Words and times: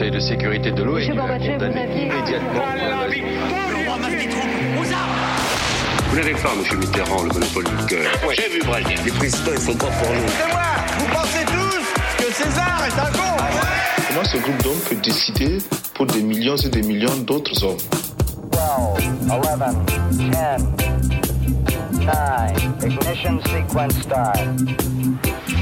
Conseil 0.00 0.12
de 0.12 0.20
sécurité 0.20 0.70
de 0.70 0.82
l'ONU 0.82 1.10
a 1.10 1.38
condamné 1.38 1.84
immédiatement 1.94 2.64
Vous 6.08 6.16
n'avez 6.16 6.32
pas, 6.32 6.54
monsieur 6.58 6.78
Mitterrand, 6.78 7.22
le 7.24 7.28
monopole 7.28 7.64
du 7.64 7.84
cœur. 7.84 8.10
Moi, 8.24 8.32
j'ai 8.32 8.48
vu 8.48 8.60
Brazil. 8.60 8.98
Les 9.04 9.10
présidents, 9.10 9.50
ils 9.52 9.60
sont 9.60 9.74
pas 9.74 9.88
pour 9.88 10.08
nous. 10.08 10.26
C'est 10.26 10.48
moi 10.48 10.62
Vous 10.96 11.06
pensez 11.12 11.44
tous 11.44 12.24
que 12.24 12.32
César 12.32 12.82
est 12.86 12.98
un 12.98 13.12
con 13.12 13.36
Comment 14.08 14.24
ce 14.24 14.38
groupe 14.38 14.62
d'hommes 14.62 14.80
peut 14.88 14.96
décider 14.96 15.58
pour 15.92 16.06
des 16.06 16.22
millions 16.22 16.56
et 16.56 16.70
des 16.70 16.80
millions 16.80 17.16
d'autres 17.18 17.62
hommes 17.62 17.76
12, 18.52 18.60
11, 19.30 19.44
10, 20.12 20.30
9, 20.30 20.62
ignition 22.86 23.38
sequence 23.42 24.00
start. 24.00 24.38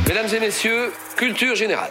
Mesdames 0.06 0.32
et 0.32 0.38
messieurs, 0.38 0.92
culture 1.16 1.56
générale. 1.56 1.90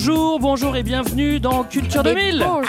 Bonjour, 0.00 0.38
bonjour 0.38 0.76
et 0.76 0.84
bienvenue 0.84 1.40
dans 1.40 1.64
Culture 1.64 2.04
2000 2.04 2.38
Bonjour. 2.38 2.62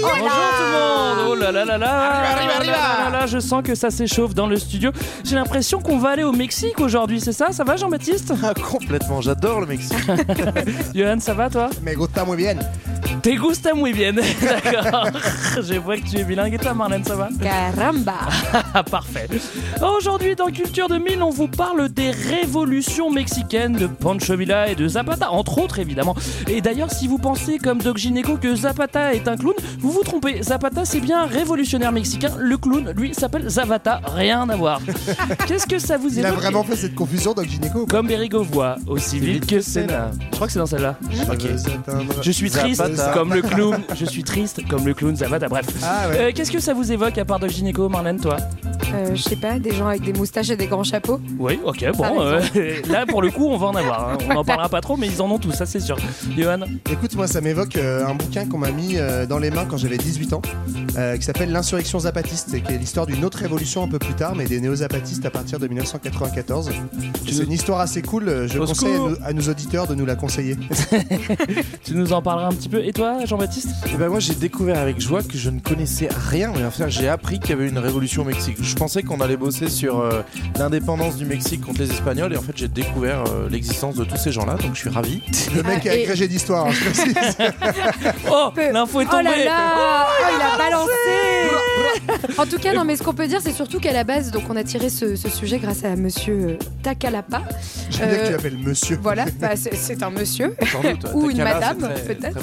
Bonjour 0.00 0.30
tout 0.30 0.62
le 0.62 0.72
monde. 0.72 1.28
Oh 1.28 1.34
là 1.34 1.52
là 1.52 1.66
là 1.66 1.76
là. 1.76 1.90
Arriva, 1.90 2.30
arriva, 2.30 2.54
arriva. 2.54 2.72
là 2.72 3.10
là 3.10 3.18
là, 3.20 3.26
Je 3.26 3.38
sens 3.38 3.62
que 3.62 3.74
ça 3.74 3.90
s'échauffe 3.90 4.34
dans 4.34 4.46
le 4.46 4.56
studio. 4.56 4.92
J'ai 5.24 5.34
l'impression 5.34 5.78
qu'on 5.80 5.98
va 5.98 6.08
aller 6.08 6.22
au 6.22 6.32
Mexique 6.32 6.80
aujourd'hui, 6.80 7.20
c'est 7.20 7.34
ça? 7.34 7.52
Ça 7.52 7.64
va 7.64 7.76
Jean-Baptiste? 7.76 8.32
Ah, 8.42 8.54
complètement, 8.54 9.20
j'adore 9.20 9.60
le 9.60 9.66
Mexique. 9.66 9.98
Johan, 10.94 11.20
ça 11.20 11.34
va 11.34 11.50
toi? 11.50 11.68
Me 11.82 11.94
gusta 11.94 12.24
muy 12.24 12.38
bien. 12.38 12.56
Te 13.22 13.36
gusta 13.36 13.74
muy 13.74 13.92
bien. 13.92 14.14
D'accord. 14.40 15.08
Je 15.60 15.74
vois 15.74 15.98
que 15.98 16.08
tu 16.08 16.16
es 16.16 16.24
bilingue 16.24 16.54
et 16.54 16.58
toi 16.58 16.72
Marlène, 16.72 17.04
ça 17.04 17.14
va? 17.14 17.28
Caramba 17.42 18.14
parfait. 18.82 19.28
Aujourd'hui, 19.82 20.34
dans 20.34 20.46
Culture 20.46 20.88
2000, 20.88 21.22
on 21.22 21.30
vous 21.30 21.48
parle 21.48 21.88
des 21.90 22.10
révolutions 22.10 23.10
mexicaines 23.10 23.74
de 23.74 23.86
Pancho 23.86 24.36
Villa 24.36 24.68
et 24.68 24.74
de 24.74 24.88
Zapata, 24.88 25.30
entre 25.30 25.58
autres 25.58 25.78
évidemment. 25.78 26.14
Et 26.48 26.60
d'ailleurs, 26.60 26.90
si 26.90 27.08
vous 27.08 27.18
pensez 27.18 27.58
comme 27.58 27.78
Doc 27.82 27.98
Gineco 27.98 28.36
que 28.36 28.54
Zapata 28.54 29.12
est 29.14 29.28
un 29.28 29.36
clown, 29.36 29.54
vous 29.80 29.90
vous 29.90 30.02
trompez. 30.02 30.42
Zapata, 30.42 30.84
c'est 30.84 31.00
bien 31.00 31.22
un 31.22 31.26
révolutionnaire 31.26 31.92
mexicain. 31.92 32.30
Le 32.38 32.56
clown, 32.56 32.92
lui, 32.96 33.12
s'appelle 33.14 33.48
Zavata. 33.48 34.00
Rien 34.14 34.48
à 34.48 34.56
voir. 34.56 34.80
Qu'est-ce 35.46 35.66
que 35.66 35.78
ça 35.78 35.96
vous 35.98 36.18
Il 36.18 36.24
a 36.24 36.28
évoque 36.28 36.40
vraiment 36.40 36.64
fait 36.64 36.76
cette 36.76 36.94
confusion, 36.94 37.34
Doc 37.34 37.46
Gineco. 37.48 37.86
Comme 37.86 38.06
Berigo 38.06 38.42
voit, 38.42 38.76
aussi 38.86 39.18
vite 39.18 39.46
que 39.46 39.60
Sénat. 39.60 40.12
Je 40.30 40.36
crois 40.36 40.46
que 40.46 40.52
c'est 40.52 40.58
dans 40.58 40.66
celle-là. 40.66 40.96
Je 42.22 42.30
suis 42.30 42.50
triste 42.50 42.82
Zapata. 42.82 43.12
comme 43.14 43.34
le 43.34 43.42
clown. 43.42 43.82
Je 43.94 44.04
suis 44.04 44.24
triste 44.24 44.66
comme 44.68 44.86
le 44.86 44.94
clown 44.94 45.16
Zavata. 45.16 45.48
Bref. 45.48 45.66
Ah 45.82 46.08
ouais. 46.08 46.16
Euh, 46.18 46.32
Qu'est-ce 46.34 46.52
que 46.52 46.60
ça 46.60 46.74
vous 46.74 46.92
évoque 46.92 47.18
à 47.18 47.24
part 47.24 47.38
Doc 47.40 47.50
Gineco, 47.50 47.88
Marlène, 47.88 48.20
toi? 48.20 48.36
Euh, 48.94 49.14
Je 49.14 49.22
sais 49.22 49.36
pas, 49.36 49.58
des 49.58 49.72
gens 49.72 49.86
avec 49.86 50.02
des 50.02 50.12
moustaches 50.12 50.50
et 50.50 50.56
des 50.56 50.66
grands 50.66 50.82
chapeaux. 50.84 51.20
Oui, 51.38 51.58
ok, 51.64 51.84
bon. 51.96 52.20
euh, 52.20 52.40
là, 52.90 53.06
pour 53.06 53.22
le 53.22 53.30
coup, 53.30 53.46
on 53.48 53.56
va 53.56 53.66
en 53.68 53.74
avoir. 53.74 54.10
hein. 54.10 54.18
On 54.30 54.34
n'en 54.34 54.44
parlera 54.44 54.68
pas 54.68 54.80
trop, 54.80 54.96
mais 54.96 55.06
ils 55.06 55.20
en 55.22 55.30
ont 55.30 55.38
tous, 55.38 55.52
ça 55.52 55.66
c'est 55.66 55.80
sûr. 55.80 55.96
Johan 56.36 56.60
Écoute, 56.90 57.14
moi, 57.16 57.26
ça 57.26 57.40
m'évoque 57.40 57.76
euh, 57.76 58.06
un 58.06 58.14
bouquin 58.14 58.46
qu'on 58.46 58.58
m'a 58.58 58.70
mis 58.70 58.96
euh, 58.98 59.26
dans 59.26 59.38
les 59.38 59.50
mains 59.50 59.64
quand 59.64 59.76
j'avais 59.76 59.96
18 59.98 60.32
ans, 60.34 60.42
euh, 60.98 61.16
qui 61.16 61.22
s'appelle 61.22 61.50
L'insurrection 61.52 61.98
zapatiste, 62.00 62.52
et 62.54 62.60
qui 62.60 62.72
est 62.74 62.78
l'histoire 62.78 63.06
d'une 63.06 63.24
autre 63.24 63.38
révolution 63.38 63.82
un 63.82 63.88
peu 63.88 63.98
plus 63.98 64.14
tard, 64.14 64.34
mais 64.36 64.44
des 64.44 64.60
néo-zapatistes 64.60 65.24
à 65.26 65.30
partir 65.30 65.58
de 65.58 65.66
1994. 65.68 66.70
Tu 67.24 67.32
C'est 67.34 67.44
une 67.44 67.52
histoire 67.52 67.80
assez 67.80 68.02
cool. 68.02 68.46
Je 68.48 68.58
Au 68.58 68.66
conseille 68.66 68.94
à 68.94 68.98
nos, 68.98 69.16
à 69.24 69.32
nos 69.32 69.42
auditeurs 69.50 69.86
de 69.86 69.94
nous 69.94 70.06
la 70.06 70.16
conseiller. 70.16 70.56
Tu 71.84 71.94
nous 71.94 72.12
en 72.12 72.22
parleras 72.22 72.48
un 72.48 72.52
petit 72.52 72.68
peu. 72.68 72.84
Et 72.84 72.92
toi, 72.92 73.24
Jean-Baptiste? 73.24 73.68
Et 73.92 73.96
ben 73.96 74.08
moi 74.08 74.20
j'ai 74.20 74.34
découvert 74.34 74.78
avec 74.78 75.00
joie 75.00 75.22
que 75.22 75.36
je 75.36 75.50
ne 75.50 75.60
connaissais 75.60 76.08
rien, 76.30 76.52
mais 76.56 76.64
enfin 76.64 76.88
j'ai 76.88 77.08
appris 77.08 77.38
qu'il 77.40 77.50
y 77.50 77.52
avait 77.54 77.68
une 77.68 77.78
révolution 77.78 78.22
au 78.22 78.24
Mexique. 78.52 78.66
Je 78.66 78.76
pensais 78.76 79.02
qu'on 79.02 79.20
allait 79.20 79.36
bosser 79.36 79.68
sur 79.68 80.00
euh, 80.00 80.22
l'indépendance 80.58 81.16
du 81.16 81.24
Mexique 81.24 81.60
contre 81.62 81.80
les 81.80 81.90
Espagnols, 81.90 82.32
et 82.32 82.36
en 82.36 82.42
fait 82.42 82.52
j'ai 82.56 82.68
découvert 82.68 83.24
euh, 83.28 83.48
l'existence 83.50 83.96
de 83.96 84.04
tous 84.04 84.16
ces 84.16 84.32
gens-là, 84.32 84.54
donc 84.54 84.74
je 84.74 84.80
suis 84.80 84.88
ravi. 84.90 85.22
Le 85.54 85.62
mec 85.62 85.82
Ah, 85.84 85.94
est 85.94 86.00
et- 86.00 86.02
agrégé 86.04 86.28
d'histoire, 86.28 86.66
hein, 86.66 86.70
je 86.72 86.84
précise. 86.84 87.14
Oh, 88.30 88.50
l'info 88.72 89.00
est 89.00 89.06
Oh 89.08 89.10
tombée 89.10 89.24
là 89.24 89.44
là 89.44 89.74
Oh, 89.78 90.24
il 90.36 90.42
a 90.42 90.56
balancé 90.56 90.92
En 92.38 92.46
tout 92.46 92.58
cas, 92.58 92.72
non, 92.74 92.84
mais 92.84 92.96
ce 92.96 93.02
qu'on 93.02 93.14
peut 93.14 93.26
dire, 93.26 93.40
c'est 93.42 93.52
surtout 93.52 93.78
qu'à 93.78 93.92
la 93.92 94.04
base, 94.04 94.30
donc 94.30 94.44
on 94.48 94.56
a 94.56 94.64
tiré 94.64 94.88
ce, 94.90 95.16
ce 95.16 95.28
sujet 95.28 95.58
grâce 95.58 95.84
à 95.84 95.94
monsieur 95.96 96.34
euh, 96.50 96.56
Takalapa. 96.82 97.42
J'aime 97.90 98.08
bien 98.08 98.18
que 98.18 98.26
tu 98.26 98.32
l'appelles 98.32 98.58
monsieur. 98.58 98.98
Voilà, 99.02 99.26
bah, 99.40 99.50
c'est 99.56 100.02
un 100.02 100.10
monsieur. 100.10 100.54
Sans 100.70 100.80
doute. 100.82 101.06
Ou 101.14 101.30
une 101.30 101.38
madame, 101.42 101.78
peut-être. 102.06 102.38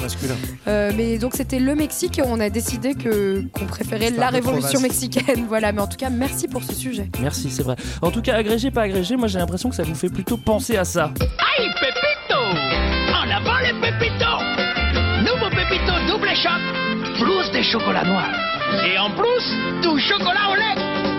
Euh, 0.68 0.92
mais 0.96 1.18
donc 1.18 1.34
c'était 1.34 1.58
le 1.58 1.74
Mexique, 1.74 2.20
on 2.24 2.40
a 2.40 2.50
décidé 2.50 2.94
que 2.94 3.42
qu'on 3.52 3.66
préférait 3.66 4.10
la 4.10 4.28
révolution 4.28 4.80
mexicaine. 4.80 5.44
Voilà, 5.48 5.72
mais 5.72 5.80
en 5.80 5.86
tout 5.86 5.96
cas, 6.00 6.10
merci 6.10 6.48
pour 6.48 6.62
ce 6.62 6.74
sujet. 6.74 7.10
Merci, 7.20 7.50
c'est 7.50 7.62
vrai. 7.62 7.76
En 8.00 8.10
tout 8.10 8.22
cas, 8.22 8.34
agrégé, 8.36 8.70
pas 8.70 8.82
agrégé, 8.82 9.16
moi 9.16 9.28
j'ai 9.28 9.38
l'impression 9.38 9.68
que 9.68 9.76
ça 9.76 9.82
vous 9.82 9.94
fait 9.94 10.08
plutôt 10.08 10.36
penser 10.36 10.76
à 10.76 10.84
ça. 10.84 11.12
Hey 11.20 11.68
Pepito 11.74 12.40
En 13.14 13.30
avant 13.30 13.58
les 13.58 13.74
Pepito 13.80 14.32
Nouveau 15.20 15.50
Pepito 15.50 15.92
double 16.08 16.34
shot 16.34 16.60
Plus 17.22 17.50
de 17.58 17.62
chocolat 17.62 18.04
noir 18.04 18.28
Et 18.86 18.98
en 18.98 19.10
plus, 19.10 19.44
du 19.82 20.00
chocolat 20.00 20.50
au 20.50 20.54
lait 20.54 21.09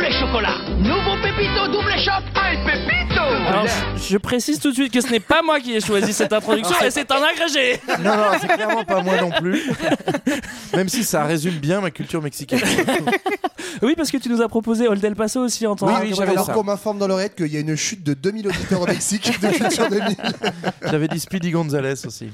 Double 0.00 0.12
chocolat 0.14 0.54
Nouveau 0.78 1.14
Pepito 1.22 1.66
double 1.66 1.92
shot 2.02 2.24
Hey 2.34 2.56
Pepito 2.64 3.20
Alors, 3.20 3.66
je, 3.96 4.12
je 4.12 4.16
précise 4.16 4.58
tout 4.58 4.70
de 4.70 4.74
suite 4.74 4.90
que 4.94 5.02
ce 5.02 5.08
n'est 5.10 5.20
pas 5.20 5.42
moi 5.42 5.60
qui 5.60 5.74
ai 5.74 5.80
choisi 5.82 6.14
cette 6.14 6.32
introduction, 6.32 6.74
et 6.82 6.90
c'est 6.90 7.10
un 7.10 7.22
agrégé 7.22 7.78
Non, 8.02 8.16
non, 8.16 8.24
c'est 8.40 8.48
clairement 8.48 8.84
pas 8.84 9.02
moi 9.02 9.20
non 9.20 9.30
plus. 9.30 9.62
Même 10.74 10.88
si 10.88 11.04
ça 11.04 11.24
résume 11.24 11.56
bien 11.56 11.82
ma 11.82 11.90
culture 11.90 12.22
mexicaine. 12.22 12.60
Oui, 13.82 13.92
parce 13.94 14.10
que 14.10 14.16
tu 14.16 14.30
nous 14.30 14.40
as 14.40 14.48
proposé 14.48 14.88
Old 14.88 15.04
El 15.04 15.14
Paso 15.16 15.40
aussi 15.44 15.66
en 15.66 15.76
tant 15.76 15.86
Oui, 15.88 15.94
que- 15.94 16.06
oui, 16.06 16.14
j'avais 16.16 16.30
Alors 16.32 16.50
qu'on 16.50 16.64
m'informe 16.64 16.98
dans 16.98 17.06
l'oreillette 17.06 17.34
qu'il 17.36 17.48
y 17.52 17.56
a 17.58 17.60
une 17.60 17.76
chute 17.76 18.02
de 18.02 18.14
2000 18.14 18.48
auditeurs 18.48 18.80
au 18.80 18.86
Mexique 18.86 19.38
de 19.40 19.48
Culture 19.48 19.88
2000. 19.90 20.16
J'avais 20.90 21.08
dit 21.08 21.20
Speedy 21.20 21.50
Gonzalez 21.50 22.06
aussi. 22.06 22.30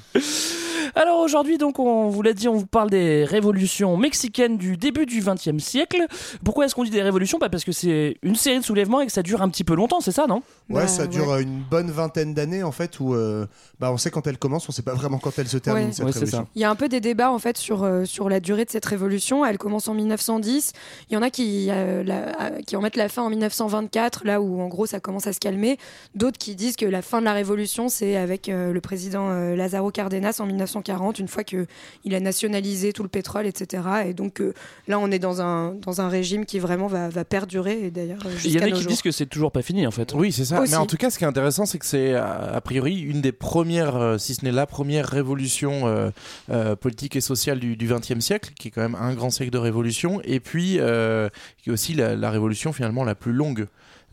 Alors 0.98 1.18
aujourd'hui, 1.20 1.58
donc, 1.58 1.78
on 1.78 2.08
vous 2.08 2.22
l'a 2.22 2.32
dit, 2.32 2.48
on 2.48 2.54
vous 2.54 2.64
parle 2.66 2.88
des 2.88 3.22
révolutions 3.26 3.98
mexicaines 3.98 4.56
du 4.56 4.78
début 4.78 5.04
du 5.04 5.20
XXe 5.20 5.62
siècle. 5.62 6.06
Pourquoi 6.42 6.64
est-ce 6.64 6.74
qu'on 6.74 6.84
dit 6.84 6.90
des 6.90 7.02
révolutions? 7.02 7.38
Pas 7.38 7.50
parce 7.50 7.64
que 7.64 7.72
c'est 7.72 8.16
une 8.22 8.34
série 8.34 8.60
de 8.60 8.64
soulèvements 8.64 9.02
et 9.02 9.06
que 9.06 9.12
ça 9.12 9.22
dure 9.22 9.42
un 9.42 9.50
petit 9.50 9.62
peu 9.62 9.74
longtemps, 9.74 10.00
c'est 10.00 10.10
ça, 10.10 10.26
non? 10.26 10.36
Ouais, 10.70 10.80
Bah, 10.82 10.86
ça 10.88 11.06
dure 11.06 11.32
euh, 11.32 11.40
une 11.40 11.60
bonne 11.70 11.90
vingtaine 11.90 12.32
d'années 12.32 12.62
en 12.62 12.72
fait 12.72 12.98
où 12.98 13.14
euh, 13.14 13.44
bah, 13.78 13.92
on 13.92 13.98
sait 13.98 14.10
quand 14.10 14.26
elle 14.26 14.38
commence, 14.38 14.66
on 14.70 14.72
sait 14.72 14.80
pas 14.80 14.94
vraiment 14.94 15.18
quand 15.18 15.38
elle 15.38 15.48
se 15.48 15.58
termine 15.58 15.88
Ouais. 15.88 15.92
cette 15.92 16.06
Ouais, 16.06 16.12
révolution. 16.12 16.46
Il 16.54 16.62
y 16.62 16.64
a 16.64 16.70
un 16.70 16.74
peu 16.76 16.88
des 16.88 17.00
débats 17.02 17.30
en 17.30 17.38
fait 17.38 17.58
sur, 17.58 17.82
euh, 17.82 18.06
sur 18.06 18.30
la 18.30 18.40
durée 18.40 18.64
de 18.64 18.70
cette 18.70 18.86
révolution. 18.86 19.44
Elle 19.44 19.58
commence 19.58 19.88
en 19.88 19.94
1910. 19.94 20.72
Il 21.10 21.14
y 21.14 21.16
en 21.18 21.22
a 21.22 21.28
qui, 21.28 21.66
euh, 21.68 22.04
la- 22.04 22.62
qui 22.66 22.74
en 22.74 22.80
mettent 22.80 22.96
la 22.96 23.10
fin 23.10 23.22
en 23.22 23.28
1924, 23.28 24.24
là 24.24 24.40
où 24.40 24.62
en 24.62 24.68
gros 24.68 24.86
ça 24.86 24.98
commence 24.98 25.26
à 25.26 25.34
se 25.34 25.40
calmer. 25.40 25.76
D'autres 26.14 26.38
qui 26.38 26.54
disent 26.56 26.76
que 26.76 26.86
la 26.86 27.02
fin 27.02 27.20
de 27.20 27.26
la 27.26 27.34
révolution 27.34 27.90
c'est 27.90 28.16
avec 28.16 28.48
euh, 28.48 28.72
le 28.72 28.80
président 28.80 29.28
euh, 29.28 29.54
Lázaro 29.56 29.90
Cárdenas 29.90 30.36
en 30.40 30.46
1940, 30.46 30.85
une 31.18 31.28
fois 31.28 31.44
que 31.44 31.66
il 32.04 32.14
a 32.14 32.20
nationalisé 32.20 32.92
tout 32.92 33.02
le 33.02 33.08
pétrole, 33.08 33.46
etc. 33.46 33.82
Et 34.06 34.14
donc 34.14 34.40
euh, 34.40 34.54
là 34.88 34.98
on 34.98 35.10
est 35.10 35.18
dans 35.18 35.40
un, 35.40 35.74
dans 35.74 36.00
un 36.00 36.08
régime 36.08 36.44
qui 36.46 36.58
vraiment 36.58 36.86
va, 36.86 37.08
va 37.08 37.24
perdurer. 37.24 37.84
Et 37.86 37.90
d'ailleurs 37.90 38.18
euh, 38.26 38.30
Il 38.44 38.52
y 38.52 38.58
en 38.58 38.60
jusqu'à 38.60 38.64
a 38.64 38.70
qui 38.70 38.82
jours. 38.82 38.88
disent 38.90 39.02
que 39.02 39.10
c'est 39.10 39.26
toujours 39.26 39.52
pas 39.52 39.62
fini 39.62 39.86
en 39.86 39.90
fait. 39.90 40.12
Oui, 40.14 40.32
c'est 40.32 40.44
ça. 40.44 40.60
Aussi. 40.62 40.70
Mais 40.72 40.76
en 40.76 40.86
tout 40.86 40.96
cas, 40.96 41.10
ce 41.10 41.18
qui 41.18 41.24
est 41.24 41.28
intéressant, 41.28 41.66
c'est 41.66 41.78
que 41.78 41.86
c'est 41.86 42.14
a 42.14 42.54
a 42.56 42.60
priori 42.60 43.00
une 43.00 43.20
des 43.20 43.32
premières, 43.32 43.96
euh, 43.96 44.18
si 44.18 44.34
ce 44.34 44.44
n'est 44.44 44.52
la 44.52 44.66
première 44.66 45.06
révolution 45.06 45.86
euh, 45.86 46.10
euh, 46.50 46.76
politique 46.76 47.16
et 47.16 47.20
sociale 47.20 47.58
du 47.60 47.76
XXe 47.76 48.20
siècle, 48.20 48.52
qui 48.58 48.68
est 48.68 48.70
quand 48.70 48.82
même 48.82 48.96
un 48.96 49.14
grand 49.14 49.30
siècle 49.30 49.50
de 49.52 49.58
révolution, 49.58 50.20
et 50.24 50.40
puis 50.40 50.76
euh, 50.78 51.28
qui 51.62 51.70
est 51.70 51.72
aussi 51.72 51.94
la, 51.94 52.14
la 52.16 52.30
révolution 52.30 52.72
finalement 52.72 53.04
la 53.04 53.14
plus 53.14 53.32
longue. 53.32 53.66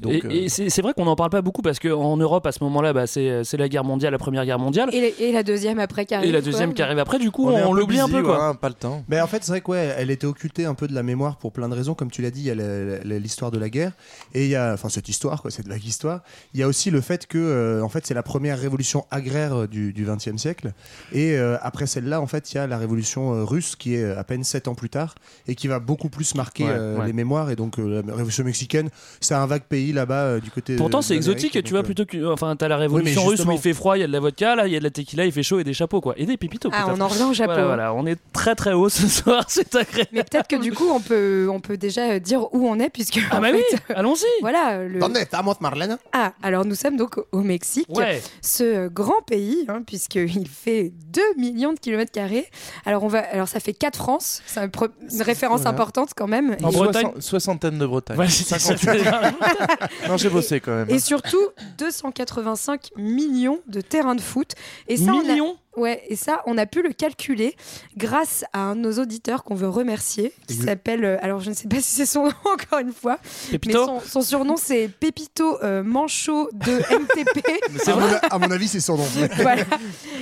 Donc, 0.03 0.14
et 0.14 0.22
euh, 0.25 0.30
et 0.30 0.50
c'est 0.50 0.81
vrai 0.81 0.94
qu'on 0.94 1.06
n'en 1.06 1.16
parle 1.16 1.31
pas 1.31 1.41
beaucoup 1.41 1.62
parce 1.62 1.80
qu'en 1.80 2.18
Europe, 2.18 2.46
à 2.46 2.52
ce 2.52 2.64
moment-là, 2.64 2.94
bah, 2.94 3.08
c'est 3.08 3.58
la 3.58 3.69
guerre 3.69 3.84
mondiale, 3.84 4.12
la 4.12 4.18
première 4.18 4.46
guerre 4.46 4.59
mondiale. 4.59 4.90
Et, 4.94 5.16
et 5.19 5.31
la 5.31 5.44
deuxième 5.44 5.80
après 5.80 6.06
qui 6.06 6.14
arrive. 6.14 6.30
Et 6.30 6.31
la 6.31 6.41
deuxième 6.41 6.69
quoi. 6.69 6.75
qui 6.75 6.81
arrive 6.84 7.00
après, 7.00 7.19
du 7.19 7.31
coup, 7.31 7.50
on, 7.50 7.74
l'oublie 7.74 8.00
un 8.00 8.08
peu 8.08 8.22
quoi. 8.22 8.36
voilà, 8.36 8.53
pas 8.53 8.69
le 8.69 8.75
temps. 8.75 9.03
Mais 9.08 9.19
en 9.19 9.28
fait, 9.28 9.44
c'est 9.44 9.52
vrai 9.52 9.62
que 9.62 9.72
ouais, 9.72 9.96
elle 9.97 10.12
était 10.12 10.28
occultée 10.28 10.66
un 10.66 10.75
peu 10.75 10.88
de 10.88 10.94
la 10.94 11.03
mémoire 11.03 11.38
pour 11.38 11.52
plein 11.52 11.69
de 11.69 11.75
raisons. 11.75 11.94
Comme 11.94 12.12
tu 12.12 12.22
l'as 12.22 12.31
dit, 12.31 12.41
il 12.41 12.47
y 12.47 12.52
a 12.52 13.19
l'histoire 13.19 13.52
de 13.52 13.58
la 13.58 13.69
guerre 13.69 13.94
et 14.34 14.44
il 14.44 14.50
y 14.50 14.56
a, 14.56 14.74
enfin 14.74 14.90
cette 14.90 15.09
histoire, 15.09 15.41
quoi, 15.41 15.50
cette 15.52 15.68
vague 15.68 15.84
histoire. 15.84 16.22
Il 16.53 16.59
y 16.59 16.64
a 16.64 16.68
aussi 16.68 16.91
le 16.91 17.02
fait 17.02 17.25
que, 17.25 17.38
euh, 17.38 17.81
en 17.81 17.90
fait, 17.90 18.06
c'est 18.06 18.14
la 18.14 18.23
première 18.23 18.59
révolution 18.59 19.06
agraire 19.11 19.61
euh, 19.64 19.67
du 19.67 20.06
XXe 20.06 20.38
siècle. 20.38 20.73
Et 21.11 21.38
euh, 21.38 21.58
après 21.61 21.88
celle-là, 21.88 22.22
en 22.22 22.28
fait, 22.28 22.52
il 22.52 22.56
y 22.56 22.58
a 22.59 22.67
la 22.67 22.78
révolution 22.78 23.34
euh, 23.34 23.44
russe 23.44 23.76
qui 23.76 23.96
est 23.96 24.11
à 24.11 24.23
peine 24.23 24.44
sept 24.44 24.67
ans 24.67 24.76
plus 24.76 24.90
tard 24.90 25.16
et 25.47 25.56
qui 25.56 25.67
va 25.67 25.79
beaucoup 25.79 26.09
plus 26.09 26.35
marquer 26.35 26.64
Ouais, 26.64 26.70
euh, 26.72 26.97
ouais. 26.99 27.08
les 27.08 27.14
mémoires. 27.14 27.49
Et 27.49 27.56
donc, 27.56 27.79
euh, 27.79 28.02
la 28.06 28.14
révolution 28.14 28.44
mexicaine, 28.44 28.90
c'est 29.20 29.34
un 29.35 29.46
vague 29.46 29.64
pays 29.64 29.92
là-bas 29.93 30.23
euh, 30.23 30.40
du 30.40 30.51
côté. 30.51 30.75
Pourtant, 30.75 31.01
c'est 31.01 31.16
exotique, 31.16 31.63
tu 31.63 31.72
vois, 31.72 31.79
euh, 31.79 31.84
plutôt 31.84 32.05
que. 32.05 32.31
Enfin, 32.31 32.55
t'as 32.55 32.67
la 32.67 32.78
révolution 32.78 33.23
russe 33.25 33.45
où 33.45 33.51
il 33.51 33.57
fait 33.59 33.73
froid, 33.73 33.97
il 33.97 34.01
y 34.01 34.03
a 34.03 34.07
de 34.07 34.11
la 34.11 34.19
vodka, 34.19 34.55
là, 34.55 34.67
il 34.67 34.73
y 34.73 34.75
a 34.75 34.79
de 34.79 34.84
la 34.84 34.90
tequila, 34.90 35.25
il 35.25 35.31
fait 35.31 35.43
chaud 35.43 35.59
et 35.59 35.63
des 35.63 35.73
chapeaux, 35.73 36.01
quoi. 36.01 36.13
Et 36.17 36.25
des 36.25 36.37
pépitos, 36.37 36.69
Ah, 36.73 36.87
on 36.90 36.99
en 36.99 37.07
revient 37.07 37.23
au 37.23 37.34
Japon. 37.34 37.53
Voilà, 37.53 37.67
voilà, 37.67 37.93
on 37.93 38.05
est 38.05 38.17
très 38.34 38.55
très 38.55 38.73
haut 38.73 38.90
ce 38.90 39.07
soir, 39.07 39.45
c'est 39.47 39.73
agréable. 39.75 40.09
Mais 40.11 40.23
peut-être 40.23 40.47
que 40.47 40.55
du 40.55 40.72
coup, 40.73 40.87
on 40.91 40.99
peut, 40.99 41.47
on 41.51 41.59
peut 41.59 41.78
déjà 41.78 42.19
dire 42.19 42.53
où 42.53 42.67
on 42.67 42.79
est, 42.79 42.90
puisque. 42.90 43.19
Ah 43.31 43.40
bah 43.40 43.49
fait, 43.51 43.55
oui, 43.57 43.78
allons-y. 43.95 44.41
Voilà. 44.41 44.84
Le... 44.84 44.99
T'en 44.99 45.13
es, 45.13 45.25
t'as 45.25 45.41
monte 45.41 45.61
Marlène 45.61 45.97
Ah, 46.11 46.34
alors 46.41 46.66
nous 46.66 46.75
sommes 46.75 46.97
donc 46.97 47.17
au 47.31 47.41
Mexique, 47.41 47.87
Ouais. 47.89 48.22
ce 48.41 48.87
grand 48.87 49.22
pays, 49.28 49.66
hein, 49.67 49.81
puisqu'il 49.85 50.47
fait 50.47 50.91
2 51.13 51.22
millions 51.37 51.73
de 51.73 51.79
kilomètres 51.79 52.11
carrés. 52.11 52.47
Alors, 52.85 53.03
on 53.03 53.07
va, 53.07 53.19
alors 53.19 53.47
ça 53.47 53.59
fait 53.59 53.73
4 53.73 53.96
France, 53.97 54.41
c'est 54.46 54.61
une 54.63 55.22
référence 55.22 55.61
Voilà. 55.61 55.69
importante 55.75 56.11
quand 56.16 56.28
même. 56.28 56.55
En 56.63 56.69
Et- 56.69 56.73
Bretagne 56.73 57.11
Soixantaine 57.19 57.78
de 57.78 57.85
Bretagne. 57.85 58.17
Ouais, 58.17 58.28
c'est 58.28 58.43
ça. 58.43 58.59
58. 58.59 59.03
non, 60.08 60.18
j'ai 60.18 60.30
bossé 60.30 60.59
quand 60.59 60.76
même. 60.76 60.90
Et 60.90 61.00
surtout, 61.00 61.50
285 61.78 62.91
millions 62.97 63.59
de 63.68 63.82
terrains 63.82 64.16
de 64.16 64.22
foot. 64.22 64.53
Et 64.88 64.97
ça, 64.97 65.12
on 65.14 65.20
a- 65.20 65.24
Millions 65.24 65.58
Ouais, 65.75 66.03
et 66.08 66.16
ça, 66.16 66.41
on 66.46 66.58
a 66.58 66.66
pu 66.66 66.81
le 66.84 66.91
calculer 66.93 67.55
grâce 67.97 68.43
à 68.53 68.59
un 68.59 68.75
de 68.75 68.81
nos 68.81 68.93
auditeurs 68.99 69.43
qu'on 69.43 69.55
veut 69.55 69.67
remercier, 69.70 70.34
qui 70.47 70.53
s'appelle, 70.55 71.03
euh, 71.03 71.17
alors 71.22 71.40
je 71.40 71.49
ne 71.49 71.55
sais 71.55 71.67
pas 71.67 71.78
si 71.81 71.93
c'est 71.96 72.05
son 72.05 72.25
nom 72.25 72.31
encore 72.53 72.79
une 72.79 72.91
fois, 72.93 73.17
Pépito 73.52 73.79
mais 73.79 73.99
son, 74.02 74.08
son 74.08 74.22
surnom 74.22 74.55
c'est 74.58 74.87
Pépito 74.87 75.58
euh, 75.64 75.84
Manchot 75.84 76.49
de 76.53 76.72
MTP. 76.99 77.87
à, 77.87 77.96
mon, 77.96 78.08
à 78.31 78.40
mon 78.40 78.52
avis, 78.52 78.67
c'est 78.67 78.79
son 78.79 78.97
nom. 78.97 79.05
voilà. 79.37 79.64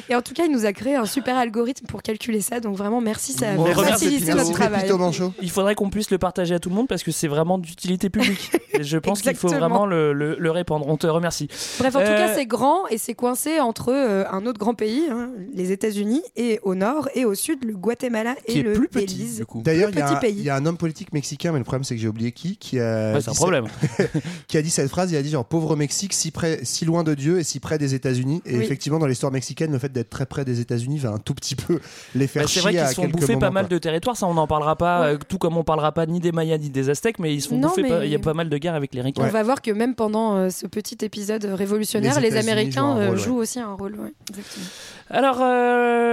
Et 0.09 0.15
en 0.15 0.21
tout 0.21 0.33
cas, 0.33 0.45
il 0.45 0.51
nous 0.51 0.65
a 0.65 0.73
créé 0.73 0.95
un 0.95 1.05
super 1.05 1.37
algorithme 1.37 1.85
pour 1.85 2.01
calculer 2.01 2.41
ça, 2.41 2.59
donc 2.59 2.75
vraiment 2.77 3.01
merci, 3.01 3.33
ça 3.33 3.47
a 3.51 3.73
facilité 3.83 4.33
notre 4.33 4.51
travail. 4.53 4.81
Pépito 4.81 4.97
Manchot. 4.97 5.33
Il 5.41 5.49
faudrait 5.51 5.75
qu'on 5.75 5.89
puisse 5.89 6.11
le 6.11 6.17
partager 6.17 6.55
à 6.55 6.59
tout 6.59 6.69
le 6.69 6.75
monde 6.75 6.87
parce 6.87 7.03
que 7.03 7.11
c'est 7.11 7.27
vraiment 7.27 7.57
d'utilité 7.57 8.09
publique. 8.09 8.51
Et 8.73 8.83
je 8.83 8.97
pense 8.97 9.21
qu'il 9.21 9.35
faut 9.35 9.49
vraiment 9.49 9.85
le, 9.85 10.13
le- 10.13 10.35
le 10.39 10.51
répandre. 10.51 10.87
On 10.87 10.97
te 10.97 11.07
remercie. 11.07 11.47
Bref, 11.79 11.95
en 11.95 11.99
tout 11.99 12.05
Euh, 12.05 12.27
cas, 12.27 12.33
c'est 12.35 12.45
grand 12.45 12.87
et 12.87 12.97
c'est 12.97 13.13
coincé 13.13 13.59
entre 13.59 13.89
euh, 13.93 14.23
un 14.31 14.45
autre 14.45 14.59
grand 14.59 14.73
pays, 14.73 15.03
hein, 15.11 15.29
les 15.53 15.71
États-Unis, 15.71 16.21
et 16.35 16.59
au 16.63 16.75
nord 16.75 17.09
et 17.15 17.25
au 17.25 17.35
sud, 17.35 17.63
le 17.65 17.73
Guatemala 17.75 18.35
et 18.47 18.53
Qui 18.53 18.59
est 18.59 18.63
le 18.63 18.73
plus 18.73 18.87
petit, 18.87 19.15
Belize. 19.17 19.37
du 19.37 19.45
coup. 19.45 19.61
D'ailleurs, 19.63 19.89
il 19.91 19.97
y, 19.97 20.01
a 20.01 20.09
un- 20.09 20.15
pays. 20.15 20.35
il 20.37 20.43
y 20.43 20.49
a 20.49 20.55
un 20.55 20.65
homme 20.65 20.77
politique 20.77 21.13
mexicain, 21.13 21.51
mais 21.51 21.57
le 21.59 21.63
problème 21.63 21.83
c'est 21.83 21.95
que 21.95 22.01
j'ai 22.01 22.07
oublié 22.07 22.31
qui, 22.31 22.57
qui 22.57 22.79
a, 22.79 23.13
Ouais, 23.13 23.17
un 23.27 23.31
dit 23.31 23.35
problème. 23.37 23.65
qui 24.47 24.57
a 24.57 24.61
dit 24.61 24.69
cette 24.69 24.89
phrase. 24.89 25.11
Il 25.11 25.17
a 25.17 25.21
dit 25.21 25.29
genre 25.29 25.45
pauvre 25.45 25.75
Mexique, 25.75 26.13
si 26.13 26.31
près, 26.31 26.59
si 26.63 26.85
loin 26.85 27.03
de 27.03 27.13
Dieu 27.13 27.39
et 27.39 27.43
si 27.43 27.59
près 27.59 27.77
des 27.77 27.93
États-Unis. 27.95 28.41
Et 28.45 28.57
Oui. 28.57 28.63
effectivement, 28.63 28.99
dans 28.99 29.07
l'histoire 29.07 29.31
mexicaine, 29.31 29.71
le 29.71 29.79
fait 29.79 29.91
d'être 29.91 30.09
très 30.09 30.25
près 30.25 30.45
des 30.45 30.59
États-Unis 30.59 30.97
va 30.99 31.09
un 31.11 31.17
tout 31.19 31.33
petit 31.33 31.55
peu 31.55 31.79
les 32.15 32.27
faire 32.27 32.43
Bah, 32.43 32.47
c'est 32.51 32.59
vrai 32.61 32.73
qu'ils 32.73 32.87
se 32.87 32.93
font 32.95 33.07
bouffer 33.07 33.37
pas 33.37 33.49
mal 33.51 33.65
quoi. 33.65 33.69
de 33.69 33.77
territoires, 33.77 34.17
ça 34.17 34.27
on 34.27 34.33
n'en 34.33 34.47
parlera 34.47 34.75
pas, 34.75 35.03
euh, 35.07 35.17
tout 35.27 35.37
comme 35.37 35.57
on 35.57 35.63
parlera 35.63 35.91
pas 35.91 36.05
ni 36.05 36.19
des 36.19 36.31
Mayas 36.31 36.57
ni 36.57 36.69
des 36.69 36.89
Aztèques, 36.89 37.19
mais 37.19 37.33
ils 37.33 37.41
se 37.41 37.49
font 37.49 37.57
Non, 37.57 37.69
bouffer. 37.69 37.83
mais- 37.83 37.89
pas- 37.89 38.05
Il 38.05 38.11
y 38.11 38.15
a 38.15 38.19
pas 38.19 38.33
mal 38.33 38.49
de 38.49 38.57
guerres 38.57 38.75
avec 38.75 38.93
les 38.93 39.01
Ricains. 39.01 39.23
On 39.23 39.27
va 39.29 39.43
voir 39.43 39.61
que 39.61 39.71
même 39.71 39.95
pendant 39.95 40.35
euh, 40.35 40.49
ce 40.49 40.67
petit 40.67 40.97
épisode 41.01 41.45
révolutionnaire, 41.45 42.19
Les 42.19 42.35
Américains 42.35 42.93
jouent 42.95 43.01
euh, 43.01 43.07
rôle, 43.09 43.17
jouent 43.19 43.35
aussi 43.37 43.59
un 43.59 43.73
rôle. 43.73 43.93
ouais, 43.99 44.13
exactement. 44.29 44.65
Alors, 45.13 45.37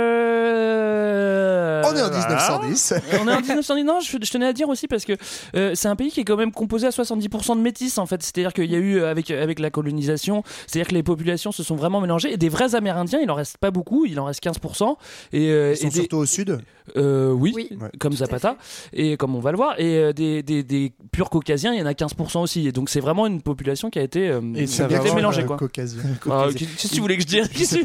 euh... 0.09 1.83
On 1.85 1.97
est 1.97 2.03
en 2.03 2.09
voilà. 2.11 2.19
1910. 2.19 2.95
On 3.23 3.29
est 3.29 3.33
en 3.33 3.41
1910. 3.41 3.85
Non, 3.85 4.01
je, 4.01 4.17
je 4.23 4.31
tenais 4.31 4.47
à 4.47 4.53
dire 4.53 4.69
aussi 4.69 4.87
parce 4.89 5.05
que 5.05 5.13
euh, 5.57 5.73
c'est 5.75 5.89
un 5.89 5.97
pays 5.97 6.11
qui 6.11 6.21
est 6.21 6.25
quand 6.25 6.37
même 6.37 6.53
composé 6.53 6.87
à 6.87 6.91
70% 6.91 7.57
de 7.57 7.63
métis 7.63 7.97
en 7.99 8.07
fait. 8.07 8.23
C'est-à-dire 8.23 8.53
qu'il 8.53 8.71
y 8.71 8.75
a 8.75 8.79
eu 8.79 8.97
euh, 8.99 9.11
avec 9.11 9.31
avec 9.31 9.59
la 9.61 9.71
colonisation, 9.71 10.43
c'est-à-dire 10.67 10.89
que 10.89 10.95
les 10.95 11.03
populations 11.03 11.53
se 11.53 11.63
sont 11.63 11.77
vraiment 11.77 12.01
mélangées 12.01 12.33
et 12.33 12.37
des 12.37 12.49
vrais 12.49 12.75
Amérindiens, 12.75 13.21
il 13.23 13.31
en 13.31 13.35
reste 13.35 13.57
pas 13.59 13.71
beaucoup, 13.71 14.05
il 14.05 14.19
en 14.21 14.25
reste 14.27 14.43
15%. 14.43 14.97
Et, 15.33 15.51
euh, 15.51 15.73
Ils 15.73 15.77
sont 15.77 15.87
et 15.87 15.91
des- 15.91 15.95
surtout 16.01 16.17
au 16.19 16.27
sud. 16.27 16.59
euh, 16.97 17.31
oui, 17.33 17.53
Oui, 17.55 17.69
Ouais. 17.81 17.89
comme 17.99 18.13
Zapata 18.13 18.57
et 18.93 19.17
comme 19.17 19.35
on 19.35 19.41
va 19.41 19.51
le 19.53 19.57
voir. 19.57 19.79
Et 19.81 19.97
euh, 19.99 20.13
des, 20.13 20.43
des, 20.43 20.63
des 20.63 20.93
purs 21.13 21.31
caucasiens, 21.31 21.73
il 21.73 21.79
y 21.79 21.83
en 21.83 21.87
a 21.87 21.93
15% 21.93 22.41
aussi. 22.43 22.67
Et 22.69 22.73
donc 22.73 22.91
c'est 22.91 23.01
vraiment 23.01 23.27
une 23.27 23.41
population 23.43 23.89
qui 23.91 23.99
a 23.99 24.03
été, 24.03 24.29
euh, 24.29 24.41
Et 24.55 24.65
qui 24.67 24.83
a 24.83 24.87
été 24.87 25.15
mélangée 25.15 25.43
euh, 25.43 25.47
quoi. 25.47 25.57
Caucasien. 25.57 26.01
Ah, 26.31 26.47
Qu'est-ce 26.55 26.89
que 26.89 26.95
tu 26.95 27.01
voulais 27.01 27.17
que 27.17 27.23
je 27.23 27.27
dise 27.29 27.49
Je 27.53 27.59
Qu'est-ce 27.59 27.77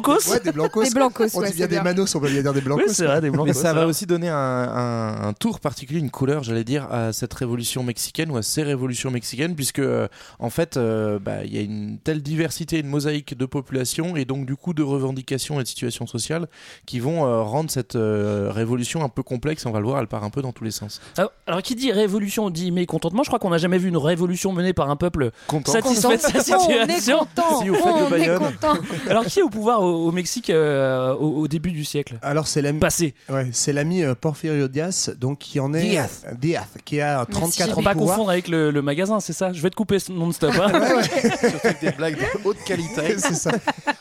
blancos 0.00 0.28
Ouais, 0.30 0.40
des 0.40 0.52
blancos. 0.52 0.84
Des 0.88 0.94
blancos, 0.94 1.30
On 1.34 1.40
ouais, 1.40 1.50
dit 1.50 1.56
bien 1.56 1.66
des 1.66 1.80
manos, 1.80 2.14
on 2.14 2.20
va 2.20 2.28
bien 2.28 2.42
dire 2.42 2.52
des 2.52 2.60
blancos. 2.60 2.84
Oui, 2.88 2.94
c'est 2.94 3.06
vrai, 3.06 3.20
des 3.20 3.30
blancos. 3.30 3.46
Mais 3.48 3.52
ça 3.62 3.72
va 3.72 3.86
aussi 3.86 4.06
donner 4.06 4.28
un, 4.28 4.34
un- 4.36 5.28
un 5.28 5.32
tour 5.32 5.60
particulier, 5.60 6.00
une 6.00 6.10
couleur, 6.10 6.42
j'allais 6.42 6.64
dire, 6.64 6.86
à 6.90 7.12
cette 7.12 7.34
révolution 7.34 7.82
mexicaine 7.82 8.30
ou 8.30 8.36
à 8.36 8.42
ces 8.42 8.62
révolutions 8.62 9.10
mexicaines, 9.10 9.54
puisque 9.54 9.78
euh, 9.80 10.08
en 10.38 10.50
fait, 10.50 10.76
euh, 10.76 11.18
bah, 11.18 11.44
il 11.44 11.54
y 11.54 11.58
a 11.58 11.62
une 11.62 11.98
telle 12.02 12.22
diversité, 12.22 12.78
une 12.78 12.88
mosaïque 12.88 13.36
de 13.36 13.46
population 13.46 14.16
et 14.16 14.24
donc 14.24 14.46
du 14.46 14.56
coup 14.56 14.74
de 14.74 14.82
revendications 14.82 15.60
et 15.60 15.62
de 15.62 15.68
situations 15.68 16.06
sociales 16.06 16.48
qui 16.86 17.00
vont 17.00 17.24
euh, 17.26 17.42
rendre 17.42 17.70
cette 17.70 17.96
euh, 17.96 18.50
révolution 18.52 19.02
un 19.04 19.08
peu 19.08 19.22
complexe. 19.22 19.66
On 19.66 19.70
va 19.72 19.80
le 19.80 19.86
voir, 19.86 20.00
elle 20.00 20.06
part 20.06 20.24
un 20.24 20.30
peu 20.30 20.42
dans 20.42 20.52
tous 20.52 20.64
les 20.64 20.70
sens. 20.70 21.00
Alors, 21.16 21.32
alors, 21.46 21.62
qui 21.62 21.74
dit 21.74 21.92
révolution 21.92 22.50
dit 22.50 22.70
mécontentement. 22.72 23.22
Je 23.22 23.28
crois 23.28 23.38
qu'on 23.38 23.50
n'a 23.50 23.58
jamais 23.58 23.78
vu 23.78 23.88
une 23.88 23.96
révolution 23.96 24.52
menée 24.52 24.72
par 24.72 24.90
un 24.90 24.96
peuple 24.96 25.30
Content. 25.46 25.72
satisfait 25.72 26.16
de 26.16 26.20
sa 26.22 26.38
On 26.58 26.68
est 26.68 26.88
situation. 26.88 27.18
content, 27.18 27.60
Si 27.62 27.68
vous 27.68 27.74
faites 27.74 27.84
le 27.86 27.90
on 27.92 28.06
est 28.06 28.10
Bayonne. 28.10 28.38
content. 28.38 28.74
Alors 29.08 29.24
qui 29.26 29.40
est 29.40 29.42
au 29.42 29.48
pouvoir 29.48 29.82
au, 29.90 30.08
au 30.08 30.12
Mexique 30.12 30.50
euh, 30.50 31.12
au, 31.14 31.40
au 31.42 31.48
début 31.48 31.70
du 31.72 31.84
siècle 31.84 32.18
Alors, 32.22 32.46
c'est 32.46 32.62
l'ami 32.62 32.78
Passé. 32.80 33.14
ouais, 33.28 33.48
c'est 33.52 33.72
l'ami 33.72 34.02
euh, 34.02 34.14
Porfirio 34.14 34.68
Diaz, 34.68 35.14
donc 35.18 35.38
qui 35.38 35.60
en 35.60 35.74
est. 35.74 35.82
Diaz. 35.82 36.24
Diaz, 36.40 36.64
qui 36.84 37.00
a 37.00 37.26
34 37.26 37.70
Faut 37.72 37.76
ans 37.76 37.80
de 37.80 37.84
pas 37.84 37.92
pouvoir. 37.92 38.10
confondre 38.16 38.30
avec 38.30 38.48
le, 38.48 38.70
le 38.70 38.82
magasin, 38.82 39.20
c'est 39.20 39.32
ça 39.32 39.52
Je 39.52 39.60
vais 39.60 39.70
te 39.70 39.76
couper 39.76 39.98
non-stop. 40.10 40.52
hein. 40.60 41.02
Surtout 41.02 41.58
avec 41.66 41.80
des 41.80 41.90
blagues 41.92 42.16
de 42.18 42.24
haute 42.44 42.58
qualité. 42.66 43.14
c'est 43.18 43.34
ça. 43.34 43.50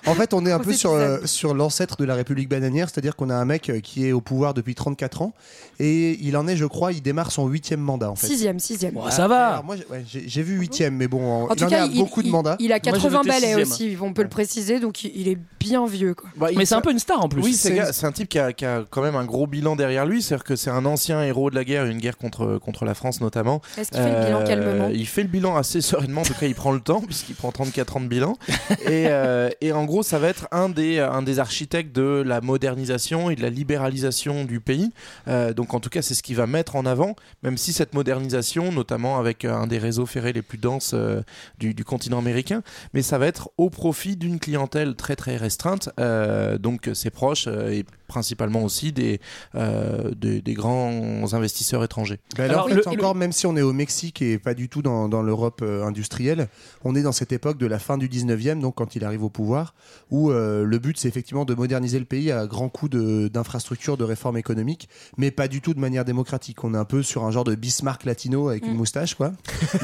En 0.05 0.13
fait, 0.15 0.33
on 0.33 0.45
est 0.45 0.51
un 0.51 0.59
peu 0.59 0.73
sur, 0.73 0.91
euh, 0.93 1.19
sur 1.25 1.53
l'ancêtre 1.53 1.97
de 1.97 2.05
la 2.05 2.15
République 2.15 2.49
bananière, 2.49 2.89
c'est-à-dire 2.89 3.15
qu'on 3.15 3.29
a 3.29 3.35
un 3.35 3.45
mec 3.45 3.69
euh, 3.69 3.79
qui 3.79 4.07
est 4.07 4.11
au 4.11 4.21
pouvoir 4.21 4.53
depuis 4.53 4.75
34 4.75 5.21
ans 5.21 5.33
et 5.79 6.17
il 6.21 6.35
en 6.37 6.47
est, 6.47 6.55
je 6.57 6.65
crois, 6.65 6.91
il 6.91 7.01
démarre 7.01 7.31
son 7.31 7.47
huitième 7.47 7.79
mandat 7.79 8.09
en 8.11 8.15
fait. 8.15 8.27
Sixième, 8.27 8.59
sixième. 8.59 8.93
Bon, 8.93 9.09
ça 9.09 9.27
va. 9.27 9.47
Alors, 9.49 9.63
moi, 9.63 9.75
j'ai- 9.77 9.85
ouais, 10.19 10.43
vu 10.43 10.55
huitième, 10.57 10.95
mais 10.95 11.07
bon, 11.07 11.43
En 11.45 11.49
il 11.53 11.55
tout 11.57 11.63
en 11.65 11.67
cas, 11.67 11.83
a 11.83 11.85
il, 11.85 11.97
beaucoup 11.97 12.21
de 12.21 12.27
il- 12.27 12.31
mandats. 12.31 12.55
il 12.59 12.71
a 12.71 12.75
Moi, 12.75 12.81
j'ai 12.85 12.91
80 12.91 13.17
voté 13.17 13.29
balais 13.29 13.55
aussi, 13.55 13.97
on 14.01 14.13
peut 14.13 14.23
le 14.23 14.29
préciser, 14.29 14.79
donc 14.79 15.03
il 15.03 15.27
est 15.27 15.37
bien 15.59 15.78
vieux. 15.85 16.13
Quoi. 16.13 16.29
Bah, 16.37 16.47
Mais 16.55 16.65
c'est 16.65 16.75
un 16.75 16.81
peu 16.81 16.91
une 16.91 16.99
star 16.99 17.23
en 17.23 17.29
plus. 17.29 17.41
Oui, 17.41 17.53
C'est- 17.53 17.69
c'est 17.69 17.75
gars- 17.75 17.93
c'est 17.93 18.05
un 18.05 18.11
type 18.11 18.29
qui 18.29 18.39
a, 18.39 18.53
qui 18.53 18.65
a 18.65 18.83
quand 18.89 19.01
même 19.01 19.15
un 19.15 19.25
gros 19.25 19.47
bilan 19.47 19.75
derrière 19.75 20.05
lui. 20.05 20.21
C'est-à-dire 20.21 20.43
que 20.43 20.55
c'est 20.55 20.69
un 20.69 20.85
ancien 20.85 21.21
héros 21.23 21.49
de 21.49 21.55
la 21.55 21.63
guerre, 21.63 21.85
une 21.85 21.99
guerre 21.99 22.17
contre, 22.17 22.57
contre 22.57 22.85
la 22.85 22.93
France 22.93 23.21
notamment. 23.21 23.61
Est-ce 23.77 23.91
qu'il 23.91 23.99
fait 24.01 24.09
le 24.19 24.25
bilan 24.25 24.39
Euh, 24.41 24.45
calmement 24.45 24.89
Il 24.93 25.07
fait 25.07 25.23
le 25.23 25.29
bilan 25.29 25.55
assez 25.55 25.81
sereinement, 25.81 26.21
en 26.21 26.25
tout 26.25 26.33
cas 26.33 26.45
il 26.47 26.55
prend 26.55 26.71
le 26.71 26.79
temps, 26.81 27.01
puisqu'il 27.01 27.35
prend 27.35 27.51
34 27.51 27.97
ans 27.97 28.01
de 28.01 28.07
bilan. 28.07 28.37
Et, 28.85 29.07
euh, 29.07 29.49
et 29.61 29.71
en 29.71 29.85
gros, 29.85 30.03
ça 30.03 30.19
va 30.19 30.27
être 30.27 30.47
un 30.51 30.69
des, 30.69 30.99
un 30.99 31.21
des 31.21 31.39
architectes 31.39 31.95
de 31.95 32.23
la 32.25 32.41
modernisation 32.41 33.29
et 33.29 33.35
de 33.35 33.41
la 33.41 33.49
libéralisation 33.49 34.45
du 34.45 34.59
pays. 34.59 34.91
Euh, 35.27 35.53
donc 35.53 35.73
en 35.73 35.79
tout 35.79 35.89
cas, 35.89 36.01
c'est 36.01 36.13
ce 36.13 36.23
qu'il 36.23 36.35
va 36.35 36.47
mettre 36.47 36.75
en 36.75 36.85
avant, 36.85 37.15
même 37.43 37.57
si 37.57 37.73
cette 37.73 37.93
modernisation, 37.93 38.71
notamment 38.71 39.19
avec 39.19 39.45
un 39.45 39.67
des 39.67 39.77
réseaux 39.77 40.05
ferrés 40.05 40.33
les 40.33 40.41
plus 40.41 40.57
denses 40.57 40.91
euh, 40.93 41.21
du, 41.59 41.73
du 41.73 41.83
continent 41.83 42.17
américain, 42.19 42.61
mais 42.93 43.01
ça 43.01 43.17
va 43.17 43.27
être 43.27 43.49
au 43.57 43.69
profit 43.69 44.15
d'une 44.15 44.39
clientèle 44.39 44.95
très 44.95 45.15
très 45.15 45.37
restreinte, 45.37 45.58
euh, 45.99 46.57
donc 46.57 46.89
ses 46.93 47.09
proches 47.09 47.45
euh, 47.47 47.69
et 47.71 47.85
principalement 48.07 48.63
aussi 48.63 48.91
des, 48.91 49.19
euh, 49.53 50.11
des, 50.15 50.41
des 50.41 50.53
grands 50.55 51.31
investisseurs 51.33 51.83
étrangers. 51.83 52.19
Ben 52.35 52.49
Alors, 52.49 52.65
en 52.65 52.69
fait, 52.69 52.75
le- 52.75 52.87
encore, 52.87 53.13
même 53.13 53.31
si 53.31 53.45
on 53.45 53.55
est 53.55 53.61
au 53.61 53.71
Mexique 53.73 54.21
et 54.23 54.39
pas 54.39 54.55
du 54.55 54.67
tout 54.67 54.81
dans, 54.81 55.07
dans 55.07 55.21
l'Europe 55.21 55.61
euh, 55.61 55.83
industrielle, 55.85 56.47
on 56.83 56.95
est 56.95 57.03
dans 57.03 57.11
cette 57.11 57.31
époque 57.31 57.57
de 57.59 57.67
la 57.67 57.77
fin 57.77 57.97
du 57.99 58.09
19e, 58.09 58.59
donc 58.61 58.75
quand 58.75 58.95
il 58.95 59.03
arrive 59.05 59.23
au 59.23 59.29
pouvoir, 59.29 59.75
où 60.09 60.31
euh, 60.31 60.63
le 60.63 60.79
but 60.79 60.97
c'est 60.97 61.07
effectivement 61.07 61.45
de 61.45 61.53
moderniser 61.53 61.99
le 61.99 62.05
pays 62.05 62.31
à 62.31 62.47
grands 62.47 62.69
coups 62.69 62.91
de- 62.91 63.27
d'infrastructures, 63.27 63.95
de, 63.97 64.03
réformes 64.03 64.37
économiques, 64.37 64.89
mais 65.17 65.29
pas 65.29 65.47
du 65.47 65.61
tout 65.61 65.75
de 65.75 65.79
manière 65.79 66.03
démocratique. 66.03 66.63
On 66.63 66.73
est 66.73 66.77
un 66.77 66.85
peu 66.85 67.03
sur 67.03 67.25
un 67.25 67.31
genre 67.31 67.43
de 67.43 67.53
Bismarck 67.53 68.05
latino 68.05 68.49
avec 68.49 68.65
une 68.65 68.73
Mm. 68.73 68.77
moustache, 68.77 69.13
quoi. 69.13 69.33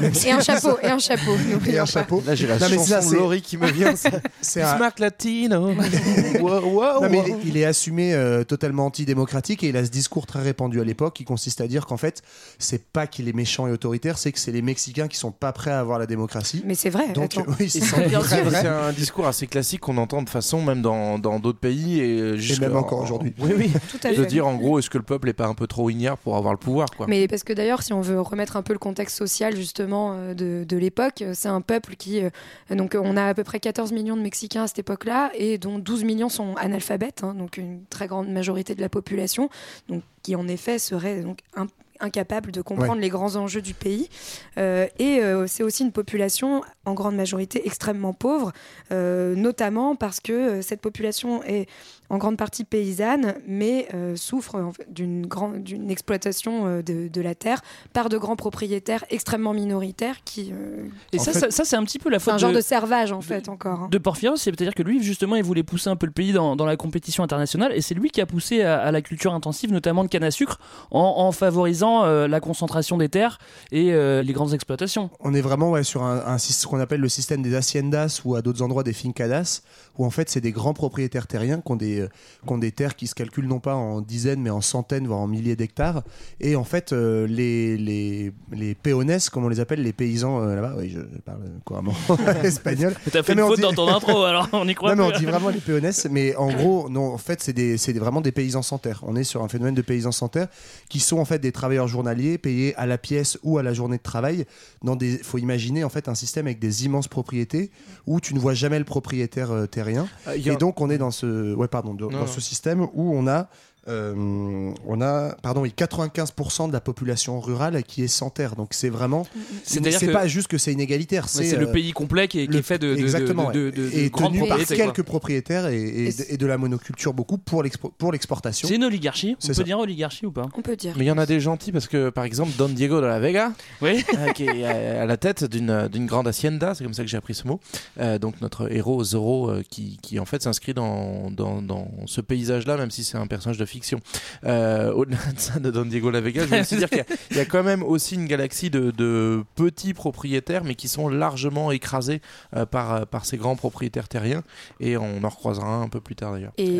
Et 0.26 0.32
un 0.32 0.40
chapeau, 0.40 0.76
et 0.82 0.86
un 0.88 0.98
chapeau. 0.98 1.32
Et 1.68 1.78
un 1.78 1.84
chapeau. 1.86 2.22
Là, 2.26 2.34
j'ai 2.34 2.46
la 2.48 2.58
Non, 2.58 2.66
chanson 2.68 3.00
ça, 3.02 3.14
Laurie 3.16 3.40
qui 3.42 3.56
me 3.56 3.70
vient. 3.70 3.90
un- 4.04 4.20
Bismarck 4.42 4.98
Latino. 4.98 5.65
Non, 6.46 7.08
mais 7.10 7.22
il, 7.26 7.32
est, 7.32 7.36
il 7.44 7.56
est 7.56 7.64
assumé 7.64 8.14
euh, 8.14 8.44
totalement 8.44 8.86
antidémocratique 8.86 9.62
et 9.64 9.68
il 9.68 9.76
a 9.76 9.84
ce 9.84 9.90
discours 9.90 10.26
très 10.26 10.42
répandu 10.42 10.80
à 10.80 10.84
l'époque 10.84 11.14
qui 11.14 11.24
consiste 11.24 11.60
à 11.60 11.66
dire 11.66 11.86
qu'en 11.86 11.96
fait, 11.96 12.22
c'est 12.58 12.84
pas 12.84 13.06
qu'il 13.06 13.28
est 13.28 13.32
méchant 13.32 13.66
et 13.66 13.72
autoritaire, 13.72 14.18
c'est 14.18 14.32
que 14.32 14.38
c'est 14.38 14.52
les 14.52 14.62
Mexicains 14.62 15.08
qui 15.08 15.16
sont 15.16 15.32
pas 15.32 15.52
prêts 15.52 15.70
à 15.70 15.80
avoir 15.80 15.98
la 15.98 16.06
démocratie. 16.06 16.62
Mais 16.64 16.74
c'est 16.74 16.90
vrai. 16.90 17.08
Donc, 17.12 17.36
attends. 17.36 17.44
oui, 17.60 17.66
Et 17.66 17.68
c'est 17.68 17.80
c'est 17.80 18.08
bien 18.08 18.20
très 18.20 18.36
sûr, 18.36 18.44
vrai. 18.46 18.60
c'est 18.60 18.68
un 18.68 18.92
discours 18.92 19.26
assez 19.26 19.46
classique 19.46 19.80
qu'on 19.80 19.96
entend 19.98 20.22
de 20.22 20.30
façon 20.30 20.62
même 20.62 20.82
dans 20.82 21.18
dans 21.18 21.38
d'autres 21.40 21.58
pays 21.58 22.00
et, 22.00 22.36
même 22.60 22.76
encore 22.76 23.00
aujourd'hui. 23.02 23.34
Oui, 23.38 23.52
oui. 23.56 23.70
Tout 23.90 23.98
à 24.04 24.10
De 24.10 24.14
fait. 24.14 24.26
dire 24.26 24.46
en 24.46 24.54
gros, 24.56 24.78
est-ce 24.78 24.90
que 24.90 24.98
le 24.98 25.04
peuple 25.04 25.28
est 25.28 25.34
pas 25.34 25.46
un 25.46 25.54
peu 25.54 25.66
trop 25.66 25.90
ignare 25.90 26.18
pour 26.18 26.36
avoir 26.36 26.52
le 26.52 26.58
pouvoir, 26.58 26.88
quoi? 26.96 27.06
Mais 27.08 27.28
parce 27.28 27.42
que 27.44 27.52
d'ailleurs, 27.52 27.82
si 27.82 27.92
on 27.92 28.00
veut 28.00 28.20
remettre 28.20 28.56
un 28.56 28.62
peu 28.62 28.72
le 28.72 28.78
contexte 28.78 29.16
social 29.16 29.54
justement 29.56 30.12
euh, 30.14 30.34
de, 30.34 30.64
de 30.64 30.76
l'époque, 30.76 31.22
euh, 31.22 31.32
c'est 31.34 31.48
un 31.48 31.60
peuple 31.60 31.96
qui, 31.96 32.20
euh, 32.22 32.30
donc 32.70 32.94
euh, 32.94 33.00
on 33.02 33.16
a 33.16 33.24
à 33.26 33.34
peu 33.34 33.44
près 33.44 33.60
14 33.60 33.92
millions 33.92 34.16
de 34.16 34.22
Mexicains 34.22 34.64
à 34.64 34.66
cette 34.66 34.78
époque-là, 34.78 35.30
et 35.34 35.55
dont 35.58 35.78
12 35.78 36.04
millions 36.04 36.28
sont 36.28 36.54
analphabètes, 36.56 37.22
hein, 37.24 37.34
donc 37.34 37.56
une 37.56 37.84
très 37.90 38.06
grande 38.06 38.28
majorité 38.28 38.74
de 38.74 38.80
la 38.80 38.88
population, 38.88 39.48
donc 39.88 40.02
qui 40.22 40.34
en 40.36 40.48
effet 40.48 40.78
serait 40.78 41.20
donc 41.22 41.38
in- 41.54 41.66
incapable 41.98 42.52
de 42.52 42.60
comprendre 42.60 43.00
les 43.00 43.08
grands 43.08 43.36
enjeux 43.36 43.62
du 43.62 43.72
pays. 43.72 44.10
Euh, 44.58 44.86
et 44.98 45.20
euh, 45.20 45.46
c'est 45.46 45.62
aussi 45.62 45.82
une 45.82 45.92
population 45.92 46.62
en 46.84 46.92
grande 46.94 47.16
majorité 47.16 47.66
extrêmement 47.66 48.12
pauvre, 48.12 48.52
euh, 48.92 49.34
notamment 49.34 49.96
parce 49.96 50.20
que 50.20 50.60
cette 50.60 50.80
population 50.82 51.42
est 51.44 51.68
en 52.10 52.18
grande 52.18 52.36
partie 52.36 52.64
paysanne, 52.64 53.34
mais 53.46 53.88
euh, 53.94 54.16
souffre 54.16 54.54
en 54.56 54.72
fait, 54.72 54.86
d'une 54.92 55.26
grande 55.26 55.62
d'une 55.62 55.90
exploitation 55.90 56.66
euh, 56.66 56.82
de, 56.82 57.08
de 57.08 57.20
la 57.20 57.34
terre 57.34 57.60
par 57.92 58.08
de 58.08 58.18
grands 58.18 58.36
propriétaires 58.36 59.04
extrêmement 59.10 59.52
minoritaires 59.52 60.16
qui 60.24 60.52
euh, 60.52 60.84
Et 61.12 61.18
ça, 61.18 61.32
fait- 61.32 61.38
ça, 61.40 61.50
ça, 61.50 61.64
c'est 61.64 61.76
un 61.76 61.84
petit 61.84 61.98
peu 61.98 62.08
la 62.10 62.18
c'est 62.18 62.26
faute 62.26 62.34
un 62.34 62.38
genre 62.38 62.50
de, 62.50 62.56
de 62.56 62.60
servage 62.60 63.12
en 63.12 63.20
fait 63.20 63.48
encore. 63.48 63.80
hein. 63.82 63.88
de 63.90 63.98
Porfirio, 63.98 64.36
c'est-à-dire 64.36 64.74
que 64.74 64.82
lui, 64.82 65.02
justement, 65.02 65.36
il 65.36 65.42
voulait 65.44 65.62
pousser 65.62 65.90
un 65.90 65.96
peu 65.96 66.06
le 66.06 66.12
pays 66.12 66.32
dans, 66.32 66.56
dans 66.56 66.66
la 66.66 66.76
compétition 66.76 67.24
internationale, 67.24 67.72
et 67.74 67.80
c'est 67.80 67.94
lui 67.94 68.10
qui 68.10 68.20
a 68.20 68.26
poussé 68.26 68.62
à, 68.62 68.78
à 68.80 68.90
la 68.92 69.02
culture 69.02 69.34
intensive, 69.34 69.72
notamment 69.72 70.04
de 70.04 70.08
canne 70.08 70.24
à 70.24 70.30
sucre, 70.30 70.58
en, 70.90 71.00
en 71.18 71.32
favorisant 71.32 72.04
euh, 72.04 72.28
la 72.28 72.40
concentration 72.40 72.96
des 72.98 73.08
terres 73.08 73.38
et 73.72 73.92
euh, 73.92 74.22
les 74.22 74.32
grandes 74.32 74.54
exploitations. 74.54 75.10
On 75.20 75.34
est 75.34 75.40
vraiment 75.40 75.70
ouais, 75.70 75.82
sur 75.84 76.02
un, 76.04 76.38
ce 76.38 76.66
qu'on 76.66 76.80
appelle 76.80 77.00
le 77.00 77.08
système 77.08 77.42
des 77.42 77.54
haciendas 77.54 78.20
ou 78.24 78.34
à 78.34 78.42
d'autres 78.42 78.62
endroits 78.62 78.82
des 78.82 78.92
fincadas, 78.92 79.62
où 79.98 80.04
en 80.04 80.10
fait 80.10 80.28
c'est 80.30 80.40
des 80.40 80.52
grands 80.52 80.74
propriétaires 80.74 81.26
terriens 81.26 81.60
qui 81.60 81.72
ont, 81.72 81.76
des, 81.76 81.95
euh, 82.00 82.08
qui 82.46 82.52
ont 82.52 82.58
des 82.58 82.72
terres 82.72 82.96
qui 82.96 83.06
se 83.06 83.14
calculent 83.14 83.46
non 83.48 83.60
pas 83.60 83.74
en 83.74 84.00
dizaines 84.00 84.40
mais 84.40 84.50
en 84.50 84.60
centaines 84.60 85.06
voire 85.06 85.20
en 85.20 85.26
milliers 85.26 85.56
d'hectares. 85.56 86.02
Et 86.40 86.56
en 86.56 86.64
fait 86.64 86.92
euh, 86.92 87.26
les, 87.26 87.76
les, 87.76 88.32
les 88.52 88.74
peones, 88.74 89.16
comme 89.32 89.44
on 89.44 89.48
les 89.48 89.60
appelle, 89.60 89.82
les 89.82 89.92
paysans 89.92 90.40
euh, 90.42 90.54
là-bas, 90.54 90.74
oui 90.78 90.90
je 90.94 91.00
parle 91.20 91.40
couramment 91.64 91.94
espagnol. 92.42 92.94
T'as 93.12 93.22
fait 93.22 93.32
une 93.34 93.40
faute 93.40 93.56
dit- 93.56 93.62
dans 93.62 93.72
ton 93.72 93.88
intro, 93.88 94.22
alors 94.24 94.48
on 94.52 94.66
y 94.68 94.74
croit 94.74 94.94
non, 94.94 95.08
mais 95.08 95.14
on 95.14 95.18
dit 95.18 95.24
vraiment 95.26 95.48
les 95.50 95.60
peones, 95.60 95.90
mais 96.10 96.34
en 96.36 96.52
gros, 96.52 96.88
non, 96.88 97.12
en 97.12 97.18
fait, 97.18 97.42
c'est 97.42 97.52
des, 97.52 97.76
c'est 97.78 97.92
vraiment 97.92 98.20
des 98.20 98.32
paysans 98.32 98.62
sans 98.62 98.78
terre. 98.78 99.00
On 99.06 99.16
est 99.16 99.24
sur 99.24 99.42
un 99.42 99.48
phénomène 99.48 99.74
de 99.74 99.82
paysans 99.82 100.12
sans 100.12 100.28
terre 100.28 100.48
qui 100.88 101.00
sont 101.00 101.18
en 101.18 101.24
fait 101.24 101.38
des 101.38 101.52
travailleurs 101.52 101.88
journaliers 101.88 102.38
payés 102.38 102.74
à 102.76 102.86
la 102.86 102.98
pièce 102.98 103.38
ou 103.42 103.58
à 103.58 103.62
la 103.62 103.72
journée 103.74 103.96
de 103.98 104.02
travail. 104.02 104.44
Dans 104.82 104.96
des, 104.96 105.18
faut 105.18 105.38
imaginer 105.38 105.84
en 105.84 105.88
fait 105.88 106.08
un 106.08 106.14
système 106.14 106.46
avec 106.46 106.58
des 106.58 106.84
immenses 106.84 107.08
propriétés 107.08 107.70
où 108.06 108.20
tu 108.20 108.34
ne 108.34 108.38
vois 108.38 108.54
jamais 108.54 108.78
le 108.78 108.84
propriétaire 108.84 109.50
euh, 109.50 109.66
terrien. 109.66 110.06
A- 110.26 110.36
Et 110.36 110.56
donc 110.56 110.80
on 110.80 110.90
est 110.90 110.98
dans 110.98 111.10
ce, 111.10 111.54
ouais, 111.54 111.68
pardon, 111.68 111.85
dans, 111.94 112.26
ce 112.26 112.40
système 112.40 112.80
où 112.80 113.14
on 113.14 113.26
a 113.26 113.48
euh, 113.88 114.72
on 114.86 115.00
a, 115.00 115.34
pardon, 115.42 115.62
oui, 115.62 115.72
95% 115.76 116.68
de 116.68 116.72
la 116.72 116.80
population 116.80 117.40
rurale 117.40 117.82
qui 117.84 118.02
est 118.02 118.08
sans 118.08 118.30
terre. 118.30 118.56
Donc 118.56 118.68
c'est 118.72 118.88
vraiment, 118.88 119.26
c'est 119.64 120.12
pas 120.12 120.26
juste 120.26 120.48
que 120.48 120.58
c'est 120.58 120.72
inégalitaire, 120.72 121.28
c'est 121.28 121.56
le 121.56 121.68
euh, 121.68 121.72
pays 121.72 121.92
complet 121.92 122.28
qui 122.28 122.40
est, 122.40 122.46
qui 122.46 122.52
le- 122.52 122.58
est 122.58 122.62
fait 122.62 122.78
de, 122.78 122.88
de, 122.88 122.94
de- 122.96 123.00
exactement, 123.00 123.50
de, 123.50 123.66
ouais. 123.66 123.72
de- 123.72 123.88
de 123.90 123.90
et 123.96 124.10
tenu 124.10 124.46
par 124.48 124.58
quelques 124.58 125.02
propriétaires 125.02 125.66
et, 125.68 125.80
et- 125.82 126.06
Et 126.08 126.34
et 126.34 126.36
de 126.36 126.46
la 126.46 126.58
monoculture 126.58 127.12
beaucoup 127.14 127.38
pour 127.38 127.62
l'expo- 127.62 127.92
pour 127.96 128.12
l'exportation. 128.12 128.68
C'est 128.68 128.74
une 128.76 128.84
oligarchie 128.84 129.34
On 129.36 129.40
C'est 129.40 129.48
peut 129.48 129.54
ça. 129.54 129.62
dire 129.62 129.78
oligarchie 129.78 130.26
ou 130.26 130.32
pas? 130.32 130.46
On 130.56 130.62
peut 130.62 130.76
dire. 130.76 130.94
Mais 130.96 131.04
il 131.04 131.08
y 131.08 131.10
en 131.10 131.18
a 131.18 131.26
des 131.26 131.40
gentils 131.40 131.72
parce 131.72 131.86
que, 131.88 132.10
par 132.10 132.24
exemple, 132.24 132.52
Don 132.58 132.68
Diego 132.68 133.00
de 133.00 133.06
la 133.06 133.18
Vega, 133.20 133.52
Oui. 133.82 134.04
euh, 134.18 134.32
qui 134.32 134.44
est 134.44 134.64
à 134.64 135.02
à 135.02 135.06
la 135.06 135.16
tête 135.16 135.44
d'une 135.44 136.06
grande 136.06 136.26
hacienda, 136.28 136.74
c'est 136.74 136.84
comme 136.84 136.94
ça 136.94 137.02
que 137.02 137.08
j'ai 137.08 137.16
appris 137.16 137.34
ce 137.34 137.46
mot. 137.46 137.60
Euh, 138.00 138.18
donc 138.18 138.40
notre 138.40 138.72
héros 138.72 139.02
Zorro, 139.04 139.50
euh, 139.50 139.62
qui, 139.68 139.98
qui 140.02 140.18
en 140.18 140.24
fait 140.24 140.42
s'inscrit 140.42 140.74
dans, 140.74 141.30
dans, 141.30 141.60
dans 141.62 141.88
ce 142.06 142.20
paysage-là, 142.20 142.76
même 142.76 142.90
si 142.90 143.04
c'est 143.04 143.16
un 143.18 143.26
personnage 143.26 143.58
de 143.58 143.64
fiction. 143.76 144.00
Euh, 144.44 144.92
Au-delà 144.92 145.18
de 145.34 145.38
ça, 145.38 145.58
de 145.58 145.70
Don 145.70 145.84
Diego 145.84 146.10
la 146.10 146.20
Vega, 146.22 146.42
je 146.46 146.54
veux 146.54 146.60
aussi 146.60 146.76
dire 146.76 146.88
qu'il 146.88 146.98
y 146.98 147.02
a- 147.02 147.06
il 147.30 147.36
y, 147.36 147.40
a 147.40 147.44
quand 147.44 147.62
même 147.62 147.82
aussi 147.82 148.14
une 148.14 148.26
galaxie 148.26 148.70
de, 148.70 148.90
de 148.90 149.44
petits 149.54 149.92
propriétaires, 149.94 150.64
mais 150.64 150.74
qui 150.74 150.88
sont 150.88 151.08
largement 151.08 151.70
écrasés 151.72 152.20
euh, 152.54 152.64
par, 152.64 153.06
par 153.06 153.26
ces 153.26 153.36
grands 153.36 153.56
propriétaires 153.56 154.08
terriens. 154.08 154.42
Et 154.80 154.96
on 154.96 155.22
en 155.24 155.28
recroisera 155.28 155.76
un 155.76 155.88
peu 155.88 156.00
plus 156.00 156.14
tard 156.16 156.32
d'ailleurs. 156.32 156.52
Et 156.56 156.70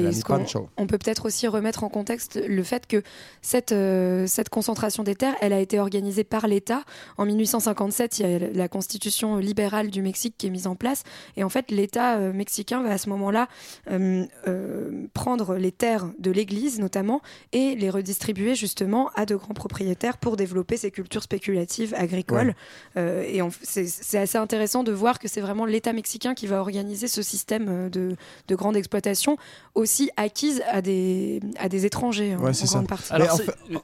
on 0.79 0.87
peut 0.87 0.99
peut-être 0.99 1.26
aussi 1.26 1.47
remettre 1.49 1.85
en 1.85 1.88
contexte 1.88 2.41
le 2.47 2.62
fait 2.62 2.87
que 2.87 3.03
cette, 3.43 3.73
euh, 3.73 4.26
cette 4.26 4.49
concentration 4.49 5.03
des 5.03 5.15
terres, 5.17 5.35
elle 5.43 5.53
a 5.53 5.61
été 5.61 5.79
organisée 5.79 6.25
par 6.25 6.47
l'État. 6.47 6.83
En 7.19 7.26
1857, 7.26 8.19
il 8.19 8.23
y 8.31 8.35
a 8.35 8.38
la 8.38 8.69
constitution 8.69 9.37
libérale 9.37 9.91
du 9.91 10.00
Mexique 10.03 10.35
qui 10.38 10.47
est 10.47 10.50
mise 10.50 10.67
en 10.67 10.76
place. 10.76 11.03
Et 11.37 11.45
en 11.45 11.49
fait, 11.50 11.71
l'État 11.71 12.19
mexicain 12.33 12.83
va 12.83 12.91
à 12.91 12.99
ce 12.99 13.09
moment-là 13.11 13.49
prendre 15.15 15.57
les 15.57 15.73
terres 15.73 16.07
de 16.19 16.31
l'Église 16.31 16.79
notamment 16.87 17.21
et 17.52 17.75
les 17.75 17.90
redistribuer 17.90 18.55
justement 18.55 19.11
à 19.16 19.26
de 19.26 19.35
grands 19.35 19.55
propriétaires 19.55 20.19
pour 20.19 20.37
développer 20.37 20.76
ces 20.76 20.90
cultures 20.93 21.23
spéculatives 21.25 21.93
agricoles. 21.97 22.55
Euh, 22.97 23.23
et 23.26 23.40
c'est 23.62 24.19
assez 24.19 24.38
intéressant 24.38 24.83
de 24.85 24.93
voir 24.93 25.19
que 25.19 25.26
c'est 25.28 25.40
vraiment 25.40 25.66
l'État 25.66 25.93
mexicain 25.93 26.35
qui 26.35 26.47
va 26.47 26.61
organiser 26.61 27.09
ce 27.09 27.23
système 27.23 27.66
euh, 27.69 27.88
de, 27.88 28.14
de 28.49 28.55
grande 28.55 28.76
exploitation 28.76 29.37
aussi 29.75 30.11
acquise 30.16 30.62
à 30.71 30.81
des, 30.81 31.40
à 31.59 31.69
des 31.69 31.87
étrangers 31.87 32.35
en, 32.37 32.40
Ouais, 32.40 32.50
en 32.50 32.52
ça. 32.55 32.66
grande 32.66 32.88
partie. 32.88 33.12
Alors, 33.12 33.37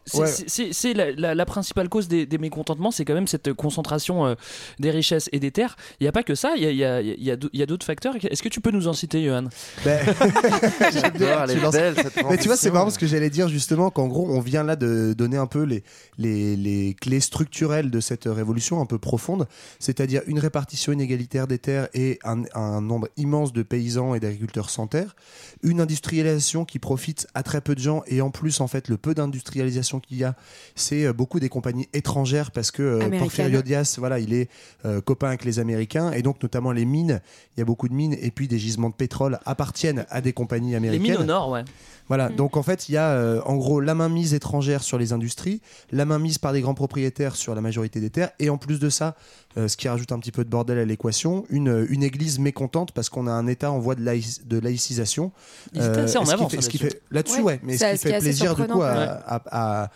c'est- 0.06 0.18
ouais. 0.18 0.73
c'est 0.73 0.94
la, 0.94 1.11
la- 1.12 1.35
la 1.35 1.47
principale 1.47 1.88
cause 1.88 2.06
des, 2.09 2.25
des 2.26 2.38
mécontentements, 2.38 2.90
c'est 2.92 3.04
quand 3.04 3.14
même 3.14 3.26
cette 3.26 3.52
concentration 3.52 4.26
euh, 4.26 4.35
des 4.78 4.90
richesses 4.90 5.28
et 5.32 5.40
des 5.40 5.50
terres. 5.50 5.76
Il 6.00 6.04
n'y 6.04 6.09
a 6.09 6.12
pas 6.12 6.23
que 6.23 6.35
ça, 6.37 6.52
il 6.56 6.62
y 6.62 6.66
a, 6.85 7.00
il 7.02 7.23
y 7.23 7.30
a- 7.30 7.37
y 7.52 7.62
a 7.62 7.66
d'autres 7.66 7.87
facteurs. 7.87 8.14
Est-ce 8.30 8.42
que 8.42 8.49
tu 8.49 8.61
peux 8.61 8.71
nous 8.71 8.87
en 8.88 8.92
citer, 8.92 9.25
Johan? 9.25 9.47
Ben, 9.85 9.99
J'adore, 10.92 11.42
elle 11.44 11.50
est 11.50 11.54
tu 11.54 11.61
lances- 11.61 11.73
belle, 11.75 11.94
cette 11.97 12.16
Mais 12.30 12.37
tu 12.38 12.47
vois, 12.49 12.56
c'est 12.56 12.71
marrant 12.71 12.90
ce 12.92 12.99
que 12.99 13.06
j'allais 13.06 13.30
dire 13.30 13.49
justement 13.49 13.90
qu'en 13.90 14.06
gros, 14.06 14.28
on 14.30 14.40
vient 14.40 14.62
là 14.62 14.76
de 14.76 15.14
donner 15.16 15.37
un 15.37 15.46
peu 15.46 15.62
les, 15.62 15.82
les, 16.18 16.56
les 16.56 16.94
clés 17.00 17.20
structurelles 17.20 17.90
de 17.90 18.00
cette 18.00 18.25
révolution 18.26 18.80
un 18.80 18.87
peu 18.87 18.99
profonde, 18.99 19.46
c'est-à-dire 19.78 20.22
une 20.26 20.38
répartition 20.38 20.92
inégalitaire 20.92 21.46
des 21.46 21.58
terres 21.58 21.88
et 21.94 22.18
un, 22.25 22.42
un 22.54 22.80
nombre 22.80 23.08
immense 23.16 23.52
de 23.52 23.62
paysans 23.62 24.14
et 24.14 24.20
d'agriculteurs 24.20 24.70
sans 24.70 24.87
terre, 24.87 25.16
une 25.62 25.80
industrialisation 25.80 26.64
qui 26.64 26.78
profite 26.78 27.26
à 27.34 27.42
très 27.42 27.61
peu 27.61 27.75
de 27.75 27.80
gens 27.80 28.02
et 28.06 28.20
en 28.20 28.30
plus, 28.30 28.61
en 28.61 28.68
fait, 28.68 28.88
le 28.88 28.96
peu 28.96 29.14
d'industrialisation 29.14 30.00
qu'il 30.00 30.18
y 30.18 30.25
a, 30.25 30.34
c'est 30.75 31.04
euh, 31.06 31.12
beaucoup 31.12 31.40
des 31.40 31.49
compagnies 31.49 31.88
étrangères 31.92 32.50
parce 32.50 32.70
que 32.70 32.82
euh. 32.82 33.18
Porfirio 33.18 33.62
Diaz, 33.62 33.96
voilà, 33.99 34.18
il 34.18 34.32
est 34.34 34.49
euh, 34.84 35.00
copain 35.00 35.28
avec 35.28 35.44
les 35.44 35.58
Américains 35.58 36.12
et 36.12 36.22
donc 36.22 36.42
notamment 36.42 36.72
les 36.72 36.84
mines, 36.84 37.20
il 37.56 37.61
y 37.61 37.62
a 37.62 37.64
beaucoup 37.64 37.88
de 37.88 37.94
mines 37.94 38.16
et 38.20 38.30
puis 38.30 38.49
des 38.49 38.58
gisements 38.58 38.90
de 38.90 38.94
pétrole 38.94 39.38
appartiennent 39.46 40.06
à 40.11 40.20
des 40.20 40.32
compagnies 40.32 40.70
Les 40.70 40.76
américaines. 40.76 41.12
mines 41.12 41.22
au 41.22 41.25
nord, 41.25 41.50
ouais. 41.50 41.64
Voilà, 42.08 42.28
Mm. 42.28 42.37
donc 42.37 42.56
en 42.56 42.62
fait, 42.62 42.72
il 42.88 42.93
y 42.93 42.97
a 42.97 43.11
euh, 43.11 43.41
en 43.45 43.57
gros 43.57 43.81
la 43.81 43.95
mainmise 43.95 44.35
étrangère 44.35 44.83
sur 44.83 44.99
les 44.99 45.12
industries, 45.12 45.61
la 45.91 46.05
mainmise 46.05 46.38
par 46.38 46.52
des 46.52 46.61
grands 46.61 46.75
propriétaires 46.75 47.37
sur 47.37 47.55
la 47.55 47.61
majorité 47.61 48.00
des 48.00 48.11
terres, 48.11 48.31
et 48.38 48.50
en 48.50 48.59
plus 48.59 48.79
de 48.79 48.91
ça, 48.91 49.14
euh, 49.59 49.69
ce 49.69 49.76
qui 49.76 49.88
rajoute 49.88 50.12
un 50.12 50.19
petit 50.19 50.33
peu 50.33 50.45
de 50.45 50.50
bordel 50.50 50.79
à 50.79 50.85
l'équation, 50.85 51.45
une, 51.50 51.87
une 51.91 52.02
église 52.02 52.38
mécontente 52.38 52.93
parce 52.93 53.09
qu'on 53.11 53.26
a 53.26 53.33
un 53.33 53.47
État 53.47 53.71
en 53.71 53.79
voie 53.79 53.95
de, 53.95 54.02
laïc- 54.05 54.47
de 54.47 54.59
laïcisation. 54.59 55.33
Ils 55.75 55.83
étaient 55.85 56.00
assez 56.00 56.19
en 56.19 56.29
avance 56.29 56.50
fait- 56.52 56.61
ce 56.62 56.69
qui 56.69 56.79
là-dessus. 56.79 56.97
fait- 56.99 57.02
Là-dessus, 57.11 57.37
Ouais, 57.38 57.45
ouais, 57.45 57.61
mais 57.62 57.76
c'est- 57.76 57.87
ce 57.87 57.93
qui 57.93 57.99
ce 57.99 58.02
qui 58.02 58.09
est 58.09 58.12
fait 58.12 58.19
plaisir 58.21 58.55
du 58.55 58.62
coup 58.64 58.83
à, 58.83 58.88
ouais. 58.91 59.07
à- 59.26 59.43
à- 59.47 59.83
à 59.85 59.91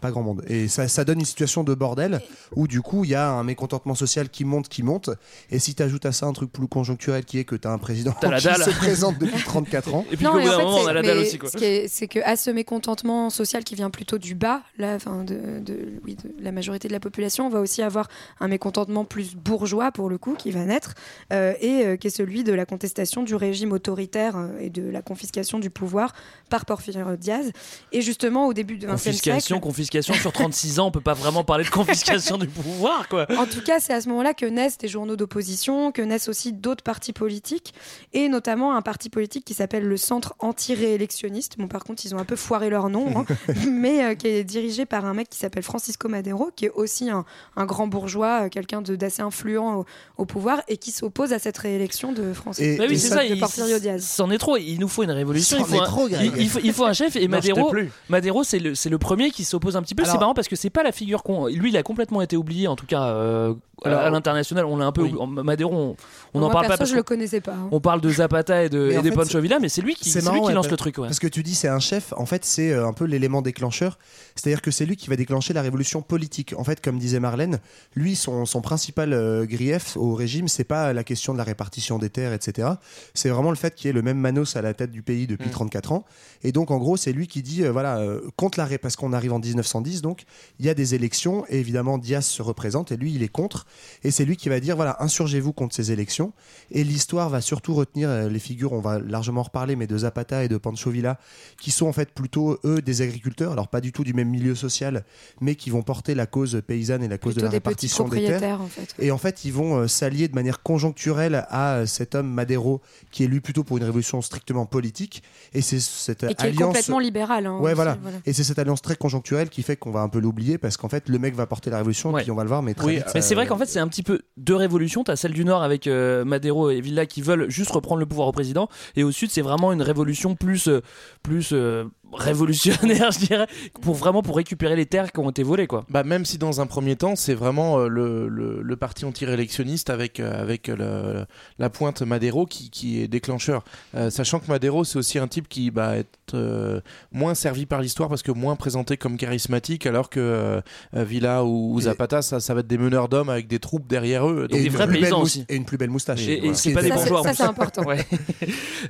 pas 0.00 0.10
grand 0.10 0.22
monde. 0.22 0.42
Et 0.48 0.68
ça, 0.68 0.86
ça 0.88 1.04
donne 1.04 1.18
une 1.20 1.24
situation 1.26 1.64
de 1.64 1.74
bordel 1.74 2.20
où 2.54 2.68
du 2.68 2.80
coup, 2.82 3.04
il 3.04 3.10
y 3.10 3.14
a 3.14 3.28
un 3.30 3.42
mécontentement 3.44 3.94
social 3.94 4.28
qui 4.28 4.44
monte, 4.44 4.68
qui 4.68 4.82
monte. 4.82 5.10
Et 5.50 5.58
si 5.58 5.74
tu 5.74 5.82
ajoutes 5.82 6.06
à 6.06 6.12
ça 6.12 6.26
un 6.26 6.32
truc 6.32 6.52
plus 6.52 6.68
conjoncturel 6.68 7.24
qui 7.24 7.38
est 7.38 7.44
que 7.44 7.56
tu 7.56 7.66
as 7.66 7.72
un 7.72 7.78
président 7.78 8.14
la 8.22 8.38
qui 8.38 8.44
dalle. 8.44 8.62
se 8.62 8.70
présente 8.70 9.18
depuis 9.18 9.42
34 9.42 9.94
ans. 9.94 10.04
Et 10.12 10.16
puis 10.16 10.24
Non, 10.24 10.32
bout 10.32 10.38
en 10.40 10.44
d'un 10.44 10.50
fait, 10.58 10.64
moment, 10.64 10.76
on 10.78 10.86
a 10.86 10.92
la 10.92 11.02
dalle 11.02 11.16
mais 11.18 11.22
aussi. 11.26 11.38
Quoi. 11.38 11.50
ce 11.50 11.56
qui 11.56 11.64
est- 11.64 11.88
c'est 11.88 12.06
que 12.08 12.20
à 12.24 12.36
ce 12.36 12.50
mécontentement 12.50 13.28
social 13.30 13.64
qui 13.64 13.74
vient 13.74 13.90
plutôt 13.90 14.18
du 14.18 14.34
bas, 14.34 14.62
là, 14.78 14.94
enfin 14.94 15.24
de, 15.24 15.58
de- 15.60 15.94
oui, 16.04 16.16
de 16.16 16.32
la 16.42 16.52
majorité 16.52 16.88
de 16.88 16.92
la 16.92 17.00
population, 17.00 17.46
on 17.46 17.50
va 17.50 17.60
aussi 17.60 17.82
avoir 17.82 18.08
un 18.40 18.48
mécontentement 18.48 19.04
plus 19.04 19.34
bourgeois 19.34 19.90
pour 19.92 20.08
le 20.08 20.18
coup 20.18 20.34
qui 20.34 20.50
va 20.52 20.64
naître 20.64 20.94
euh, 21.32 21.54
et 21.60 21.84
euh, 21.84 21.96
qui 21.96 22.06
est 22.06 22.10
celui 22.10 22.44
de 22.44 22.52
la 22.52 22.66
contestation 22.66 23.22
du 23.22 23.34
régime 23.34 23.72
autoritaire 23.72 24.36
euh, 24.36 24.48
et 24.60 24.70
de 24.70 24.88
la 24.88 25.02
confiscation 25.02 25.58
du 25.58 25.70
pouvoir 25.70 26.12
par 26.50 26.64
Porfirio 26.66 27.16
Diaz. 27.16 27.50
Et 27.92 28.00
justement, 28.00 28.46
au 28.46 28.52
début 28.54 28.76
du 28.78 28.86
XXe 28.86 29.02
siècle, 29.20 29.60
confiscation 29.72 30.12
sur 30.12 30.32
36 30.32 30.80
ans, 30.80 30.88
on 30.88 30.90
peut 30.90 31.00
pas 31.00 31.14
vraiment 31.14 31.44
parler 31.44 31.64
de 31.64 31.70
confiscation 31.70 32.36
du 32.36 32.46
pouvoir, 32.46 33.08
quoi. 33.08 33.26
En 33.38 33.46
tout 33.46 33.62
cas, 33.62 33.80
c'est 33.80 33.94
à 33.94 34.02
ce 34.02 34.08
moment-là 34.10 34.34
que 34.34 34.44
naissent 34.44 34.76
des 34.76 34.86
journaux 34.88 35.16
d'opposition, 35.16 35.92
que 35.92 36.02
naissent 36.02 36.28
aussi 36.28 36.52
d'autres 36.52 36.84
partis 36.84 37.14
politiques, 37.14 37.72
et 38.12 38.28
notamment 38.28 38.76
un 38.76 38.82
parti 38.82 39.08
politique 39.08 39.46
qui 39.46 39.54
s'appelle 39.54 39.84
le 39.84 39.96
Centre 39.96 40.34
anti-réélectionniste. 40.40 41.54
Bon, 41.58 41.68
par 41.68 41.84
contre, 41.84 42.04
ils 42.04 42.14
ont 42.14 42.18
un 42.18 42.26
peu 42.26 42.36
foiré 42.36 42.68
leur 42.68 42.90
nom, 42.90 43.06
hein, 43.16 43.24
mais 43.70 44.04
euh, 44.04 44.14
qui 44.14 44.26
est 44.28 44.44
dirigé 44.44 44.84
par 44.84 45.06
un 45.06 45.14
mec 45.14 45.30
qui 45.30 45.38
s'appelle 45.38 45.62
Francisco 45.62 46.06
Madero, 46.08 46.50
qui 46.54 46.66
est 46.66 46.70
aussi 46.74 47.08
un, 47.08 47.24
un 47.56 47.64
grand 47.64 47.86
bourgeois, 47.86 48.42
euh, 48.44 48.48
quelqu'un 48.50 48.82
de- 48.82 48.94
d'assez 48.94 49.22
influent 49.22 49.78
au, 49.80 49.86
au 50.18 50.26
pouvoir, 50.26 50.60
et 50.68 50.76
qui 50.76 50.90
s'oppose 50.90 51.32
à 51.32 51.38
cette 51.38 51.56
réélection 51.56 52.12
de 52.12 52.34
Francisco. 52.34 52.70
Et- 52.70 52.76
Bah 52.76 52.84
oui, 52.88 52.98
c'est 52.98 53.08
ça- 53.08 53.26
de 53.26 53.34
Porfirio 53.36 53.78
Diaz. 53.78 54.04
c'en 54.04 54.30
est 54.30 54.38
trop. 54.38 54.58
Il 54.58 54.78
nous 54.80 54.88
faut 54.88 55.02
une 55.02 55.10
révolution. 55.10 55.56
C'en 55.58 55.64
Il 55.64 55.68
faut, 55.68 55.74
est 55.76 55.80
un, 55.80 55.84
trop, 55.84 56.08
il, 56.08 56.32
il 56.42 56.48
faut, 56.50 56.58
il 56.62 56.72
faut 56.74 56.84
un 56.84 56.92
chef. 56.92 57.16
Et 57.16 57.28
Madero, 57.28 57.70
plus. 57.70 57.90
Madero, 58.10 58.44
c'est 58.44 58.58
le, 58.58 58.74
c'est 58.74 58.88
le 58.90 58.98
premier 58.98 59.30
qui 59.30 59.44
s'oppose 59.44 59.61
un 59.76 59.82
petit 59.82 59.94
peu. 59.94 60.04
C'est 60.04 60.18
marrant 60.18 60.34
parce 60.34 60.48
que 60.48 60.56
c'est 60.56 60.70
pas 60.70 60.82
la 60.82 60.92
figure 60.92 61.22
qu'on. 61.22 61.46
Lui, 61.46 61.70
il 61.70 61.76
a 61.76 61.82
complètement 61.82 62.20
été 62.22 62.36
oublié, 62.36 62.66
en 62.68 62.76
tout 62.76 62.86
cas 62.86 63.02
euh, 63.04 63.54
à- 63.84 63.88
Alors- 63.88 64.00
à 64.00 64.10
l'international. 64.10 64.64
On 64.64 64.76
l'a 64.76 64.86
un 64.86 64.92
peu. 64.92 65.02
Oui. 65.02 65.12
oublié. 65.12 65.42
Madero, 65.42 65.72
on, 65.72 65.96
on 66.34 66.38
Moi, 66.40 66.48
en 66.48 66.50
parle 66.52 66.62
perso, 66.66 66.72
pas 66.74 66.78
parce 66.78 66.90
je 66.90 66.96
le 66.96 67.02
connaissais 67.02 67.40
pas. 67.40 67.52
hein. 67.52 67.68
on 67.70 67.80
parle 67.80 68.00
de 68.00 68.10
Zapata 68.10 68.64
et 68.64 68.68
de, 68.68 68.90
et 68.90 68.98
en 68.98 69.02
de 69.02 69.10
fait, 69.10 69.16
Pancho 69.16 69.40
Villa, 69.40 69.58
mais 69.60 69.68
c'est 69.68 69.80
lui 69.82 69.94
qui, 69.94 70.10
c'est 70.10 70.20
c'est 70.20 70.24
marrant, 70.24 70.36
lui 70.36 70.42
qui 70.42 70.46
ouais, 70.48 70.54
lance 70.54 70.70
le 70.70 70.76
truc. 70.76 70.98
Ouais. 70.98 71.06
Parce 71.06 71.18
que 71.18 71.26
tu 71.28 71.42
dis 71.42 71.54
c'est 71.54 71.68
un 71.68 71.80
chef, 71.80 72.12
en 72.16 72.26
fait 72.26 72.44
c'est 72.44 72.72
euh, 72.72 72.86
un 72.86 72.92
peu 72.92 73.04
l'élément 73.04 73.42
déclencheur, 73.42 73.98
c'est-à-dire 74.34 74.62
que 74.62 74.70
c'est 74.70 74.84
lui 74.86 74.96
qui 74.96 75.08
va 75.08 75.16
déclencher 75.16 75.52
la 75.54 75.62
révolution 75.62 76.02
politique. 76.02 76.54
En 76.56 76.64
fait, 76.64 76.80
comme 76.80 76.98
disait 76.98 77.20
Marlène, 77.20 77.58
lui 77.94 78.16
son, 78.16 78.44
son 78.46 78.60
principal 78.60 79.12
euh, 79.12 79.46
grief 79.46 79.96
au 79.96 80.14
régime, 80.14 80.48
c'est 80.48 80.64
pas 80.64 80.92
la 80.92 81.04
question 81.04 81.32
de 81.32 81.38
la 81.38 81.44
répartition 81.44 81.98
des 81.98 82.10
terres, 82.10 82.32
etc. 82.32 82.68
C'est 83.14 83.28
vraiment 83.30 83.50
le 83.50 83.56
fait 83.56 83.74
qu'il 83.74 83.88
y 83.88 83.90
ait 83.90 83.94
le 83.94 84.02
même 84.02 84.18
Manos 84.18 84.56
à 84.56 84.62
la 84.62 84.74
tête 84.74 84.90
du 84.90 85.02
pays 85.02 85.26
depuis 85.26 85.48
Mm. 85.48 85.52
34 85.52 85.92
ans. 85.92 86.04
Et 86.44 86.52
donc 86.52 86.70
en 86.70 86.78
gros 86.78 86.96
c'est 86.96 87.12
lui 87.12 87.26
qui 87.26 87.42
dit 87.42 87.64
euh, 87.64 87.72
voilà 87.72 87.98
euh, 87.98 88.20
contre 88.36 88.58
la 88.58 88.64
ré- 88.64 88.78
parce 88.78 88.96
qu'on 88.96 89.12
arrive 89.12 89.32
en 89.32 89.38
1910 89.42 90.02
donc 90.02 90.24
il 90.58 90.66
y 90.66 90.68
a 90.68 90.74
des 90.74 90.94
élections 90.94 91.44
et 91.48 91.58
évidemment 91.58 91.98
Diaz 91.98 92.24
se 92.26 92.42
représente 92.42 92.92
et 92.92 92.96
lui 92.96 93.12
il 93.14 93.22
est 93.22 93.28
contre 93.28 93.66
et 94.04 94.10
c'est 94.10 94.24
lui 94.24 94.36
qui 94.36 94.48
va 94.48 94.60
dire 94.60 94.76
voilà 94.76 94.96
insurgez-vous 95.00 95.52
contre 95.52 95.74
ces 95.74 95.92
élections 95.92 96.32
et 96.70 96.84
l'histoire 96.84 97.28
va 97.28 97.40
surtout 97.40 97.74
retenir 97.74 98.08
euh, 98.08 98.28
les 98.28 98.38
figures, 98.38 98.72
on 98.72 98.80
va 98.80 98.98
largement 98.98 99.40
en 99.40 99.44
reparler, 99.44 99.76
mais 99.76 99.86
de 99.86 99.96
Zapata 99.98 100.44
et 100.44 100.48
de 100.48 100.56
Pancho 100.56 100.90
Villa, 100.90 101.18
qui 101.60 101.70
sont 101.70 101.86
en 101.86 101.92
fait 101.92 102.10
plutôt, 102.12 102.58
eux, 102.64 102.80
des 102.82 103.02
agriculteurs, 103.02 103.52
alors 103.52 103.68
pas 103.68 103.80
du 103.80 103.92
tout 103.92 104.04
du 104.04 104.14
même 104.14 104.28
milieu 104.28 104.54
social, 104.54 105.04
mais 105.40 105.54
qui 105.54 105.70
vont 105.70 105.82
porter 105.82 106.14
la 106.14 106.26
cause 106.26 106.60
paysanne 106.66 107.02
et 107.02 107.08
la 107.08 107.18
cause 107.18 107.34
de 107.34 107.40
Plutôt 107.40 107.46
la 107.46 107.50
des 107.52 107.60
petits 107.60 107.86
répartition 107.86 108.08
des 108.08 108.38
terres. 108.38 108.60
en 108.60 108.66
fait. 108.68 108.94
Et 108.98 109.10
en 109.10 109.18
fait, 109.18 109.44
ils 109.44 109.52
vont 109.52 109.76
euh, 109.76 109.88
s'allier 109.88 110.28
de 110.28 110.34
manière 110.34 110.62
conjoncturelle 110.62 111.46
à 111.48 111.74
euh, 111.76 111.86
cet 111.86 112.14
homme 112.14 112.28
Madero 112.28 112.80
qui 113.10 113.24
est 113.24 113.26
lui 113.26 113.40
plutôt 113.40 113.64
pour 113.64 113.76
une 113.78 113.84
révolution 113.84 114.20
strictement 114.22 114.66
politique. 114.66 115.22
Et 115.54 115.62
c'est 115.62 115.80
cette 115.80 116.24
Et 116.24 116.34
qui 116.34 116.44
est 116.44 116.48
alliance. 116.48 116.66
complètement 116.68 116.98
libéral. 116.98 117.46
hein, 117.46 117.58
Ouais, 117.58 117.72
aussi, 117.72 117.74
voilà. 117.74 117.98
Et 118.26 118.32
c'est 118.32 118.44
cette 118.44 118.58
alliance 118.58 118.82
très 118.82 118.96
conjoncturelle 118.96 119.22
qui 119.50 119.62
fait 119.62 119.76
qu'on 119.76 119.90
va 119.90 120.00
un 120.00 120.08
peu 120.08 120.18
l'oublier 120.20 120.58
parce 120.58 120.76
qu'en 120.76 120.88
fait, 120.88 121.08
le 121.08 121.18
mec 121.18 121.34
va 121.34 121.46
porter 121.46 121.70
la 121.70 121.78
révolution, 121.78 122.12
Ouais. 122.12 122.22
puis 122.22 122.30
on 122.30 122.34
va 122.34 122.42
le 122.44 122.48
voir, 122.48 122.62
mais 122.62 122.74
très 122.74 122.86
Oui, 122.86 122.94
vite, 122.96 123.04
mais 123.14 123.20
ça- 123.20 123.28
c'est 123.28 123.34
vrai 123.34 123.46
qu'en 123.46 123.56
fait 123.58 123.66
c'est 123.66 123.78
un 123.80 123.88
petit 123.88 124.02
peu 124.02 124.20
deux 124.36 124.56
révolutions. 124.56 125.04
T'as 125.04 125.16
celle 125.16 125.32
du 125.32 125.44
nord 125.44 125.62
avec 125.62 125.86
euh, 125.86 126.24
Madero 126.24 126.70
et 126.70 126.80
Villa 126.80 127.06
qui 127.06 127.22
veulent 127.22 127.50
juste 127.50 127.70
reprendre 127.70 128.00
le 128.00 128.06
pouvoir 128.06 128.28
au 128.28 128.32
président, 128.32 128.68
et 128.96 129.04
au 129.04 129.10
sud 129.12 129.30
c'est 129.30 129.42
vraiment 129.42 129.72
une 129.72 129.82
révolution 129.82 130.34
plus 130.34 130.68
euh, 130.68 130.80
plus 131.22 131.50
euh, 131.52 131.84
révolutionnaire, 132.12 133.10
je 133.12 133.18
dirais, 133.26 133.46
pour 133.80 133.94
vraiment 133.94 134.22
pour 134.22 134.36
récupérer 134.36 134.76
les 134.76 134.86
terres 134.86 135.12
qui 135.12 135.20
ont 135.20 135.30
été 135.30 135.42
volées 135.42 135.66
quoi. 135.66 135.84
Bah, 135.88 136.02
même 136.04 136.24
si 136.24 136.38
dans 136.38 136.60
un 136.60 136.66
premier 136.66 136.96
temps, 136.96 137.16
c'est 137.16 137.34
vraiment 137.34 137.78
euh, 137.78 137.88
le, 137.88 138.28
le, 138.28 138.62
le 138.62 138.76
parti 138.76 139.04
anti-réélectionniste 139.04 139.90
avec, 139.90 140.20
euh, 140.20 140.40
avec 140.40 140.68
le- 140.68 141.24
la 141.58 141.70
pointe 141.70 142.02
Madero 142.02 142.46
qui, 142.46 142.70
qui 142.70 143.00
est 143.02 143.08
déclencheur. 143.08 143.64
Euh, 143.94 144.10
sachant 144.10 144.38
que 144.40 144.46
Madero, 144.48 144.84
c'est 144.84 144.98
aussi 144.98 145.18
un 145.18 145.28
type 145.28 145.48
qui 145.48 145.70
va 145.70 145.96
être 145.96 146.34
euh, 146.34 146.80
moins 147.12 147.34
servi 147.34 147.66
par 147.66 147.80
l'histoire 147.80 148.08
parce 148.08 148.22
que 148.22 148.32
moins 148.32 148.56
présenté 148.56 148.96
comme 148.96 149.16
charismatique, 149.16 149.86
alors 149.86 150.08
que 150.10 150.60
Villa 150.92 151.44
ou, 151.44 151.74
ou 151.74 151.80
Zapata, 151.80 152.22
ça, 152.22 152.40
ça 152.40 152.54
va 152.54 152.60
être 152.60 152.66
des 152.66 152.78
meneurs 152.78 153.08
d'hommes 153.08 153.28
avec 153.30 153.46
des 153.46 153.58
troupes 153.58 153.86
derrière 153.86 154.28
eux. 154.28 154.46
Et 154.50 154.68
Donc, 154.68 154.80
euh, 154.80 154.86
plus 154.86 155.00
belle 155.00 155.12
mous- 155.14 155.44
et 155.48 155.56
une 155.56 155.64
plus 155.64 155.76
belle 155.78 155.90
moustache. 155.90 156.26
Et, 156.26 156.34
et 156.34 156.40
Voilà. 156.40 156.54
c'est 156.54 156.72
pas 156.72 156.82
des 156.82 156.90
bourgeois. 156.90 157.22
ça, 157.22 157.28
plus. 157.30 157.36
c'est 157.36 157.42
important. 157.44 157.82
Ouais. 157.84 158.06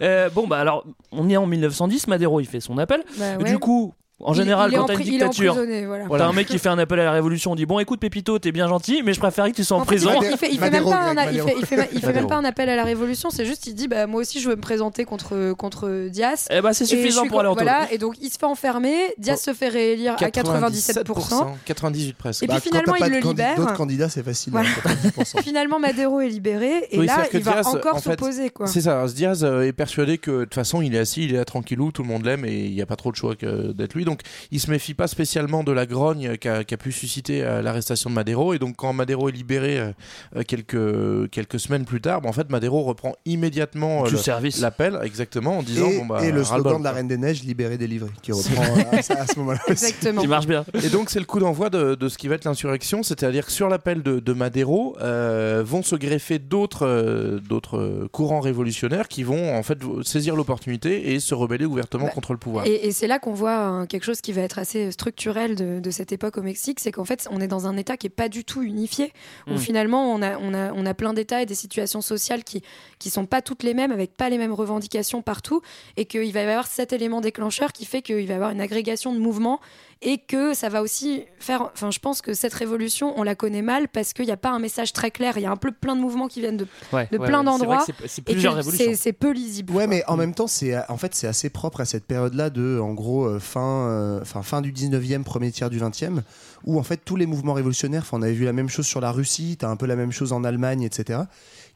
Euh, 0.00 0.30
bon 0.30 0.46
bah 0.46 0.58
alors 0.58 0.86
on 1.10 1.28
y 1.28 1.34
est 1.34 1.36
en 1.36 1.46
1910. 1.46 2.06
Madero 2.06 2.40
il 2.40 2.46
fait 2.46 2.60
son 2.60 2.78
appel. 2.78 3.02
Bah 3.18 3.36
ouais. 3.36 3.44
Du 3.44 3.58
coup. 3.58 3.94
En 4.22 4.32
Il- 4.32 4.36
général, 4.36 4.70
il 4.70 4.74
est 4.74 4.78
quand 4.78 4.84
t'as 4.86 4.94
une 4.94 5.00
il 5.00 5.10
dictature, 5.10 5.54
voilà. 5.86 6.04
t'as 6.08 6.26
un 6.28 6.32
mec 6.32 6.46
qui 6.46 6.58
fait 6.58 6.68
un 6.68 6.78
appel 6.78 7.00
à 7.00 7.04
la 7.04 7.12
révolution, 7.12 7.52
on 7.52 7.54
dit 7.56 7.66
bon 7.66 7.78
écoute 7.80 8.00
Pépito, 8.00 8.38
t'es 8.38 8.52
bien 8.52 8.68
gentil, 8.68 9.02
mais 9.04 9.12
je 9.14 9.20
préférais 9.20 9.50
que 9.50 9.56
tu 9.56 9.64
sois 9.64 9.76
en, 9.76 9.80
En 9.80 9.84
fait, 9.84 9.96
prison. 9.96 10.10
il 10.22 10.36
fait, 10.38 10.50
il 10.52 10.58
fait 10.58 10.70
même 10.70 10.84
pas 10.84 10.96
un, 11.00 11.14
Greg, 11.14 11.28
il 11.32 11.38
Madero. 11.38 11.48
fait, 11.48 11.54
il 11.58 11.66
fait, 11.66 11.88
il 11.92 12.00
fait 12.00 12.06
même 12.06 12.14
Madero. 12.14 12.28
pas 12.28 12.36
un 12.36 12.44
appel 12.44 12.68
à 12.68 12.76
la 12.76 12.84
révolution, 12.84 13.30
c'est 13.30 13.44
juste 13.44 13.66
il 13.66 13.74
dit 13.74 13.88
bah 13.88 14.06
moi 14.06 14.20
aussi 14.20 14.40
je 14.40 14.48
veux 14.48 14.56
me 14.56 14.60
présenter 14.60 15.04
contre 15.04 15.52
contre 15.54 16.08
Diaz. 16.08 16.46
Eh 16.50 16.60
bah, 16.60 16.72
c'est 16.72 16.84
suffisant 16.84 17.26
pour 17.26 17.40
aller 17.40 17.48
en. 17.48 17.54
Voilà, 17.54 17.92
et 17.92 17.98
donc 17.98 18.14
il 18.20 18.30
se 18.30 18.38
fait 18.38 18.46
enfermer, 18.46 18.94
Diaz 19.18 19.40
se 19.40 19.52
fait 19.54 19.68
réélire 19.68 20.14
à 20.14 20.30
97%. 20.30 21.46
98 21.64 22.16
presque. 22.16 22.42
Et 22.42 22.46
puis 22.46 22.54
Bah, 22.56 22.60
finalement, 22.60 22.94
il 22.96 23.06
le 23.12 23.18
libère. 23.18 23.56
D'autres 23.56 23.74
candidats, 23.74 24.08
c'est 24.08 24.22
facile. 24.22 24.52
Voilà. 24.52 24.68
hein, 24.84 24.94
90%. 25.16 25.42
Finalement, 25.42 25.78
Madero 25.78 26.20
est 26.20 26.28
libéré 26.28 26.86
et 26.90 26.98
Oui, 26.98 27.06
là, 27.06 27.24
il 27.32 27.40
va 27.42 27.66
encore 27.66 27.98
s'opposer 28.00 28.50
quoi. 28.50 28.66
C'est 28.66 28.82
ça. 28.82 29.04
Diaz 29.06 29.44
euh, 29.44 29.62
est 29.66 29.72
persuadé 29.72 30.18
que 30.18 30.30
de 30.30 30.44
toute 30.44 30.54
façon, 30.54 30.80
il 30.82 30.94
est 30.94 30.98
assis, 30.98 31.24
il 31.24 31.34
est 31.34 31.38
là 31.38 31.44
tranquillou, 31.44 31.90
tout 31.92 32.02
le 32.02 32.08
monde 32.08 32.24
l'aime 32.24 32.44
et 32.44 32.64
il 32.66 32.74
n'y 32.74 32.82
a 32.82 32.86
pas 32.86 32.96
trop 32.96 33.10
de 33.10 33.16
choix 33.16 33.34
que 33.36 33.72
d'être 33.72 33.94
lui. 33.94 34.04
Donc, 34.12 34.20
il 34.50 34.60
se 34.60 34.70
méfie 34.70 34.94
pas 34.94 35.06
spécialement 35.08 35.64
de 35.64 35.72
la 35.72 35.86
grogne 35.86 36.36
qu'a 36.36 36.64
qu'a 36.64 36.76
pu 36.76 36.92
susciter 36.92 37.42
euh, 37.42 37.62
l'arrestation 37.62 38.10
de 38.10 38.14
Madero. 38.14 38.52
Et 38.52 38.58
donc, 38.58 38.76
quand 38.76 38.92
Madero 38.92 39.28
est 39.28 39.32
libéré 39.32 39.78
euh, 39.78 39.92
euh, 40.36 40.42
quelques, 40.42 41.30
quelques 41.30 41.58
semaines 41.58 41.84
plus 41.86 42.00
tard, 42.00 42.20
bah, 42.20 42.28
en 42.28 42.32
fait, 42.32 42.50
Madero 42.50 42.82
reprend 42.82 43.14
immédiatement 43.24 44.04
euh, 44.04 44.08
Du 44.08 44.12
le- 44.12 44.18
service. 44.18 44.60
l'appel, 44.60 44.98
exactement, 45.02 45.58
en 45.58 45.62
disant 45.62 45.88
Et, 45.88 45.98
bon, 45.98 46.06
bah, 46.06 46.24
et 46.24 46.30
le 46.30 46.44
slogan 46.44 46.78
de 46.78 46.84
la. 46.84 46.92
Reine 46.92 47.08
des 47.08 47.16
Neiges, 47.16 47.42
libéré, 47.42 47.78
délivré, 47.78 48.10
qui 48.22 48.32
reprend 48.32 48.62
à, 48.92 48.96
à 48.98 49.26
ce 49.26 49.38
moment-là. 49.38 49.60
Exactement. 49.68 50.20
Qui 50.20 50.28
marche 50.28 50.46
bien. 50.46 50.64
Et 50.84 50.90
donc 50.90 51.08
c'est 51.08 51.18
le 51.20 51.24
coup 51.24 51.38
d'envoi 51.40 51.70
de, 51.70 51.94
de 51.94 52.08
ce 52.10 52.18
qui 52.18 52.28
va 52.28 52.34
être 52.34 52.44
l'insurrection, 52.44 53.02
c'est-à-dire 53.02 53.46
que 53.46 53.52
sur 53.52 53.68
l'appel 53.70 54.02
de, 54.02 54.20
de 54.20 54.32
Madero 54.34 54.94
euh, 55.00 55.62
vont 55.64 55.82
se 55.82 55.96
greffer 55.96 56.38
d'autres 56.38 56.86
euh, 56.86 57.40
d'autres 57.48 58.08
courants 58.12 58.40
révolutionnaires 58.40 59.08
qui 59.08 59.22
vont 59.22 59.56
en 59.56 59.62
fait 59.62 59.78
saisir 60.04 60.36
l'opportunité 60.36 61.12
et 61.14 61.20
se 61.20 61.34
rebeller 61.34 61.64
ouvertement 61.64 62.04
Bah, 62.06 62.12
contre 62.14 62.32
le 62.32 62.38
pouvoir. 62.38 62.66
Et, 62.66 62.86
et 62.86 62.92
c'est 62.92 63.06
là 63.06 63.18
qu'on 63.18 63.32
voit 63.32 63.56
hein, 63.56 63.86
quelque 63.92 64.04
chose 64.04 64.22
qui 64.22 64.32
va 64.32 64.40
être 64.40 64.58
assez 64.58 64.90
structurel 64.90 65.54
de, 65.54 65.78
de 65.78 65.90
cette 65.90 66.12
époque 66.12 66.38
au 66.38 66.42
Mexique, 66.42 66.80
c'est 66.80 66.90
qu'en 66.92 67.04
fait, 67.04 67.28
on 67.30 67.40
est 67.40 67.46
dans 67.46 67.66
un 67.66 67.76
État 67.76 67.96
qui 67.98 68.06
est 68.06 68.10
pas 68.10 68.28
du 68.30 68.44
tout 68.44 68.62
unifié, 68.62 69.12
où 69.46 69.52
Mm. 69.52 69.58
finalement, 69.58 70.12
on 70.12 70.22
a, 70.22 70.38
on, 70.38 70.54
a, 70.54 70.72
on 70.72 70.86
a 70.86 70.94
plein 70.94 71.12
d'États 71.12 71.42
et 71.42 71.46
des 71.46 71.54
situations 71.54 72.00
sociales 72.00 72.42
qui 72.42 72.62
qui 72.98 73.10
sont 73.10 73.26
pas 73.26 73.42
toutes 73.42 73.62
les 73.64 73.74
mêmes, 73.74 73.92
avec 73.92 74.16
pas 74.16 74.30
les 74.30 74.38
mêmes 74.38 74.52
revendications 74.52 75.22
partout, 75.22 75.60
et 75.96 76.06
qu'il 76.06 76.32
va 76.32 76.40
y 76.40 76.42
avoir 76.44 76.66
cet 76.66 76.92
élément 76.92 77.20
déclencheur 77.20 77.72
qui 77.72 77.84
fait 77.84 78.00
qu'il 78.00 78.26
va 78.26 78.32
y 78.32 78.36
avoir 78.36 78.50
une 78.50 78.60
agrégation 78.60 79.12
de 79.12 79.18
mouvements 79.18 79.60
et 80.04 80.18
que 80.18 80.52
ça 80.52 80.68
va 80.68 80.82
aussi 80.82 81.24
faire. 81.38 81.62
Enfin, 81.72 81.90
je 81.90 81.98
pense 82.00 82.20
que 82.22 82.34
cette 82.34 82.52
révolution, 82.54 83.14
on 83.16 83.22
la 83.22 83.34
connaît 83.34 83.62
mal 83.62 83.88
parce 83.88 84.12
qu'il 84.12 84.24
n'y 84.26 84.32
a 84.32 84.36
pas 84.36 84.50
un 84.50 84.58
message 84.58 84.92
très 84.92 85.10
clair. 85.10 85.34
Il 85.36 85.42
y 85.42 85.46
a 85.46 85.50
un 85.50 85.56
peu 85.56 85.70
plein 85.70 85.94
de 85.96 86.00
mouvements 86.00 86.26
qui 86.28 86.40
viennent 86.40 86.56
de, 86.56 86.66
Ouais, 86.92 87.08
de 87.12 87.18
ouais, 87.18 87.26
plein 87.28 87.38
ouais, 87.38 87.44
d'endroits. 87.44 87.84
c'est- 88.06 88.22
plusieurs 88.22 88.52
c'est- 88.54 88.58
révolutions. 88.58 88.92
C'est 88.96 89.12
peu 89.12 89.30
lisible. 89.30 89.72
Ouais, 89.72 89.86
mais 89.86 90.02
en 90.08 90.16
même 90.16 90.34
temps, 90.34 90.46
c'est 90.48 90.76
en 90.90 90.96
fait 90.96 91.14
c'est 91.14 91.26
assez 91.28 91.50
propre 91.50 91.80
à 91.80 91.84
cette 91.84 92.04
période-là 92.04 92.50
de, 92.50 92.78
en 92.80 92.92
gros, 92.94 93.24
euh, 93.26 93.38
fin, 93.38 93.88
euh, 93.88 94.20
enfin 94.20 94.42
fin 94.42 94.60
du 94.60 94.72
19e, 94.72 95.24
premier 95.24 95.50
tiers 95.52 95.70
du 95.70 95.78
20e, 95.78 96.22
où 96.64 96.78
en 96.78 96.82
fait 96.82 97.00
tous 97.04 97.16
les 97.16 97.26
mouvements 97.26 97.52
révolutionnaires, 97.54 98.04
on 98.12 98.22
avait 98.22 98.32
vu 98.32 98.44
la 98.44 98.52
même 98.52 98.68
chose 98.68 98.86
sur 98.86 99.00
la 99.00 99.12
Russie, 99.12 99.56
t'as 99.58 99.68
un 99.68 99.76
peu 99.76 99.86
la 99.86 99.96
même 99.96 100.12
chose 100.12 100.32
en 100.32 100.42
Allemagne, 100.44 100.82
etc. 100.82 101.20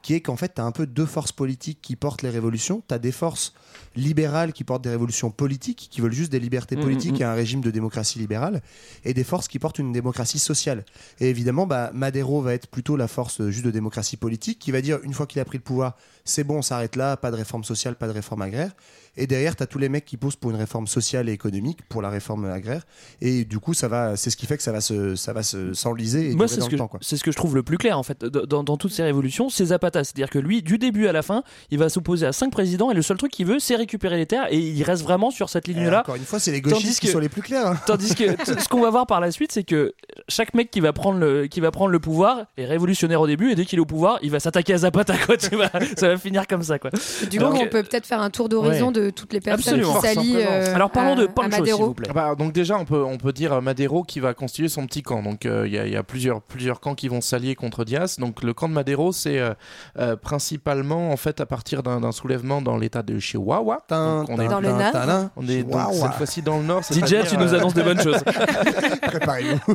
Qui 0.07 0.15
est 0.15 0.21
qu'en 0.21 0.37
fait 0.37 0.51
t'as 0.55 0.63
un 0.63 0.71
peu 0.71 0.87
deux 0.87 1.05
forces 1.05 1.33
politiques 1.33 1.81
qui 1.83 1.97
portent 1.97 2.23
les 2.23 2.31
révolutions. 2.31 2.81
T'as 2.87 2.99
des 3.01 3.11
forces 3.11 3.55
libérales 3.97 4.53
qui 4.53 4.63
portent 4.63 4.85
des 4.85 4.91
révolutions 4.91 5.33
politiques, 5.33 5.89
qui 5.91 6.01
veulent 6.01 6.13
juste 6.13 6.31
des 6.31 6.39
libertés 6.39 6.77
Mhm, 6.77 6.83
politiques 6.83 7.15
mhm. 7.15 7.23
et 7.23 7.25
un 7.25 7.35
régime 7.35 7.61
de 7.61 7.73
démocratie 7.73 8.21
libérale, 8.21 8.63
et 9.05 9.15
des 9.15 9.25
forces 9.25 9.49
qui 9.49 9.59
portent 9.59 9.81
une 9.81 9.91
démocratie 9.91 10.39
sociale. 10.39 10.85
Et 11.19 11.29
évidemment, 11.29 11.67
bah, 11.67 11.91
Madero 11.93 12.41
va 12.41 12.55
être 12.55 12.69
plutôt 12.69 12.97
la 12.97 13.09
force 13.09 13.41
euh, 13.41 13.51
juste 13.51 13.65
de 13.65 13.73
démocratie 13.73 14.17
politique, 14.17 14.61
qui 14.61 14.71
va 14.71 14.81
dire 14.81 15.01
une 15.03 15.13
fois 15.13 15.27
qu'il 15.27 15.41
a 15.41 15.45
pris 15.45 15.59
le 15.59 15.65
pouvoir, 15.65 15.97
c'est 16.25 16.45
bon, 16.45 16.59
on 16.59 16.63
s'arrête 16.63 16.95
là, 16.95 17.17
pas 17.17 17.33
de 17.33 17.37
réforme 17.37 17.65
sociale, 17.65 17.97
pas 17.97 18.07
de 18.07 18.13
réforme 18.13 18.43
agraire. 18.43 18.77
Et 19.17 19.27
derrière, 19.27 19.57
tu 19.57 19.63
as 19.63 19.67
tous 19.67 19.79
les 19.79 19.89
mecs 19.89 20.05
qui 20.05 20.17
posent 20.17 20.37
pour 20.37 20.51
une 20.51 20.57
réforme 20.57 20.87
sociale 20.87 21.29
et 21.29 21.33
économique, 21.33 21.79
pour 21.89 22.03
la 22.03 22.11
réforme 22.11 22.45
agraire. 22.47 22.83
Et 23.21 23.45
du 23.45 23.59
coup, 23.59 23.75
ça 23.75 23.89
va, 23.89 24.17
c'est 24.17 24.31
ce 24.31 24.37
qui 24.37 24.47
fait 24.47 24.57
que 24.57 24.63
ça 24.63 24.73
va 24.73 24.81
se, 24.81 25.15
ça 25.17 25.33
va 25.33 25.43
se 25.43 25.75
s'enliser 25.75 26.31
et 26.31 26.35
Moi, 26.35 26.47
durer 26.47 26.49
c'est 26.49 26.61
ce, 26.61 26.69
que, 26.71 26.77
temps. 26.77 26.89
Quoi. 26.89 27.01
c'est 27.03 27.17
ce 27.17 27.25
que 27.25 27.31
je 27.31 27.37
trouve 27.37 27.55
le 27.55 27.63
plus 27.63 27.79
clair 27.79 27.99
en 27.99 28.03
fait 28.03 28.25
dans, 28.25 28.77
toutes 28.77 28.93
ces 28.93 29.03
révolutions, 29.03 29.49
c'est 29.49 29.67
Zapata. 29.67 30.05
C'est-à-dire 30.05 30.31
que 30.31 30.39
lui, 30.39 30.63
du 30.63 30.79
début 30.79 31.07
à 31.07 31.13
la 31.13 31.23
fin, 31.23 31.43
il 31.71 31.79
va 31.79 31.89
s'opposer 31.89 32.27
à 32.27 32.33
cinq 32.33 32.51
présidents 32.51 32.91
et 32.91 32.95
le 32.95 33.03
seul 33.03 33.17
truc 33.17 33.33
qu'il 33.33 33.47
veut, 33.47 33.59
c'est 33.59 33.77
récupérer 33.77 34.17
les 34.17 34.27
terres 34.27 34.47
et 34.51 34.59
il 34.59 34.83
reste 34.83 35.03
vraiment 35.03 35.31
sur 35.31 35.49
cette 35.49 35.69
Et 35.69 35.73
ligne-là. 35.73 36.01
encore 36.01 36.17
une 36.17 36.25
fois, 36.25 36.39
c'est 36.39 36.53
les 36.53 36.61
gauchistes 36.61 37.01
qui 37.01 37.09
sont 37.09 37.19
les 37.19 37.29
plus 37.29 37.43
clairs. 37.43 37.67
hein. 37.67 37.81
Tandis 37.87 38.15
que 38.15 38.25
ce 38.61 38.69
qu'on 38.69 38.81
va 38.83 38.91
voir 38.91 39.07
par 39.07 39.21
la 39.21 39.31
suite, 39.31 39.53
c'est 39.53 39.65
que 39.65 39.95
chaque 40.29 40.55
mec 40.55 40.71
qui 40.71 40.81
va 40.81 40.93
prendre 40.93 41.19
le, 41.19 41.47
qui 41.47 41.61
va 41.61 41.71
prendre 41.71 41.91
le 41.91 42.01
pouvoir 42.01 42.47
est 42.57 42.65
révolutionnaire 42.67 43.21
au 43.21 43.27
début 43.27 43.51
et 43.51 43.55
dès 43.55 43.65
qu'il 43.65 43.79
est 43.79 43.83
au 43.83 43.87
pouvoir, 43.87 44.19
il 44.23 44.31
va 44.31 44.41
s'attaquer 44.41 44.75
à 44.75 44.79
Zapata. 44.79 45.15
Quoi, 45.27 45.37
tu 45.37 45.57
vois, 45.57 45.71
ça 45.97 46.09
va 46.09 46.17
finir 46.19 46.47
comme 46.47 46.63
ça. 46.63 46.79
Quoi. 46.79 46.91
Du 47.31 47.39
Donc, 47.39 47.53
coup, 47.55 47.61
on 47.63 47.67
peut 47.69 47.83
peut-être 47.83 48.07
faire 48.07 48.21
un 48.21 48.31
tour 48.31 48.49
d'horizon 48.49 48.89
ouais. 48.89 48.93
de 48.93 49.06
toutes 49.11 49.33
les 49.33 49.41
personnes 49.41 49.81
Absolument. 49.81 50.01
qui 50.01 50.07
s'allient. 50.07 50.37
Euh, 50.37 50.75
Alors 50.75 50.91
parlons 50.91 51.13
à- 51.13 51.17
de 51.17 51.27
Pancho, 51.27 51.51
s'il 51.51 51.61
Madero. 51.61 51.87
vous 51.87 51.95
plaît. 51.95 52.09
Ah 52.11 52.15
bah, 52.15 52.35
donc 52.37 52.53
déjà, 52.53 52.79
on 52.79 52.85
peut, 52.85 53.03
on 53.05 53.19
peut 53.19 53.33
dire 53.33 53.53
euh, 53.55 53.61
Madero 53.61 54.03
qui 54.03 54.21
va 54.21 54.35
constituer 54.35 54.69
son 54.69 54.87
petit 54.87 55.03
camp. 55.03 55.23
Donc 55.23 55.47
euh, 55.47 55.67
il 55.67 55.73
y, 55.75 55.79
a- 55.79 55.87
il 55.87 55.93
y 55.93 55.97
a 55.97 56.03
plusieurs, 56.03 56.41
plusieurs 56.43 56.81
camps 56.81 56.95
qui 56.95 57.09
vont 57.09 57.21
s'allier 57.21 57.55
contre 57.55 57.85
Diaz. 57.85 58.19
Donc 58.19 58.43
le 58.43 58.53
camp 58.55 58.69
de 58.69 58.75
Madero, 58.75 59.13
c'est 59.13 59.39
euh, 59.39 59.55
euh, 59.99 60.17
principalement 60.17 61.11
en 61.11 61.17
fait 61.17 61.41
à 61.41 61.47
partir 61.47 61.83
d'un 61.83 62.01
d'un 62.01 62.13
soulèvement 62.13 62.63
dans 62.63 62.77
l'état 62.77 63.03
de 63.03 63.19
Chihuahua. 63.19 63.79
Donc, 63.89 64.29
on 64.31 64.39
est, 64.41 64.49
Dans 64.49 64.61
le 64.61 64.69
Nord. 64.69 65.31
on 65.37 65.49
est 65.49 65.63
donc, 65.63 65.81
cette 65.93 66.13
fois-ci 66.15 66.43
dans 66.43 66.59
le 66.59 66.65
nord. 66.65 66.83
DJ, 66.91 67.27
tu 67.29 67.37
nous 67.39 67.55
annonces 67.55 67.75
des 67.75 67.83
bonnes 67.83 68.01
choses. 68.01 68.23
Préparez-vous. 69.03 69.75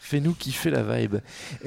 Fais-nous 0.00 0.32
kiffer 0.34 0.70
la 0.70 0.82
vibe. 0.82 1.16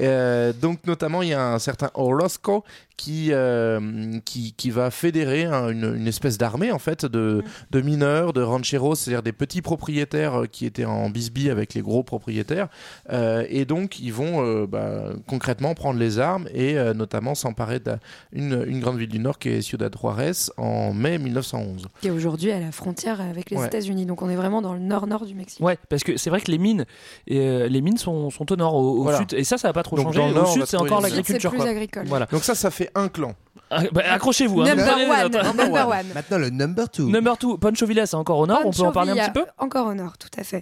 Euh, 0.00 0.52
donc 0.52 0.80
notamment 0.86 1.22
il 1.22 1.28
y 1.30 1.34
a 1.34 1.52
un 1.52 1.58
certain 1.58 1.90
Orozco 1.94 2.64
qui, 2.96 3.28
euh, 3.32 4.18
qui, 4.24 4.52
qui 4.56 4.70
va 4.70 4.90
fédérer 4.90 5.44
hein, 5.44 5.68
une, 5.70 5.94
une 5.96 6.06
espèce 6.06 6.38
d'armée 6.38 6.70
en 6.72 6.78
fait 6.78 7.04
de, 7.04 7.42
de 7.70 7.80
mineurs, 7.80 8.32
de 8.32 8.42
rancheros, 8.42 8.94
c'est-à-dire 8.94 9.22
des 9.22 9.32
petits 9.32 9.62
propriétaires 9.62 10.42
euh, 10.42 10.46
qui 10.46 10.64
étaient 10.66 10.84
en 10.84 11.10
bisbille 11.10 11.50
avec 11.50 11.74
les 11.74 11.80
gros 11.82 12.02
propriétaires. 12.02 12.68
Euh, 13.10 13.44
et 13.48 13.64
donc 13.64 13.98
ils 13.98 14.12
vont 14.12 14.44
euh, 14.46 14.66
bah, 14.66 15.10
concrètement 15.26 15.74
prendre 15.74 15.98
les 15.98 16.18
armes 16.18 16.48
et 16.54 16.78
euh, 16.78 16.94
notamment 16.94 17.34
s'emparer 17.34 17.80
d'une 18.32 18.64
une 18.66 18.80
grande 18.80 18.98
ville 18.98 19.08
du 19.08 19.18
nord 19.18 19.38
qui 19.38 19.48
est 19.50 19.62
Ciudad 19.62 19.94
Juarez 19.98 20.32
en 20.56 20.92
mai 20.92 21.18
1911. 21.18 21.86
Qui 22.00 22.08
est 22.08 22.10
aujourd'hui 22.10 22.52
à 22.52 22.60
la 22.60 22.72
frontière 22.72 23.20
avec 23.20 23.50
les 23.50 23.56
Ouais. 23.56 23.66
États-Unis. 23.66 24.06
Donc 24.06 24.22
on 24.22 24.28
est 24.30 24.36
vraiment 24.36 24.62
dans 24.62 24.72
le 24.74 24.80
nord-nord 24.80 25.26
du 25.26 25.34
Mexique. 25.34 25.60
Ouais, 25.64 25.78
parce 25.88 26.02
que 26.04 26.16
c'est 26.16 26.30
vrai 26.30 26.40
que 26.40 26.50
les 26.50 26.58
mines, 26.58 26.84
euh, 27.30 27.68
les 27.68 27.80
mines 27.80 27.96
sont, 27.98 28.30
sont 28.30 28.50
au 28.52 28.56
nord, 28.56 28.74
au, 28.74 28.98
au 28.98 29.02
Voilà. 29.04 29.18
sud, 29.18 29.32
et 29.34 29.44
ça, 29.44 29.58
ça 29.58 29.68
va 29.68 29.72
pas 29.72 29.82
trop 29.82 29.96
Donc, 29.96 30.12
dans 30.14 30.26
le 30.28 30.34
nord, 30.34 30.50
Au 30.50 30.52
sud, 30.52 30.64
c'est 30.66 30.76
encore 30.76 31.00
l'agriculture. 31.00 31.50
plus 31.50 31.58
quoi. 31.60 31.68
agricole. 31.68 32.04
Voilà. 32.06 32.26
Donc 32.26 32.42
ça, 32.44 32.54
ça 32.54 32.70
fait 32.70 32.83
un 32.94 33.08
clan. 33.08 33.36
Ah, 33.76 33.82
bah, 33.92 34.02
Accrochez-vous. 34.10 34.60
hein. 34.60 34.64
Number 34.68 34.86
Prenez 34.86 35.04
les 35.06 35.10
one, 35.10 35.22
notes, 35.22 35.36
hein. 35.36 35.52
number 35.54 35.88
one. 35.88 36.06
Maintenant, 36.14 36.38
le 36.38 36.50
number 36.50 36.88
two. 36.88 37.08
Number 37.08 37.36
2, 37.36 37.56
Pancho 37.58 37.86
Villa, 37.86 38.06
c'est 38.06 38.16
encore 38.16 38.38
au 38.38 38.46
nord, 38.46 38.60
on 38.64 38.70
peut 38.70 38.82
en 38.82 38.92
parler 38.92 39.12
un 39.12 39.16
petit 39.16 39.30
peu 39.32 39.44
Encore 39.58 39.86
au 39.88 39.94
nord, 39.94 40.16
tout 40.18 40.28
à 40.38 40.44
fait. 40.44 40.60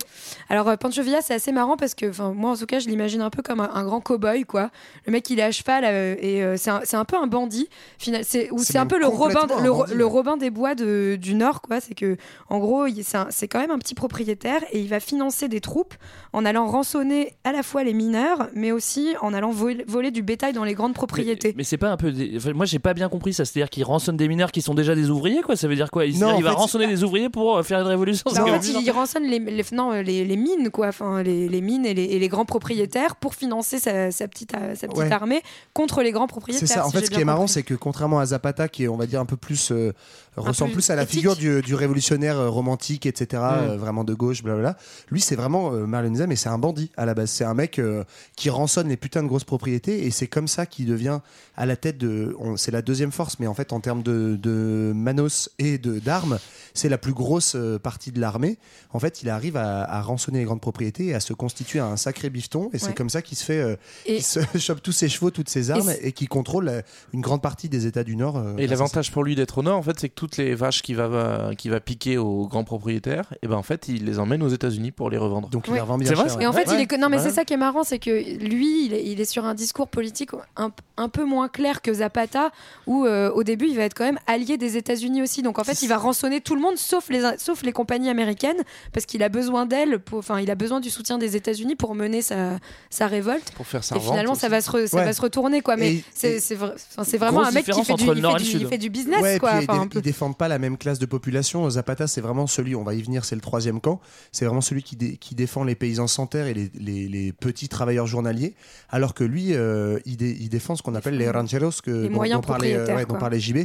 Alors, 0.48 0.68
euh, 0.68 0.76
Pancho 0.76 1.02
Villa, 1.02 1.18
c'est 1.22 1.34
assez 1.34 1.52
marrant 1.52 1.76
parce 1.76 1.94
que, 1.94 2.08
enfin, 2.08 2.32
moi 2.34 2.52
en 2.52 2.56
tout 2.56 2.66
cas, 2.66 2.78
je 2.78 2.88
l'imagine 2.88 3.20
un 3.20 3.30
peu 3.30 3.42
comme 3.42 3.60
un, 3.60 3.70
un 3.74 3.84
grand 3.84 4.00
cow-boy, 4.00 4.44
quoi. 4.44 4.70
Le 5.06 5.12
mec, 5.12 5.28
il 5.30 5.38
est 5.38 5.42
à 5.42 5.50
cheval 5.52 5.84
euh, 5.84 6.14
et 6.20 6.42
euh, 6.42 6.56
c'est 6.56 6.70
un, 6.70 6.80
c'est 6.84 6.96
un 6.96 7.04
peu 7.04 7.16
un 7.16 7.26
bandit. 7.26 7.68
Final, 7.98 8.22
c'est 8.24 8.50
ou 8.50 8.58
C'est 8.58 8.72
c'est 8.72 8.78
un 8.78 8.82
même 8.82 8.88
peu 8.88 8.98
le 8.98 9.06
Robin, 9.06 9.34
complètement 9.34 9.58
un 9.58 9.62
le, 9.62 9.70
bandit, 9.70 9.94
le 9.94 10.04
ouais. 10.04 10.10
Robin 10.10 10.36
des 10.36 10.50
Bois 10.50 10.74
de- 10.74 11.16
du 11.20 11.34
Nord, 11.34 11.60
quoi. 11.62 11.80
C'est 11.80 11.94
que, 11.94 12.16
en 12.48 12.58
gros, 12.58 12.86
il- 12.86 13.04
c'est 13.04 13.18
un- 13.18 13.26
c'est 13.30 13.48
quand 13.48 13.60
même 13.60 13.70
un 13.70 13.78
petit 13.78 13.94
propriétaire 13.94 14.60
et 14.72 14.80
il 14.80 14.88
va 14.88 15.00
financer 15.00 15.48
des 15.48 15.60
troupes 15.60 15.94
en 16.32 16.44
allant 16.44 16.66
rançonner 16.66 17.34
à 17.44 17.52
la 17.52 17.62
fois 17.62 17.84
les 17.84 17.92
mineurs, 17.94 18.48
mais 18.54 18.72
aussi 18.72 19.14
en 19.20 19.34
allant 19.34 19.50
voler, 19.50 19.84
voler 19.86 20.10
du 20.10 20.22
bétail 20.22 20.52
dans 20.52 20.64
les 20.64 20.74
grandes 20.74 20.94
propriétés. 20.94 21.48
Mais, 21.48 21.54
mais 21.58 21.64
c'est 21.64 21.76
pas 21.78 21.90
un 21.90 21.96
peu. 21.96 22.10
des- 22.12 22.34
enfin, 22.36 22.52
moi, 22.52 22.64
j'ai 22.66 22.78
pas 22.78 22.94
bien 22.94 23.01
bien 23.02 23.08
compris 23.08 23.32
ça. 23.34 23.44
C'est-à-dire 23.44 23.68
qu'il 23.70 23.84
rançonne 23.84 24.16
des 24.16 24.28
mineurs 24.28 24.52
qui 24.52 24.62
sont 24.62 24.74
déjà 24.74 24.94
des 24.94 25.10
ouvriers, 25.10 25.42
quoi. 25.42 25.56
Ça 25.56 25.68
veut 25.68 25.74
dire 25.74 25.90
quoi? 25.90 26.06
Il, 26.06 26.18
Non, 26.18 26.30
il 26.30 26.34
en 26.36 26.40
va 26.40 26.50
fait, 26.50 26.56
rançonner 26.56 26.86
des 26.86 27.02
ouvriers 27.04 27.28
pour 27.28 27.56
euh, 27.58 27.62
faire 27.62 27.80
une 27.80 27.86
révolution. 27.86 28.30
Bah, 28.34 28.42
en 28.42 28.46
fait, 28.46 28.58
bizarre. 28.60 28.82
il 28.84 28.90
rançonne 28.90 29.24
les, 29.24 29.38
les- 29.38 29.64
non, 29.72 29.92
les, 29.92 30.24
les 30.24 30.36
mines, 30.36 30.70
quoi. 30.70 30.88
Enfin, 30.88 31.22
les, 31.22 31.48
les 31.48 31.60
mines 31.60 31.84
et 31.84 31.94
les, 31.94 32.04
et 32.04 32.18
les 32.18 32.28
grands 32.28 32.44
propriétaires 32.44 33.16
pour 33.16 33.34
financer 33.34 33.78
sa, 33.78 34.10
sa 34.10 34.28
petite, 34.28 34.54
euh, 34.54 34.74
sa 34.74 34.86
petite 34.86 35.02
Ouais. 35.02 35.12
armée 35.12 35.42
contre 35.74 36.02
les 36.02 36.12
grands 36.12 36.26
propriétaires. 36.28 36.66
C'est 36.68 36.74
ça. 36.74 36.86
En 36.86 36.90
si 36.90 36.96
fait, 36.96 37.06
ce 37.06 37.10
qui 37.10 37.20
est 37.20 37.24
marrant, 37.24 37.46
c'est 37.46 37.62
que 37.62 37.74
contrairement 37.74 38.20
à 38.20 38.26
Zapata, 38.26 38.68
qui 38.68 38.84
est, 38.84 38.88
on 38.88 38.96
va 38.96 39.06
dire, 39.06 39.20
un 39.20 39.26
peu 39.26 39.36
plus 39.36 39.70
euh, 39.72 39.92
ressemble 40.36 40.72
plus 40.72 40.88
à 40.90 40.96
la 40.96 41.02
éthique. 41.02 41.16
figure 41.16 41.36
du, 41.36 41.60
du 41.62 41.74
révolutionnaire 41.74 42.38
euh, 42.38 42.48
romantique, 42.48 43.06
etc., 43.06 43.42
Mm. 43.42 43.44
euh, 43.70 43.76
vraiment 43.76 44.04
de 44.04 44.14
gauche, 44.14 44.42
blablabla. 44.42 44.76
Lui, 45.10 45.20
c'est 45.20 45.36
vraiment 45.36 45.72
euh, 45.72 45.86
Marlon 45.86 46.10
Nizam, 46.10 46.32
et 46.32 46.36
c'est 46.36 46.48
un 46.48 46.58
bandit 46.58 46.90
à 46.96 47.04
la 47.06 47.14
base. 47.14 47.30
C'est 47.30 47.44
un 47.44 47.54
mec 47.54 47.78
euh, 47.78 48.04
qui 48.36 48.48
rançonne 48.50 48.88
les 48.88 48.96
putains 48.96 49.22
de 49.22 49.28
grosses 49.28 49.44
propriétés, 49.44 50.06
et 50.06 50.10
c'est 50.10 50.26
comme 50.26 50.48
ça 50.48 50.64
qu'il 50.66 50.86
devient 50.86 51.20
à 51.56 51.66
la 51.66 51.76
tête 51.76 51.98
de. 51.98 52.34
C'est 52.56 52.70
la 52.70 52.82
deuxième 52.82 53.12
force, 53.12 53.38
mais 53.40 53.46
en 53.46 53.54
fait, 53.54 53.72
en 53.72 53.80
termes 53.80 54.02
de, 54.02 54.36
de 54.40 54.92
manos 54.94 55.50
et 55.58 55.78
de 55.78 55.98
d'armes, 55.98 56.38
c'est 56.74 56.88
la 56.88 56.98
plus 56.98 57.12
grosse 57.12 57.56
partie 57.82 58.10
de 58.12 58.20
l'armée. 58.20 58.58
En 58.92 58.98
fait, 58.98 59.22
il 59.22 59.28
arrive 59.28 59.56
à, 59.56 59.82
à 59.84 60.00
rançonner 60.02 60.38
les 60.38 60.44
grandes 60.44 60.60
propriétés 60.60 61.06
et 61.06 61.14
à 61.14 61.20
se 61.20 61.32
constituer 61.34 61.78
un 61.80 61.96
sacré 61.96 62.30
bifton, 62.30 62.70
et 62.72 62.78
c'est 62.78 62.94
comme 62.94 63.10
ça 63.10 63.22
qu'il 63.22 63.36
se 63.36 63.44
fait. 63.44 63.60
euh, 63.60 63.76
Et- 64.06 64.14
qu'il 64.16 64.24
se 64.24 64.40
chope 64.58 64.82
tous 64.82 64.92
ses 64.92 65.08
chevaux, 65.08 65.30
toutes 65.30 65.48
ses 65.48 65.70
armes, 65.70 65.82
c'est- 65.90 66.00
et, 66.06 66.12
qui 66.12 66.26
contrôle 66.26 66.68
euh, 66.68 66.80
une 67.12 67.20
grande 67.20 67.42
partie 67.42 67.68
des 67.68 67.86
États 67.86 68.04
du 68.04 68.16
Nord. 68.16 68.36
euh, 68.38 68.56
Et 68.56 68.66
l'avantage 68.66 69.10
pour 69.12 69.24
lui 69.24 69.34
d'être 69.34 69.58
au 69.58 69.62
nord, 69.62 69.76
en 69.78 69.82
fait, 69.82 69.98
c'est 70.00 70.08
que 70.08 70.14
toutes 70.22 70.36
les 70.36 70.54
vaches 70.54 70.82
qu'il 70.82 70.94
va, 70.94 71.08
va- 71.08 71.50
qu'il 71.58 71.72
va 71.72 71.80
piquer 71.80 72.16
aux 72.16 72.46
grands 72.46 72.62
propriétaires, 72.62 73.24
et 73.42 73.48
ben 73.48 73.56
en 73.56 73.64
fait, 73.64 73.88
il 73.88 74.04
les 74.04 74.20
emmène 74.20 74.40
aux 74.44 74.48
États-Unis 74.48 74.92
pour 74.92 75.10
les 75.10 75.18
revendre. 75.18 75.48
Donc 75.48 75.64
il 75.66 75.70
Ouais. 75.70 75.76
les 75.78 75.80
revend 75.80 75.98
bien 75.98 76.08
C'est 76.08 76.14
vrai, 76.14 76.28
cher, 76.28 76.40
Et 76.40 76.46
en 76.46 76.52
ouais. 76.52 76.64
fait, 76.64 76.72
il 76.76 76.80
est 76.80 76.86
que- 76.86 76.94
non, 76.94 77.08
mais 77.08 77.16
Ouais. 77.16 77.22
c'est 77.24 77.30
ça 77.32 77.44
qui 77.44 77.54
est 77.54 77.56
marrant, 77.56 77.82
c'est 77.82 77.98
que 77.98 78.10
lui, 78.10 78.86
il 78.86 78.94
est, 78.94 79.04
il 79.04 79.20
est 79.20 79.24
sur 79.24 79.44
un 79.46 79.54
discours 79.54 79.88
politique 79.88 80.30
un, 80.56 80.70
un 80.96 81.08
peu 81.08 81.24
moins 81.24 81.48
clair 81.48 81.82
que 81.82 81.92
Zapata, 81.92 82.52
où 82.86 83.04
euh, 83.04 83.32
au 83.32 83.42
début, 83.42 83.66
il 83.66 83.76
va 83.76 83.82
être 83.82 83.94
quand 83.94 84.04
même 84.04 84.20
allié 84.28 84.58
des 84.58 84.76
États-Unis 84.76 85.22
aussi. 85.22 85.42
Donc 85.42 85.58
en 85.58 85.64
fait, 85.64 85.82
il 85.82 85.88
va 85.88 85.96
rançonner 85.96 86.40
tout 86.40 86.54
le 86.54 86.60
monde, 86.60 86.76
sauf 86.76 87.08
les, 87.10 87.22
sauf 87.38 87.64
les 87.64 87.72
compagnies 87.72 88.08
américaines, 88.10 88.62
parce 88.92 89.06
qu'il 89.06 89.24
a 89.24 89.28
besoin 89.28 89.66
d'elles, 89.66 89.98
enfin, 90.12 90.38
il 90.38 90.52
a 90.52 90.54
besoin 90.54 90.78
du 90.78 90.90
soutien 90.90 91.18
des 91.18 91.34
États-Unis 91.34 91.74
pour 91.74 91.96
mener 91.96 92.22
sa, 92.22 92.58
sa 92.90 93.08
révolte. 93.08 93.50
Pour 93.56 93.66
faire 93.66 93.82
sa 93.82 93.96
Et 93.96 94.00
finalement, 94.00 94.36
ça 94.36 94.48
va 94.48 94.60
se, 94.60 94.70
re- 94.70 94.86
ça 94.86 94.98
Ouais. 94.98 95.04
va 95.04 95.12
se 95.12 95.20
retourner, 95.20 95.62
quoi. 95.62 95.74
Mais 95.76 96.04
c'est 96.14 97.16
vraiment 97.18 97.42
un 97.42 97.50
mec 97.50 97.64
qui 97.64 97.84
fait 97.84 97.94
du, 97.94 98.04
il 98.04 98.08
fait 98.22 98.38
du- 98.38 98.56
il 98.62 98.66
fait 98.68 98.78
du 98.78 98.90
business, 98.90 99.20
Ouais, 99.22 99.36
et 99.36 99.38
quoi. 99.40 99.54
puis, 99.58 99.66
Enfin, 99.68 99.86
défendent 100.12 100.36
pas 100.36 100.48
la 100.48 100.58
même 100.58 100.76
classe 100.76 100.98
de 100.98 101.06
population. 101.06 101.68
Zapata, 101.70 102.06
c'est 102.06 102.20
vraiment 102.20 102.46
celui, 102.46 102.74
on 102.76 102.84
va 102.84 102.94
y 102.94 103.02
venir, 103.02 103.24
c'est 103.24 103.34
le 103.34 103.40
troisième 103.40 103.80
camp. 103.80 104.00
C'est 104.30 104.44
vraiment 104.44 104.60
celui 104.60 104.82
qui, 104.82 104.94
dé- 104.96 105.16
qui 105.16 105.34
défend 105.34 105.64
les 105.64 105.74
paysans 105.74 106.06
sans 106.06 106.26
terre 106.26 106.46
et 106.46 106.54
les, 106.54 106.70
les- 106.78 107.08
les 107.08 107.32
petits 107.32 107.68
travailleurs 107.68 108.06
journaliers. 108.06 108.54
Alors 108.90 109.14
que 109.14 109.24
lui, 109.24 109.54
euh, 109.54 109.98
il, 110.04 110.16
dé- 110.18 110.36
il 110.38 110.48
défend 110.50 110.76
ce 110.76 110.82
qu'on 110.82 110.94
appelle 110.94 111.16
les 111.16 111.30
rancheros, 111.30 111.70
que, 111.82 111.90
Les 111.90 112.08
dont, 112.36 112.40
parlait, 112.42 112.76
ouais, 112.96 113.06
dont 113.06 113.14
parlait 113.20 113.40
JB, 113.40 113.58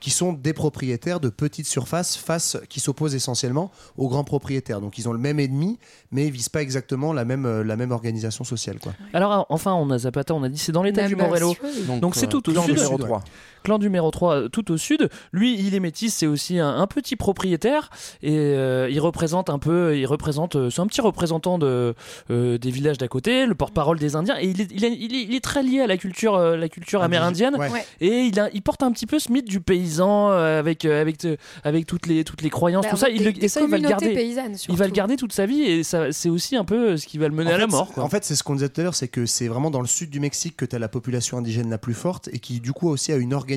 qui 0.00 0.10
sont 0.10 0.32
des 0.34 0.52
propriétaires 0.52 1.20
de 1.20 1.28
petites 1.30 1.66
surfaces 1.66 2.16
face, 2.16 2.58
qui 2.68 2.80
s'opposent 2.80 3.14
essentiellement 3.14 3.70
aux 3.96 4.08
grands 4.08 4.24
propriétaires. 4.24 4.80
Donc 4.82 4.98
ils 4.98 5.08
ont 5.08 5.12
le 5.12 5.18
même 5.18 5.40
ennemi, 5.40 5.78
mais 6.12 6.26
ils 6.26 6.30
visent 6.32 6.48
pas 6.50 6.60
exactement 6.62 7.12
la 7.12 7.24
même, 7.24 7.46
euh, 7.46 7.64
la 7.64 7.76
même 7.76 7.92
organisation 7.92 8.44
sociale. 8.44 8.78
Quoi. 8.78 8.92
Alors 9.14 9.46
enfin, 9.48 9.72
on 9.74 9.90
a 9.90 9.98
Zapata, 9.98 10.34
on 10.34 10.42
a 10.42 10.48
dit 10.48 10.58
c'est 10.58 10.72
dans 10.72 10.82
l'état 10.82 11.02
du 11.08 11.16
Morello. 11.16 11.54
Donc 12.00 12.14
c'est 12.16 12.26
euh, 12.26 12.28
tout 12.28 12.48
au 12.50 12.52
Sud, 12.66 12.76
3. 12.98 13.24
Clan 13.64 13.78
numéro 13.78 14.10
3 14.10 14.34
euh, 14.34 14.48
tout 14.48 14.70
au 14.70 14.76
sud. 14.76 15.08
Lui, 15.32 15.58
il 15.58 15.74
est 15.74 15.80
métis, 15.80 16.14
c'est 16.14 16.26
aussi 16.26 16.58
un, 16.58 16.68
un 16.76 16.86
petit 16.86 17.16
propriétaire 17.16 17.88
et 18.22 18.36
euh, 18.36 18.88
il 18.90 19.00
représente 19.00 19.48
un 19.50 19.58
peu, 19.58 19.96
il 19.98 20.04
représente, 20.06 20.54
euh, 20.56 20.68
c'est 20.70 20.82
un 20.82 20.86
petit 20.86 21.00
représentant 21.00 21.58
de, 21.58 21.94
euh, 22.30 22.58
des 22.58 22.70
villages 22.70 22.98
d'à 22.98 23.08
côté, 23.08 23.46
le 23.46 23.54
porte-parole 23.54 23.98
des 23.98 24.16
Indiens 24.16 24.36
et 24.38 24.46
il 24.48 24.60
est, 24.60 24.68
il 24.70 24.84
est, 24.84 24.92
il 24.92 25.14
est- 25.16 25.22
il 25.24 25.34
est 25.34 25.40
très 25.42 25.62
lié 25.62 25.80
à 25.80 25.86
la 25.86 25.96
culture, 25.96 26.34
euh, 26.34 26.56
la 26.58 26.68
culture 26.68 27.02
amérindienne. 27.02 27.56
Ouais. 27.56 27.70
Et 28.02 28.20
il, 28.26 28.38
a, 28.38 28.50
il 28.52 28.60
porte 28.60 28.82
un 28.82 28.92
petit 28.92 29.06
peu 29.06 29.18
ce 29.18 29.32
mythe 29.32 29.48
du 29.48 29.60
paysan 29.60 30.30
euh, 30.30 30.58
avec, 30.58 30.84
euh, 30.84 31.00
avec, 31.00 31.24
euh, 31.24 31.36
avec 31.64 31.86
toutes, 31.86 32.06
les, 32.06 32.22
toutes 32.24 32.42
les 32.42 32.50
croyances, 32.50 32.84
Bah, 32.84 32.90
tout 32.90 32.96
ça. 32.98 33.06
des- 33.08 33.14
Il, 33.14 33.24
le- 33.24 33.44
et 33.44 33.48
ça, 33.48 33.62
il 33.62 33.70
va 33.70 33.78
le 33.78 33.88
garder. 33.88 34.12
Il 34.68 34.76
va 34.76 34.86
le 34.86 34.92
garder 34.92 35.16
toute 35.16 35.32
sa 35.32 35.46
vie 35.46 35.62
et 35.62 35.82
ça, 35.84 36.12
c'est 36.12 36.28
aussi 36.28 36.54
un 36.56 36.64
peu 36.66 36.98
ce 36.98 37.06
qui 37.06 37.16
va 37.16 37.28
le 37.28 37.34
mener 37.34 37.50
En 37.50 37.54
à 37.54 37.58
la 37.58 37.66
mort. 37.66 37.92
quoi. 37.92 38.02
En 38.04 38.10
fait, 38.10 38.24
c'est 38.26 38.34
ce 38.36 38.42
qu'on 38.42 38.54
disait 38.54 38.68
tout 38.68 38.82
à 38.82 38.84
l'heure, 38.84 38.94
c'est 38.94 39.08
que 39.08 39.24
c'est 39.24 39.48
vraiment 39.48 39.70
dans 39.70 39.80
le 39.80 39.86
sud 39.86 40.10
du 40.10 40.20
Mexique 40.20 40.54
que 40.58 40.66
tu 40.66 40.76
as 40.76 40.78
la 40.78 40.88
population 40.88 41.38
indigène 41.38 41.70
la 41.70 41.78
plus 41.78 41.94
forte 41.94 42.28
et 42.30 42.38
qui, 42.40 42.60
du 42.60 42.72
coup, 42.74 42.90
aussi 42.90 43.10
a 43.10 43.16
une 43.16 43.32
organisation 43.32 43.53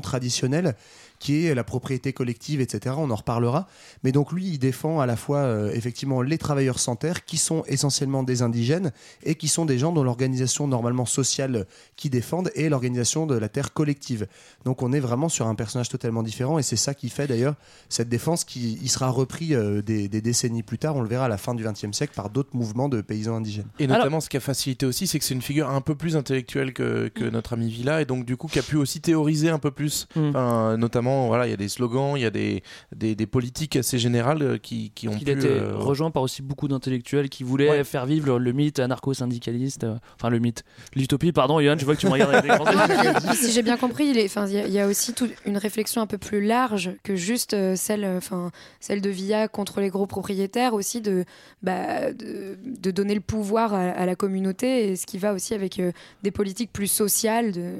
traditionnelle 0.00 0.76
qui 1.20 1.46
est 1.46 1.54
la 1.54 1.62
propriété 1.62 2.12
collective, 2.12 2.60
etc. 2.60 2.96
On 2.98 3.10
en 3.10 3.14
reparlera. 3.14 3.68
Mais 4.02 4.10
donc, 4.10 4.32
lui, 4.32 4.46
il 4.48 4.58
défend 4.58 4.98
à 5.00 5.06
la 5.06 5.14
fois, 5.16 5.38
euh, 5.38 5.70
effectivement, 5.72 6.22
les 6.22 6.38
travailleurs 6.38 6.80
sans 6.80 6.96
terre, 6.96 7.24
qui 7.24 7.36
sont 7.36 7.62
essentiellement 7.68 8.24
des 8.24 8.42
indigènes 8.42 8.90
et 9.22 9.36
qui 9.36 9.46
sont 9.46 9.66
des 9.66 9.78
gens 9.78 9.92
dont 9.92 10.02
l'organisation 10.02 10.66
normalement 10.66 11.06
sociale 11.06 11.66
qui 11.94 12.10
défendent 12.10 12.50
est 12.56 12.68
l'organisation 12.68 13.26
de 13.26 13.36
la 13.36 13.48
terre 13.48 13.72
collective. 13.72 14.26
Donc, 14.64 14.82
on 14.82 14.92
est 14.92 14.98
vraiment 15.00 15.28
sur 15.28 15.46
un 15.46 15.54
personnage 15.54 15.90
totalement 15.90 16.22
différent 16.22 16.58
et 16.58 16.62
c'est 16.62 16.76
ça 16.76 16.94
qui 16.94 17.08
fait 17.10 17.26
d'ailleurs 17.26 17.54
cette 17.88 18.08
défense 18.08 18.44
qui 18.44 18.78
il 18.82 18.88
sera 18.88 19.08
repris 19.10 19.54
euh, 19.54 19.82
des, 19.82 20.08
des 20.08 20.20
décennies 20.22 20.62
plus 20.62 20.78
tard, 20.78 20.96
on 20.96 21.02
le 21.02 21.08
verra 21.08 21.26
à 21.26 21.28
la 21.28 21.36
fin 21.36 21.54
du 21.54 21.62
XXe 21.64 21.92
siècle, 21.92 22.14
par 22.16 22.30
d'autres 22.30 22.54
mouvements 22.56 22.88
de 22.88 23.02
paysans 23.02 23.36
indigènes. 23.36 23.66
Et 23.78 23.84
Alors- 23.84 23.98
notamment, 23.98 24.20
ce 24.20 24.30
qui 24.30 24.38
a 24.38 24.40
facilité 24.40 24.86
aussi, 24.86 25.06
c'est 25.06 25.18
que 25.18 25.24
c'est 25.24 25.34
une 25.34 25.42
figure 25.42 25.68
un 25.68 25.82
peu 25.82 25.94
plus 25.94 26.16
intellectuelle 26.16 26.72
que, 26.72 27.08
que 27.08 27.24
notre 27.24 27.52
ami 27.52 27.68
Villa, 27.70 28.00
et 28.00 28.06
donc 28.06 28.24
du 28.24 28.38
coup, 28.38 28.46
qui 28.48 28.58
a 28.58 28.62
pu 28.62 28.76
aussi 28.76 29.00
théoriser 29.02 29.50
un 29.50 29.58
peu 29.58 29.70
plus. 29.70 30.06
Mm. 30.16 30.28
Enfin, 30.30 30.78
voilà, 31.26 31.46
il 31.46 31.50
y 31.50 31.54
a 31.54 31.56
des 31.56 31.68
slogans, 31.68 32.14
il 32.16 32.22
y 32.22 32.26
a 32.26 32.30
des, 32.30 32.62
des, 32.94 33.14
des 33.14 33.26
politiques 33.26 33.76
assez 33.76 33.98
générales 33.98 34.42
euh, 34.42 34.58
qui, 34.58 34.90
qui 34.94 35.08
ont 35.08 35.12
Il 35.12 35.24
pu. 35.24 35.30
a 35.30 35.34
été 35.34 35.48
euh, 35.48 35.76
rejoint 35.76 36.10
par 36.10 36.22
aussi 36.22 36.42
beaucoup 36.42 36.68
d'intellectuels 36.68 37.28
qui 37.28 37.44
voulaient 37.44 37.70
Ouais. 37.70 37.84
faire 37.84 38.06
vivre 38.06 38.38
le, 38.38 38.44
le 38.44 38.52
mythe 38.52 38.78
anarcho-syndicaliste. 38.78 39.84
euh, 39.84 39.96
enfin, 40.16 40.30
le 40.30 40.38
mythe. 40.38 40.64
L'utopie, 40.94 41.32
pardon, 41.32 41.60
Johan, 41.60 41.76
je 41.78 41.84
vois 41.84 41.94
que 41.96 42.00
tu 42.00 42.06
me 42.06 42.12
regardes 42.12 42.34
avec 42.34 42.50
des 42.50 43.34
si 43.34 43.52
j'ai 43.52 43.62
bien 43.62 43.76
compris, 43.76 44.06
il 44.08 44.18
est- 44.18 44.24
enfin, 44.26 44.46
il 44.46 44.54
y, 44.54 44.58
a- 44.58 44.66
il 44.66 44.72
y 44.72 44.78
a 44.80 44.86
aussi 44.86 45.12
toute 45.14 45.32
une 45.46 45.56
réflexion 45.58 46.00
un 46.02 46.06
peu 46.06 46.18
plus 46.18 46.40
large 46.44 46.90
que 47.02 47.16
juste 47.16 47.54
euh, 47.54 47.76
celle, 47.76 48.04
enfin, 48.04 48.50
celle 48.80 49.00
de 49.00 49.10
Villa 49.10 49.48
contre 49.48 49.80
les 49.80 49.88
gros 49.88 50.06
propriétaires, 50.06 50.74
aussi 50.74 51.00
de, 51.00 51.24
bah, 51.62 52.12
de, 52.12 52.56
de 52.64 52.90
donner 52.90 53.14
le 53.14 53.20
pouvoir 53.20 53.74
à, 53.74 53.80
à 53.90 54.06
la 54.06 54.14
communauté, 54.16 54.90
et 54.90 54.96
ce 54.96 55.06
qui 55.06 55.18
va 55.18 55.32
aussi 55.32 55.54
avec 55.54 55.78
euh, 55.78 55.92
des 56.22 56.30
politiques 56.30 56.72
plus 56.72 56.86
sociales 56.90 57.52
de, 57.52 57.72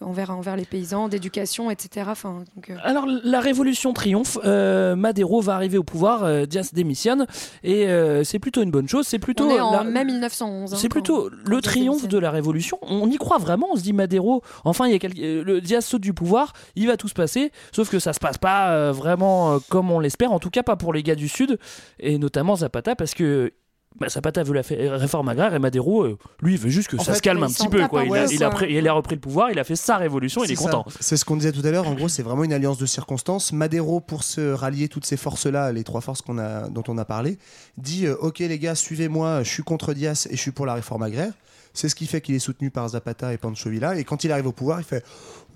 envers, 0.00 0.30
envers 0.30 0.56
les 0.56 0.64
paysans, 0.64 1.08
d'éducation, 1.08 1.70
etc. 1.70 2.06
Enfin, 2.10 2.44
donc, 2.56 2.67
euh, 2.70 2.76
Alors, 2.82 3.06
la 3.24 3.40
révolution 3.40 3.92
triomphe. 3.92 4.38
euh, 4.44 4.96
Madero 4.96 5.40
va 5.40 5.54
arriver 5.54 5.78
au 5.78 5.82
pouvoir. 5.82 6.24
euh, 6.24 6.46
Diaz 6.46 6.72
démissionne. 6.72 7.26
Et 7.62 7.86
euh, 7.88 8.24
c'est 8.24 8.38
plutôt 8.38 8.62
une 8.62 8.70
bonne 8.70 8.88
chose. 8.88 9.06
C'est 9.06 9.18
plutôt. 9.18 9.50
en 9.50 9.70
la- 9.72 9.84
mai 9.84 10.04
1911. 10.04 10.72
hein, 10.72 10.76
C'est 10.78 10.88
plutôt 10.88 11.28
le 11.46 11.60
triomphe 11.60 12.08
de 12.08 12.18
la 12.18 12.30
révolution. 12.30 12.78
On 12.82 13.08
y 13.10 13.16
croit 13.16 13.38
vraiment. 13.38 13.68
On 13.72 13.76
se 13.76 13.82
dit 13.82 13.92
Madero. 13.92 14.42
Enfin, 14.64 14.86
il 14.86 14.92
y 14.92 15.06
a 15.06 15.08
le 15.44 15.60
Diaz 15.60 15.84
saute 15.84 16.02
du 16.02 16.12
pouvoir. 16.14 16.52
Il 16.76 16.86
va 16.86 16.96
tout 16.96 17.08
se 17.08 17.14
passer. 17.14 17.52
Sauf 17.72 17.90
que 17.90 17.98
ça 17.98 18.12
se 18.12 18.20
passe 18.20 18.38
pas 18.38 18.92
vraiment 18.92 19.58
comme 19.68 19.90
on 19.90 20.00
l'espère. 20.00 20.32
En 20.32 20.38
tout 20.38 20.50
cas, 20.50 20.62
pas 20.62 20.76
pour 20.76 20.92
les 20.92 21.02
gars 21.02 21.14
du 21.14 21.28
Sud 21.28 21.58
et 22.00 22.18
notamment 22.18 22.56
Zapata, 22.56 22.94
parce 22.96 23.14
que. 23.14 23.52
Bah, 24.00 24.08
Zapata 24.08 24.42
veut 24.42 24.54
la 24.54 24.62
fait- 24.62 24.88
réforme 24.90 25.28
agraire 25.28 25.54
et 25.54 25.58
Madero, 25.58 26.04
euh, 26.04 26.18
lui, 26.42 26.54
il 26.54 26.58
veut 26.58 26.70
juste 26.70 26.88
que 26.88 26.96
En 26.96 27.00
ça 27.04 27.12
fait, 27.12 27.18
se 27.18 27.22
calme 27.22 27.42
un 27.42 27.48
petit 27.48 27.68
peu. 27.68 27.86
Quoi. 27.88 28.04
Il, 28.04 28.14
a, 28.14 28.26
il, 28.26 28.44
a 28.44 28.48
quoi. 28.48 28.56
pris- 28.60 28.74
il 28.74 28.86
a 28.88 28.92
repris 28.92 29.14
le 29.16 29.20
pouvoir, 29.20 29.50
il 29.50 29.58
a 29.58 29.64
fait 29.64 29.76
sa 29.76 29.96
révolution, 29.96 30.44
il 30.44 30.52
est 30.52 30.56
content. 30.56 30.84
C'est 31.00 31.16
ce 31.16 31.24
qu'on 31.24 31.36
disait 31.36 31.52
tout 31.52 31.66
à 31.66 31.70
l'heure. 31.70 31.88
En 31.88 31.94
gros, 31.94 32.08
c'est 32.08 32.22
vraiment 32.22 32.44
une 32.44 32.52
alliance 32.52 32.78
de 32.78 32.86
circonstances. 32.86 33.52
Madero, 33.52 34.00
pour 34.00 34.22
se 34.24 34.52
rallier 34.52 34.88
toutes 34.88 35.06
ces 35.06 35.16
forces-là, 35.16 35.72
les 35.72 35.84
trois 35.84 36.00
forces 36.00 36.22
qu'on 36.22 36.38
a, 36.38 36.68
dont 36.68 36.84
on 36.88 36.96
a 36.98 37.04
parlé, 37.04 37.38
dit 37.76 38.06
euh, 38.06 38.14
Ok, 38.20 38.38
les 38.40 38.58
gars, 38.58 38.74
suivez-moi, 38.74 39.42
je 39.42 39.48
suis 39.50 39.62
contre 39.62 39.92
Diaz 39.94 40.26
et 40.30 40.36
je 40.36 40.40
suis 40.40 40.52
pour 40.52 40.66
la 40.66 40.74
réforme 40.74 41.02
agraire. 41.02 41.32
C'est 41.74 41.88
ce 41.88 41.94
qui 41.94 42.06
fait 42.06 42.20
qu'il 42.20 42.34
est 42.34 42.38
soutenu 42.40 42.70
par 42.70 42.88
Zapata 42.88 43.32
et 43.32 43.36
Pancho 43.36 43.70
Villa. 43.70 43.96
Et 43.96 44.02
quand 44.02 44.24
il 44.24 44.32
arrive 44.32 44.46
au 44.46 44.52
pouvoir, 44.52 44.80
il 44.80 44.84
fait 44.84 45.04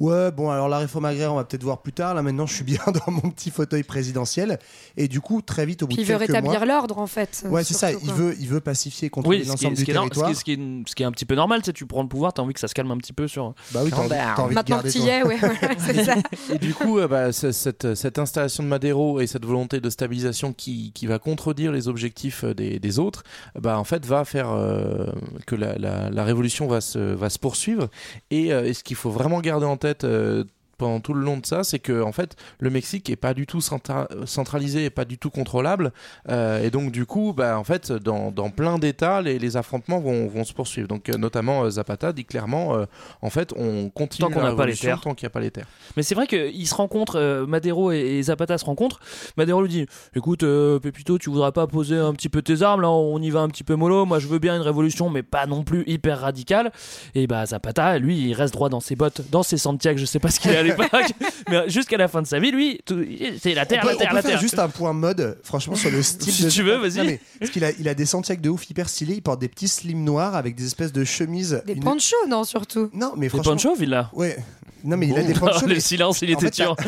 Ouais, 0.00 0.32
bon, 0.32 0.50
alors 0.50 0.68
la 0.68 0.78
réforme 0.78 1.04
agraire, 1.04 1.32
on 1.32 1.36
va 1.36 1.44
peut-être 1.44 1.62
voir 1.62 1.80
plus 1.80 1.92
tard. 1.92 2.14
Là, 2.14 2.22
maintenant, 2.22 2.46
je 2.46 2.54
suis 2.54 2.64
bien 2.64 2.80
dans 3.06 3.12
mon 3.12 3.30
petit 3.30 3.50
fauteuil 3.50 3.84
présidentiel. 3.84 4.58
Et 4.96 5.06
du 5.06 5.20
coup, 5.20 5.42
très 5.42 5.64
vite, 5.64 5.82
au 5.82 5.86
bout 5.86 5.94
Puis 5.94 6.02
il 6.02 6.06
de 6.08 6.12
veut 6.12 6.18
quelques 6.18 6.30
rétablir 6.32 6.58
mois. 6.60 6.66
l'ordre, 6.66 6.98
en 6.98 7.06
fait. 7.06 7.44
Ouais, 7.48 7.62
c'est 7.62 7.74
ça. 7.74 7.92
Il 7.92 8.12
veut, 8.12 8.34
il 8.40 8.48
veut 8.48 8.60
pacifier, 8.60 9.10
contrôler 9.10 9.38
Oui, 9.38 9.44
ce 9.44 9.50
qui, 9.52 9.64
l'ensemble 9.64 9.76
du 9.76 9.84
territoire. 9.84 10.34
ce 10.34 10.42
qui 10.44 10.52
est- 10.54 10.88
ce 10.88 10.94
qui 10.96 11.02
est 11.04 11.06
un 11.06 11.12
petit 11.12 11.24
peu 11.24 11.34
normal, 11.36 11.60
c'est 11.64 11.72
tu 11.72 11.86
prends 11.86 12.02
le 12.02 12.08
pouvoir, 12.08 12.32
t'as 12.32 12.42
envie 12.42 12.54
que 12.54 12.58
ça 12.60 12.66
se 12.68 12.74
calme 12.74 12.90
un 12.90 12.96
petit 12.96 13.12
peu 13.12 13.28
sur. 13.28 13.54
Bah 13.72 13.80
oui, 13.84 13.90
t'as 13.90 13.98
envie, 13.98 14.12
envie 14.40 14.48
de 14.50 14.54
Maintenant 14.54 14.78
que 14.78 14.82
garder 14.82 14.90
tu 14.90 14.98
ton- 14.98 15.04
y 15.06 15.08
es, 15.08 15.22
ouais, 15.22 15.36
voilà, 15.38 15.74
c'est 15.78 16.04
ça. 16.04 16.14
Et 16.52 16.58
du 16.58 16.74
coup, 16.74 16.98
euh, 16.98 17.06
bah, 17.06 17.30
cette, 17.32 17.94
cette 17.94 18.18
installation 18.18 18.64
de 18.64 18.68
Madero 18.68 19.20
et 19.20 19.26
cette 19.28 19.44
volonté 19.44 19.80
de 19.80 19.88
stabilisation 19.90 20.52
qui, 20.52 20.90
qui 20.92 21.06
va 21.06 21.18
contredire 21.20 21.70
les 21.70 21.86
objectifs 21.86 22.42
euh, 22.44 22.54
des, 22.54 22.80
des 22.80 22.98
autres, 22.98 23.22
bah, 23.60 23.78
en 23.78 23.84
fait, 23.84 24.04
va 24.04 24.24
faire 24.24 24.50
euh, 24.50 25.06
que 25.46 25.54
la, 25.54 25.78
la- 25.78 26.10
la 26.10 26.24
révolution 26.24 26.66
va 26.66 26.80
se, 26.80 26.98
va 26.98 27.30
se 27.30 27.38
poursuivre. 27.38 27.88
Et, 28.32 28.52
euh, 28.52 28.64
et 28.64 28.74
ce 28.74 28.82
qu'il 28.82 28.96
faut 28.96 29.10
vraiment 29.10 29.40
garder 29.40 29.66
en 29.66 29.76
tête. 29.76 29.91
Euh, 30.04 30.44
pendant 30.82 31.00
tout 31.00 31.14
le 31.14 31.22
long 31.24 31.36
de 31.38 31.46
ça, 31.46 31.62
c'est 31.62 31.78
que 31.78 32.02
en 32.02 32.10
fait 32.12 32.34
le 32.58 32.68
Mexique 32.70 33.08
est 33.08 33.16
pas 33.16 33.34
du 33.34 33.46
tout 33.46 33.60
centra- 33.60 34.08
centralisé 34.26 34.84
et 34.86 34.90
pas 34.90 35.04
du 35.04 35.16
tout 35.16 35.30
contrôlable, 35.30 35.92
Euh, 36.28 36.62
et 36.64 36.70
donc 36.70 36.90
du 36.92 37.06
coup, 37.06 37.32
bah, 37.32 37.58
en 37.58 37.64
fait, 37.64 37.92
dans, 37.92 38.30
dans 38.32 38.50
plein 38.50 38.78
d'États, 38.78 39.20
les, 39.22 39.38
les 39.38 39.56
affrontements 39.56 40.00
vont, 40.00 40.26
vont 40.28 40.44
se 40.44 40.52
poursuivre. 40.52 40.88
Donc 40.88 41.08
euh, 41.08 41.16
notamment 41.18 41.62
euh, 41.64 41.70
Zapata 41.70 42.12
dit 42.12 42.24
clairement, 42.24 42.74
en 43.22 43.30
fait, 43.30 43.52
on 43.56 43.90
continue 43.90 44.28
Tant 44.28 44.34
qu'on 44.34 44.42
n'a 44.42 44.54
pas 44.54 44.66
les 44.66 44.76
terres. 44.76 45.00
tant 45.00 45.14
qu'il 45.14 45.24
n'y 45.26 45.32
a 45.32 45.34
pas 45.38 45.40
les 45.40 45.50
terres. 45.50 45.68
Mais 45.96 46.02
c'est 46.02 46.14
vrai 46.16 46.26
qu'ils 46.26 46.66
se 46.66 46.74
rencontrent, 46.74 47.44
Madero 47.46 47.92
et, 47.92 47.98
et 48.18 48.22
Zapata 48.24 48.58
se 48.58 48.64
rencontrent. 48.64 48.98
Madero 49.36 49.62
lui 49.62 49.68
dit 49.68 49.86
Écoute, 50.16 50.44
Pépito, 50.82 51.18
tu 51.18 51.30
voudrais 51.30 51.52
pas 51.52 51.66
poser 51.66 51.96
un 51.96 52.12
petit 52.14 52.28
peu 52.28 52.42
tes 52.42 52.62
armes 52.62 52.80
là 52.82 52.90
On 52.90 53.20
y 53.20 53.30
va 53.30 53.40
un 53.40 53.48
petit 53.48 53.64
peu 53.64 53.74
mollo. 53.76 54.04
Moi, 54.04 54.18
je 54.18 54.26
veux 54.26 54.38
bien 54.40 54.56
une 54.56 54.62
révolution, 54.62 55.10
mais 55.10 55.22
pas 55.22 55.46
non 55.46 55.62
plus 55.62 55.84
hyper 55.86 56.20
radicale. 56.20 56.72
Et 57.14 57.26
bah, 57.26 57.44
Zapata, 57.46 57.98
lui, 57.98 58.18
il 58.28 58.34
reste 58.34 58.54
droit 58.54 58.68
dans 58.68 58.80
ses 58.80 58.96
bottes, 58.96 59.22
dans 59.30 59.42
ses 59.42 59.58
Santiago. 59.58 59.98
Je 59.98 60.06
sais 60.06 60.18
pas 60.18 60.30
ce 60.30 60.40
qu'il 60.40 60.54
a 60.56 60.60
à 60.60 60.62
l'époque. 60.76 61.12
Mais 61.50 61.68
jusqu'à 61.68 61.96
la 61.96 62.08
fin 62.08 62.22
de 62.22 62.26
sa 62.26 62.38
vie, 62.38 62.50
lui, 62.50 62.80
tout- 62.84 63.04
c'est 63.40 63.54
la 63.54 63.66
terre, 63.66 63.80
on 63.82 63.86
peut, 63.86 63.92
la 63.92 63.96
terre, 63.98 64.06
on 64.08 64.10
peut 64.10 64.16
la 64.16 64.22
faire 64.22 64.30
terre. 64.32 64.40
juste 64.40 64.58
un 64.58 64.68
point 64.68 64.92
mode, 64.92 65.38
franchement, 65.42 65.74
sur 65.74 65.90
le 65.90 66.02
style. 66.02 66.32
Si 66.32 66.44
de- 66.44 66.50
tu 66.50 66.62
veux, 66.62 66.76
vas-y. 66.76 66.98
Non, 66.98 67.04
mais 67.04 67.20
parce 67.38 67.50
qu'il 67.50 67.64
a, 67.64 67.70
il 67.78 67.88
a 67.88 67.94
des 67.94 68.06
Santiago 68.06 68.40
de 68.42 68.48
ouf 68.50 68.68
hyper 68.70 68.88
stylés. 68.88 69.14
Il 69.14 69.22
porte 69.22 69.40
des 69.40 69.48
petits 69.48 69.68
slims 69.68 70.04
noirs 70.04 70.34
avec 70.34 70.54
des 70.54 70.66
espèces 70.66 70.92
de 70.92 71.04
chemises. 71.04 71.62
Des 71.66 71.74
une- 71.74 71.82
ponchos, 71.84 72.16
non, 72.28 72.44
surtout. 72.44 72.90
Non, 72.94 73.12
mais 73.16 73.26
Des 73.26 73.28
franchement. 73.30 73.52
ponchos, 73.52 73.74
Villa 73.74 74.10
Ouais. 74.12 74.36
Non, 74.84 74.96
mais 74.96 75.08
il 75.08 75.18
a 75.18 75.22
des 75.22 75.34
Oh, 75.36 75.40
ponchos. 75.40 75.66
Le 75.66 75.74
mais- 75.74 75.80
silence, 75.80 76.22
il 76.22 76.30
en 76.34 76.38
était 76.38 76.46
fait, 76.46 76.50
tuant. 76.50 76.76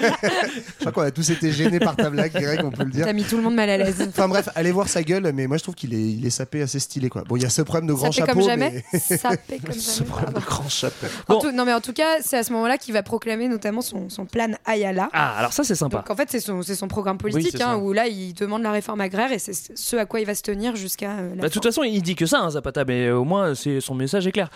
Je 0.00 0.80
crois 0.80 0.92
qu'on 0.92 1.00
a 1.02 1.10
tous 1.10 1.28
été 1.30 1.52
gênés 1.52 1.78
par 1.80 1.96
ta 1.96 2.10
blague, 2.10 2.32
Greg, 2.32 2.60
on 2.64 2.70
peut 2.70 2.84
le 2.84 2.90
dire. 2.90 3.04
T'as 3.06 3.12
mis 3.12 3.24
tout 3.24 3.36
le 3.36 3.42
monde 3.42 3.54
mal 3.54 3.68
à 3.70 3.76
l'aise. 3.76 4.04
Enfin 4.08 4.28
bref, 4.28 4.48
allez 4.54 4.72
voir 4.72 4.88
sa 4.88 5.02
gueule, 5.02 5.30
mais 5.34 5.46
moi 5.46 5.56
je 5.56 5.62
trouve 5.62 5.74
qu'il 5.74 5.94
est, 5.94 6.00
il 6.12 6.24
est 6.26 6.30
sapé 6.30 6.62
assez 6.62 6.78
stylé 6.78 7.08
quoi. 7.08 7.24
Bon, 7.26 7.36
il 7.36 7.42
y 7.42 7.46
a 7.46 7.50
ce 7.50 7.62
problème 7.62 7.86
de 7.88 7.92
grand 7.92 8.06
Ça 8.06 8.12
fait 8.12 8.26
chapeau. 8.26 8.32
comme 8.40 8.48
jamais. 8.48 8.84
mais- 8.92 8.98
Ça 9.16 9.30
fait 9.30 9.58
comme 9.58 9.72
jamais. 9.74 10.10
pardon. 10.10 10.40
Grand 10.46 10.68
chapeau. 10.68 11.06
En 11.28 11.34
Bon. 11.34 11.40
tout- 11.40 11.52
non, 11.52 11.64
mais 11.64 11.72
en 11.72 11.80
tout 11.80 11.92
cas, 11.92 12.20
c'est 12.22 12.38
à 12.38 12.42
ce 12.44 12.52
moment-là 12.52 12.78
qu'il 12.78 12.94
va 12.94 13.02
proclamer 13.02 13.48
notamment 13.48 13.80
son, 13.80 14.08
son 14.08 14.26
plan 14.26 14.48
Ayala. 14.64 15.08
Ah, 15.12 15.36
alors 15.38 15.52
ça, 15.52 15.64
c'est 15.64 15.74
sympa. 15.74 15.98
Donc 15.98 16.10
en 16.10 16.16
fait, 16.16 16.28
c'est 16.30 16.40
son, 16.40 16.62
c'est 16.62 16.74
son 16.74 16.88
programme 16.88 17.16
Oui, 17.24 17.32
politique, 17.32 17.54
c'est 17.56 17.62
hein, 17.62 17.72
ça. 17.72 17.78
où 17.78 17.92
là, 17.92 18.06
il 18.06 18.34
demande 18.34 18.62
la 18.62 18.70
réforme 18.72 19.00
agraire 19.00 19.32
et 19.32 19.38
c'est 19.38 19.52
ce 19.74 19.96
à 19.96 20.06
quoi 20.06 20.20
il 20.20 20.26
va 20.26 20.34
se 20.34 20.42
tenir 20.42 20.76
jusqu'à 20.76 21.10
euh, 21.12 21.30
la 21.30 21.34
Bah, 21.34 21.34
de 21.36 21.40
fin. 21.42 21.48
toute 21.48 21.64
façon, 21.64 21.82
il 21.82 22.02
dit 22.02 22.14
que 22.14 22.26
ça, 22.26 22.40
hein, 22.40 22.50
Zapata, 22.50 22.84
mais 22.84 23.10
au 23.10 23.24
moins, 23.24 23.54
c'est 23.54 23.80
son 23.80 23.94
message 23.94 24.26
est 24.26 24.32
clair. 24.32 24.48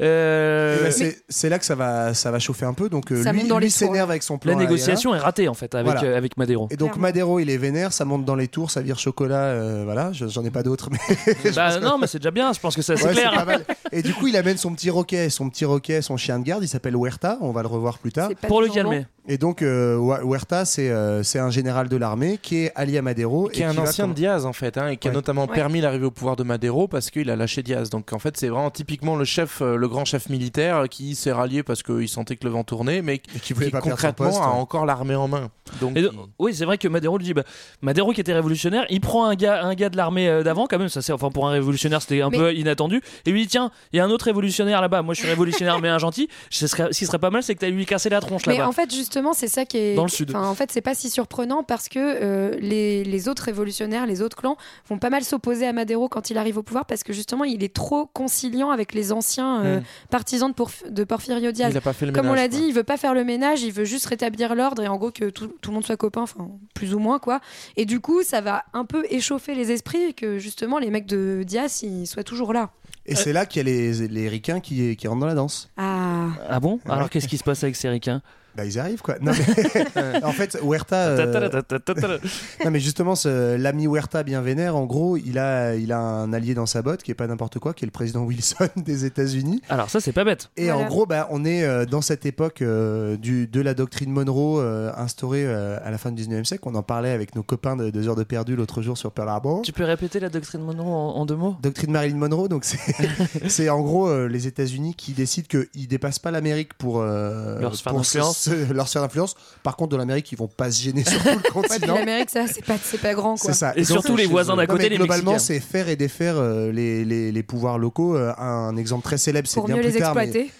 Euh, 0.00 0.76
Eh 0.80 0.84
ben, 0.84 0.92
c'est, 0.92 1.22
c'est 1.28 1.48
là 1.48 1.58
que 1.58 1.64
ça 1.64 1.74
va, 1.74 2.14
ça 2.18 2.30
va 2.30 2.38
chauffer 2.38 2.66
un 2.66 2.74
peu. 2.74 2.88
Donc 2.88 3.10
euh, 3.12 3.22
Ça 3.22 3.32
lui, 3.32 3.40
monte 3.40 3.48
dans 3.48 3.58
lui 3.58 3.66
les 3.66 3.70
tours, 3.70 3.78
s'énerve 3.78 4.10
avec 4.10 4.22
son 4.22 4.38
plan. 4.38 4.52
la 4.52 4.58
négociation 4.58 5.14
est 5.14 5.18
ratée 5.18 5.48
en 5.48 5.54
fait 5.54 5.74
avec, 5.74 5.92
Voilà. 5.92 6.04
euh, 6.08 6.16
avec 6.16 6.36
Madero. 6.36 6.68
Et 6.70 6.76
donc 6.76 6.90
Clairement. 6.90 7.02
Madero, 7.02 7.38
il 7.40 7.50
est 7.50 7.56
vénère, 7.56 7.92
ça 7.92 8.04
monte 8.04 8.24
dans 8.24 8.34
les 8.34 8.48
tours, 8.48 8.70
ça 8.70 8.80
vire 8.80 8.98
chocolat, 8.98 9.36
euh, 9.44 9.82
voilà, 9.84 10.12
je- 10.12 10.26
j'en 10.26 10.44
ai 10.44 10.50
pas 10.50 10.62
d'autres. 10.62 10.90
Mais 10.90 11.52
Bah, 11.56 11.78
non, 11.80 11.98
mais 11.98 12.06
c'est 12.06 12.18
déjà 12.18 12.30
bien, 12.30 12.52
je 12.52 12.60
pense 12.60 12.76
que 12.76 12.82
c'est 12.82 12.92
Ouais, 12.94 12.98
c'est 13.14 13.20
clair. 13.20 13.32
pas 13.34 13.44
mal. 13.44 13.64
Et 13.92 14.02
du 14.02 14.12
coup, 14.14 14.26
il 14.26 14.36
amène 14.36 14.56
son 14.58 14.72
petit 14.74 14.90
roquet, 14.90 15.30
son 15.30 15.48
petit 15.50 15.64
roquet, 15.64 16.02
son 16.02 16.16
chien 16.16 16.38
de 16.38 16.44
garde, 16.44 16.62
il 16.64 16.68
s'appelle 16.68 16.94
Huerta, 16.94 17.38
on 17.40 17.52
va 17.52 17.62
le 17.62 17.68
revoir 17.68 17.98
plus 17.98 18.12
tard. 18.12 18.30
Pour 18.46 18.60
le 18.60 18.68
calmer. 18.68 19.06
Et 19.30 19.36
donc 19.36 19.60
euh, 19.60 19.98
Huerta, 20.24 20.64
c'est, 20.64 20.88
euh, 20.90 21.22
c'est 21.22 21.38
un 21.38 21.50
général 21.50 21.88
de 21.90 21.96
l'armée 21.98 22.38
qui 22.40 22.64
est 22.64 22.72
allié 22.74 22.96
à 22.98 23.02
Madero. 23.02 23.48
Qui 23.52 23.60
et 23.60 23.62
est 23.64 23.66
un 23.66 23.76
ancien 23.76 24.08
de 24.08 24.14
Diaz 24.14 24.46
en 24.46 24.54
fait, 24.54 24.78
hein, 24.78 24.88
et 24.88 24.96
qui 24.96 25.06
a 25.08 25.12
notamment 25.12 25.44
Ouais. 25.46 25.54
permis 25.54 25.82
l'arrivée 25.82 26.06
au 26.06 26.10
pouvoir 26.10 26.34
de 26.34 26.42
Madero 26.44 26.88
parce 26.88 27.10
qu'il 27.10 27.28
a 27.30 27.36
lâché 27.36 27.62
Diaz. 27.62 27.90
Donc 27.90 28.12
en 28.14 28.18
fait, 28.18 28.36
c'est 28.38 28.48
vraiment 28.48 28.70
typiquement 28.70 29.16
le 29.16 29.26
chef, 29.26 29.60
euh, 29.60 29.76
le 29.76 29.86
grand 29.86 30.06
chef 30.06 30.30
militaire 30.30 30.84
qui 30.90 31.14
s'est 31.14 31.30
rallié 31.32 31.62
parce 31.62 31.82
qu'il 31.82 32.08
sentait 32.08 32.36
que 32.36 32.44
le 32.46 32.50
vent 32.50 32.64
tournait, 32.64 33.02
mais 33.02 33.16
et 33.16 33.18
qui 33.40 33.52
voulait 33.52 33.66
qui 33.66 33.72
pas 33.72 33.82
perdre 33.82 34.00
son 34.00 34.06
concrètement 34.06 34.26
poste. 34.30 34.40
a 34.40 34.48
encore 34.48 34.86
l'armée 34.86 35.14
en 35.14 35.28
main. 35.28 35.50
Donc 35.82 35.94
Et 35.94 36.00
il- 36.00 36.04
donc, 36.06 36.14
oui, 36.38 36.54
c'est 36.54 36.64
vrai 36.64 36.78
que 36.78 36.88
Madero 36.88 37.18
lui 37.18 37.24
dit 37.26 37.34
bah, 37.34 37.44
Madero 37.82 38.12
qui 38.12 38.22
était 38.22 38.32
révolutionnaire, 38.32 38.86
il 38.88 39.02
prend 39.02 39.26
un 39.26 39.34
gars, 39.34 39.62
un 39.62 39.74
gars 39.74 39.90
de 39.90 39.98
l'armée 39.98 40.42
d'avant, 40.42 40.66
quand 40.66 40.78
même, 40.78 40.88
ça 40.88 41.02
c'est 41.02 41.12
enfin 41.12 41.28
pour 41.30 41.46
un 41.46 41.50
révolutionnaire 41.50 42.00
c'était 42.00 42.22
un 42.22 42.30
Mais- 42.30 42.38
peu 42.38 42.54
inattendu. 42.54 43.02
Et 43.26 43.30
lui 43.30 43.42
dit 43.42 43.48
tiens, 43.48 43.70
il 43.92 43.98
y 43.98 44.00
a 44.00 44.04
un 44.06 44.10
autre 44.10 44.24
révolutionnaire 44.24 44.80
là-bas, 44.80 45.02
moi 45.02 45.12
je 45.12 45.20
suis 45.20 45.28
révolutionnaire 45.68 45.78
mais 45.80 45.88
un 45.90 45.98
gentil. 45.98 46.30
Ce, 46.48 46.66
serait, 46.66 46.88
ce 46.92 46.98
qui 46.98 47.04
serait 47.04 47.18
pas 47.18 47.28
mal, 47.28 47.42
c'est 47.42 47.54
que 47.54 47.66
tu 47.66 47.70
lui 47.70 47.84
casser 47.84 48.08
la 48.08 48.20
tronche 48.20 48.46
Mais 48.46 48.54
là-bas. 48.56 48.68
en 48.68 48.72
fait, 48.72 48.90
justement, 48.90 49.17
c'est 49.34 49.48
ça 49.48 49.64
qui 49.64 49.76
est. 49.78 49.94
Dans 49.94 50.04
le 50.04 50.08
sud. 50.08 50.30
Enfin, 50.30 50.46
en 50.48 50.54
fait, 50.54 50.70
c'est 50.72 50.80
pas 50.80 50.94
si 50.94 51.10
surprenant 51.10 51.62
parce 51.62 51.88
que 51.88 51.98
euh, 51.98 52.56
les, 52.60 53.04
les 53.04 53.28
autres 53.28 53.44
révolutionnaires, 53.44 54.06
les 54.06 54.22
autres 54.22 54.36
clans, 54.36 54.56
vont 54.88 54.98
pas 54.98 55.10
mal 55.10 55.24
s'opposer 55.24 55.66
à 55.66 55.72
Madero 55.72 56.08
quand 56.08 56.30
il 56.30 56.38
arrive 56.38 56.58
au 56.58 56.62
pouvoir 56.62 56.84
parce 56.86 57.02
que 57.02 57.12
justement, 57.12 57.44
il 57.44 57.62
est 57.64 57.74
trop 57.74 58.06
conciliant 58.06 58.70
avec 58.70 58.94
les 58.94 59.12
anciens 59.12 59.62
euh, 59.64 59.80
Mm. 59.80 59.82
partisans 60.10 60.50
de, 60.50 60.54
Porf- 60.54 60.88
de 60.90 61.04
Porfirio 61.04 61.52
Diaz. 61.52 61.70
il 61.72 61.76
a 61.76 61.80
pas 61.80 61.92
fait 61.92 62.06
le 62.06 62.12
Comme 62.12 62.28
on 62.28 62.34
l'a 62.34 62.48
dit, 62.48 62.62
il 62.68 62.72
veut 62.74 62.82
pas 62.84 62.96
faire 62.96 63.14
le 63.14 63.24
ménage, 63.24 63.62
il 63.62 63.72
veut 63.72 63.84
juste 63.84 64.06
rétablir 64.06 64.54
l'ordre 64.54 64.82
et 64.82 64.88
en 64.88 64.96
gros 64.96 65.10
que 65.10 65.30
tout, 65.30 65.48
tout 65.60 65.70
le 65.70 65.74
monde 65.74 65.84
soit 65.84 65.96
copain, 65.96 66.22
enfin 66.22 66.48
plus 66.74 66.94
ou 66.94 66.98
moins 66.98 67.18
quoi. 67.18 67.40
Et 67.76 67.84
du 67.84 68.00
coup, 68.00 68.22
ça 68.22 68.40
va 68.40 68.64
un 68.72 68.84
peu 68.84 69.04
échauffer 69.10 69.54
les 69.54 69.70
esprits 69.72 70.14
que 70.14 70.38
justement 70.38 70.78
les 70.78 70.90
mecs 70.90 71.06
de 71.06 71.42
Diaz 71.46 71.82
ils 71.82 72.06
soient 72.06 72.24
toujours 72.24 72.52
là. 72.52 72.70
Et 73.06 73.14
c'est 73.14 73.32
là 73.32 73.46
qu'il 73.46 73.60
y 73.66 73.70
a 73.70 73.72
les, 73.72 74.08
les 74.08 74.28
ricains 74.28 74.60
qui, 74.60 74.94
qui 74.96 75.08
rentrent 75.08 75.20
dans 75.20 75.26
la 75.26 75.34
danse. 75.34 75.70
Ah, 75.78 76.26
Ah 76.48 76.60
bon? 76.60 76.74
Ouais. 76.84 76.92
Alors 76.92 77.08
qu'est-ce 77.08 77.26
qui 77.28 77.38
se 77.38 77.44
passe 77.44 77.62
avec 77.62 77.74
ces 77.76 77.88
ricains? 77.88 78.20
Bah 78.58 78.64
ils 78.64 78.76
arrivent 78.78 79.02
quoi. 79.02 79.14
Non, 79.20 79.30
mais- 79.32 80.22
en 80.24 80.32
fait, 80.32 80.58
Huerta. 80.62 80.96
euh, 81.10 82.18
Non 82.64 82.70
mais 82.72 82.80
justement, 82.80 83.14
ce- 83.14 83.54
l'ami 83.56 83.84
Huerta 83.86 84.24
bien 84.24 84.40
vénère, 84.40 84.74
en 84.74 84.84
gros, 84.84 85.16
il 85.16 85.38
a, 85.38 85.76
il 85.76 85.92
a 85.92 85.98
un 86.00 86.32
allié 86.32 86.54
dans 86.54 86.66
sa 86.66 86.82
botte 86.82 87.04
qui 87.04 87.12
est 87.12 87.14
pas 87.14 87.28
n'importe 87.28 87.60
quoi, 87.60 87.72
qui 87.72 87.84
est 87.84 87.86
le 87.86 87.92
président 87.92 88.24
Wilson 88.24 88.66
des 88.76 89.04
États-Unis. 89.04 89.62
Alors 89.68 89.90
ça 89.90 90.00
c'est 90.00 90.12
pas 90.12 90.24
bête. 90.24 90.50
Et 90.56 90.64
Voilà. 90.64 90.80
en 90.80 90.86
gros, 90.88 91.06
bah, 91.06 91.28
on 91.30 91.44
est 91.44 91.62
euh, 91.62 91.86
dans 91.86 92.00
cette 92.00 92.26
époque 92.26 92.60
euh, 92.62 93.16
du, 93.16 93.46
de 93.46 93.60
la 93.60 93.74
doctrine 93.74 94.10
Monroe 94.10 94.58
euh, 94.60 94.90
instaurée 94.96 95.44
euh, 95.46 95.78
à 95.84 95.90
la 95.92 95.98
fin 95.98 96.10
du 96.10 96.20
19e 96.20 96.44
siècle. 96.44 96.64
On 96.66 96.74
en 96.74 96.82
parlait 96.82 97.10
avec 97.12 97.36
nos 97.36 97.44
copains 97.44 97.76
de 97.76 97.90
deux 97.90 98.08
heures 98.08 98.16
de 98.16 98.24
perdu 98.24 98.56
l'autre 98.56 98.82
jour 98.82 98.98
sur 98.98 99.12
Pearl 99.12 99.28
Harbor. 99.28 99.62
Tu 99.62 99.72
peux 99.72 99.84
répéter 99.84 100.18
la 100.18 100.30
doctrine 100.30 100.62
Monroe 100.62 100.82
en, 100.92 101.16
en 101.16 101.26
deux 101.26 101.36
mots? 101.36 101.54
Doctrine 101.62 101.92
Marilyn 101.92 102.16
Monroe, 102.16 102.48
donc 102.48 102.64
c'est 102.64 102.78
c'est 103.48 103.68
en 103.68 103.80
gros 103.82 104.08
euh, 104.08 104.26
les 104.26 104.48
États-Unis 104.48 104.94
qui 104.96 105.12
décident 105.12 105.46
qu'ils 105.46 105.86
dépassent 105.86 106.18
pas 106.18 106.30
l'Amérique 106.32 106.74
pour 106.74 107.00
euh, 107.00 107.60
Leur 107.60 107.74
sphère 107.76 107.92
pour 107.92 108.00
d'influence. 108.00 108.47
Leur 108.72 108.88
sphère 108.88 109.02
d'influence. 109.02 109.34
Par 109.62 109.76
contre, 109.76 109.90
de 109.90 109.96
l'Amérique, 109.96 110.30
ils 110.32 110.38
vont 110.38 110.48
pas 110.48 110.70
se 110.70 110.82
gêner 110.82 111.04
sur 111.04 111.22
tout 111.22 111.28
le 111.28 111.52
continent. 111.52 111.94
l'Amérique 111.94 112.30
ça 112.30 112.46
c'est 112.46 112.64
pas 112.64 112.76
c'est 112.82 113.00
pas 113.00 113.14
grand 113.14 113.36
quoi. 113.36 113.52
C'est 113.52 113.58
ça. 113.58 113.72
Et 113.76 113.84
surtout 113.84 114.16
les 114.16 114.26
voisins 114.26 114.56
d'à 114.56 114.66
Non, 114.66 114.74
côté, 114.74 114.84
mais 114.84 114.90
les 114.90 114.96
globalement, 114.96 115.38
c'est 115.38 115.60
faire 115.60 115.88
et 115.88 115.96
défaire 115.96 116.36
euh, 116.36 116.72
les, 116.72 117.04
les, 117.04 117.32
les 117.32 117.42
pouvoirs 117.42 117.78
locaux. 117.78 118.16
Euh, 118.16 118.32
un 118.38 118.76
exemple 118.76 119.04
très 119.04 119.18
célèbre, 119.18 119.48
c'est 119.48 119.64
bien 119.64 119.76
mieux 119.76 119.82
plus 119.82 119.92
les 119.92 119.98
tard, 119.98 120.16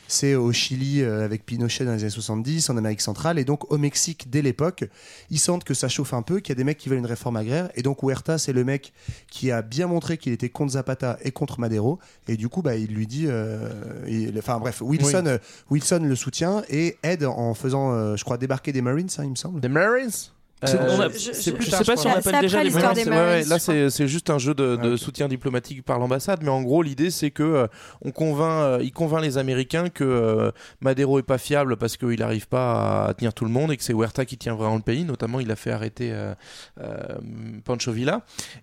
c'est 0.07 0.35
au 0.35 0.53
Chili 0.53 1.03
euh, 1.03 1.25
avec 1.25 1.45
Pinochet 1.45 1.85
dans 1.85 1.93
les 1.93 2.01
années 2.01 2.11
70, 2.11 2.71
en 2.71 2.77
Amérique 2.77 3.01
centrale, 3.01 3.39
et 3.39 3.45
donc 3.45 3.71
au 3.71 3.79
Mexique 3.79 4.31
dès 4.31 4.43
l'époque. 4.43 4.85
Ils 5.31 5.39
sentent 5.39 5.65
que 5.65 5.75
ça 5.75 5.89
chauffe 5.89 6.15
un 6.15 6.23
peu, 6.23 6.41
qu'il 6.41 6.51
y 6.51 6.53
a 6.53 6.57
des 6.57 6.65
mecs 6.65 6.79
qui 6.79 6.89
veulent 6.89 6.99
une 6.99 7.07
réforme 7.07 7.37
agraire, 7.37 7.71
et 7.75 7.83
donc 7.83 8.03
Huerta, 8.03 8.39
c'est 8.39 8.53
le 8.53 8.65
mec 8.65 8.93
qui 9.31 9.51
a 9.51 9.63
bien 9.63 9.87
montré 9.87 10.17
qu'il 10.17 10.33
était 10.33 10.49
contre 10.49 10.73
Zapata 10.73 11.19
et 11.23 11.31
contre 11.31 11.61
Madero, 11.61 11.99
et 12.27 12.37
du 12.37 12.49
coup, 12.49 12.63
bah, 12.63 12.77
il 12.77 12.95
lui 12.95 13.07
dit, 13.07 13.27
euh, 13.29 13.69
enfin 14.39 14.59
bref, 14.59 14.81
Wilson, 14.81 15.25
euh, 15.27 15.39
Wilson 15.71 16.01
le 16.03 16.17
soutient 16.17 16.63
et 16.69 16.97
aide 17.03 17.25
en 17.25 17.55
faisant, 17.55 17.78
euh, 17.93 18.17
je 18.17 18.25
crois, 18.25 18.39
débarquer 18.39 18.73
des 18.73 18.83
Marines, 18.83 19.09
hein, 19.19 19.25
il 19.25 19.31
me 19.31 19.37
semble. 19.37 19.61
The 19.61 19.67
Marines? 19.67 20.11
Euh, 20.65 21.09
je- 21.13 21.33
c'est 21.33 21.51
je- 21.51 21.57
plus 21.57 21.67
je 21.67 21.71
tard, 21.71 21.79
sais 21.81 21.85
pas 21.85 21.97
si 21.97 22.07
on 22.09 22.11
appelle 22.11 22.41
déjà 22.41 22.59
les 22.59 22.65
l'histoire 22.71 22.87
Marines. 22.95 23.05
des 23.05 23.11
Ouais, 23.11 23.17
ouais, 23.17 23.45
là, 23.45 23.59
c'est 23.91 24.09
juste 24.09 24.29
un 24.31 24.39
jeu 24.39 24.55
de, 24.55 24.97
soutien 24.97 25.29
diplomatique 25.29 25.85
par 25.85 25.99
l'ambassade, 25.99 26.41
mais 26.43 26.49
en 26.51 26.63
gros, 26.63 26.83
l'idée 26.83 27.11
c'est 27.11 27.31
que 27.31 27.43
euh, 27.43 27.67
on 28.03 28.11
convainc, 28.11 28.63
euh, 28.63 28.79
il 28.83 28.93
convainc 28.93 29.23
les 29.23 29.39
Américains 29.39 29.89
que 29.89 30.03
euh, 30.05 30.51
Madero 30.81 31.19
est 31.19 31.23
pas 31.23 31.39
fiable 31.39 31.77
parce 31.77 31.97
qu'il 31.97 32.19
n'arrive 32.19 32.49
pas 32.49 33.07
à 33.07 33.15
tenir 33.15 33.33
tout 33.35 33.45
le 33.45 33.51
monde 33.51 33.71
et 33.73 33.77
que 33.77 33.85
c'est 33.85 33.93
Huerta 33.93 34.25
qui 34.25 34.37
tient 34.37 34.55
vraiment 34.55 34.75
le 34.77 34.83
pays. 34.83 35.05
Notamment, 35.05 35.39
il 35.41 35.51
a 35.51 35.57
fait 35.57 35.71
arrêter 35.71 36.11
euh, 36.13 36.35
euh, 36.81 36.97
Pancho 37.65 37.93
Villa, 37.93 38.23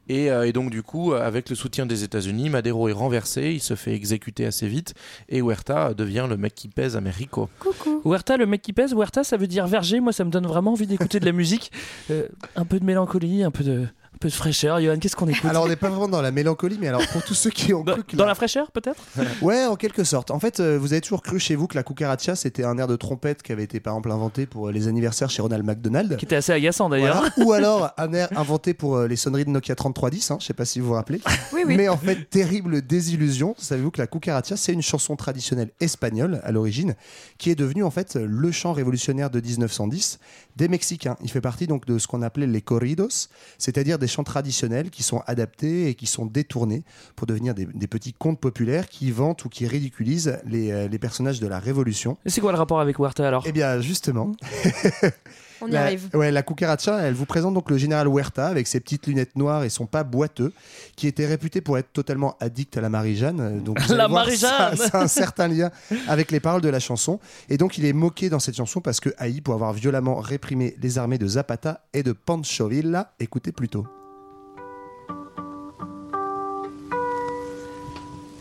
et, 0.10 0.30
euh, 0.32 0.46
et 0.48 0.52
donc 0.52 0.70
du 0.72 0.84
coup, 0.84 1.14
avec 1.14 1.50
le 1.50 1.56
soutien 1.56 1.86
des 1.86 2.04
États-Unis, 2.04 2.50
Madero 2.50 2.90
est 2.90 2.94
renversé, 2.94 3.52
il 3.54 3.62
se 3.62 3.76
fait 3.76 3.94
exécuter 3.94 4.46
assez 4.46 4.68
vite, 4.68 4.94
et 5.30 5.40
Huerta 5.40 5.94
devient 5.94 6.26
le 6.30 6.36
mec 6.38 6.56
qui 6.56 6.68
pèse 6.68 6.96
à 6.98 7.02
Mexico. 7.02 7.50
Coucou. 7.60 8.02
Huerta, 8.04 8.36
le 8.38 8.46
mec 8.46 8.62
qui 8.62 8.74
pèse, 8.74 8.92
Huerta, 8.94 9.24
ça 9.24 9.38
veut 9.38 9.48
dire 9.48 9.68
verger. 9.68 10.00
Moi, 10.02 10.12
ça 10.12 10.24
me 10.26 10.30
donne 10.30 10.46
vraiment 10.48 10.72
envie 10.74 10.88
d'écouter 10.88 11.20
de 11.20 11.26
la 11.26 11.32
musique. 11.46 11.72
Euh, 12.12 12.28
un 12.56 12.66
peu 12.66 12.80
de 12.80 12.86
mélancolie, 12.86 13.44
un 13.44 13.52
peu 13.52 13.64
de, 13.64 13.88
un 14.16 14.18
peu 14.18 14.30
de 14.30 14.34
fraîcheur. 14.34 14.80
Johan, 14.82 14.98
qu'est-ce 14.98 15.16
qu'on 15.16 15.28
écoute 15.28 15.50
Alors 15.50 15.66
on 15.66 15.68
n'est 15.68 15.76
pas 15.76 15.90
vraiment 15.90 16.08
dans 16.08 16.22
la 16.22 16.32
mélancolie, 16.32 16.78
mais 16.80 16.88
alors 16.88 17.06
pour 17.12 17.22
tous 17.24 17.34
ceux 17.34 17.50
qui 17.50 17.74
ont 17.74 17.84
dans, 17.84 17.94
cru 17.94 18.04
que 18.06 18.16
dans 18.16 18.24
la- 18.24 18.30
la 18.30 18.36
fraîcheur, 18.36 18.72
peut-être? 18.72 19.04
Ouais, 19.42 19.66
en 19.66 19.76
quelque 19.76 20.04
sorte. 20.06 20.32
En 20.32 20.40
fait, 20.40 20.60
euh, 20.62 20.78
vous 20.80 20.94
avez 20.94 21.02
toujours 21.02 21.22
cru 21.22 21.38
chez 21.40 21.56
vous 21.56 21.68
que 21.68 21.76
la 21.76 21.84
cucaracha, 21.84 22.36
c'était 22.36 22.64
un 22.64 22.78
air 22.78 22.88
de 22.88 22.96
trompette 22.96 23.44
qui 23.44 23.52
avait 23.52 23.64
été 23.64 23.80
par 23.82 23.94
exemple 23.94 24.12
inventé 24.12 24.46
pour 24.46 24.68
euh, 24.68 24.72
les 24.72 24.88
anniversaires 24.88 25.30
chez 25.30 25.42
Ronald 25.42 25.66
McDonald. 25.66 26.16
Qui 26.18 26.26
était 26.26 26.38
assez 26.38 26.54
agaçant 26.54 26.88
d'ailleurs. 26.90 27.30
Voilà. 27.36 27.46
Ou 27.46 27.54
alors 27.54 27.92
un 27.98 28.14
air 28.14 28.30
inventé 28.38 28.74
pour 28.74 28.96
euh, 28.96 29.08
les 29.08 29.18
sonneries 29.18 29.46
de 29.46 29.50
Nokia 29.50 29.76
3310, 29.76 30.32
hein, 30.32 30.38
je 30.40 30.46
sais 30.46 30.54
pas 30.54 30.66
si 30.66 30.80
vous 30.80 30.88
vous 30.88 30.94
rappelez. 30.94 31.20
Oui 31.54 31.64
oui. 31.68 31.76
Mais 31.76 31.90
en 31.90 31.98
fait, 31.98 32.30
terrible 32.30 32.82
désillusion. 32.82 33.54
Savez-vous 33.58 33.92
que 33.92 34.00
la 34.02 34.08
cucaracha, 34.08 34.56
c'est 34.56 34.72
une 34.74 34.82
chanson 34.82 35.16
traditionnelle 35.18 35.72
espagnole 35.82 36.40
à 36.44 36.52
l'origine, 36.54 36.96
qui 37.38 37.50
est 37.52 37.56
devenue 37.56 37.84
en 37.84 37.92
fait 37.92 38.16
le 38.16 38.52
chant 38.52 38.72
révolutionnaire 38.72 39.30
de 39.30 39.42
1910 39.42 40.20
des 40.56 40.70
Mexicains. 40.70 41.18
Il 41.22 41.30
fait 41.30 41.42
partie 41.42 41.68
donc 41.68 41.86
de 41.86 41.98
ce 41.98 42.08
qu'on 42.08 42.22
appelait 42.22 42.48
les 42.48 42.62
corridos, 42.62 43.28
c'est-à-dire 43.58 44.00
des 44.00 44.08
chants 44.16 44.24
traditionnels 44.24 44.90
qui 44.90 45.04
sont 45.04 45.22
adaptés 45.28 45.90
et 45.90 45.96
qui 45.96 46.06
sont 46.08 46.26
détournés 46.26 46.84
pour 47.16 47.28
devenir 47.28 47.54
des, 47.54 47.66
des 47.66 47.88
petits 47.88 48.14
contes 48.14 48.40
populaires 48.40 48.88
qui 48.88 49.12
vantent 49.12 49.44
ou 49.46 49.50
qui 49.50 49.68
ridiculisent 49.68 50.40
les, 50.46 50.72
euh, 50.72 50.88
les 50.88 51.00
personnages 51.00 51.40
de 51.40 51.48
la 51.48 51.60
Révolution. 51.60 52.18
Et 52.26 52.30
c'est 52.30 52.42
quoi 52.42 52.52
le 52.52 52.58
rapport 52.58 52.80
avec 52.80 52.98
Huerta 52.98 53.28
alors? 53.28 53.44
Eh 53.46 53.52
bien, 53.52 53.82
justement, 53.82 54.32
On 55.62 55.68
y 55.68 55.72
la, 55.72 55.84
arrive. 55.84 56.10
Ouais, 56.14 56.32
la 56.32 56.44
cucaracha, 56.44 57.00
elle 57.02 57.14
vous 57.14 57.26
présente 57.26 57.54
donc 57.54 57.70
le 57.70 57.78
général 57.78 58.08
Huerta 58.08 58.48
avec 58.48 58.68
ses 58.68 58.80
petites 58.80 59.08
lunettes 59.08 59.36
noires 59.36 59.64
et 59.64 59.70
son 59.70 59.86
pas 59.86 60.04
boiteux, 60.04 60.54
qui 60.96 61.08
était 61.08 61.26
réputé 61.26 61.62
pour 61.62 61.78
être 61.78 61.92
totalement 61.94 62.36
addict 62.40 62.78
à 62.78 62.82
la 62.82 62.90
Marie-Jeanne. 62.90 63.40
Euh, 63.40 63.60
Donc 63.60 63.80
vous 63.82 63.94
La 63.96 64.08
Marie-Jeanne 64.08 64.78
a 64.94 65.02
un 65.02 65.08
certain 65.08 65.48
lien 65.48 65.72
avec 66.08 66.32
les 66.32 66.40
paroles 66.40 66.62
de 66.62 66.70
la 66.70 66.80
chanson. 66.80 67.20
Et 67.50 67.58
donc 67.58 67.78
il 67.78 67.86
est 67.86 67.94
moqué 67.94 68.30
dans 68.30 68.40
cette 68.40 68.56
chanson 68.56 68.82
parce 68.82 69.00
que 69.00 69.10
haï 69.18 69.42
pour 69.42 69.54
avoir 69.54 69.74
violemment 69.74 70.16
réprimé 70.20 70.76
les 70.82 70.98
armées 70.98 71.18
de 71.18 71.28
Zapata 71.28 71.82
et 71.94 72.04
de 72.04 72.12
Pancho 72.12 72.68
Villa. 72.68 73.14
Écoutez 73.20 73.52
plutôt. 73.52 73.86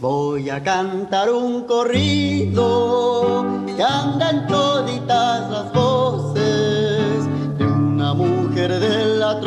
Voy 0.00 0.50
a 0.50 0.62
cantar 0.62 1.30
un 1.30 1.62
corrido 1.64 3.44
que 3.76 3.82
anda 3.82 4.46
toditas 4.46 5.50
las 5.50 5.72
voces 5.72 7.26
de 7.58 7.64
una 7.64 8.12
mujer 8.12 8.80
de 8.80 9.16
la 9.16 9.40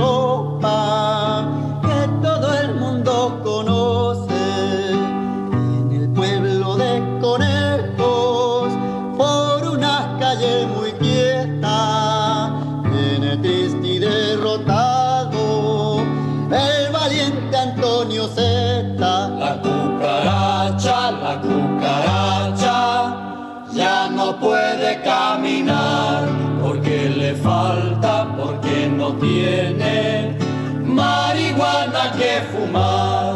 fumar. 32.42 33.36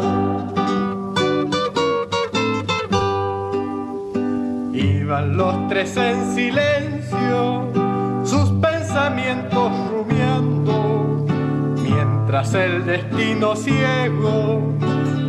Iban 4.72 5.36
los 5.36 5.68
tres 5.68 5.96
en 5.96 6.34
silencio, 6.34 7.66
sus 8.24 8.50
pensamientos 8.60 9.72
rumiando, 9.90 11.26
mientras 11.82 12.54
el 12.54 12.86
destino 12.86 13.54
ciego 13.56 14.62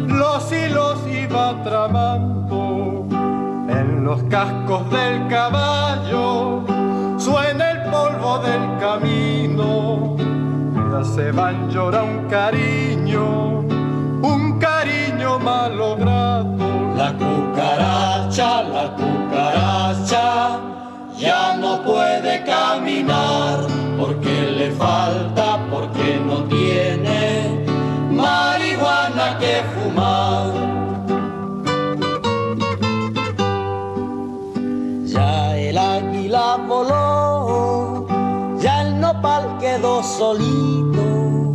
los 0.07 0.51
hilos 0.51 0.99
iba 1.07 1.61
tramando. 1.63 3.05
En 3.69 4.03
los 4.03 4.23
cascos 4.23 4.89
del 4.91 5.27
caballo 5.27 6.63
suena 7.17 7.71
el 7.71 7.89
polvo 7.89 8.39
del 8.39 8.79
camino, 8.79 10.15
se 11.01 11.31
van 11.31 11.71
llora 11.71 12.03
un 12.03 12.27
cariño, 12.29 13.61
un 14.21 14.59
cariño 14.59 15.39
malogrado. 15.39 16.55
La 16.95 17.11
cucaracha, 17.13 18.61
la 18.63 18.95
cucaracha, 18.95 20.59
ya 21.17 21.57
no 21.57 21.81
puede 21.81 22.43
caminar 22.43 23.59
porque 23.99 24.51
le 24.57 24.71
falta, 24.71 25.59
porque 25.71 26.21
no 26.23 26.43
tiene 26.43 27.65
marihuana 28.11 29.37
que 29.39 29.63
fumar. 29.73 30.51
Ya 35.05 35.57
el 35.57 35.77
águila 35.77 36.57
voló, 36.67 37.22
nopal 39.13 39.57
quedó 39.59 40.03
solito, 40.03 41.53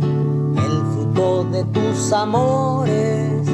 el 0.55 0.83
fruto 0.91 1.43
de 1.45 1.63
tus 1.65 2.11
amores 2.13 3.47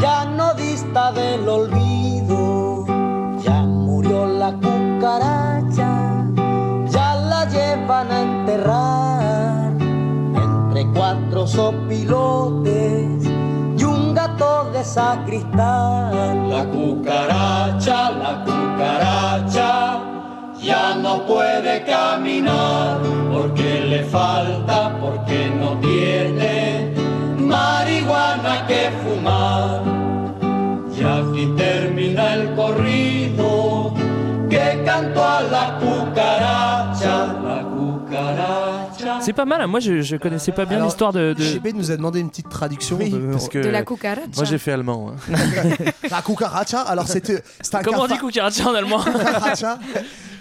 ya 0.00 0.24
no 0.24 0.54
dista 0.54 1.12
del 1.12 1.48
olvido, 1.48 2.84
ya 3.42 3.62
murió 3.62 4.26
la 4.26 4.52
cucaracha, 4.52 6.26
ya 6.86 7.14
la 7.14 7.44
llevan 7.48 8.10
a 8.10 8.20
enterrar. 8.20 9.72
Entre 9.80 10.86
cuatro 10.92 11.46
sopilotes 11.46 13.24
y 13.78 13.84
un 13.84 14.14
gato 14.14 14.70
de 14.72 14.84
sacristán. 14.84 16.50
La 16.50 16.64
cucaracha, 16.66 18.10
la 18.10 18.44
cucaracha, 18.44 20.03
ya 20.64 20.94
no 20.94 21.26
puede 21.26 21.84
caminar 21.84 22.98
porque 23.30 23.80
le 23.80 24.02
falta, 24.04 24.96
porque 24.98 25.50
no 25.60 25.78
tiene 25.78 26.92
marihuana 27.38 28.66
que 28.66 28.90
fumar. 29.02 29.82
Ya 30.96 31.18
aquí 31.18 31.46
termina 31.56 32.34
el 32.34 32.54
corrido 32.54 33.92
que 34.48 34.82
cantó 34.86 35.22
a 35.22 35.42
la 35.42 35.78
cucaracha, 35.78 37.14
la 37.44 37.62
cucaracha. 37.74 38.73
C'est 39.24 39.32
pas 39.32 39.44
mal, 39.44 39.60
hein. 39.60 39.66
moi 39.66 39.80
je, 39.80 40.00
je 40.02 40.16
connaissais 40.16 40.52
pas 40.52 40.64
bien 40.66 40.76
Alors, 40.76 40.88
l'histoire 40.88 41.12
de. 41.12 41.32
de- 41.36 41.42
JB 41.42 41.68
nous 41.74 41.90
a 41.90 41.96
demandé 41.96 42.20
une 42.20 42.28
petite 42.30 42.48
traduction 42.48 42.96
Oui, 42.98 43.10
de, 43.10 43.18
parce 43.32 43.48
que 43.48 43.58
De 43.58 43.68
la 43.68 43.82
cucaracha. 43.82 44.28
moi 44.36 44.44
j'ai 44.44 44.58
fait 44.58 44.72
allemand. 44.72 45.12
hein. 45.30 45.34
la 46.10 46.22
cucaracha. 46.22 46.80
Alors 46.82 47.08
c'était 47.08 47.42
c'est 47.60 47.74
un 47.74 47.82
Comment 47.82 48.02
on 48.02 48.06
dit 48.06 48.14
cafard- 48.14 48.26
cucaracha 48.28 48.68
en 48.68 48.74
allemand 48.74 48.98
cucaracha. 49.04 49.78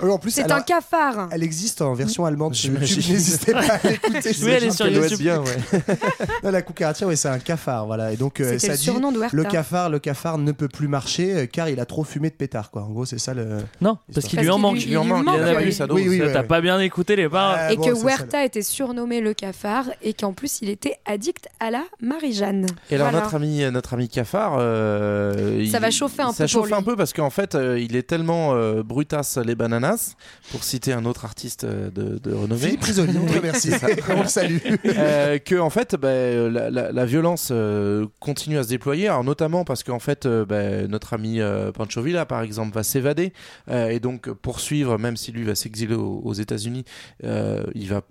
Oui, 0.02 0.10
en 0.10 0.18
plus, 0.18 0.32
C'est 0.32 0.52
un 0.52 0.60
cafard. 0.62 1.30
Elle 1.32 1.44
existe 1.44 1.82
en 1.82 1.94
version 1.94 2.26
allemande 2.26 2.56
sur 2.56 2.72
J'imagine. 2.74 2.98
YouTube. 2.98 3.14
N'hésitez 3.14 3.54
pas 3.54 3.60
à 3.60 3.88
l'écouter. 3.88 4.32
Oui, 4.44 4.50
elle 4.50 4.64
est 4.66 4.72
sur 4.72 4.86
Ça 4.86 4.92
doit 4.92 5.06
être 5.06 5.12
YouTube. 5.12 5.20
bien, 5.20 5.40
ouais. 5.40 5.96
Non, 6.44 6.52
la 6.52 6.62
cucaracha, 6.64 7.06
ouais, 7.06 7.16
c'est 7.16 7.30
un 7.30 7.40
cafard, 7.40 7.86
voilà. 7.86 8.12
Et 8.12 8.18
donc, 8.18 8.42
euh, 8.42 8.46
C'était 8.54 8.60
ça 8.60 8.72
le 8.74 8.78
dit 8.80 8.84
surnom 8.84 9.12
de 9.12 9.20
Huerta. 9.20 9.38
le 9.38 9.44
cafard, 9.46 9.90
le 9.90 10.00
cafard 10.00 10.40
ne 10.40 10.52
peut 10.52 10.68
plus 10.68 10.88
marcher 10.90 11.34
euh, 11.34 11.46
car 11.46 11.70
il 11.70 11.80
a 11.80 11.86
trop 11.86 12.04
fumé 12.04 12.30
de 12.32 12.36
pétard, 12.36 12.72
quoi. 12.72 12.82
En 12.82 12.90
gros, 12.90 13.06
c'est 13.06 13.20
ça 13.20 13.34
le. 13.34 13.60
Non, 13.82 13.98
parce 14.14 14.28
qu'il 14.28 14.38
Parce 14.38 14.46
lui 14.46 14.50
en 14.52 14.56
qu'il 14.56 14.62
manque. 14.62 14.74
lui- 14.76 14.82
il 14.84 14.90
lui 14.90 14.98
manque, 14.98 15.24
Il 15.26 15.30
en 15.30 15.48
a 15.48 15.56
oui. 15.56 15.62
plus, 15.64 15.72
ça 15.72 15.86
Oui, 15.90 16.06
oui, 16.10 16.18
Ça, 16.18 16.26
ouais, 16.26 16.34
T'as 16.34 16.42
ouais. 16.42 16.48
pas 16.48 16.60
bien 16.62 16.80
écouté 16.80 17.16
les 17.16 17.30
paroles. 17.30 17.72
Et 17.72 17.78
bon, 17.78 17.84
que 17.84 17.94
c'est 17.94 18.02
ça, 18.02 18.06
Huerta 18.08 18.44
était 18.46 18.62
surnommé 18.74 19.22
le 19.22 19.34
cafard 19.34 19.86
et 20.02 20.14
qu'en 20.14 20.34
plus 20.34 20.60
il 20.62 20.70
était 20.70 20.96
addict 21.06 21.48
à 21.60 21.70
la 21.70 21.84
Marie-Jeanne. 22.02 22.66
Et 22.90 22.96
alors 22.96 23.10
Voilà. 23.10 23.24
notre 23.24 23.36
ami, 23.36 23.60
notre 23.72 23.94
ami 23.94 24.10
Cafard, 24.10 24.56
euh, 24.60 25.64
Ça 25.70 25.78
il- 25.78 25.82
va 25.82 25.92
chauffer 25.92 26.22
un 26.24 26.32
ça 26.32 26.46
peu 26.46 26.52
pour 26.52 26.64
chauffe 26.64 26.74
un 26.74 26.78
lui. 26.80 26.86
peu 26.86 26.96
parce 26.96 27.14
qu'en 27.14 27.30
fait, 27.30 27.56
euh, 27.56 27.80
il 27.80 27.96
est 27.96 28.04
tellement 28.04 28.54
euh, 28.56 28.82
brutasse 28.84 29.38
les 29.38 29.56
bananas, 29.56 30.16
pour 30.52 30.64
citer 30.64 30.92
un 30.94 31.06
autre 31.06 31.26
artiste 31.26 31.64
euh, 31.66 31.90
de, 31.92 32.18
de 32.18 32.34
renommée. 32.34 32.60
Philippe 32.62 32.80
Prisonnier, 32.82 33.20
Oui, 33.20 33.40
merci. 33.44 33.72
c'est 33.72 33.78
ça. 33.80 33.88
On 34.16 34.22
le 34.24 34.28
salue. 34.28 34.58
Euh, 34.86 35.38
que 35.38 35.56
en 35.60 35.70
fait 35.70 35.96
bah, 35.96 36.08
euh, 36.08 36.50
la, 36.50 36.70
la- 36.70 36.92
la 36.92 37.06
violence 37.06 37.50
euh, 37.52 38.06
continue 38.20 38.58
à 38.58 38.64
se 38.64 38.70
déployer 38.70 39.08
alors 39.08 39.24
notamment 39.24 39.64
parce 39.66 39.84
qu'en 39.84 40.00
fait 40.00 40.26
euh, 40.26 40.46
bah, 40.46 40.88
notre 40.88 41.14
ami 41.14 41.40
euh, 41.42 41.72
Pancho 41.72 42.02
Villa 42.02 42.26
par 42.26 42.42
exemple 42.42 42.74
va 42.74 42.84
s'évader 42.84 43.34
euh, 43.70 43.90
et 43.90 44.00
donc 44.00 44.30
poursuivre 44.32 44.98
même 44.98 45.18
si 45.18 45.32
lui 45.32 45.44
va 45.44 45.56
s'exiler 45.56 45.96
aux, 45.96 46.22
aux 46.24 46.34
États-Unis 46.34 46.84
euh, 47.24 47.64
il 47.76 47.88
va 47.88 48.02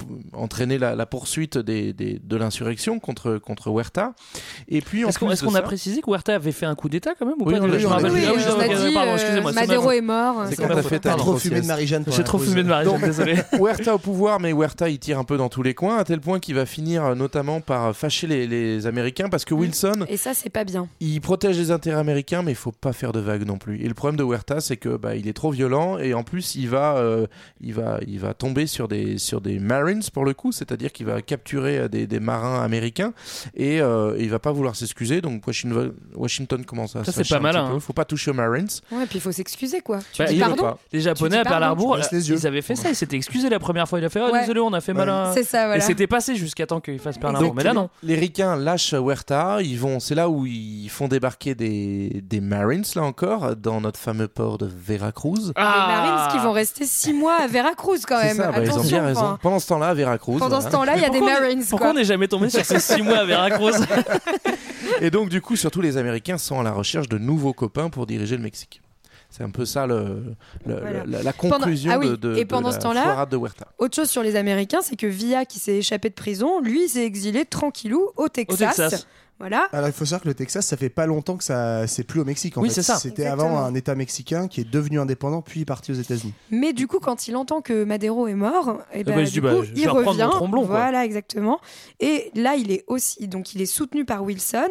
entraîner 0.53 0.77
la, 0.77 0.95
la 0.95 1.07
poursuite 1.07 1.57
des, 1.57 1.95
des- 1.95 2.21
de 2.23 2.37
l'insurrection 2.37 2.99
contre 3.01 3.39
contre 3.39 3.69
Huerta 3.71 4.13
et 4.69 4.83
puis 4.83 5.03
Est-ce 5.03 5.19
qu'on 5.19 5.55
a 5.55 5.63
précisé 5.63 6.03
que 6.03 6.11
Huerta 6.11 6.35
avait 6.35 6.53
fait 6.53 6.67
un 6.67 6.75
coup 6.75 6.91
d'état 6.91 7.15
quand 7.19 7.25
même 7.25 7.37
ou 7.41 7.45
Oui, 7.47 7.55
pas 7.55 7.61
on 7.61 7.69
Je 7.69 7.77
plus. 7.77 7.87
Ah 7.87 7.97
oui, 8.03 8.03
on 8.05 8.61
a 8.61 8.69
dit, 8.69 8.97
euh, 9.39 9.53
Madero 9.53 9.91
est 9.93 10.01
mort. 10.03 10.45
C'est 10.51 10.57
fait 10.83 10.99
trop 11.01 11.37
fumé 11.39 11.61
de. 11.63 11.67
Marie-Jeanne. 11.67 12.05
J'ai 12.09 12.25
trop 12.25 12.39
fumé 12.39 12.63
de 12.63 12.69
Marie, 12.69 12.85
Donc- 12.85 13.01
désolé. 13.03 13.37
Huerta 13.59 13.95
au 13.95 13.99
pouvoir, 13.99 14.41
mais 14.41 14.51
Huerta 14.53 14.89
il 14.91 14.99
tire 14.99 15.19
un 15.19 15.25
peu 15.25 15.37
dans 15.39 15.49
tous 15.49 15.63
les 15.63 15.73
coins, 15.75 15.97
à 15.97 16.05
tel 16.05 16.21
point 16.21 16.39
qu'il 16.39 16.55
va 16.55 16.67
finir 16.67 17.05
euh, 17.05 17.15
notamment 17.15 17.61
par 17.61 17.95
fâcher 17.97 18.27
les, 18.27 18.47
les 18.47 18.87
Américains 18.87 19.29
parce 19.31 19.45
que 19.47 19.55
Wilson, 19.55 20.05
Et 20.09 20.17
ça, 20.19 20.35
c'est 20.35 20.51
pas 20.51 20.65
bien. 20.65 20.89
il 21.01 21.21
protège 21.21 21.59
les 21.59 21.71
intérêts 21.71 21.99
américains, 22.01 22.43
mais 22.43 22.53
il 22.53 22.57
faut 22.57 22.73
pas 22.73 22.93
faire 22.93 23.13
de 23.13 23.21
vagues 23.21 23.47
non 23.47 23.57
plus. 23.57 23.81
Et 23.83 23.89
le 23.89 23.95
problème 23.95 24.19
de 24.19 24.25
Huerta, 24.25 24.61
c'est 24.61 24.77
que 24.77 24.97
bah, 24.97 25.15
il 25.17 25.29
est 25.29 25.33
trop 25.33 25.51
violent 25.51 25.99
et 25.99 26.13
en 26.15 26.25
plus 26.25 26.57
il 26.57 26.69
va, 26.69 26.97
euh, 26.97 27.27
il 27.61 27.73
va, 27.75 27.99
il 28.07 28.19
va 28.21 28.35
tomber 28.35 28.67
sur 28.67 28.89
des, 28.89 29.17
sur 29.19 29.41
des 29.41 29.59
Marines 29.59 30.03
pour 30.13 30.25
le 30.25 30.35
coup, 30.35 30.42
c'est-à-dire 30.51 30.91
qu'il 30.91 31.07
va 31.07 31.23
capturer 31.23 31.79
euh, 31.79 31.89
des, 31.89 32.07
des 32.09 32.19
marins 32.19 32.63
américains 32.65 33.13
et 33.55 33.81
euh, 33.81 34.17
il 34.19 34.31
va 34.31 34.39
pas 34.41 34.51
vouloir 34.51 34.75
s'excuser. 34.75 35.21
Donc 35.21 35.47
Washington, 35.47 35.93
Washington 36.17 36.65
commence 36.65 36.97
à 36.97 37.05
Ça, 37.05 37.13
se 37.13 37.23
c'est 37.23 37.29
pas 37.29 37.37
un 37.37 37.39
petit 37.39 37.43
malin, 37.45 37.69
peu. 37.69 37.75
hein. 37.77 37.81
Faut 37.81 37.93
pas 37.93 38.05
toucher 38.05 38.31
aux 38.31 38.35
Marines. 38.35 38.67
Ouais, 38.91 39.07
puis 39.07 39.19
il 39.19 39.21
faut 39.21 39.31
s'excuser 39.33 39.81
quoi. 39.81 39.99
Tu 40.13 40.23
Bah, 40.23 40.25
dis 40.29 40.35
il 40.35 40.41
veut 40.43 40.47
pardon 40.49 40.63
pas. 40.63 40.79
Les 40.93 41.01
Japonais 41.01 41.39
à 41.39 41.45
Pearl 41.45 41.63
Harbor, 41.63 41.99
ils 42.13 42.47
avaient 42.47 42.63
fait 42.63 42.75
ça, 42.75 42.89
ils 42.89 42.97
s'étaient 42.97 43.17
excusés 43.17 43.49
la 43.51 43.59
première 43.61 43.89
fois. 43.89 43.99
Il 43.99 44.05
a 44.05 44.09
fait 44.09 44.21
ah, 44.21 44.31
Ouais. 44.33 44.41
désolé, 44.41 44.61
on 44.61 44.73
a 44.73 44.81
fait 44.81 44.95
mal 44.95 45.09
à. 45.11 45.31
C'est 45.35 45.45
ça, 45.45 45.65
Et 45.65 45.67
voilà. 45.67 45.81
c'était 45.83 46.07
passé 46.07 46.35
jusqu'à 46.35 46.67
temps 46.67 46.81
qu'il 46.81 46.99
fasse 46.99 47.19
Pearl. 47.19 47.37
Harbor. 47.37 47.55
Mais 47.55 47.63
là, 47.65 47.75
non. 47.75 47.91
Les 48.03 48.15
ricains 48.15 48.57
lâchent 48.57 48.95
Huerta, 48.95 49.59
ils 49.63 49.79
vont, 49.79 50.01
c'est 50.01 50.15
là 50.15 50.29
où 50.31 50.47
ils 50.47 50.89
font 50.89 51.09
débarquer 51.09 51.55
des, 51.55 52.23
des 52.25 52.41
Marines, 52.41 52.85
là 52.97 53.03
encore, 53.03 53.55
dans 53.57 53.81
notre 53.83 53.99
fameux 54.01 54.29
port 54.29 54.57
de 54.59 54.67
Veracruz. 54.67 55.53
Les 55.57 55.63
Marines 55.63 56.33
qui 56.33 56.39
vont 56.39 56.53
rester 56.53 56.87
six 56.87 57.13
mois 57.13 57.37
à 57.41 57.47
Veracruz 57.47 57.99
quand 58.09 58.19
C'est 58.21 58.29
même. 58.29 58.37
ça, 58.37 58.53
bah, 58.53 58.59
ils 58.65 58.73
ont 58.73 58.83
bien 58.83 59.05
raison. 59.05 59.39
Pendant 59.43 59.59
ce 59.59 59.67
temps-là, 59.69 59.89
à 59.89 59.95
Veracruz. 59.95 60.32
Pendant 60.39 60.57
voilà. 60.61 60.67
ce 60.67 60.73
temps-là, 60.73 60.97
il 60.97 61.03
y 61.03 61.05
a 61.05 61.11
des 61.11 61.21
Marines. 61.21 61.65
Pourquoi 61.69 61.91
on 61.91 61.95
n'est 61.95 62.05
jamais 62.05 62.29
tombé 62.29 62.51
sur 62.51 62.65
ces 62.65 62.79
6 62.81 63.03
mois 63.03 63.19
à 63.19 63.25
Veracruz 63.25 63.73
Et 65.01 65.11
donc, 65.11 65.29
du 65.29 65.41
coup, 65.41 65.57
surtout 65.57 65.81
les 65.81 65.97
Américains 65.97 66.39
sont 66.39 66.61
à 66.61 66.63
la 66.63 66.73
recherche 66.73 67.09
de 67.09 67.19
nouveaux 67.19 67.53
copains 67.53 67.89
pour 67.91 68.07
diriger 68.07 68.37
le 68.37 68.43
Mexique. 68.43 68.81
C'est 69.31 69.43
un 69.45 69.51
peu 69.51 69.65
ça 69.65 69.87
le, 69.87 70.25
le- 70.67 70.75
Voilà. 70.79 71.05
la, 71.07 71.23
la 71.23 71.33
Pendant- 71.33 71.57
conclusion 71.57 71.91
ah 71.95 71.99
oui, 71.99 72.11
de, 72.11 72.17
de- 72.17 72.37
et 72.37 72.45
de 72.45 72.49
pendant 72.49 72.69
la 72.69 72.75
ce 72.75 72.81
temps-là- 72.81 73.03
foirade 73.05 73.31
de 73.31 73.37
Huerta. 73.39 73.67
Autre 73.79 73.97
chose 73.97 74.11
sur 74.11 74.23
les 74.23 74.37
Américains, 74.37 74.81
c'est 74.83 74.95
que 74.97 75.07
Villa, 75.07 75.47
qui 75.47 75.59
s'est 75.59 75.77
échappé 75.79 76.11
de 76.11 76.15
prison, 76.15 76.61
lui, 76.61 76.87
s'est 76.89 77.07
exilé 77.07 77.47
tranquillou 77.47 78.11
au 78.17 78.29
Texas. 78.29 78.77
Texas. 78.77 79.07
Voilà. 79.39 79.67
Alors 79.73 79.89
il 79.89 79.93
faut 79.93 80.05
savoir 80.05 80.23
que 80.23 80.29
le 80.29 80.35
Texas, 80.35 80.65
ça 80.67 80.77
fait 80.77 80.89
pas 80.89 81.07
longtemps 81.07 81.37
que 81.37 81.43
ça, 81.43 81.87
c'est 81.89 82.05
plus 82.05 82.21
au 82.21 82.25
Mexique. 82.25 82.57
En 82.59 82.63
Oui, 82.63 82.69
fait. 82.69 82.75
c'est 82.77 82.83
ça. 82.83 82.97
C'était 82.97 83.27
avant 83.27 83.59
un 83.59 83.75
État 83.75 83.95
mexicain 83.97 84.47
qui 84.47 84.61
est 84.61 84.71
devenu 84.71 85.01
indépendant 85.01 85.43
puis 85.43 85.65
parti 85.65 85.91
aux 85.91 85.97
États-Unis. 85.97 86.33
Mais 86.51 86.73
du 86.73 86.87
coup, 86.87 87.01
quand 87.01 87.27
il 87.27 87.35
entend 87.35 87.61
que 87.61 87.83
Madero 87.85 88.29
est 88.29 88.35
mort, 88.35 88.79
et 88.93 89.03
ben, 89.03 89.17
bah, 89.17 89.21
il 89.23 89.27
se 89.27 89.33
du 89.33 89.41
bah, 89.41 89.55
coup, 89.55 89.65
je 89.65 89.73
vais 89.73 89.81
il 89.81 89.89
revient. 89.89 90.29
tromblon. 90.31 90.63
Voilà, 90.65 91.05
exactement. 91.05 91.61
Et 91.99 92.31
là, 92.37 92.55
il 92.55 92.71
est 92.71 92.85
aussi, 92.87 93.27
donc, 93.27 93.55
il 93.55 93.63
est 93.63 93.67
soutenu 93.67 94.05
par 94.05 94.23
Wilson. 94.23 94.69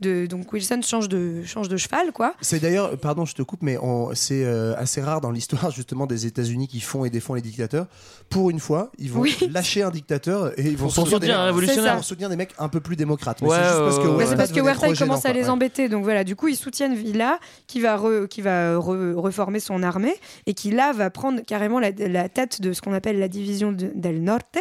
De, 0.00 0.26
donc, 0.26 0.52
Wilson 0.52 0.80
change 0.82 1.08
de, 1.08 1.42
change 1.44 1.68
de 1.68 1.76
cheval, 1.76 2.12
quoi. 2.12 2.34
C'est 2.40 2.60
d'ailleurs, 2.60 2.96
pardon, 2.98 3.24
je 3.24 3.34
te 3.34 3.42
coupe, 3.42 3.62
mais 3.62 3.76
c'est 4.14 4.44
euh, 4.44 4.74
assez 4.76 5.00
rare 5.00 5.20
dans 5.20 5.30
l'histoire 5.32 5.70
justement 5.72 6.06
des 6.06 6.26
États-Unis 6.26 6.68
qui 6.68 6.80
font 6.80 7.04
et 7.04 7.10
défendent 7.10 7.36
les 7.36 7.42
dictateurs. 7.42 7.86
Pour 8.28 8.50
une 8.50 8.60
fois, 8.60 8.90
ils 8.98 9.10
vont 9.10 9.20
Oui. 9.20 9.36
lâcher 9.50 9.82
un 9.82 9.90
dictateur 9.90 10.58
et 10.58 10.62
ils 10.68 10.76
vont 10.76 10.86
Pour 10.86 10.94
soutenir 10.94 11.18
des, 11.20 11.26
soutenir 11.26 11.34
un 11.40 11.46
mecs- 11.46 11.54
révolutionnaire. 11.54 11.94
pour 11.96 12.04
soutenir 12.04 12.28
des 12.28 12.36
mecs 12.36 12.54
un 12.58 12.68
peu 12.68 12.80
plus 12.80 12.96
démocrates. 12.96 13.42
Mais 13.42 13.48
Ouais, 13.48 13.56
c'est 14.02 14.08
ouais, 14.08 14.16
parce 14.16 14.18
que 14.18 14.26
Huerta 14.26 14.30
c'est 14.30 14.36
parce 14.36 14.48
que 14.50 14.54
devenait 14.54 14.62
Huerta 14.70 14.86
trop 14.86 14.92
il 14.94 14.98
commence 14.98 15.26
à 15.26 15.32
les 15.32 15.48
embêter. 15.48 15.88
Donc 15.88 16.04
voilà, 16.04 16.24
du 16.24 16.36
coup, 16.36 16.48
ils 16.48 16.56
soutiennent 16.56 16.94
Villa 16.94 17.38
qui 17.66 17.80
va, 17.80 17.96
re- 17.96 18.26
qui 18.28 18.40
va 18.42 18.74
re- 18.76 19.14
reformer 19.14 19.60
son 19.60 19.82
armée 19.82 20.14
et 20.46 20.54
qui 20.54 20.70
là 20.70 20.92
va 20.92 21.10
prendre 21.10 21.40
carrément 21.46 21.80
la, 21.80 21.90
la 21.90 22.28
tête 22.28 22.60
de 22.60 22.72
ce 22.72 22.80
qu'on 22.82 22.92
appelle 22.92 23.18
la 23.18 23.28
division 23.28 23.72
de- 23.72 23.90
del 23.94 24.22
Norte 24.22 24.58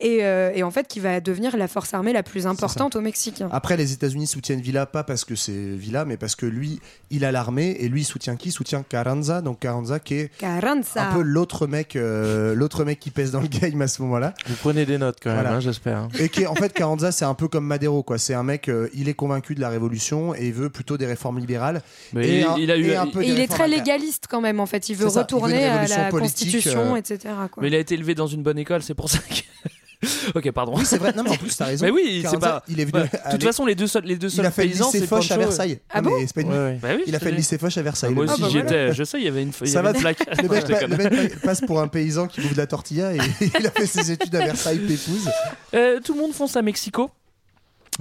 et, 0.00 0.18
euh, 0.24 0.50
et 0.54 0.62
en 0.62 0.70
fait 0.70 0.86
qui 0.88 1.00
va 1.00 1.20
devenir 1.20 1.56
la 1.56 1.68
force 1.68 1.92
armée 1.94 2.12
la 2.12 2.22
plus 2.22 2.46
importante 2.46 2.96
au 2.96 3.00
Mexique. 3.00 3.42
Après, 3.50 3.76
les 3.76 3.92
États-Unis 3.92 4.26
soutiennent 4.26 4.60
Villa 4.60 4.86
pas 4.86 5.04
parce 5.04 5.24
que 5.24 5.34
c'est 5.34 5.52
Villa, 5.52 6.04
mais 6.04 6.16
parce 6.16 6.34
que 6.36 6.46
lui, 6.46 6.80
il 7.10 7.24
a 7.24 7.32
l'armée 7.32 7.76
et 7.80 7.88
lui 7.88 8.02
il 8.02 8.04
soutient 8.04 8.36
qui? 8.36 8.48
Il 8.48 8.52
soutient 8.52 8.82
Carranza, 8.82 9.40
donc 9.42 9.60
Carranza 9.60 9.98
qui 10.00 10.14
est 10.14 10.30
Carranza. 10.38 11.08
un 11.10 11.14
peu 11.14 11.22
l'autre 11.22 11.66
mec, 11.66 11.96
euh, 11.96 12.54
l'autre 12.54 12.84
mec 12.84 12.98
qui 12.98 13.10
pèse 13.10 13.30
dans 13.30 13.40
le 13.40 13.46
game 13.48 13.80
à 13.82 13.88
ce 13.88 14.02
moment-là. 14.02 14.34
Vous 14.46 14.54
prenez 14.56 14.84
des 14.86 14.98
notes 14.98 15.18
quand 15.22 15.30
même, 15.30 15.40
Voilà. 15.40 15.56
hein, 15.56 15.60
j'espère. 15.60 15.98
hein. 15.98 16.08
Et 16.18 16.28
qui 16.28 16.42
est- 16.42 16.46
en 16.46 16.54
fait 16.54 16.72
Carranza 16.72 17.12
c'est 17.12 17.24
un 17.24 17.34
peu 17.34 17.48
comme 17.48 17.64
Madero 17.66 18.02
quoi. 18.02 18.18
C'est 18.18 18.34
un 18.34 18.42
mec, 18.42 18.68
euh, 18.68 18.79
il 18.94 19.08
est 19.08 19.14
convaincu 19.14 19.54
de 19.54 19.60
la 19.60 19.68
révolution 19.68 20.34
et 20.34 20.50
veut 20.52 20.70
plutôt 20.70 20.96
des 20.96 21.06
réformes 21.06 21.38
libérales. 21.38 21.82
Mais 22.12 22.28
et 22.28 22.38
il- 22.40 22.44
un- 22.46 22.56
il 22.58 22.70
a 22.70 22.76
eu- 22.76 22.90
et 22.90 22.96
un 22.96 23.06
peu 23.06 23.24
il 23.24 23.38
est 23.40 23.48
très 23.48 23.68
légaliste 23.68 24.24
quand 24.28 24.40
même 24.40 24.60
en 24.60 24.66
fait. 24.66 24.88
Il 24.88 24.96
veut 24.96 25.08
il 25.12 25.18
retourner 25.18 25.66
à 25.66 25.72
révolution 25.80 26.02
la 26.02 26.10
constitution, 26.10 26.94
euh, 26.94 26.96
etc. 26.96 27.18
quoi. 27.50 27.62
Mais 27.62 27.68
il 27.68 27.74
a 27.74 27.78
été 27.78 27.94
élevé 27.94 28.14
dans 28.14 28.26
une 28.26 28.42
bonne 28.42 28.58
école, 28.58 28.82
c'est 28.82 28.94
pour 28.94 29.08
ça 29.10 29.18
que. 29.18 29.40
ok, 30.34 30.50
pardon. 30.52 30.72
Oui 30.76 30.84
c'est 30.86 30.96
vrai. 30.96 31.12
Non 31.14 31.22
mais 31.22 31.30
en 31.30 31.36
plus 31.36 31.54
t'as 31.54 31.66
raison. 31.66 31.84
Mais 31.84 31.90
oui, 31.92 32.24
c'est 32.28 32.38
pas. 32.38 32.62
Il 32.68 32.80
est 32.80 32.86
venu. 32.86 33.02
De 33.04 33.30
toute 33.32 33.44
façon, 33.44 33.66
les 33.66 33.74
deux 33.74 33.86
seuls, 33.86 34.04
les 34.04 34.16
deux 34.16 34.32
il 34.32 34.40
a 34.46 34.50
fait 34.50 34.62
le 34.64 34.70
paysans, 34.70 34.90
lycée 34.92 35.06
Foch 35.06 35.30
à. 35.30 35.36
Versailles. 35.36 35.80
Ah 35.90 36.00
Non, 36.00 36.08
bon 36.10 36.18
mais 36.18 36.26
c'est 36.26 36.34
pas 36.34 36.40
une- 36.40 36.48
Ouais, 36.50 36.56
ouais. 36.56 36.78
Bah 36.80 36.88
oui, 36.96 37.02
Il 37.06 37.14
a 37.14 37.18
fait 37.18 37.30
le 37.30 37.36
lycée 37.36 37.58
Foch 37.58 37.76
à 37.76 37.82
Versailles. 37.82 38.14
Moi 38.14 38.24
le 38.24 38.30
aussi, 38.30 38.40
bah 38.40 38.48
j'y 38.50 38.60
voilà. 38.60 38.84
étais. 38.86 38.94
Je 38.94 39.04
sais, 39.04 39.18
il 39.18 39.24
y 39.24 39.28
avait 39.28 39.42
une, 39.42 39.50
y 39.50 39.68
Ça 39.68 39.80
avait 39.80 39.88
va, 39.92 39.94
une 39.94 40.00
plaque. 40.00 40.42
Le 40.42 40.48
mec, 40.48 40.62
je 40.66 40.72
pa- 40.72 40.86
le 40.86 40.96
mec 40.96 41.40
passe 41.42 41.60
pour 41.60 41.80
un 41.82 41.88
paysan 41.88 42.28
qui 42.28 42.40
bouffe 42.40 42.52
de 42.52 42.56
la 42.58 42.66
tortilla 42.66 43.12
et 43.14 43.18
il 43.60 43.66
a 43.66 43.70
fait 43.70 43.86
ses 43.86 44.10
études 44.10 44.34
à 44.36 44.38
Versailles, 44.46 44.78
Pépouze. 44.78 45.28
Euh, 45.74 46.00
tout 46.02 46.14
le 46.14 46.20
monde 46.20 46.32
fonce 46.32 46.56
à 46.56 46.62
Mexico. 46.62 47.10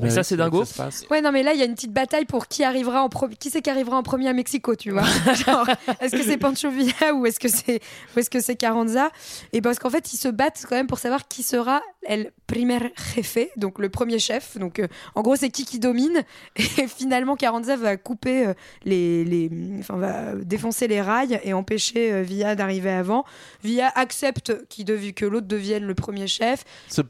Ouais, 0.06 0.10
ça, 0.10 0.24
c'est 0.24 0.38
dingo. 0.38 0.66
ça. 0.66 0.90
Ouais, 1.12 1.22
non, 1.22 1.32
mais 1.32 1.44
là, 1.44 1.54
il 1.54 1.60
y 1.60 1.62
a 1.62 1.66
une 1.66 1.76
petite 1.76 1.94
bataille 1.94 2.26
pour 2.26 2.48
qui 2.48 2.64
arrivera 2.64 3.02
en 3.04 3.10
pro- 3.10 3.28
qui 3.40 3.50
c'est 3.50 3.62
qui 3.62 3.70
arrivera 3.70 3.98
en 3.98 4.04
premier 4.04 4.28
à 4.30 4.34
Mexico, 4.34 4.76
tu 4.76 4.92
vois. 4.92 5.04
Est-ce 6.02 6.16
que 6.16 6.24
c'est 6.24 6.38
Pancho 6.38 6.70
Villa 6.70 7.14
ou 7.16 7.26
est-ce 7.26 7.40
que 7.40 7.48
c'est 7.48 7.80
est-ce 8.16 8.30
que 8.30 8.40
c'est 8.40 8.56
Carranza? 8.56 9.10
Et 9.54 9.62
parce 9.62 9.80
qu'en 9.80 9.90
fait, 9.90 10.14
ils 10.14 10.18
se 10.18 10.28
battent 10.28 10.66
quand 10.68 10.76
même 10.76 10.88
pour 10.88 11.00
savoir 11.00 11.28
qui 11.28 11.44
sera 11.44 11.82
el 12.08 12.32
primer 12.48 12.80
jefe, 13.16 13.50
donc 13.58 13.80
le 13.80 13.90
premier 13.90 14.20
chef. 14.20 14.58
Donc, 14.58 14.80
euh, 14.80 14.88
en 15.16 15.22
gros, 15.22 15.36
c'est 15.36 15.50
qui 15.50 15.66
qui 15.66 15.80
domine. 15.80 16.24
Et 16.56 16.88
finalement, 16.88 17.36
Carranza 17.36 17.76
va 17.76 17.98
couper 17.98 18.48
euh, 18.48 18.54
les, 18.86 19.24
les, 19.26 19.50
enfin, 19.80 19.98
va 19.98 20.36
défoncer 20.36 20.88
les 20.88 21.02
rails 21.02 21.40
et 21.44 21.54
empêcher 21.54 22.12
euh, 22.14 22.22
Villa 22.22 22.56
d'arriver 22.56 22.90
avant. 22.92 23.26
Villa 23.64 23.92
accepte 23.96 24.66
qu'il 24.70 24.86
devi- 24.86 25.14
que 25.14 25.26
l'autre 25.26 25.48
devienne 25.48 25.84
le 25.84 25.94
premier 25.96 26.28
chef. 26.28 26.64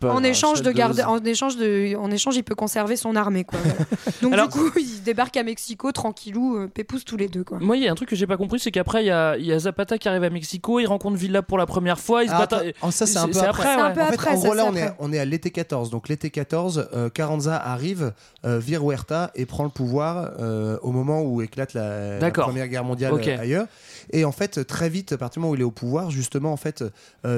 En 0.03 0.23
échange 0.23 0.57
chef 0.57 0.65
de 0.65 0.71
garder, 0.71 1.03
dose. 1.03 1.05
en 1.11 1.23
échange 1.23 1.57
de, 1.57 1.95
en 1.95 2.09
échange, 2.11 2.35
il 2.35 2.43
peut 2.43 2.55
conserver 2.55 2.78
son 2.95 3.15
armée, 3.15 3.43
quoi. 3.43 3.59
Donc 4.21 4.33
Alors- 4.33 4.47
du 4.49 4.57
coup, 4.59 4.71
il 4.79 5.03
débarque 5.03 5.35
à 5.37 5.43
Mexico 5.43 5.91
tranquillou, 5.91 6.57
euh, 6.57 6.67
pépouze 6.67 7.03
tous 7.05 7.17
les 7.17 7.27
deux, 7.27 7.43
quoi. 7.43 7.59
Moi, 7.59 7.77
il 7.77 7.83
y 7.83 7.87
a 7.87 7.91
un 7.91 7.95
truc 7.95 8.09
que 8.09 8.15
j'ai 8.15 8.27
pas 8.27 8.37
compris, 8.37 8.59
c'est 8.59 8.71
qu'après, 8.71 9.03
il 9.03 9.07
y 9.07 9.11
a, 9.11 9.37
y 9.37 9.51
a 9.51 9.59
Zapata 9.59 9.97
qui 9.97 10.07
arrive 10.09 10.23
à 10.23 10.29
Mexico, 10.29 10.79
il 10.79 10.85
rencontre 10.87 11.17
Villa 11.17 11.41
pour 11.41 11.57
la 11.57 11.65
première 11.65 11.99
fois, 11.99 12.23
il 12.23 12.29
se 12.29 12.33
Ah, 12.33 12.37
bat. 12.37 12.43
attends, 12.43 12.59
oh, 12.81 12.91
ça 12.91 13.05
c'est 13.05 13.17
un 13.17 13.27
peu 13.27 13.39
après. 13.39 13.47
après, 13.47 13.63
C'est 13.63 13.69
un 13.81 13.87
ouais. 13.87 13.93
peu 13.93 14.01
En 14.01 14.05
fait, 14.05 14.13
après, 14.13 14.29
en 14.31 14.37
ça, 14.41 14.47
gros, 14.47 14.53
là, 14.55 14.63
c'est 14.63 14.69
on 14.69 14.75
est, 14.75 14.81
après. 14.83 14.95
on 14.99 15.13
est 15.13 15.19
à 15.19 15.25
l'été 15.25 15.51
14. 15.51 15.89
Donc, 15.89 16.09
l'été 16.09 16.29
14, 16.29 16.89
euh, 16.93 17.09
Carranza 17.09 17.55
arrive, 17.57 18.13
euh, 18.45 18.59
vire 18.59 18.83
Huerta 18.83 19.31
et 19.35 19.45
prend 19.45 19.63
le 19.63 19.69
pouvoir 19.69 20.31
euh, 20.39 20.77
au 20.81 20.91
moment 20.91 21.21
où 21.21 21.41
éclate 21.41 21.73
la, 21.73 22.19
la. 22.19 22.31
Première 22.31 22.67
Guerre 22.67 22.83
mondiale 22.83 23.13
Ok. 23.13 23.27
euh, 23.27 23.39
ailleurs. 23.39 23.65
Et 24.11 24.25
en 24.25 24.31
fait, 24.31 24.65
très 24.65 24.89
vite, 24.89 25.11
à 25.13 25.17
partir 25.17 25.39
du 25.39 25.43
moment 25.43 25.51
où 25.51 25.55
il 25.55 25.61
est 25.61 25.65
au 25.65 25.71
pouvoir, 25.71 26.09
justement, 26.11 26.51
en 26.53 26.57
fait, 26.57 26.81
euh, 26.81 26.89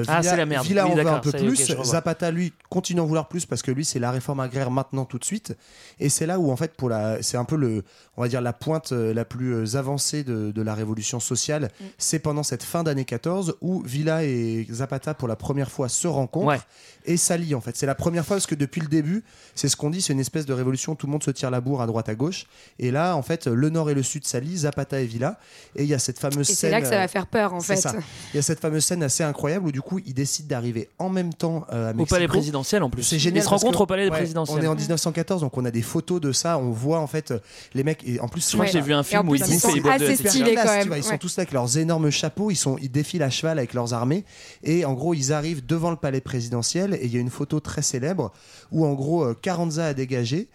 Ah, 0.08 0.20
Villa, 0.20 0.22
c'est 0.22 0.36
la 0.36 0.46
merde. 0.46 0.64
Villa 0.66 0.84
Oui, 0.86 0.92
en 0.92 0.94
veut 0.94 1.06
un 1.06 1.18
peu 1.18 1.30
ça 1.30 1.38
plus. 1.38 1.60
ok, 1.60 1.66
je 1.66 1.72
revois. 1.72 1.84
Zapata, 1.84 2.30
lui, 2.30 2.52
continue 2.70 3.00
à 3.00 3.02
en 3.02 3.06
vouloir 3.06 3.28
plus 3.28 3.46
parce 3.46 3.62
que 3.62 3.70
lui, 3.70 3.84
c'est 3.84 3.98
la 3.98 4.10
réforme 4.10 4.40
agraire 4.40 4.70
maintenant, 4.70 5.04
tout 5.04 5.18
de 5.18 5.24
suite. 5.24 5.31
Et 6.00 6.08
c'est 6.08 6.26
là 6.26 6.38
où, 6.38 6.50
en 6.50 6.56
fait, 6.56 6.74
pour 6.74 6.88
la, 6.88 7.22
c'est 7.22 7.36
un 7.36 7.44
peu 7.44 7.56
le, 7.56 7.84
on 8.16 8.22
va 8.22 8.28
dire, 8.28 8.40
la 8.40 8.52
pointe 8.52 8.92
euh, 8.92 9.14
la 9.14 9.24
plus 9.24 9.54
euh, 9.54 9.76
avancée 9.76 10.24
de, 10.24 10.50
de 10.50 10.62
la 10.62 10.74
révolution 10.74 11.20
sociale. 11.20 11.70
Mm. 11.80 11.84
C'est 11.98 12.18
pendant 12.18 12.42
cette 12.42 12.62
fin 12.62 12.82
d'année 12.82 13.04
14 13.04 13.56
où 13.60 13.82
Villa 13.82 14.24
et 14.24 14.66
Zapata, 14.70 15.14
pour 15.14 15.28
la 15.28 15.36
première 15.36 15.70
fois, 15.70 15.88
se 15.88 16.06
rencontrent 16.08 16.46
Ouais. 16.46 16.60
et 17.04 17.16
s'allient 17.16 17.54
en 17.54 17.60
fait. 17.60 17.76
C'est 17.76 17.86
la 17.86 17.94
première 17.94 18.24
fois 18.26 18.36
parce 18.36 18.46
que 18.46 18.54
depuis 18.54 18.80
le 18.80 18.88
début, 18.88 19.22
c'est 19.54 19.68
ce 19.68 19.76
qu'on 19.76 19.90
dit, 19.90 20.00
c'est 20.02 20.12
une 20.12 20.20
espèce 20.20 20.46
de 20.46 20.52
révolution, 20.52 20.94
tout 20.94 21.06
le 21.06 21.12
monde 21.12 21.22
se 21.22 21.30
tire 21.30 21.50
la 21.50 21.60
bourre 21.60 21.82
à 21.82 21.86
droite 21.86 22.08
à 22.08 22.14
gauche. 22.14 22.46
Et 22.78 22.90
là, 22.90 23.14
en 23.16 23.22
fait, 23.22 23.46
le 23.46 23.70
nord 23.70 23.90
et 23.90 23.94
le 23.94 24.02
sud 24.02 24.24
s'allient, 24.26 24.56
Zapata 24.58 25.00
et 25.00 25.06
Villa. 25.06 25.38
Et 25.76 25.82
il 25.84 25.88
y 25.88 25.94
a 25.94 25.98
cette 25.98 26.18
fameuse 26.18 26.50
Et 26.50 26.54
scène. 26.54 26.56
c'est 26.56 26.70
là 26.70 26.80
que 26.80 26.86
ça 26.86 26.94
euh, 26.94 26.98
va 26.98 27.08
faire 27.08 27.26
peur, 27.26 27.54
en 27.54 27.60
fait. 27.60 27.76
ça. 27.76 27.94
Il 28.32 28.36
y 28.36 28.38
a 28.38 28.42
cette 28.42 28.60
fameuse 28.60 28.84
scène 28.84 29.02
assez 29.02 29.22
incroyable 29.22 29.66
où 29.66 29.72
du 29.72 29.80
coup, 29.82 29.98
ils 30.04 30.14
décident 30.14 30.48
d'arriver 30.48 30.88
en 30.98 31.08
même 31.08 31.32
temps 31.34 31.64
euh, 31.72 31.88
à 31.88 31.90
Au 31.92 31.94
Mexico. 31.94 32.14
palais 32.16 32.28
présidentiel 32.28 32.82
en 32.82 32.90
plus. 32.90 33.02
C'est 33.02 33.18
génial. 33.18 33.38
Ils 33.38 33.44
se 33.44 33.48
rencontrent 33.48 33.78
que- 33.78 33.82
au 33.82 33.86
palais 33.86 34.04
ouais, 34.04 34.10
présidentiel. 34.10 34.58
On 34.58 34.62
est 34.62 34.66
en 34.68 34.74
1914, 35.12 35.40
donc 35.42 35.56
on 35.58 35.64
a 35.64 35.70
des 35.70 35.82
photos 35.82 36.20
de 36.20 36.32
ça. 36.32 36.58
On 36.58 36.70
voit 36.70 36.98
en 36.98 37.06
fait 37.06 37.32
les 37.74 37.84
mecs. 37.84 38.02
Et 38.06 38.18
en 38.20 38.28
plus, 38.28 38.46
Je 38.48 38.54
crois 38.54 38.66
que 38.66 38.72
j'ai 38.72 38.80
vu 38.80 38.92
un 38.94 39.02
film 39.02 39.28
où 39.28 39.34
ils 39.34 39.44
sont 39.44 39.72
les 39.74 39.80
boîtes 39.80 40.00
de 40.00 40.06
assez 40.06 40.28
stylés, 40.28 40.54
quand 40.54 40.64
même. 40.64 40.88
vois, 40.88 40.98
ils 40.98 41.04
sont 41.04 41.10
Ouais. 41.10 41.18
tous 41.18 41.36
là 41.36 41.42
avec 41.42 41.52
leurs 41.52 41.78
énormes 41.78 42.10
chapeaux, 42.10 42.50
ils, 42.50 42.56
sont, 42.56 42.76
ils 42.80 42.90
défilent 42.90 43.22
à 43.22 43.30
cheval 43.30 43.58
avec 43.58 43.74
leurs 43.74 43.92
armées. 43.94 44.24
Et 44.62 44.84
en 44.84 44.94
gros, 44.94 45.14
ils 45.14 45.32
arrivent 45.32 45.64
devant 45.64 45.90
le 45.90 45.96
palais 45.96 46.20
présidentiel. 46.20 46.94
Et 46.94 47.06
il 47.06 47.14
y 47.14 47.16
a 47.16 47.20
une 47.20 47.30
photo 47.30 47.60
très 47.60 47.82
célèbre 47.82 48.32
où 48.70 48.86
en 48.86 48.92
gros, 48.94 49.24
euh, 49.24 49.34
Carranza 49.40 49.86
a 49.86 49.94
dégagé. 49.94 50.48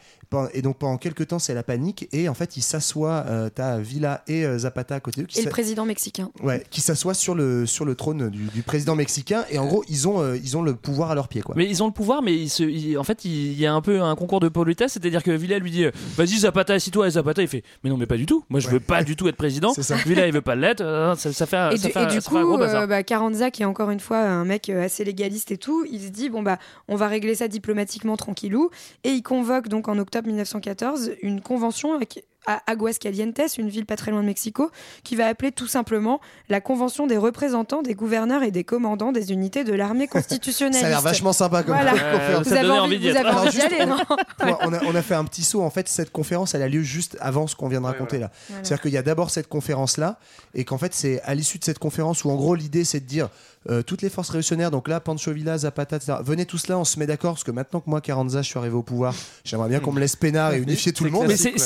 Et 0.53 0.61
donc 0.61 0.77
pendant 0.77 0.97
quelques 0.97 1.27
temps, 1.27 1.39
c'est 1.39 1.53
la 1.53 1.63
panique. 1.63 2.07
Et 2.11 2.27
en 2.29 2.33
fait, 2.33 2.57
ils 2.57 2.61
s'assoient. 2.61 3.23
euh, 3.27 3.49
T'as 3.53 3.77
Villa 3.79 4.23
et 4.27 4.45
euh, 4.45 4.57
Zapata 4.59 4.95
à 4.95 4.99
côté 4.99 5.21
d'eux 5.21 5.27
qui 5.27 5.39
Et 5.39 5.43
le 5.43 5.49
président 5.49 5.85
mexicain. 5.85 6.29
Ouais, 6.43 6.63
qui 6.69 6.81
s'assoient 6.81 7.13
sur 7.13 7.33
le, 7.35 7.65
sur 7.65 7.85
le 7.85 7.95
trône 7.95 8.29
du, 8.29 8.43
du 8.47 8.61
président 8.61 8.95
mexicain. 8.95 9.45
Et 9.49 9.57
en 9.57 9.65
gros, 9.67 9.83
ils 9.89 10.07
ont, 10.07 10.21
euh, 10.21 10.37
ils 10.37 10.57
ont 10.57 10.61
le 10.61 10.75
pouvoir 10.75 11.11
à 11.11 11.15
leurs 11.15 11.27
pieds. 11.27 11.41
Quoi. 11.41 11.55
Mais 11.57 11.65
ils 11.69 11.81
ont 11.81 11.87
le 11.87 11.93
pouvoir, 11.93 12.21
mais 12.21 12.35
ils 12.35 12.49
se, 12.49 12.63
ils- 12.63 12.97
en 12.97 13.03
fait, 13.03 13.25
il 13.25 13.53
y 13.59 13.65
a 13.65 13.73
un 13.73 13.81
peu 13.81 14.01
un 14.01 14.15
concours 14.15 14.39
de 14.39 14.49
politesse, 14.49 14.93
c'est-à-dire 14.93 15.23
que 15.23 15.31
Villa 15.31 15.59
lui 15.59 15.71
dit 15.71 15.85
euh, 15.85 15.91
Vas-y, 16.17 16.39
Zapata, 16.39 16.73
assis-toi, 16.73 17.07
et 17.07 17.11
Zapata 17.11 17.41
il 17.41 17.47
fait 17.47 17.63
Mais 17.83 17.89
non, 17.89 17.97
mais 17.97 18.05
pas 18.05 18.17
du 18.17 18.25
tout, 18.25 18.43
moi 18.49 18.59
je 18.59 18.67
Ouais. 18.67 18.73
veux 18.73 18.79
pas 18.79 19.03
du 19.03 19.15
tout 19.15 19.27
être 19.27 19.37
président. 19.37 19.71
C'est 19.73 19.83
ça. 19.83 19.95
Villa 19.95 20.27
il 20.27 20.33
veut 20.33 20.41
pas 20.41 20.55
l'être, 20.55 20.83
ça, 21.17 21.31
ça 21.31 21.45
fait, 21.45 21.73
Et 21.73 21.77
ça 21.77 21.87
du, 21.87 21.93
fait, 21.93 22.03
et 22.03 22.05
du 22.07 22.15
ça 22.21 22.29
fait 22.31 22.37
un 22.37 22.41
coup, 22.41 22.47
gros 22.47 22.57
bazar. 22.57 22.81
euh, 22.83 22.87
bah, 22.87 23.03
Carranza, 23.03 23.49
qui 23.51 23.61
est 23.61 23.65
encore 23.65 23.91
une 23.91 23.99
fois 23.99 24.19
un 24.19 24.43
mec 24.45 24.69
assez 24.69 25.03
légaliste 25.05 25.51
et 25.51 25.57
tout, 25.57 25.85
il 25.89 26.01
se 26.01 26.07
dit 26.09 26.29
bon 26.29 26.41
bah 26.43 26.57
on 26.87 26.95
va 26.95 27.07
régler 27.07 27.35
ça 27.35 27.47
diplomatiquement 27.47 28.17
tranquillou, 28.17 28.69
et 29.03 29.09
il 29.11 29.21
convoque 29.23 29.67
donc 29.69 29.87
en 29.87 29.97
octobre 29.97 30.16
1914 30.25 31.11
une 31.21 31.41
convention 31.41 31.93
avec- 31.93 32.25
à 32.45 32.61
Aguascalientes, 32.67 33.39
une 33.57 33.67
ville 33.67 33.85
pas 33.85 33.97
très 33.97 34.11
loin 34.11 34.21
de 34.21 34.25
Mexico, 34.25 34.71
qui 35.03 35.15
va 35.17 35.27
appeler 35.27 35.51
tout 35.51 35.67
simplement 35.67 36.21
la 36.47 36.61
convention 36.61 37.05
des 37.07 37.17
représentants, 37.17 37.81
des 37.81 37.93
gouverneurs 37.93 38.41
et 38.43 38.51
des 38.51 38.63
commandants 38.63 39.11
des 39.11 39.31
unités 39.33 39.63
de 39.65 39.73
l'armée 39.73 40.07
constitutionnelle. 40.07 40.79
Ça 40.79 40.87
a 40.87 40.89
l'air 40.89 41.01
vachement 41.01 41.33
sympa 41.33 41.63
comme 41.63 41.75
Voilà. 41.75 41.91
conférence. 41.91 42.19
Euh, 42.29 42.37
Vous 42.43 42.49
Ça 42.49 42.59
avez 42.59 42.69
envie, 42.69 42.79
envie 42.79 42.99
d'y 42.99 43.09
vous 43.09 43.17
être. 43.17 43.17
avez 43.17 43.29
Alors, 43.29 43.41
envie 43.41 43.49
d'y 43.49 43.55
juste- 43.61 43.73
aller, 43.73 43.85
non 43.85 43.97
Ouais, 44.43 44.53
on, 44.61 44.73
a, 44.73 44.83
on 44.85 44.95
a 44.95 45.01
fait 45.01 45.15
un 45.15 45.25
petit 45.25 45.43
saut. 45.43 45.61
En 45.61 45.69
fait, 45.69 45.89
cette 45.89 46.11
conférence, 46.11 46.55
elle 46.55 46.61
a 46.61 46.69
lieu 46.69 46.83
juste 46.83 47.17
avant 47.19 47.47
ce 47.47 47.55
qu'on 47.55 47.67
vient 47.67 47.81
de 47.81 47.85
raconter 47.85 48.17
là. 48.17 48.31
Voilà. 48.47 48.63
C'est-à-dire 48.63 48.81
qu'il 48.81 48.91
y 48.93 48.97
a 48.97 49.01
d'abord 49.03 49.29
cette 49.29 49.47
conférence-là, 49.49 50.17
et 50.53 50.63
qu'en 50.63 50.77
fait, 50.77 50.93
c'est 50.93 51.21
à 51.23 51.35
l'issue 51.35 51.57
de 51.59 51.63
cette 51.65 51.79
conférence 51.79 52.23
où, 52.23 52.29
en 52.29 52.35
gros, 52.35 52.55
l'idée, 52.55 52.85
c'est 52.85 53.01
de 53.01 53.05
dire 53.05 53.29
euh, 53.69 53.81
toutes 53.81 54.01
les 54.01 54.09
forces 54.09 54.29
révolutionnaires, 54.29 54.71
donc 54.71 54.87
là, 54.87 55.01
Pancho 55.01 55.33
Villa, 55.33 55.57
Zapata, 55.57 55.97
etc., 55.97 56.13
venez 56.23 56.45
tous 56.45 56.67
là, 56.67 56.77
on 56.79 56.85
se 56.85 56.97
met 56.99 57.05
d'accord, 57.07 57.33
parce 57.33 57.43
que 57.43 57.51
maintenant 57.51 57.81
que 57.81 57.89
moi, 57.89 57.99
Carranza, 57.99 58.41
je 58.41 58.47
suis 58.47 58.57
arrivé 58.57 58.75
au 58.75 58.83
pouvoir, 58.83 59.13
j'aimerais 59.43 59.67
bien 59.67 59.81
qu'on 59.81 59.91
me 59.91 59.99
laisse 59.99 60.15
peinard 60.15 60.53
et 60.53 60.59
unifier 60.59 60.93
tout 60.93 61.03
le 61.03 61.09
monde. 61.09 61.27
Mais 61.27 61.35
c'est- 61.35 61.57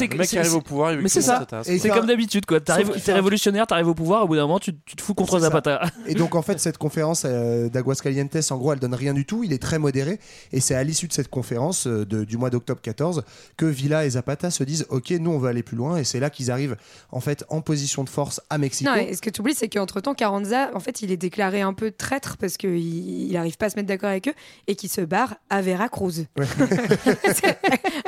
au 0.62 0.64
pouvoir, 0.64 0.92
il 0.92 0.98
veut 0.98 1.02
mais 1.04 1.10
que 1.10 1.14
c'est 1.14 1.22
ça. 1.22 1.46
il 1.68 1.80
C'est 1.80 1.90
comme 1.90 2.06
d'habitude, 2.08 2.46
quoi. 2.46 2.60
T'arrives- 2.60 2.92
T'es 3.04 3.14
révolutionnaire, 3.14 3.68
t'arrives 3.68 3.88
au 3.88 3.94
pouvoir, 3.94 4.24
au 4.24 4.28
bout 4.28 4.36
d'un 4.36 4.44
moment, 4.44 4.60
tu, 4.60 4.72
tu 4.86 4.96
te 4.96 5.02
fous 5.02 5.14
contre. 5.14 5.40
Zapata. 5.40 5.82
Et 6.08 6.14
donc 6.16 6.36
en 6.36 6.42
fait 6.42 6.60
cette 6.60 6.78
conférence 6.78 7.24
euh, 7.26 7.70
d'Aguascalientes, 7.70 8.36
en 8.52 8.58
gros, 8.58 8.74
elle 8.74 8.80
donne 8.80 8.94
rien 8.96 9.14
du 9.14 9.26
tout. 9.26 9.44
Il 9.44 9.54
est 9.54 9.62
très 9.62 9.80
modéré. 9.80 10.20
Et 10.52 10.60
c'est 10.62 10.76
à 10.76 10.84
l'issue 10.84 11.08
de 11.08 11.14
cette 11.14 11.30
conférence 11.30 11.88
euh, 11.88 12.06
de- 12.06 12.24
du 12.24 12.38
mois 12.38 12.50
d'octobre 12.50 12.80
14 12.82 13.24
que 13.58 13.66
Villa 13.66 14.06
et 14.06 14.10
Zapata 14.12 14.52
se 14.52 14.64
disent 14.64 14.86
OK, 14.90 15.10
nous 15.12 15.32
on 15.32 15.40
veut 15.40 15.50
aller 15.50 15.64
plus 15.64 15.76
loin. 15.78 15.98
Et 15.98 16.04
c'est 16.04 16.20
là 16.20 16.30
qu'ils 16.30 16.52
arrivent 16.52 16.78
en 17.12 17.20
fait 17.20 17.44
en 17.50 17.62
position 17.62 18.04
de 18.04 18.10
force 18.10 18.40
à 18.50 18.58
Mexico. 18.58 18.90
Non, 18.90 18.98
et 18.98 19.16
ce 19.16 19.22
que 19.22 19.30
tu 19.30 19.42
oublies, 19.42 19.56
c'est 19.56 19.70
qu'entre 19.70 20.00
temps, 20.02 20.14
Carranza, 20.14 20.70
en 20.76 20.80
fait, 20.80 21.02
il 21.02 21.12
est 21.12 21.18
déclaré 21.18 21.62
un 21.62 21.74
peu 21.74 21.92
traître 21.92 22.38
parce 22.38 22.58
qu'il 22.58 22.78
il 22.78 23.36
arrive 23.38 23.58
pas 23.58 23.66
à 23.66 23.70
se 23.70 23.76
mettre 23.76 23.88
d'accord 23.88 24.10
avec 24.10 24.28
eux 24.28 24.34
et 24.68 24.76
qu'il 24.76 24.90
se 24.90 25.02
barre 25.02 25.36
à 25.50 25.62
Veracruz. 25.62 26.26
C'est 27.34 27.58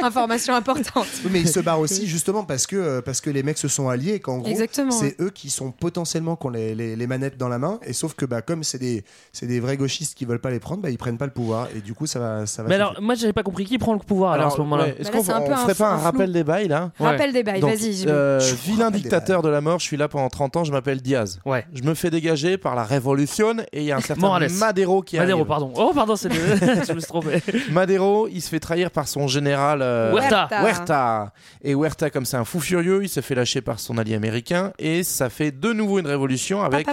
Information 0.01 0.53
importante. 0.55 1.07
Oui, 1.23 1.29
mais 1.31 1.41
il 1.41 1.49
se 1.49 1.59
barre 1.59 1.79
aussi 1.79 2.07
justement 2.07 2.42
parce 2.45 2.67
que 2.67 2.75
euh, 2.75 3.01
parce 3.01 3.21
que 3.21 3.29
les 3.29 3.43
mecs 3.43 3.57
se 3.57 3.67
sont 3.67 3.89
alliés 3.89 4.13
et 4.13 4.19
qu'en 4.19 4.37
gros 4.39 4.49
Exactement, 4.49 4.91
c'est 4.91 5.19
eux 5.21 5.29
qui 5.29 5.49
sont 5.49 5.71
potentiellement 5.71 6.35
qui 6.35 6.47
ont 6.47 6.49
les, 6.49 6.75
les- 6.75 6.95
les 6.95 7.07
manettes 7.07 7.37
dans 7.37 7.49
la 7.49 7.59
main. 7.59 7.79
Et 7.85 7.93
sauf 7.93 8.13
que 8.13 8.25
bah 8.25 8.41
comme 8.41 8.63
c'est 8.63 8.77
des 8.79 9.03
c'est 9.31 9.47
des 9.47 9.59
vrais 9.59 9.77
gauchistes 9.77 10.15
qui 10.17 10.25
veulent 10.25 10.39
pas 10.41 10.51
les 10.51 10.59
prendre, 10.59 10.81
bah 10.81 10.89
ils 10.89 10.97
prennent 10.97 11.17
pas 11.17 11.25
le 11.25 11.31
pouvoir. 11.31 11.67
Et 11.75 11.79
du 11.81 11.93
coup 11.93 12.05
ça 12.07 12.19
va 12.19 12.45
ça 12.45 12.63
va. 12.63 12.69
Mais 12.69 12.75
alors, 12.75 12.95
moi 13.01 13.15
j'avais 13.15 13.33
pas 13.33 13.43
compris 13.43 13.65
qui 13.65 13.77
prend 13.77 13.93
le 13.93 13.99
pouvoir 13.99 14.33
alors, 14.33 14.47
à 14.47 14.49
ce 14.51 14.57
moment-là. 14.57 14.83
ouais, 14.85 14.95
Est-ce 14.99 15.03
Bah 15.03 15.11
là, 15.11 15.17
qu'on 15.17 15.23
c'est 15.23 15.31
un 15.31 15.41
peu 15.41 15.51
on 15.51 15.55
un 15.55 15.57
ferait 15.57 15.75
pas 15.75 15.89
un 15.91 15.97
rappel 15.97 16.31
des 16.31 16.43
bails 16.43 16.67
là? 16.67 16.91
Ouais. 16.99 17.07
Rappel 17.07 17.33
des 17.33 17.43
bails, 17.43 17.59
Donc, 17.61 17.71
vas-y. 17.71 18.05
euh, 18.07 18.39
vilain 18.63 18.91
dictateur 18.91 19.41
de 19.41 19.49
la 19.49 19.61
mort, 19.61 19.79
je 19.79 19.85
suis 19.85 19.97
là 19.97 20.07
pendant 20.07 20.29
30 20.29 20.57
ans, 20.57 20.63
je 20.63 20.71
m'appelle 20.71 21.01
Diaz. 21.01 21.39
Ouais. 21.45 21.65
Je 21.73 21.83
me 21.83 21.93
fais 21.93 22.09
dégager 22.09 22.57
par 22.57 22.75
la 22.75 22.83
révolution 22.83 23.55
et 23.71 23.79
il 23.81 23.83
y 23.83 23.91
a 23.91 23.97
un 23.97 24.01
certain 24.01 24.21
Morales. 24.21 24.49
Madero 24.51 25.01
qui 25.01 25.17
Madero, 25.17 25.39
arrive. 25.39 25.47
pardon. 25.47 25.73
Oh, 25.75 25.91
pardon, 25.93 26.15
c'est 26.15 26.29
le... 26.29 26.35
je 26.87 26.93
me 26.93 26.99
suis 26.99 27.07
trompé. 27.07 27.41
Madero, 27.71 28.27
il 28.27 28.41
se 28.41 28.49
fait 28.49 28.59
trahir 28.59 28.91
par 28.91 29.07
son 29.07 29.27
général 29.27 29.81
euh, 29.81 30.11
Huerta. 30.13 30.47
Huerta. 30.61 31.33
Et 31.63 31.73
Huerta, 31.73 32.09
comme 32.09 32.25
c'est 32.33 32.39
un 32.39 32.45
fou 32.45 32.59
furieux, 32.59 33.03
il 33.03 33.09
se 33.09 33.21
fait 33.21 33.35
lâcher 33.35 33.61
par 33.61 33.79
son 33.79 33.99
allié 33.99 34.15
américain 34.15 34.73
et 34.79 35.03
ça 35.03 35.29
fait 35.29 35.51
de 35.51 35.71
nouveau 35.71 35.99
une 35.99 36.07
révolution 36.07 36.63
avec 36.63 36.87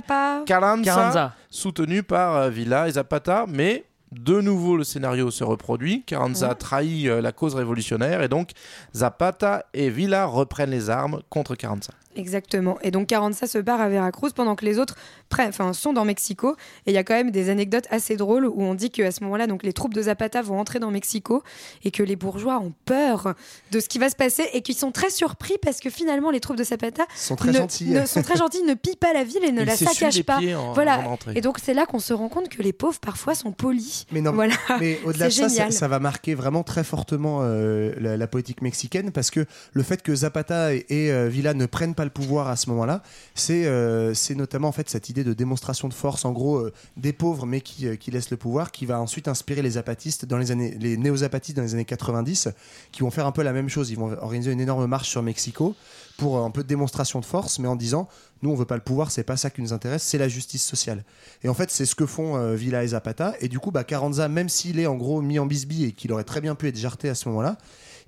Carranza. 0.45 1.33
soutenu 1.49 2.03
par 2.03 2.37
euh, 2.37 2.51
Villa 2.51 2.89
et 2.89 2.93
Zapata, 2.93 3.47
mais 3.49 3.87
de 4.13 4.43
nouveau 4.43 4.77
le 4.77 4.85
scénario 4.85 5.31
se 5.31 5.43
reproduit. 5.43 6.03
Carranza 6.03 6.55
trahit 6.55 7.07
euh, 7.07 7.23
la 7.23 7.33
cause 7.33 7.55
révolutionnaire 7.55 8.21
et 8.21 8.29
donc 8.29 8.51
Zapata 8.95 9.65
et 9.73 9.89
Villa 9.89 10.27
reprennent 10.27 10.73
les 10.73 10.91
armes 10.91 11.23
contre 11.31 11.55
Carranza. 11.55 11.95
Exactement. 12.17 12.77
Et 12.83 12.91
donc 12.91 13.07
Carranza 13.07 13.47
se 13.47 13.59
part 13.59 13.81
à 13.81 13.89
Veracruz 13.89 14.31
pendant 14.35 14.57
que 14.57 14.65
les 14.65 14.79
autres 14.79 14.97
enfin, 15.33 15.73
sont 15.73 15.93
dans 15.93 16.05
Mexico. 16.05 16.57
Et 16.87 16.91
il 16.91 16.95
y 16.95 16.99
a 16.99 17.05
quand 17.05 17.15
même 17.15 17.31
des 17.31 17.51
anecdotes 17.51 17.87
assez 17.91 18.17
drôles 18.17 18.47
où 18.47 18.63
on 18.63 18.75
dit 18.75 18.91
qu'à 18.91 19.13
ce 19.13 19.23
moment-là, 19.25 19.47
donc 19.47 19.63
les 19.63 19.73
troupes 19.73 19.95
de 19.95 20.03
Zapata 20.03 20.43
vont 20.43 20.59
entrer 20.59 20.81
dans 20.81 20.91
Mexico 20.91 21.43
et 21.85 21.91
que 21.91 22.03
les 22.03 22.17
bourgeois 22.17 22.59
ont 22.59 22.73
peur 22.85 23.35
de 23.71 23.81
ce 23.81 23.89
qui 23.89 23.99
va 23.99 24.11
se 24.11 24.17
passer 24.17 24.49
et 24.53 24.63
qu'ils 24.63 24.75
sont 24.77 24.91
très 24.91 25.11
surpris 25.11 25.55
parce 25.63 25.79
que 25.79 25.89
finalement 25.89 26.31
les 26.31 26.41
troupes 26.41 26.57
de 26.57 26.65
Zapata 26.65 27.05
Sont 27.15 27.37
très 27.37 27.53
ne, 27.53 27.59
gentils. 27.59 27.91
ne- 27.91 28.07
sont 28.07 28.23
très 28.23 28.37
gentils, 28.37 28.63
ne 28.65 28.75
pillent 28.75 28.97
pas 28.97 29.13
la 29.13 29.23
ville 29.25 29.45
et 29.45 29.53
ne 29.53 29.61
Ils 29.63 29.67
la 29.67 29.77
saccagent 29.77 30.25
pas. 30.25 30.39
en- 30.39 30.73
voilà. 30.73 31.05
Et 31.35 31.41
donc 31.41 31.59
c'est 31.63 31.75
là 31.75 31.87
qu'on 31.87 32.01
se 32.01 32.13
rend 32.13 32.29
compte 32.29 32.49
que 32.49 32.63
les 32.63 32.73
pauvres 32.73 32.99
parfois 33.01 33.35
sont 33.35 33.53
polis. 33.53 34.07
Mais 34.11 34.21
non, 34.21 34.33
voilà. 34.33 34.55
mais 34.81 34.99
au-delà 35.05 35.27
de 35.27 35.31
ça, 35.33 35.71
ça, 35.71 35.89
va 35.89 35.99
marquer 36.01 36.35
vraiment 36.35 36.63
très 36.65 36.83
fortement 36.85 37.41
euh, 37.43 37.93
la, 38.01 38.17
la 38.17 38.27
politique 38.27 38.63
mexicaine 38.63 39.13
parce 39.13 39.31
que 39.31 39.47
le 39.73 39.83
fait 39.83 40.03
que 40.03 40.15
Zapata 40.15 40.75
et, 40.75 40.87
et, 40.89 41.13
euh, 41.13 41.29
Villa 41.29 41.55
ne 41.55 41.67
prennent 41.67 41.95
pas 41.95 42.00
le 42.05 42.11
pouvoir 42.11 42.49
à 42.49 42.57
ce 42.57 42.69
moment-là, 42.71 43.03
c'est 43.35 43.67
euh, 43.67 44.15
c'est 44.15 44.35
notamment 44.35 44.69
en 44.69 44.73
fait 44.73 44.89
cette 44.89 45.09
idée 45.09 45.25
de 45.25 45.33
démonstration 45.33 45.89
de 45.89 45.95
force, 45.95 46.25
en 46.25 46.33
gros 46.33 46.57
euh, 46.57 46.73
des 46.97 47.13
pauvres 47.13 47.47
mais 47.47 47.61
qui, 47.61 47.87
euh, 47.87 47.97
qui 47.97 48.11
laissent 48.11 48.31
le 48.31 48.37
pouvoir, 48.37 48.73
qui 48.73 48.87
va 48.87 49.01
ensuite 49.01 49.29
inspirer 49.29 49.63
les 49.63 49.71
zapatistes 49.71 50.25
dans 50.25 50.39
les 50.39 50.51
années, 50.51 50.77
les 50.81 50.97
néo-zapatistes 50.97 51.57
dans 51.57 51.63
les 51.63 51.75
années 51.75 51.85
90, 51.85 52.49
qui 52.93 53.03
vont 53.03 53.11
faire 53.11 53.27
un 53.27 53.33
peu 53.33 53.43
la 53.43 53.53
même 53.53 53.69
chose. 53.69 53.91
Ils 53.91 53.99
vont 53.99 54.13
organiser 54.21 54.53
une 54.53 54.61
énorme 54.61 54.87
marche 54.87 55.09
sur 55.09 55.23
Mexico 55.23 55.75
pour 56.17 56.39
euh, 56.39 56.45
un 56.45 56.51
peu 56.51 56.63
de 56.63 56.69
démonstration 56.69 57.21
de 57.21 57.25
force, 57.25 57.59
mais 57.59 57.69
en 57.69 57.77
disant 57.77 58.09
nous 58.43 58.51
on 58.51 58.55
veut 58.55 58.65
pas 58.65 58.77
le 58.77 58.83
pouvoir, 58.83 59.11
c'est 59.11 59.23
pas 59.23 59.37
ça 59.37 59.51
qui 59.51 59.61
nous 59.61 59.73
intéresse, 59.73 60.03
c'est 60.03 60.19
la 60.19 60.29
justice 60.29 60.65
sociale. 60.65 61.05
Et 61.43 61.49
en 61.49 61.55
fait 61.55 61.71
c'est 61.71 61.85
ce 61.85 61.95
que 61.95 62.07
font 62.07 62.55
Villa 62.55 62.83
et 62.83 62.89
Zapata. 62.89 63.35
Et 63.41 63.49
du 63.49 63.59
coup 63.59 63.71
bah 63.71 63.85
Carranza, 63.85 64.29
même 64.29 64.49
s'il 64.49 64.79
est 64.79 64.87
en 64.87 64.97
gros 64.97 65.21
mis 65.21 65.39
en 65.39 65.47
bisbille 65.47 65.85
et 65.85 65.93
qu'il 65.93 66.11
aurait 66.13 66.25
très 66.25 66.41
bien 66.41 66.55
pu 66.55 66.69
être 66.69 66.77
jarté 66.77 67.11
à 67.11 67.15
ce 67.15 67.29
moment-là, 67.29 67.59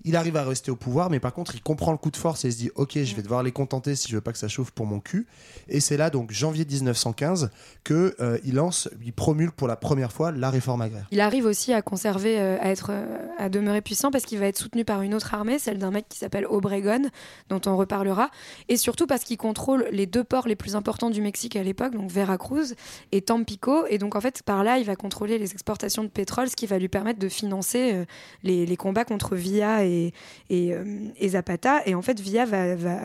il 0.05 0.17
arrive 0.17 0.37
à 0.37 0.45
rester 0.45 0.71
au 0.71 0.77
pouvoir, 0.77 1.11
mais 1.11 1.21
par 1.21 1.33
contre 1.33 1.55
il 1.55 1.63
comprend 1.63 1.93
le 1.93 1.99
coup 1.99 2.11
de 2.11 2.17
force 2.17 2.45
et 2.45 2.49
il 2.49 2.53
se 2.53 2.59
dit 2.59 2.71
ok 2.75 2.99
je 3.03 3.15
vais 3.15 3.23
devoir 3.23 3.43
les 3.43 3.53
contenter 3.53 3.95
si 3.95 4.09
je 4.09 4.15
veux 4.15 4.21
pas 4.21 4.33
que 4.33 4.39
ça 4.39 4.49
chauffe 4.49 4.71
pour 4.71 4.87
mon 4.87 5.01
cul. 5.01 5.27
Et 5.69 5.81
c'est 5.81 5.97
là 5.97 6.11
donc 6.11 6.33
janvier 6.33 6.65
1915 6.65 7.51
que 7.85 8.15
euh, 8.21 8.39
il 8.45 8.55
lance, 8.55 8.89
il 9.05 9.13
promulgue 9.13 9.53
pour 9.53 9.69
la 9.69 9.77
première 9.77 10.13
fois 10.13 10.33
la 10.33 10.51
réforme 10.51 10.83
agraire. 10.83 11.07
Il 11.11 11.21
arrive 11.21 11.47
aussi 11.47 11.73
à 11.73 11.83
conserver, 11.83 12.41
euh, 12.41 12.59
à 12.61 12.71
être, 12.71 12.91
euh, 12.91 13.19
à 13.39 13.49
demeurer 13.49 13.81
puissant 13.81 14.11
parce 14.11 14.25
qu'il 14.25 14.39
va 14.39 14.47
être 14.47 14.59
soutenu 14.59 14.85
par 14.85 15.03
une 15.03 15.15
autre 15.15 15.35
armée, 15.35 15.59
celle 15.59 15.79
d'un 15.79 15.91
mec 15.91 16.09
qui 16.09 16.19
s'appelle 16.19 16.47
Obregon, 16.49 17.11
dont 17.49 17.61
on 17.67 17.77
reparlera, 17.77 18.31
et 18.69 18.77
surtout 18.77 19.07
parce 19.07 19.25
qu'il 19.25 19.37
contrôle 19.37 19.87
les 19.91 20.07
deux 20.07 20.25
ports 20.25 20.47
les 20.47 20.57
plus 20.57 20.77
importants 20.77 21.11
du 21.11 21.23
Mexique 21.23 21.57
à 21.57 21.63
l'époque, 21.63 21.95
donc 21.95 22.11
Veracruz 22.11 22.75
et 23.13 23.23
Tampico, 23.23 23.87
et 23.89 23.99
donc 23.99 24.15
en 24.15 24.21
fait 24.21 24.43
par 24.43 24.65
là 24.65 24.79
il 24.79 24.85
va 24.85 24.97
contrôler 24.97 25.39
les 25.39 25.53
exportations 25.53 26.03
de 26.03 26.09
pétrole, 26.09 26.49
ce 26.49 26.57
qui 26.57 26.67
va 26.67 26.79
lui 26.79 26.89
permettre 26.89 27.19
de 27.19 27.29
financer 27.29 28.05
les, 28.43 28.67
les 28.67 28.77
combats 28.77 29.05
contre 29.05 29.37
Villa 29.37 29.82
et, 29.85 30.13
et, 30.51 30.73
euh, 30.73 30.85
et 31.19 31.29
Zapata, 31.31 31.83
et 31.87 31.95
en 31.95 32.03
fait 32.03 32.19
Villa 32.21 32.45
va, 32.45 32.75
va, 32.77 32.99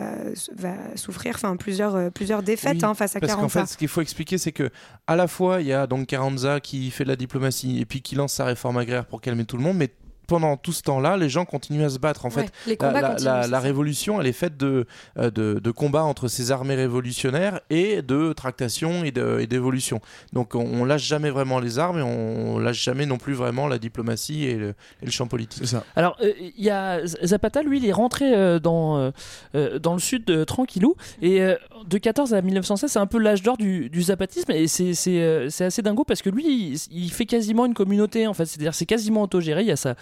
va 0.56 0.74
souffrir, 0.96 1.34
enfin 1.34 1.56
plusieurs, 1.56 1.94
euh, 1.96 2.10
plusieurs 2.10 2.42
défaites 2.42 2.78
Oui, 2.78 2.84
hein, 2.84 2.94
face 2.94 3.16
à 3.16 3.20
Parce 3.20 3.32
qu'en 3.32 3.38
Carranza. 3.38 3.66
fait, 3.66 3.72
ce 3.72 3.76
qu'il 3.76 3.88
faut 3.88 4.00
expliquer, 4.00 4.38
c'est 4.38 4.52
que 4.52 4.70
à 5.06 5.16
la 5.16 5.26
fois, 5.28 5.60
il 5.60 5.66
y 5.66 5.72
a 5.72 5.86
donc 5.86 6.06
Carranza 6.06 6.60
qui 6.60 6.90
fait 6.90 7.04
de 7.04 7.08
la 7.08 7.16
diplomatie 7.16 7.80
et 7.80 7.84
puis 7.86 8.02
qui 8.02 8.14
lance 8.14 8.32
sa 8.34 8.44
réforme 8.44 8.76
agraire 8.78 9.06
pour 9.06 9.20
calmer 9.20 9.44
tout 9.44 9.56
le 9.56 9.62
monde, 9.62 9.76
mais 9.76 9.90
pendant 10.28 10.56
tout 10.56 10.72
ce 10.72 10.82
temps-là, 10.82 11.16
les 11.16 11.28
gens 11.28 11.44
continuent 11.44 11.84
à 11.84 11.88
se 11.88 11.98
battre. 11.98 12.24
En 12.26 12.28
Ouais, 12.28 12.44
fait, 12.44 12.52
les 12.66 12.76
la, 13.24 13.58
révolution, 13.60 14.20
elle 14.20 14.26
est 14.28 14.32
faite 14.32 14.56
de, 14.56 14.86
euh, 15.18 15.30
de, 15.30 15.58
de 15.58 15.70
combats 15.72 16.04
entre 16.04 16.28
ces 16.28 16.52
armées 16.52 16.76
révolutionnaires 16.76 17.60
et 17.70 18.02
de 18.02 18.32
tractation 18.34 19.02
et 19.04 19.10
d'évolution. 19.10 20.00
Donc, 20.32 20.54
on, 20.54 20.60
on 20.60 20.84
lâche 20.84 21.04
jamais 21.06 21.30
vraiment 21.30 21.58
les 21.58 21.78
armes 21.78 21.98
et 21.98 22.02
on 22.02 22.58
lâche 22.58 22.82
jamais 22.84 23.06
non 23.06 23.16
plus 23.18 23.32
vraiment 23.32 23.66
la 23.66 23.78
diplomatie 23.78 24.44
et 24.44 24.54
le, 24.54 24.68
et 25.02 25.06
le 25.06 25.10
champ 25.10 25.26
politique. 25.26 25.66
Ça. 25.66 25.82
Alors, 25.96 26.16
euh, 26.22 26.32
il 26.38 26.62
y 26.64 26.70
a 26.70 27.04
Zapata, 27.06 27.62
lui, 27.62 27.78
il 27.78 27.86
est 27.86 27.92
rentré 27.92 28.34
euh, 28.34 28.58
dans, 28.58 29.10
euh, 29.54 29.78
dans 29.78 29.94
le 29.94 30.00
sud 30.00 30.24
de 30.26 30.44
tranquillou. 30.44 30.94
Et 31.22 31.40
euh, 31.42 31.56
de 31.86 31.96
14 31.98 32.34
à 32.34 32.42
1916, 32.42 32.92
c'est 32.92 32.98
un 32.98 33.06
peu 33.06 33.18
l'âge 33.18 33.42
d'or 33.42 33.56
du, 33.56 33.88
du 33.88 34.02
zapatisme. 34.02 34.52
Et 34.52 34.68
c'est 34.68 34.92
c'est, 34.92 35.20
euh, 35.22 35.48
c'est 35.48 35.64
assez 35.64 35.80
dingo 35.80 36.04
parce 36.04 36.20
que 36.22 36.28
lui, 36.30 36.44
il, 36.46 36.78
il 36.90 37.10
fait 37.12 37.24
quasiment 37.26 37.64
une 37.66 37.74
communauté, 37.74 38.26
en 38.26 38.34
fait. 38.34 38.44
C'est-à-dire, 38.44 38.74
c'est 38.74 38.86
quasiment 38.86 39.22
autogéré. 39.22 39.62
Il 39.62 39.68
y 39.68 39.72
a, 39.72 39.76
sa, 39.76 39.94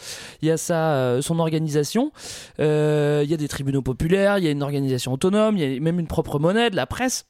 il 0.43 0.49
y 0.49 0.51
a 0.51 0.57
sa, 0.57 0.95
euh, 0.95 1.23
son 1.23 1.39
organisation. 1.39 2.13
Euh, 2.61 3.23
il 3.25 3.31
y 3.31 3.35
a 3.35 3.37
des 3.37 3.49
tribunaux 3.49 3.83
populaires. 3.83 4.39
Il 4.39 4.45
y 4.45 4.49
a 4.49 4.51
une 4.51 4.63
organisation 4.63 5.13
autonome. 5.13 5.57
Il 5.57 5.75
y 5.75 5.77
a 5.77 5.81
même 5.81 6.01
une 6.01 6.07
propre 6.07 6.39
monnaie, 6.39 6.71
de 6.71 6.77
la 6.77 6.87
presse. 6.87 7.27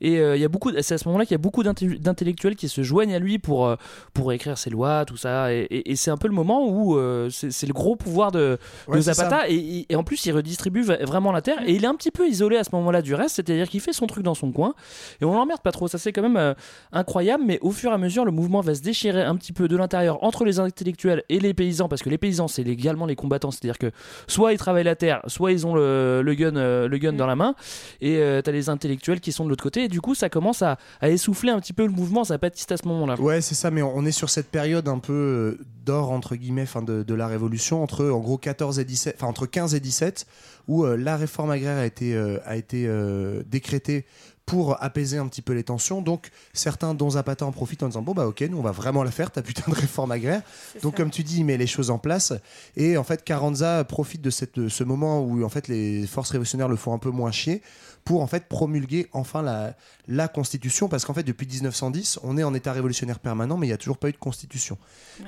Et 0.00 0.18
euh, 0.18 0.36
il 0.36 0.40
y 0.42 0.44
a 0.44 0.48
beaucoup, 0.48 0.70
c'est 0.80 0.94
à 0.94 0.98
ce 0.98 1.06
moment-là 1.08 1.24
qu'il 1.24 1.32
y 1.32 1.34
a 1.34 1.38
beaucoup 1.38 1.62
d'intellectuels 1.62 2.56
qui 2.56 2.68
se 2.68 2.82
joignent 2.82 3.14
à 3.14 3.18
lui 3.18 3.38
pour, 3.38 3.66
euh, 3.66 3.76
pour 4.14 4.32
écrire 4.32 4.56
ses 4.58 4.70
lois, 4.70 5.04
tout 5.04 5.16
ça. 5.16 5.52
Et, 5.52 5.60
et- 5.70 5.90
et 5.92 5.96
c'est 5.96 6.10
un 6.10 6.16
peu 6.16 6.28
le 6.28 6.34
moment 6.34 6.66
où 6.68 6.96
euh, 6.96 7.28
c'est 7.30 7.66
le 7.66 7.72
gros 7.72 7.96
pouvoir 7.96 8.30
de, 8.32 8.58
Ouais, 8.86 9.00
Zapata. 9.00 9.48
Et, 9.48 9.86
en 9.94 10.04
plus, 10.04 10.24
il 10.26 10.32
redistribue 10.32 10.82
vraiment 10.82 11.32
la 11.32 11.42
terre. 11.42 11.58
Et 11.66 11.72
il 11.74 11.84
est 11.84 11.86
un 11.88 11.94
petit 11.94 12.10
peu 12.10 12.28
isolé 12.28 12.56
à 12.56 12.64
ce 12.64 12.70
moment-là 12.72 13.02
du 13.02 13.14
reste. 13.14 13.36
C'est-à-dire 13.36 13.68
qu'il 13.68 13.80
fait 13.80 13.92
son 13.92 14.06
truc 14.06 14.22
dans 14.24 14.34
son 14.34 14.52
coin. 14.52 14.74
Et 15.20 15.24
on 15.24 15.32
l'emmerde 15.34 15.60
pas 15.62 15.72
trop. 15.72 15.88
Ça, 15.88 15.98
c'est 15.98 16.12
quand 16.12 16.22
même 16.22 16.36
euh, 16.36 16.54
incroyable. 16.92 17.42
Mais 17.46 17.58
au 17.62 17.70
fur 17.70 17.90
et 17.90 17.94
à 17.94 17.98
mesure, 17.98 18.24
le 18.24 18.30
mouvement 18.32 18.60
va 18.60 18.74
se 18.74 18.82
déchirer 18.82 19.22
un 19.22 19.36
petit 19.36 19.52
peu 19.52 19.68
de 19.68 19.76
l'intérieur 19.76 20.22
entre 20.24 20.44
les 20.44 20.60
intellectuels 20.60 21.22
et 21.28 21.40
les 21.40 21.54
paysans. 21.54 21.88
Parce 21.88 22.02
que 22.02 22.10
les 22.10 22.18
paysans, 22.18 22.48
c'est 22.48 22.62
également 22.62 23.06
les 23.06 23.16
combattants. 23.16 23.50
C'est-à-dire 23.50 23.78
que 23.78 23.90
soit 24.26 24.52
ils 24.52 24.58
travaillent 24.58 24.84
la 24.84 24.96
terre, 24.96 25.20
soit 25.26 25.52
ils 25.52 25.66
ont 25.66 25.74
le, 25.74 26.22
le 26.22 26.34
gun, 26.34 26.52
le 26.86 26.98
gun 26.98 27.12
dans 27.12 27.26
la 27.26 27.36
main. 27.36 27.54
Et 28.00 28.18
euh, 28.18 28.42
t'as 28.42 28.52
les 28.52 28.68
intellectuels 28.68 29.20
qui 29.20 29.32
sont 29.32 29.44
de 29.44 29.48
l'autre 29.50 29.62
côté. 29.62 29.87
Et 29.88 29.90
du 29.90 30.02
coup, 30.02 30.14
ça 30.14 30.28
commence 30.28 30.60
à, 30.60 30.76
à 31.00 31.08
essouffler 31.08 31.50
un 31.50 31.58
petit 31.60 31.72
peu 31.72 31.86
le 31.86 31.90
mouvement 31.90 32.22
zapatiste 32.22 32.70
à 32.72 32.76
ce 32.76 32.86
moment-là. 32.88 33.18
Ouais, 33.18 33.40
c'est 33.40 33.54
ça, 33.54 33.70
mais 33.70 33.80
on 33.80 34.04
est 34.04 34.12
sur 34.12 34.28
cette 34.28 34.48
période 34.48 34.86
un 34.86 34.98
peu 34.98 35.14
euh, 35.14 35.64
d'or, 35.86 36.10
entre 36.10 36.36
guillemets, 36.36 36.66
fin 36.66 36.82
de, 36.82 37.02
de 37.02 37.14
la 37.14 37.26
Révolution, 37.26 37.82
entre 37.82 38.04
en 38.04 38.18
gros 38.18 38.36
14 38.36 38.78
et 38.78 38.84
17, 38.84 39.14
enfin 39.16 39.28
entre 39.28 39.46
15 39.46 39.74
et 39.74 39.80
17, 39.80 40.26
où 40.68 40.84
euh, 40.84 40.96
la 40.96 41.16
réforme 41.16 41.50
agraire 41.50 41.78
a 41.78 41.86
été, 41.86 42.14
euh, 42.14 42.36
a 42.44 42.56
été 42.56 42.84
euh, 42.86 43.42
décrétée 43.46 44.04
pour 44.44 44.82
apaiser 44.82 45.18
un 45.18 45.26
petit 45.26 45.42
peu 45.42 45.52
les 45.52 45.64
tensions. 45.64 46.00
Donc 46.00 46.30
certains, 46.52 46.94
dont 46.94 47.10
Zapata, 47.10 47.44
en 47.44 47.52
profitent 47.52 47.82
en 47.82 47.88
disant 47.88 48.02
Bon, 48.02 48.12
bah 48.12 48.26
ok, 48.26 48.42
nous 48.50 48.58
on 48.58 48.62
va 48.62 48.70
vraiment 48.70 49.02
la 49.02 49.10
faire, 49.10 49.30
ta 49.30 49.42
putain 49.42 49.70
de 49.70 49.74
réforme 49.74 50.12
agraire. 50.12 50.42
Donc 50.82 50.96
comme 50.96 51.10
tu 51.10 51.22
dis, 51.22 51.38
il 51.38 51.44
met 51.44 51.56
les 51.56 51.66
choses 51.66 51.90
en 51.90 51.98
place. 51.98 52.32
Et 52.76 52.96
en 52.96 53.04
fait, 53.04 53.24
Carranza 53.24 53.84
profite 53.84 54.22
de, 54.22 54.30
cette, 54.30 54.58
de 54.58 54.68
ce 54.68 54.84
moment 54.84 55.20
où 55.20 55.42
en 55.44 55.48
fait 55.48 55.68
les 55.68 56.06
forces 56.06 56.30
révolutionnaires 56.30 56.68
le 56.68 56.76
font 56.76 56.94
un 56.94 56.98
peu 56.98 57.10
moins 57.10 57.30
chier 57.30 57.62
pour 58.08 58.22
en 58.22 58.26
fait 58.26 58.46
promulguer 58.48 59.06
enfin 59.12 59.42
la, 59.42 59.76
la 60.06 60.28
constitution 60.28 60.88
parce 60.88 61.04
qu'en 61.04 61.12
fait 61.12 61.24
depuis 61.24 61.46
1910 61.46 62.20
on 62.22 62.38
est 62.38 62.42
en 62.42 62.54
état 62.54 62.72
révolutionnaire 62.72 63.18
permanent 63.18 63.58
mais 63.58 63.66
il 63.66 63.68
n'y 63.68 63.74
a 63.74 63.76
toujours 63.76 63.98
pas 63.98 64.08
eu 64.08 64.12
de 64.12 64.16
constitution. 64.16 64.78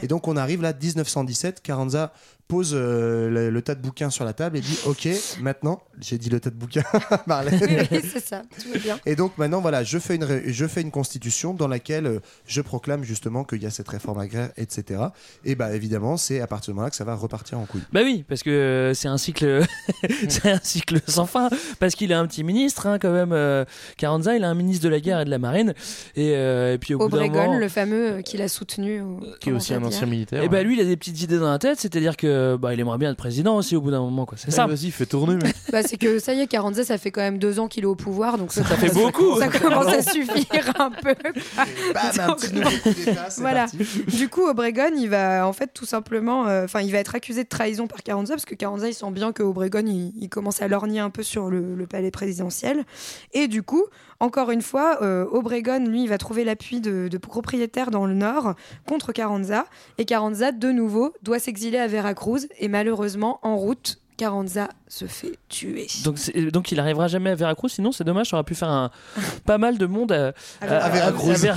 Et 0.01 0.07
donc 0.07 0.28
on 0.28 0.37
arrive 0.39 0.62
là 0.62 0.72
1917 0.72 1.61
Carranza 1.61 2.14
pose 2.51 2.72
euh, 2.74 3.30
le, 3.30 3.51
le 3.51 3.62
tas 3.62 3.74
de 3.74 3.80
bouquins 3.80 4.11
sur 4.11 4.24
la 4.24 4.32
table 4.32 4.57
et 4.59 4.61
dit 4.61 4.78
ok 4.86 5.09
maintenant 5.40 5.80
j'ai 6.01 6.18
dit 6.18 6.28
le 6.30 6.40
tas 6.40 6.51
de 6.51 6.57
bouquins 6.57 6.82
Marlène 7.26 7.61
Oui, 7.92 8.01
c'est 8.12 8.24
ça, 8.24 8.42
tout 8.62 8.72
va 8.72 8.78
bien. 8.78 8.98
et 9.07 9.14
donc 9.16 9.36
maintenant, 9.38 9.61
voilà, 9.61 9.84
je 9.84 9.98
fais 9.98 10.16
une, 10.16 10.24
ré- 10.24 10.42
je 10.46 10.66
fais 10.66 10.80
une 10.80 10.90
constitution 10.90 11.53
dans 11.55 11.68
laquelle 11.68 12.07
euh, 12.07 12.18
je 12.46 12.61
proclame 12.61 13.05
justement 13.05 13.44
qu'il 13.44 13.62
y 13.62 13.66
a 13.66 13.70
cette 13.70 13.88
réforme 13.88 14.18
agraire, 14.18 14.51
etc. 14.57 15.01
Et 15.44 15.55
bah 15.55 15.74
évidemment, 15.74 16.16
c'est 16.16 16.40
à 16.40 16.46
partir 16.46 16.72
de 16.72 16.76
moment-là 16.76 16.90
que 16.90 16.96
ça 16.96 17.05
va 17.05 17.14
repartir 17.14 17.59
en 17.59 17.66
couille. 17.66 17.82
Bah 17.92 18.01
oui, 18.03 18.24
parce 18.28 18.42
que 18.42 18.51
euh, 18.51 18.94
c'est 18.94 19.09
un 19.09 19.18
cycle, 19.18 19.62
c'est 20.28 20.51
un 20.51 20.61
cycle 20.62 21.01
sans 21.07 21.26
fin. 21.26 21.48
Parce 21.78 21.94
qu'il 21.94 22.12
a 22.12 22.18
un 22.18 22.26
petit 22.26 22.44
ministre, 22.44 22.86
hein, 22.86 22.98
quand 22.98 23.12
même. 23.12 23.32
euh, 23.32 23.64
Carranza, 23.98 24.34
il 24.36 24.44
a 24.44 24.48
un 24.48 24.55
ministre 24.55 24.84
de 24.84 24.88
la 24.88 25.01
guerre 25.01 25.20
et 25.20 25.24
de 25.24 25.30
la 25.30 25.38
marine. 25.38 25.74
Et, 26.16 26.32
euh, 26.34 26.74
et 26.74 26.78
puis 26.78 26.94
au 26.94 26.98
bout 26.98 27.09
d'un 27.09 27.24
Obregon, 27.24 27.44
moment, 27.46 27.59
le 27.59 27.68
fameux 27.68 28.22
qu'il 28.22 28.40
a 28.42 28.48
soutenu. 28.48 29.03
au- 29.03 29.20
Qui 29.40 29.51
est 29.51 29.53
aussi 29.53 29.74
un 29.74 29.82
ancien 29.84 30.07
militaire. 30.07 30.42
et 30.42 30.48
bah 30.48 30.62
lui, 30.62 30.76
il 30.76 30.80
a 30.80 30.84
des 30.84 30.96
petites 30.96 31.20
idées 31.22 31.38
dans 31.38 31.51
la 31.51 31.59
tête. 31.59 31.78
C'est-à-dire 31.78 32.16
que 32.16 32.26
bah, 32.59 32.74
il 32.74 32.80
aimerait 32.80 32.99
bien 32.99 33.11
être 33.11 33.16
président 33.16 33.57
aussi 33.57 33.76
au 33.76 33.80
bout 33.80 33.91
d'un 33.91 34.01
moment, 34.01 34.26
quoi. 34.26 34.36
C'est 34.38 34.51
ça. 34.51 34.66
Vas-y, 34.66 34.91
fais 34.91 35.07
tourner, 35.07 35.34
mec. 35.36 35.55
Bah, 35.72 35.82
c'est 35.84 35.97
que 35.97 36.18
ça 36.18 36.34
y 36.34 36.41
est, 36.41 36.47
Carranza, 36.49 36.82
ça 36.84 36.99
fait 36.99 37.11
quand 37.12 37.20
même 37.20 37.38
deux 37.38 37.61
ans 37.61 37.68
qu'il 37.68 37.84
est 37.84 37.86
au 37.86 37.95
pouvoir, 37.95 38.38
donc 38.38 38.53
ça, 38.53 38.64
fait 38.64 38.93
beaucoup. 38.93 39.38
Ça 39.38 39.49
commence 39.49 39.86
à 39.86 40.03
suffire 40.03 40.72
un 40.80 40.91
peu. 40.91 41.14
Bam, 41.95 42.30
un 42.30 42.34
petit 42.34 42.53
nouveau 42.55 42.70
coup 42.82 42.91
d'État, 42.91 43.30
c'est 43.30 43.41
Voilà. 43.41 43.61
parti. 43.66 43.78
Du 44.16 44.28
coup, 44.28 44.47
Obregon, 44.49 44.91
il 44.97 45.09
va 45.09 45.47
en 45.47 45.53
fait 45.53 45.70
tout 45.72 45.84
simplement, 45.86 46.47
euh, 46.49 46.64
enfin, 46.64 46.80
il 46.80 46.91
va 46.91 46.99
être 46.99 47.14
accusé 47.14 47.45
de 47.45 47.49
trahison 47.49 47.86
par 47.86 48.03
Carranza 48.03 48.34
parce 48.34 48.45
que 48.45 48.55
Carranza, 48.57 48.88
il 48.88 48.95
sent 48.95 49.11
bien 49.12 49.32
que 49.32 49.43
Obregon, 49.43 49.84
il, 49.86 50.12
il 50.20 50.28
commence 50.28 50.61
à 50.62 50.68
lorgner 50.68 51.01
un 51.01 51.11
peu 51.11 51.22
sur 51.22 51.51
le, 51.51 51.74
le 51.76 51.86
palais 51.86 52.11
présidentiel. 52.11 52.84
Et 53.32 53.47
du 53.49 53.62
coup, 53.62 53.84
encore 54.20 54.50
une 54.50 54.62
fois, 54.62 54.98
euh, 55.02 55.24
Obregon, 55.32 55.84
lui, 55.86 56.02
il 56.04 56.08
va 56.08 56.18
trouver 56.18 56.44
l'appui 56.44 56.80
de, 56.80 57.08
de 57.08 57.18
propriétaires 57.18 57.90
dans 57.90 58.06
le 58.06 58.14
nord 58.14 58.54
contre 58.86 59.12
Carranza. 59.12 59.66
Et 59.98 60.04
Carranza, 60.04 60.52
de 60.52 60.70
nouveau, 60.70 61.12
doit 61.22 61.38
s'exiler 61.38 61.78
à 61.78 61.86
Veracruz. 61.86 62.46
Et 62.58 62.68
malheureusement, 62.68 63.40
en 63.42 63.56
route, 63.56 63.98
Carranza 64.18 64.68
se 64.86 65.06
fait 65.06 65.32
tuer. 65.48 65.86
Donc, 66.52 66.70
il 66.72 66.78
arrivera 66.78 67.08
jamais 67.08 67.30
à 67.30 67.34
Veracruz. 67.34 67.70
Sinon, 67.70 67.90
c'est 67.90 68.04
dommage. 68.04 68.28
Ça 68.28 68.36
aurait 68.36 68.44
pu 68.44 68.54
faire 68.54 68.68
un, 68.68 68.90
pas 69.46 69.56
mal 69.56 69.78
de 69.78 69.86
monde 69.86 70.12
à, 70.12 70.34
À 70.60 70.90
Veracruz. 70.90 71.32
Vera- 71.42 71.54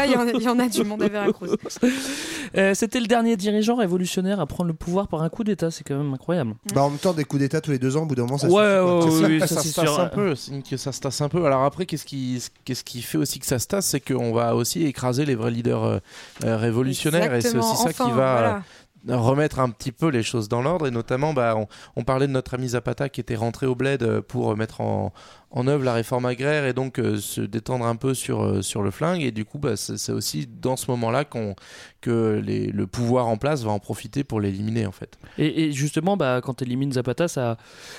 À 0.00 0.06
y 0.06 0.10
il 0.34 0.42
y, 0.42 0.48
en 0.48 0.58
a 0.58 0.68
du 0.68 0.82
monde 0.84 1.02
à 1.02 1.08
Veracruz. 1.08 1.54
Euh, 2.56 2.74
C'était 2.74 3.00
le 3.00 3.06
dernier 3.06 3.36
dirigeant 3.36 3.76
révolutionnaire 3.76 4.40
à 4.40 4.46
prendre 4.46 4.68
le 4.68 4.74
pouvoir 4.74 5.08
par 5.08 5.22
un 5.22 5.28
coup 5.28 5.44
d'État, 5.44 5.70
c'est 5.70 5.84
quand 5.84 5.96
même 5.96 6.12
incroyable. 6.12 6.54
Bah, 6.74 6.82
en 6.82 6.90
même 6.90 6.98
temps, 6.98 7.12
des 7.12 7.24
coups 7.24 7.40
d'État 7.40 7.60
tous 7.60 7.70
les 7.70 7.78
deux 7.78 7.96
ans, 7.96 8.02
au 8.02 8.06
bout 8.06 8.14
d'un 8.14 8.22
moment, 8.24 8.38
ça 8.38 8.48
Ouais, 8.48 8.54
ouais, 8.54 9.38
ouais, 9.38 9.46
se 9.46 9.54
tasse 9.54 9.68
sûr. 9.72 10.00
un 10.00 10.06
peu, 10.06 10.34
que 10.68 10.76
ça 10.76 10.92
se 10.92 11.00
tasse 11.00 11.20
un 11.20 11.28
peu. 11.28 11.44
Alors 11.46 11.64
après, 11.64 11.86
qu'est-ce 11.86 12.04
qui, 12.04 12.42
qu'est-ce 12.64 12.84
qui 12.84 13.02
fait 13.02 13.18
aussi 13.18 13.38
que 13.38 13.46
ça 13.46 13.58
se 13.58 13.66
tasse, 13.66 13.86
c'est 13.86 14.00
qu'on 14.00 14.32
va 14.32 14.54
aussi 14.54 14.84
écraser 14.84 15.24
les 15.24 15.34
vrais 15.34 15.50
leaders 15.50 15.84
euh, 15.84 15.98
euh, 16.44 16.56
révolutionnaires, 16.56 17.34
et 17.34 17.40
c'est 17.40 17.56
aussi 17.56 17.76
ça 17.76 17.92
qui 17.92 18.10
va 18.10 18.62
voilà. 19.06 19.18
remettre 19.20 19.58
un 19.60 19.70
petit 19.70 19.92
peu 19.92 20.08
les 20.08 20.22
choses 20.22 20.48
dans 20.48 20.62
l'ordre. 20.62 20.86
Et 20.86 20.90
notamment, 20.90 21.34
bah, 21.34 21.54
on, 21.56 21.66
on 21.96 22.04
parlait 22.04 22.26
de 22.26 22.32
notre 22.32 22.54
ami 22.54 22.68
Zapata 22.70 23.08
qui 23.08 23.20
était 23.20 23.36
rentré 23.36 23.66
au 23.66 23.74
bled 23.74 24.20
pour 24.22 24.56
mettre 24.56 24.80
en, 24.80 25.12
en 25.56 25.68
œuvre 25.68 25.84
la 25.84 25.94
réforme 25.94 26.26
agraire 26.26 26.66
et 26.66 26.72
donc 26.72 26.98
euh, 26.98 27.16
se 27.18 27.40
détendre 27.40 27.86
un 27.86 27.94
peu 27.94 28.12
sur, 28.12 28.42
euh, 28.42 28.60
sur 28.60 28.82
le 28.82 28.90
flingue. 28.90 29.22
Et 29.22 29.30
du 29.30 29.44
coup, 29.44 29.58
bah, 29.58 29.76
c'est 29.76 30.10
aussi 30.12 30.48
dans 30.48 30.76
ce 30.76 30.90
moment-là 30.90 31.24
qu'on 31.24 31.54
que 32.00 32.42
les, 32.44 32.66
le 32.66 32.86
pouvoir 32.86 33.28
en 33.28 33.38
place 33.38 33.62
va 33.62 33.70
en 33.70 33.78
profiter 33.78 34.24
pour 34.24 34.40
l'éliminer 34.40 34.84
en 34.84 34.92
fait. 34.92 35.16
Et, 35.38 35.64
et 35.64 35.72
justement, 35.72 36.16
bah, 36.18 36.40
quand 36.42 36.54
tu 36.54 36.64
élimines 36.64 36.92
Zapata, 36.92 37.28
ça, 37.28 37.56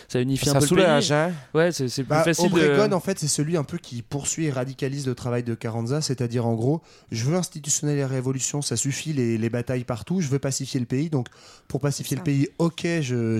ça 0.09 0.19
unifie 0.19 0.49
un 0.49 0.53
Ça 0.53 0.59
peu 0.59 0.65
le 0.65 0.67
soulage, 0.67 1.07
pays. 1.07 1.17
hein 1.17 1.31
Ouais, 1.53 1.71
c'est 1.71 1.87
plus 1.87 2.03
Bah, 2.03 2.23
facile 2.23 2.47
Obregon, 2.47 2.89
de... 2.89 2.93
en 2.93 2.99
fait, 2.99 3.17
c'est 3.17 3.27
celui 3.29 3.55
un 3.57 3.63
peu 3.63 3.77
qui 3.77 4.01
poursuit 4.01 4.45
et 4.45 4.51
radicalise 4.51 5.07
le 5.07 5.15
travail 5.15 5.43
de 5.43 5.55
Carranza, 5.55 6.01
c'est-à-dire 6.01 6.45
en 6.45 6.53
gros, 6.55 6.81
je 7.11 7.23
veux 7.23 7.35
institutionnaliser 7.37 8.01
la 8.03 8.07
révolution, 8.09 8.61
ça 8.61 8.75
suffit, 8.75 9.13
les, 9.13 9.37
les 9.37 9.49
batailles 9.49 9.85
partout, 9.85 10.19
je 10.21 10.27
veux 10.27 10.39
pacifier 10.39 10.79
le 10.79 10.85
pays, 10.85 11.09
donc 11.09 11.29
pour 11.67 11.79
pacifier 11.79 12.17
le 12.17 12.23
pays, 12.23 12.49
ok, 12.59 12.85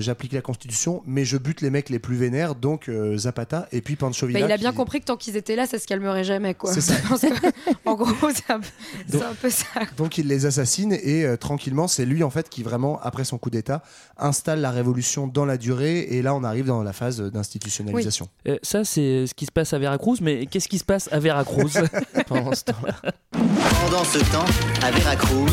j'applique 0.00 0.32
la 0.32 0.40
constitution, 0.40 1.02
mais 1.06 1.24
je 1.26 1.36
bute 1.36 1.60
les 1.60 1.70
mecs 1.70 1.90
les 1.90 1.98
plus 2.00 2.16
vénères, 2.16 2.54
donc 2.56 2.88
euh, 2.88 3.16
Zapata, 3.18 3.68
et 3.72 3.82
puis 3.82 3.94
Pancho 4.06 4.26
Bah, 4.28 4.38
il 4.40 4.52
a 4.52 4.56
bien 4.56 4.70
qui- 4.70 4.76
compris 4.76 5.00
que 5.00 5.04
tant 5.06 5.16
qu'ils 5.16 5.36
étaient 5.36 5.56
là, 5.56 5.66
ça 5.66 5.78
se 5.78 5.86
calmerait 5.86 6.24
jamais, 6.24 6.54
quoi. 6.54 6.72
C'est 6.72 6.80
ça. 6.80 6.94
En 7.84 7.94
gros, 7.94 8.06
c'est 8.34 8.50
un, 8.52 8.60
peu- 8.60 8.66
c'est 9.08 9.22
un 9.22 9.34
peu 9.40 9.50
ça. 9.50 9.64
Donc 9.96 10.18
il 10.18 10.26
les 10.26 10.46
assassine 10.46 10.92
et 10.92 11.24
euh, 11.24 11.36
tranquillement, 11.36 11.86
c'est 11.88 12.04
lui 12.04 12.22
en 12.24 12.30
fait 12.30 12.48
qui 12.48 12.62
vraiment, 12.62 12.98
après 13.00 13.24
son 13.24 13.38
coup 13.38 13.50
d'État, 13.50 13.82
installe 14.18 14.60
la 14.60 14.70
révolution 14.70 15.26
dans 15.26 15.44
la 15.44 15.56
durée 15.56 16.00
et 16.00 16.22
là 16.22 16.34
on 16.34 16.42
arrive 16.44 16.66
dans 16.66 16.82
la 16.82 16.92
phase 16.92 17.20
d'institutionnalisation. 17.20 18.28
Euh, 18.48 18.56
ça, 18.62 18.84
c'est 18.84 19.26
ce 19.26 19.34
qui 19.34 19.46
se 19.46 19.52
passe 19.52 19.72
à 19.72 19.78
Veracruz, 19.78 20.18
mais 20.20 20.46
qu'est-ce 20.46 20.68
qui 20.68 20.78
se 20.78 20.84
passe 20.84 21.08
à 21.12 21.18
Veracruz? 21.20 21.72
Pendant 22.26 22.54
ce 22.54 22.64
temps-là 22.64 22.94
Pendant 23.32 24.04
ce 24.04 24.18
temps, 24.32 24.44
à 24.82 24.90
Veracruz, 24.90 25.52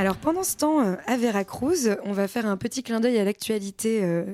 Alors 0.00 0.16
pendant 0.16 0.42
ce 0.44 0.56
temps, 0.56 0.80
euh, 0.80 0.94
à 1.06 1.18
Veracruz, 1.18 1.90
on 2.06 2.12
va 2.12 2.26
faire 2.26 2.46
un 2.46 2.56
petit 2.56 2.82
clin 2.82 3.00
d'œil 3.00 3.18
à 3.18 3.24
l'actualité 3.24 4.00
euh, 4.02 4.24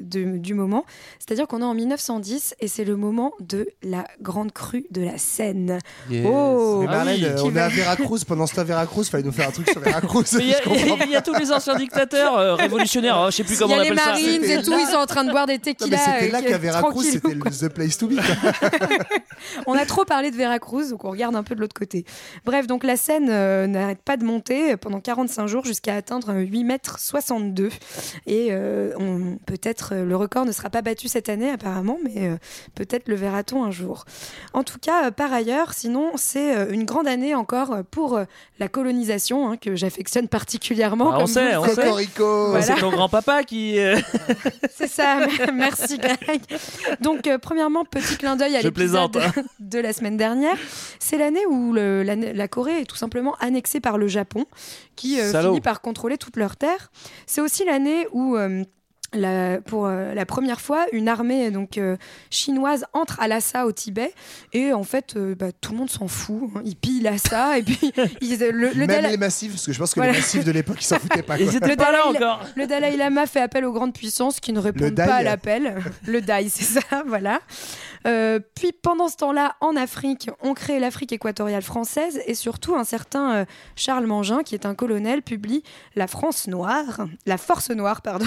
du 0.00 0.54
moment. 0.54 0.86
C'est-à-dire 1.18 1.46
qu'on 1.46 1.60
est 1.60 1.64
en 1.64 1.74
1910 1.74 2.54
et 2.58 2.68
c'est 2.68 2.84
le 2.84 2.96
moment 2.96 3.32
de 3.38 3.68
la 3.82 4.04
grande 4.22 4.50
crue 4.50 4.86
de 4.90 5.02
la 5.02 5.18
Seine. 5.18 5.78
Yes. 6.08 6.24
Oh, 6.26 6.78
Mais 6.80 6.86
Marlène, 6.86 7.16
oui, 7.16 7.24
euh, 7.26 7.42
on 7.44 7.54
est 7.54 7.60
à 7.60 7.68
Veracruz, 7.68 8.20
pendant 8.26 8.46
ce 8.46 8.54
temps 8.54 8.62
à 8.62 8.64
Veracruz, 8.64 9.04
fallait 9.10 9.22
nous 9.24 9.30
faire 9.30 9.48
un 9.48 9.52
truc 9.52 9.68
sur 9.68 9.80
Veracruz. 9.80 10.24
Il 10.40 10.46
y, 10.46 10.54
a- 10.54 10.58
Je 10.62 10.68
comprends 10.70 11.04
il 11.04 11.10
y 11.10 11.16
a 11.16 11.20
tous 11.20 11.34
les 11.34 11.52
anciens 11.52 11.74
dictateurs 11.76 12.38
euh, 12.38 12.54
révolutionnaires, 12.54 13.20
oh, 13.22 13.30
je 13.30 13.36
sais 13.36 13.44
plus 13.44 13.56
Il 13.56 13.56
y 13.56 13.58
comment 13.60 13.74
a 13.74 13.76
on 13.76 13.80
les 13.82 13.86
appelle 13.88 13.98
ça. 13.98 14.06
Marines 14.12 14.44
et 14.44 14.62
tout, 14.62 14.70
là- 14.70 14.78
ils 14.80 14.86
sont 14.86 14.96
en 14.96 15.06
train 15.06 15.24
de 15.24 15.30
boire 15.30 15.46
des 15.46 15.58
tequilas. 15.58 15.98
c'était 15.98 16.30
là 16.30 16.40
qu'à 16.40 16.56
Veracruz, 16.56 17.04
c'était 17.04 17.34
the 17.34 17.68
place 17.68 17.98
to 17.98 18.06
be. 18.08 18.12
On 19.66 19.74
a 19.74 19.84
trop 19.84 20.04
parlé 20.06 20.30
de 20.30 20.36
Veracruz, 20.36 20.90
donc 20.90 21.04
on 21.04 21.10
regarde 21.10 21.34
un 21.36 21.42
peu 21.42 21.54
de 21.54 21.60
l'autre 21.60 21.74
côté. 21.74 22.04
Bref, 22.46 22.66
donc 22.66 22.84
la 22.84 22.96
Seine 22.96 23.28
euh, 23.30 23.66
n'arrête 23.66 24.00
pas 24.02 24.16
de 24.16 24.24
monter 24.24 24.76
pendant 24.76 25.00
45 25.10 25.46
jours 25.48 25.64
jusqu'à 25.64 25.96
atteindre 25.96 26.34
8 26.34 26.62
mètres 26.62 27.00
62. 27.00 27.70
Et 28.28 28.48
euh, 28.50 28.92
on- 28.96 29.38
peut-être 29.44 29.90
euh, 29.94 30.04
le 30.04 30.14
record 30.16 30.44
ne 30.46 30.52
sera 30.52 30.70
pas 30.70 30.82
battu 30.82 31.08
cette 31.08 31.28
année 31.28 31.50
apparemment, 31.50 31.98
mais 32.04 32.28
euh, 32.28 32.36
peut-être 32.76 33.08
le 33.08 33.16
verra-t-on 33.16 33.64
un 33.64 33.72
jour. 33.72 34.04
En 34.54 34.62
tout 34.62 34.78
cas, 34.80 35.06
euh, 35.06 35.10
par 35.10 35.32
ailleurs, 35.32 35.72
sinon 35.72 36.12
c'est 36.14 36.56
euh, 36.56 36.70
une 36.70 36.84
grande 36.84 37.08
année 37.08 37.34
encore 37.34 37.78
pour 37.90 38.16
euh, 38.18 38.24
la 38.60 38.68
colonisation 38.68 39.50
hein, 39.50 39.56
que 39.56 39.74
j'affectionne 39.74 40.28
particulièrement. 40.28 41.10
Ah, 41.12 41.18
on 41.22 41.26
sait, 41.26 41.56
on 41.56 41.64
sait. 41.64 41.74
Cocorico. 41.74 42.48
Voilà. 42.50 42.62
C'est 42.64 42.76
ton 42.76 42.90
grand-papa 42.90 43.42
qui. 43.42 43.80
euh, 43.80 43.96
C'est 44.72 44.86
ça, 44.88 45.26
merci 45.52 45.98
Greg. 45.98 46.40
Donc, 47.00 47.26
euh, 47.26 47.38
premièrement, 47.38 47.84
petit 47.84 48.16
clin 48.16 48.36
d'œil 48.36 48.54
à 48.56 48.62
l'épisode 48.62 49.16
hein. 49.16 49.32
de 49.58 49.78
la 49.80 49.92
semaine 49.92 50.16
dernière. 50.16 50.56
C'est 51.00 51.18
l'année 51.18 51.44
où 51.48 51.72
le- 51.72 52.04
la, 52.04 52.14
la 52.14 52.48
Corée 52.48 52.82
est 52.82 52.84
tout 52.86 52.96
simplement 52.96 53.34
annexée 53.40 53.80
par 53.80 53.98
le 53.98 54.06
Japon, 54.08 54.44
qui 55.00 55.20
euh, 55.20 55.32
finit 55.42 55.60
par 55.60 55.80
contrôler 55.80 56.18
toutes 56.18 56.36
leurs 56.36 56.56
terres. 56.56 56.90
C'est 57.26 57.40
aussi 57.40 57.64
l'année 57.64 58.06
où. 58.12 58.36
euh, 58.36 58.64
la- 59.12 59.60
pour 59.60 59.86
euh, 59.86 60.14
la 60.14 60.24
première 60.26 60.60
fois, 60.60 60.86
une 60.92 61.08
armée 61.08 61.50
donc 61.50 61.78
euh, 61.78 61.96
chinoise 62.30 62.84
entre 62.92 63.20
à 63.20 63.28
Lhasa 63.28 63.66
au 63.66 63.72
Tibet 63.72 64.12
et 64.52 64.72
en 64.72 64.84
fait, 64.84 65.16
euh, 65.16 65.34
bah, 65.34 65.46
tout 65.60 65.72
le 65.72 65.78
monde 65.78 65.90
s'en 65.90 66.06
fout. 66.08 66.50
hein. 66.56 66.62
Ils 66.64 66.76
pillent 66.76 67.00
Lhasa 67.02 67.58
et 67.58 67.62
puis 67.62 67.92
ils- 68.20 68.38
le, 68.38 68.50
le 68.50 68.74
Même 68.74 68.86
Dalai- 68.86 69.10
les 69.10 69.16
massifs, 69.16 69.52
parce 69.52 69.66
que 69.66 69.72
je 69.72 69.78
pense 69.78 69.90
que 69.94 70.00
Voilà. 70.00 70.12
les 70.12 70.18
massifs 70.18 70.44
de 70.44 70.52
l'époque, 70.52 70.76
ils 70.80 70.84
s'en 70.84 70.98
foutaient 70.98 71.22
pas. 71.22 71.36
quoi. 71.36 71.44
Ils 71.44 71.56
étaient 71.56 71.68
Le 71.68 71.76
pas 71.76 71.90
là 71.92 71.98
Dalai- 72.04 72.16
encore. 72.24 72.40
le 72.56 72.66
Dalai 72.66 72.96
Lama 72.96 73.26
fait 73.26 73.40
appel 73.40 73.64
aux 73.64 73.72
grandes 73.72 73.94
puissances 73.94 74.40
qui 74.40 74.52
ne 74.52 74.58
répondent 74.60 74.94
pas 74.94 75.14
à 75.16 75.22
l'appel. 75.22 75.82
Le 76.06 76.20
DAI, 76.20 76.48
c'est 76.48 76.80
ça, 76.80 77.02
voilà. 77.06 77.40
Euh, 78.06 78.38
puis 78.54 78.72
pendant 78.72 79.08
ce 79.08 79.16
temps-là, 79.16 79.56
en 79.60 79.76
Afrique, 79.76 80.30
on 80.40 80.54
crée 80.54 80.78
l'Afrique 80.80 81.12
équatoriale 81.12 81.62
française 81.62 82.20
et 82.26 82.34
surtout 82.34 82.74
un 82.74 82.84
certain 82.84 83.32
euh, 83.34 83.44
Charles 83.76 84.06
Mangin, 84.06 84.42
qui 84.42 84.54
est 84.54 84.64
un 84.64 84.74
colonel, 84.74 85.20
publie 85.22 85.62
La 85.96 86.06
France 86.06 86.46
noire, 86.48 87.06
la 87.26 87.36
Force 87.36 87.70
noire, 87.70 88.00
pardon. 88.00 88.24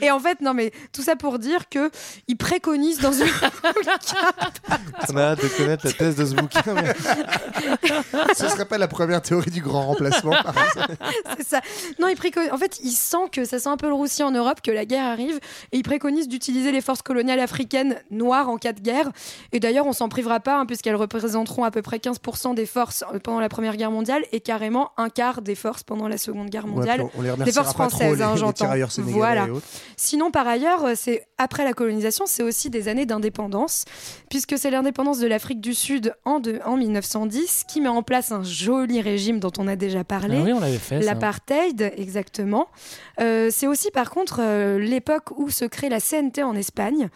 Et 0.00 0.10
en 0.10 0.18
fait, 0.20 0.40
non 0.40 0.54
mais 0.54 0.72
tout 0.92 1.02
ça 1.02 1.16
pour 1.16 1.38
dire 1.38 1.68
que 1.68 1.90
il 2.28 2.36
préconise 2.36 2.98
dans 3.00 3.12
une 3.12 3.26
On 5.12 5.16
a 5.16 5.22
hâte 5.22 5.42
de 5.42 5.48
connaître 5.48 5.86
la 5.86 5.92
thèse 5.92 6.16
de 6.16 6.26
ce 6.26 6.34
bouquin. 6.34 6.62
mais- 6.74 6.94
Ce 8.34 8.48
serait 8.48 8.64
pas 8.64 8.78
la 8.78 8.88
première 8.88 9.20
théorie 9.22 9.50
du 9.50 9.60
grand 9.60 9.82
remplacement. 9.86 10.34
C'est 11.36 11.46
ça. 11.46 11.60
Non, 11.98 12.08
il 12.08 12.16
préconise. 12.16 12.50
En 12.52 12.58
fait, 12.58 12.78
il 12.82 12.92
sent 12.92 13.28
que 13.30 13.44
ça 13.44 13.58
sent 13.58 13.68
un 13.68 13.76
peu 13.76 13.88
le 13.88 13.94
roussi 13.94 14.22
en 14.22 14.30
Europe, 14.30 14.60
que 14.62 14.70
la 14.70 14.84
guerre 14.84 15.04
arrive, 15.06 15.36
et 15.72 15.78
il 15.78 15.82
préconise 15.82 16.28
d'utiliser 16.28 16.72
les 16.72 16.80
forces 16.80 17.02
coloniales 17.02 17.40
africaines 17.40 17.96
noires 18.10 18.48
en 18.48 18.56
cas 18.58 18.72
de 18.72 18.80
guerre. 18.80 19.10
Et 19.52 19.60
d'ailleurs, 19.60 19.86
on 19.86 19.92
s'en 19.92 20.08
privera 20.08 20.40
pas, 20.40 20.58
hein, 20.58 20.66
puisqu'elles 20.66 20.96
représenteront 20.96 21.64
à 21.64 21.70
peu 21.70 21.82
près 21.82 21.98
15% 21.98 22.54
des 22.54 22.66
forces 22.66 23.04
euh, 23.12 23.18
pendant 23.18 23.40
la 23.40 23.48
Première 23.48 23.76
Guerre 23.76 23.90
mondiale 23.90 24.01
et 24.32 24.40
carrément 24.40 24.90
un 24.96 25.08
quart 25.08 25.42
des 25.42 25.54
forces 25.54 25.82
pendant 25.82 26.08
la 26.08 26.18
Seconde 26.18 26.50
Guerre 26.50 26.66
mondiale. 26.66 27.00
on- 27.18 27.22
les 27.22 27.28
des 27.44 27.52
forces 27.52 27.68
françaises, 27.90 28.20
hein, 28.22 28.34
j'entends. 28.36 28.64
Voilà. 29.18 29.46
Sinon, 29.96 30.30
par 30.30 30.46
ailleurs, 30.48 30.84
euh, 30.84 30.92
c'est 30.96 31.26
après 31.42 31.64
la 31.64 31.72
colonisation, 31.72 32.24
c'est 32.26 32.42
aussi 32.42 32.70
des 32.70 32.88
années 32.88 33.06
d'indépendance, 33.06 33.84
puisque 34.30 34.56
c'est 34.58 34.70
l'indépendance 34.70 35.18
de 35.18 35.26
l'Afrique 35.26 35.60
du 35.60 35.74
Sud 35.74 36.14
en, 36.24 36.40
de- 36.40 36.60
en 36.64 36.76
1910 36.76 37.64
qui 37.68 37.80
met 37.80 37.88
en 37.88 38.02
place 38.02 38.32
un 38.32 38.42
joli 38.42 39.00
régime 39.00 39.40
dont 39.40 39.52
on 39.58 39.66
a 39.68 39.76
déjà 39.76 40.04
parlé. 40.04 40.38
Ah 40.40 40.44
oui, 40.44 40.52
on 40.52 40.60
l'avait 40.60 40.78
fait. 40.78 41.00
L'apartheid, 41.00 41.92
exactement. 41.96 42.66
Euh, 43.20 43.48
c'est 43.52 43.66
aussi 43.66 43.90
par 43.90 44.10
contre 44.10 44.40
euh, 44.40 44.78
l'époque 44.78 45.36
où 45.36 45.50
se 45.50 45.64
crée 45.64 45.88
la 45.88 46.00
CNT 46.00 46.42
en 46.42 46.54
Espagne. 46.54 47.08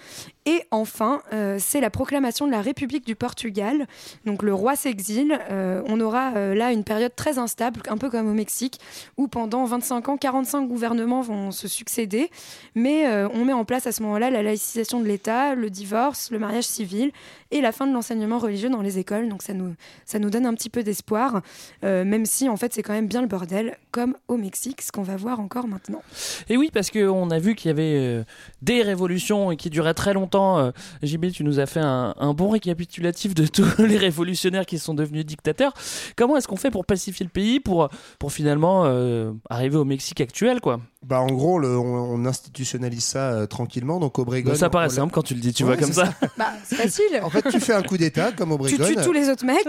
Et 0.49 0.63
enfin, 0.71 1.23
euh, 1.33 1.57
c'est 1.59 1.81
la 1.81 1.91
proclamation 1.91 2.47
de 2.47 2.53
la 2.53 2.61
République 2.61 3.05
du 3.05 3.17
Portugal. 3.17 3.87
Donc 4.27 4.43
le 4.45 4.55
roi 4.55 4.77
s'exile. 4.77 5.39
On 5.51 6.01
aura 6.01 6.31
là 6.55 6.71
une 6.73 6.85
période 6.85 7.15
très 7.17 7.39
instable, 7.39 7.81
un 7.89 7.97
peu 7.99 8.11
comme 8.11 8.29
au 8.29 8.33
Mexique, 8.33 8.79
où 9.17 9.27
pendant 9.27 9.65
25 9.65 10.09
ans, 10.09 10.17
45 10.17 10.69
gouvernements 10.69 11.21
vont 11.21 11.51
se 11.51 11.67
succéder. 11.67 12.31
Mais 12.77 13.07
on 13.35 13.45
met 13.45 13.53
en 13.53 13.65
place 13.65 13.87
à 13.89 13.93
ce 13.93 14.03
la 14.19 14.43
laïcisation 14.43 15.01
de 15.01 15.07
l'État, 15.07 15.55
le 15.55 15.71
divorce, 15.71 16.31
le 16.31 16.39
mariage 16.39 16.65
civil 16.65 17.13
et 17.51 17.61
la 17.61 17.73
fin 17.73 17.87
de 17.87 17.93
l'enseignement 17.93 18.39
religieux 18.39 18.69
dans 18.71 18.83
les 18.83 18.99
écoles. 18.99 19.29
Donc 19.29 19.43
ça 19.43 19.55
nous, 19.55 19.75
ça 20.05 20.19
nous 20.19 20.31
donne 20.31 20.47
un 20.47 20.55
petit 20.55 20.71
peu 20.71 20.83
d'espoir, 20.83 21.41
euh, 21.85 22.05
même 22.05 22.27
si 22.27 22.49
en 22.49 22.57
fait 22.57 22.73
c'est 22.75 22.83
quand 22.83 22.93
même 22.93 23.09
bien 23.09 23.23
le 23.23 23.29
bordel, 23.29 23.77
comme 23.93 24.17
au 24.29 24.37
Mexique, 24.37 24.83
ce 24.83 24.93
qu'on 24.93 25.03
va 25.03 25.17
voir 25.17 25.41
encore 25.41 25.67
maintenant. 25.69 26.03
Et 26.49 26.57
oui, 26.57 26.71
parce 26.73 26.91
qu'on 26.91 27.31
a 27.31 27.39
vu 27.39 27.55
qu'il 27.55 27.69
y 27.69 27.71
avait 27.73 27.95
euh, 27.97 28.25
des 28.63 28.83
révolutions 28.83 29.51
et 29.53 29.57
qui 29.57 29.71
duraient 29.71 29.95
très 29.95 30.13
longtemps. 30.15 30.59
Euh, 30.59 30.71
JB, 31.03 31.31
tu 31.33 31.45
nous 31.45 31.61
as 31.61 31.67
fait 31.67 31.81
un, 31.81 32.15
un 32.19 32.33
bon 32.35 32.49
récapitulatif 32.51 33.35
de 33.35 33.47
tous 33.47 33.67
les 33.83 33.97
révolutionnaires 33.97 34.67
qui 34.67 34.79
sont 34.79 34.95
devenus 34.95 35.25
dictateurs. 35.27 35.73
Comment 36.17 36.37
est-ce 36.37 36.49
qu'on 36.49 36.57
fait 36.57 36.71
pour 36.71 36.85
pacifier 36.87 37.25
le 37.25 37.31
pays, 37.31 37.61
pour, 37.61 37.89
pour 38.19 38.33
finalement 38.33 38.83
euh, 38.87 39.33
arriver 39.51 39.77
au 39.77 39.85
Mexique 39.85 40.21
actuel, 40.21 40.61
quoi? 40.61 40.81
Bah, 41.05 41.21
en 41.21 41.27
gros, 41.29 41.59
le- 41.59 41.79
on, 41.79 41.85
on 41.85 42.25
institutionnalise 42.25 43.05
ça 43.05 43.31
euh, 43.33 43.47
tranquillement. 43.47 44.01
Donc, 44.01 44.19
Obregon. 44.19 44.51
Bah, 44.51 44.57
Ça 44.57 44.71
paraît 44.71 44.89
simple 44.89 45.13
quand 45.13 45.23
tu 45.23 45.35
le 45.35 45.41
dis, 45.41 45.53
tu 45.53 45.63
Ouais, 45.63 45.77
vois, 45.77 45.77
comme 45.77 45.93
ça. 45.93 46.13
Bah, 46.37 46.47
c'est 46.65 46.75
facile. 46.77 47.21
En 47.23 47.31
fait, 47.31 47.36
tu 47.43 47.61
fais 47.61 47.73
un 47.75 47.83
coup 47.83 47.97
d'État 47.97 48.33
comme 48.33 48.49
tu 48.51 48.55
Obregon. 48.55 48.85
tues 48.87 48.97
tous 49.05 49.13
les 49.13 49.29
autres 49.29 49.45
mecs. 49.45 49.67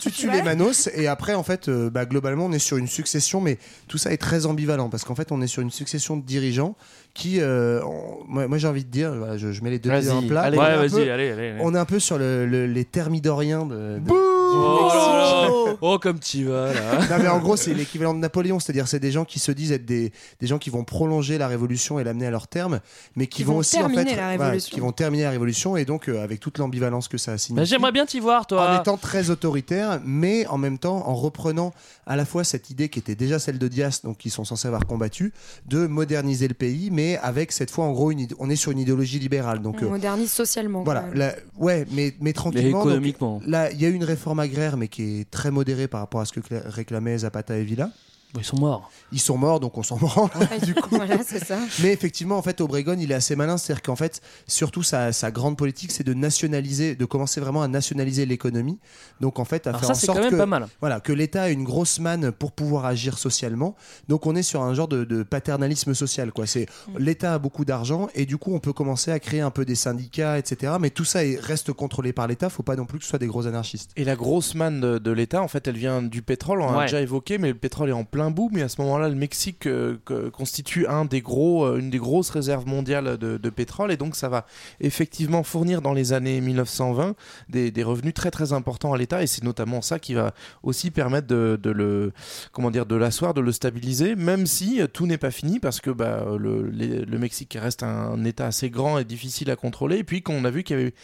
tu 0.00 0.10
tues 0.10 0.28
Ouais. 0.28 0.36
les 0.36 0.42
manos 0.42 0.88
et 0.94 1.06
après 1.06 1.34
en 1.34 1.42
fait 1.42 1.68
euh, 1.68 1.90
bah, 1.90 2.04
globalement 2.06 2.46
on 2.46 2.52
est 2.52 2.58
sur 2.58 2.76
une 2.76 2.86
succession 2.88 3.40
mais 3.40 3.58
tout 3.88 3.98
ça 3.98 4.12
est 4.12 4.16
très 4.16 4.46
ambivalent 4.46 4.88
parce 4.88 5.04
qu'en 5.04 5.14
fait 5.14 5.32
on 5.32 5.40
est 5.42 5.46
sur 5.46 5.62
une 5.62 5.70
succession 5.70 6.16
de 6.16 6.22
dirigeants 6.22 6.76
qui 7.14 7.40
euh, 7.40 7.82
on- 7.84 8.24
moi, 8.26 8.48
moi, 8.48 8.58
j'ai 8.58 8.68
envie 8.68 8.84
de 8.84 8.90
dire 8.90 9.12
voilà, 9.14 9.36
je, 9.36 9.52
je 9.52 9.62
mets 9.62 9.70
les 9.70 9.78
deux 9.78 9.90
pieds 9.90 10.08
dans 10.08 10.22
plat 10.22 10.42
allez. 10.42 10.56
on, 10.58 10.62
est 10.62 10.66
un 10.66 10.76
vas-y, 10.78 10.90
peu, 10.90 10.96
allez, 11.02 11.10
allez. 11.12 11.30
allez. 11.30 11.54
on 11.60 11.74
est 11.74 11.78
un 11.78 11.84
peu 11.84 11.98
sur 11.98 12.16
le, 12.18 12.46
le- 12.46 12.66
les 12.66 12.84
thermidoriens 12.84 13.66
de, 13.66 13.98
de- 13.98 14.08
Oh 14.54 14.88
là 14.92 15.48
là. 15.48 15.76
Oh, 15.80 15.98
comme 15.98 16.18
tu 16.18 16.44
vas 16.44 16.72
là. 16.72 16.80
Non 17.10 17.16
mais 17.22 17.28
en 17.28 17.38
gros 17.40 17.56
c'est 17.56 17.74
l'équivalent 17.74 18.14
de 18.14 18.18
Napoléon, 18.18 18.58
c'est-à-dire 18.60 18.86
c'est 18.88 19.00
des 19.00 19.10
gens 19.10 19.24
qui 19.24 19.38
se 19.38 19.50
disent 19.52 19.72
être 19.72 19.84
des, 19.84 20.12
des 20.40 20.46
gens 20.46 20.58
qui 20.58 20.70
vont 20.70 20.84
prolonger 20.84 21.38
la 21.38 21.48
révolution 21.48 21.98
et 21.98 22.04
l'amener 22.04 22.26
à 22.26 22.30
leur 22.30 22.48
terme, 22.48 22.80
mais 23.16 23.26
qui, 23.26 23.38
Qui 23.38 23.44
vont 23.44 23.56
aussi 23.56 23.78
en 23.78 23.88
fait 23.88 23.94
terminer 23.94 24.16
la 24.16 24.22
voilà, 24.36 24.44
révolution. 24.44 24.74
qui 24.74 24.80
vont 24.80 24.92
terminer 24.92 25.24
la 25.24 25.30
révolution 25.30 25.76
et 25.76 25.84
donc 25.84 26.08
euh, 26.08 26.22
avec 26.22 26.40
toute 26.40 26.58
l'ambivalence 26.58 27.08
que 27.08 27.18
ça 27.18 27.36
signifie. 27.38 27.56
Bah, 27.60 27.64
J'aimerais 27.64 27.92
bien 27.92 28.06
t'y 28.06 28.20
voir, 28.20 28.42
en 28.42 28.44
toi. 28.44 28.78
étant 28.80 28.96
très 28.96 29.30
autoritaire, 29.30 30.00
mais 30.04 30.46
en 30.46 30.58
même 30.58 30.78
temps 30.78 31.08
en 31.08 31.14
reprenant 31.14 31.72
à 32.06 32.16
la 32.16 32.24
fois 32.24 32.44
cette 32.44 32.70
idée 32.70 32.88
qui 32.88 32.98
était 32.98 33.14
déjà 33.14 33.38
celle 33.38 33.58
de 33.58 33.68
Dias, 33.68 34.00
donc 34.04 34.18
qui 34.18 34.30
sont 34.30 34.44
censés 34.44 34.68
avoir 34.68 34.86
combattu, 34.86 35.32
de 35.66 35.86
moderniser 35.86 36.48
le 36.48 36.54
pays, 36.54 36.90
mais 36.92 37.16
avec 37.18 37.52
cette 37.52 37.70
fois 37.70 37.84
en 37.84 37.92
gros 37.92 38.10
une 38.10 38.26
on 38.38 38.48
est 38.50 38.56
sur 38.56 38.70
une 38.72 38.78
idéologie 38.78 39.18
libérale. 39.18 39.60
Donc 39.62 39.76
On 39.80 39.86
euh, 39.86 39.88
modernise 39.90 40.30
socialement. 40.30 40.82
voilà, 40.84 41.06
la- 41.14 41.34
ouais, 41.58 41.86
mais, 41.92 42.14
mais 42.20 42.32
tranquillement. 42.32 42.78
donc, 42.78 42.86
économiquement. 42.88 43.40
là, 43.46 43.70
il 43.72 43.80
y 43.80 43.86
a 43.86 43.88
eu 43.88 43.94
une 43.94 44.04
réforme 44.04 44.38
mais 44.76 44.88
qui 44.88 45.20
est 45.20 45.30
très 45.30 45.50
modérée 45.50 45.88
par 45.88 46.00
rapport 46.00 46.20
à 46.20 46.24
ce 46.24 46.32
que 46.32 46.40
cla- 46.40 46.66
réclamaient 46.68 47.18
Zapata 47.18 47.56
et 47.56 47.64
Villa. 47.64 47.90
Ils 48.38 48.44
sont 48.44 48.58
morts. 48.58 48.90
Ils 49.12 49.20
sont 49.20 49.36
morts, 49.36 49.60
donc 49.60 49.76
on 49.76 49.82
s'en 49.82 49.96
branle. 49.98 50.30
du 50.62 50.74
coup. 50.74 50.88
Voilà, 50.96 51.18
c'est 51.22 51.44
ça. 51.44 51.58
Mais 51.82 51.92
effectivement, 51.92 52.38
en 52.38 52.42
fait, 52.42 52.60
Obregon, 52.62 52.96
il 52.98 53.10
est 53.12 53.14
assez 53.14 53.36
malin. 53.36 53.58
C'est-à-dire 53.58 53.82
qu'en 53.82 53.96
fait, 53.96 54.20
surtout 54.46 54.82
sa, 54.82 55.12
sa 55.12 55.30
grande 55.30 55.56
politique, 55.58 55.92
c'est 55.92 56.04
de 56.04 56.14
nationaliser, 56.14 56.94
de 56.94 57.04
commencer 57.04 57.40
vraiment 57.40 57.62
à 57.62 57.68
nationaliser 57.68 58.24
l'économie. 58.26 58.78
Donc, 59.20 59.38
en 59.38 59.44
fait, 59.44 59.66
à 59.66 59.70
Alors 59.70 59.80
faire 59.80 59.88
ça, 59.88 59.92
en 59.92 59.96
c'est 59.96 60.06
sorte 60.06 60.18
quand 60.18 60.24
même 60.24 60.32
que, 60.32 60.36
pas 60.38 60.46
mal. 60.46 60.66
Voilà, 60.80 61.00
que 61.00 61.12
l'État 61.12 61.50
ait 61.50 61.52
une 61.52 61.64
grosse 61.64 61.98
manne 62.00 62.32
pour 62.32 62.52
pouvoir 62.52 62.86
agir 62.86 63.18
socialement. 63.18 63.74
Donc, 64.08 64.26
on 64.26 64.34
est 64.34 64.42
sur 64.42 64.62
un 64.62 64.72
genre 64.74 64.88
de, 64.88 65.04
de 65.04 65.22
paternalisme 65.22 65.92
social. 65.94 66.32
Quoi. 66.32 66.46
C'est 66.46 66.66
l'État 66.98 67.34
a 67.34 67.38
beaucoup 67.38 67.64
d'argent 67.66 68.08
et 68.14 68.24
du 68.26 68.38
coup, 68.38 68.54
on 68.54 68.60
peut 68.60 68.72
commencer 68.72 69.10
à 69.10 69.20
créer 69.20 69.40
un 69.42 69.50
peu 69.50 69.64
des 69.64 69.74
syndicats, 69.74 70.38
etc. 70.38 70.74
Mais 70.80 70.90
tout 70.90 71.04
ça 71.04 71.24
est- 71.24 71.38
reste 71.38 71.72
contrôlé 71.72 72.12
par 72.12 72.26
l'État. 72.28 72.48
Faut 72.48 72.62
pas 72.62 72.76
non 72.76 72.86
plus 72.86 72.98
que 72.98 73.04
ce 73.04 73.10
soit 73.10 73.18
des 73.18 73.26
gros 73.26 73.46
anarchistes. 73.46 73.90
Et 73.96 74.04
la 74.04 74.16
grosse 74.16 74.54
manne 74.54 74.80
de, 74.80 74.98
de 74.98 75.10
l'État, 75.10 75.42
en 75.42 75.48
fait, 75.48 75.68
elle 75.68 75.76
vient 75.76 76.02
du 76.02 76.22
pétrole. 76.22 76.62
On 76.62 76.66
en 76.66 76.72
a 76.74 76.78
Ouais. 76.78 76.84
déjà 76.86 77.00
évoqué, 77.02 77.36
mais 77.38 77.48
le 77.48 77.54
pétrole 77.54 77.90
est 77.90 77.92
en 77.92 78.04
plein 78.04 78.21
boom. 78.30 78.50
Mais 78.52 78.62
à 78.62 78.68
ce 78.68 78.80
moment-là, 78.82 79.08
le 79.08 79.14
Mexique 79.14 79.66
euh, 79.66 79.98
constitue 80.32 80.86
un 80.86 81.04
des 81.04 81.20
gros, 81.20 81.64
euh, 81.64 81.78
une 81.78 81.90
des 81.90 81.98
grosses 81.98 82.30
réserves 82.30 82.66
mondiales 82.66 83.18
de, 83.18 83.50
pétrole. 83.50 83.92
Et 83.92 83.96
donc, 83.96 84.16
ça 84.16 84.28
va 84.28 84.46
effectivement 84.80 85.42
fournir 85.42 85.82
dans 85.82 85.92
les 85.92 86.12
années 86.12 86.40
1920 86.40 87.14
des, 87.48 87.82
revenus 87.82 88.14
très 88.14 88.30
très 88.30 88.52
importants 88.52 88.92
à 88.92 88.98
l'État. 88.98 89.22
Et 89.22 89.26
c'est 89.26 89.44
notamment 89.44 89.82
ça 89.82 89.98
qui 89.98 90.14
va 90.14 90.34
aussi 90.62 90.90
permettre 90.90 91.26
de, 91.26 91.58
le, 91.70 92.12
comment 92.52 92.70
dire, 92.70 92.86
de 92.86 92.96
l'asseoir, 92.96 93.34
de 93.34 93.40
le 93.40 93.52
stabiliser, 93.52 94.14
même 94.14 94.46
si 94.46 94.80
euh, 94.80 94.86
tout 94.86 95.06
n'est 95.06 95.18
pas 95.18 95.30
fini, 95.30 95.58
parce 95.58 95.80
que 95.80 95.90
bah, 95.90 96.24
le, 96.38 97.18
Mexique 97.18 97.56
reste 97.60 97.82
un, 97.82 98.24
État 98.24 98.46
assez 98.46 98.70
grand 98.70 98.98
et 98.98 99.04
difficile 99.04 99.50
à 99.50 99.56
contrôler. 99.56 99.98
Et 99.98 100.04
puis 100.04 100.22
qu'on 100.22 100.44
a 100.44 100.50
vu 100.50 100.62
qu'il 100.62 100.78
y 100.78 100.80
avait 100.80 100.94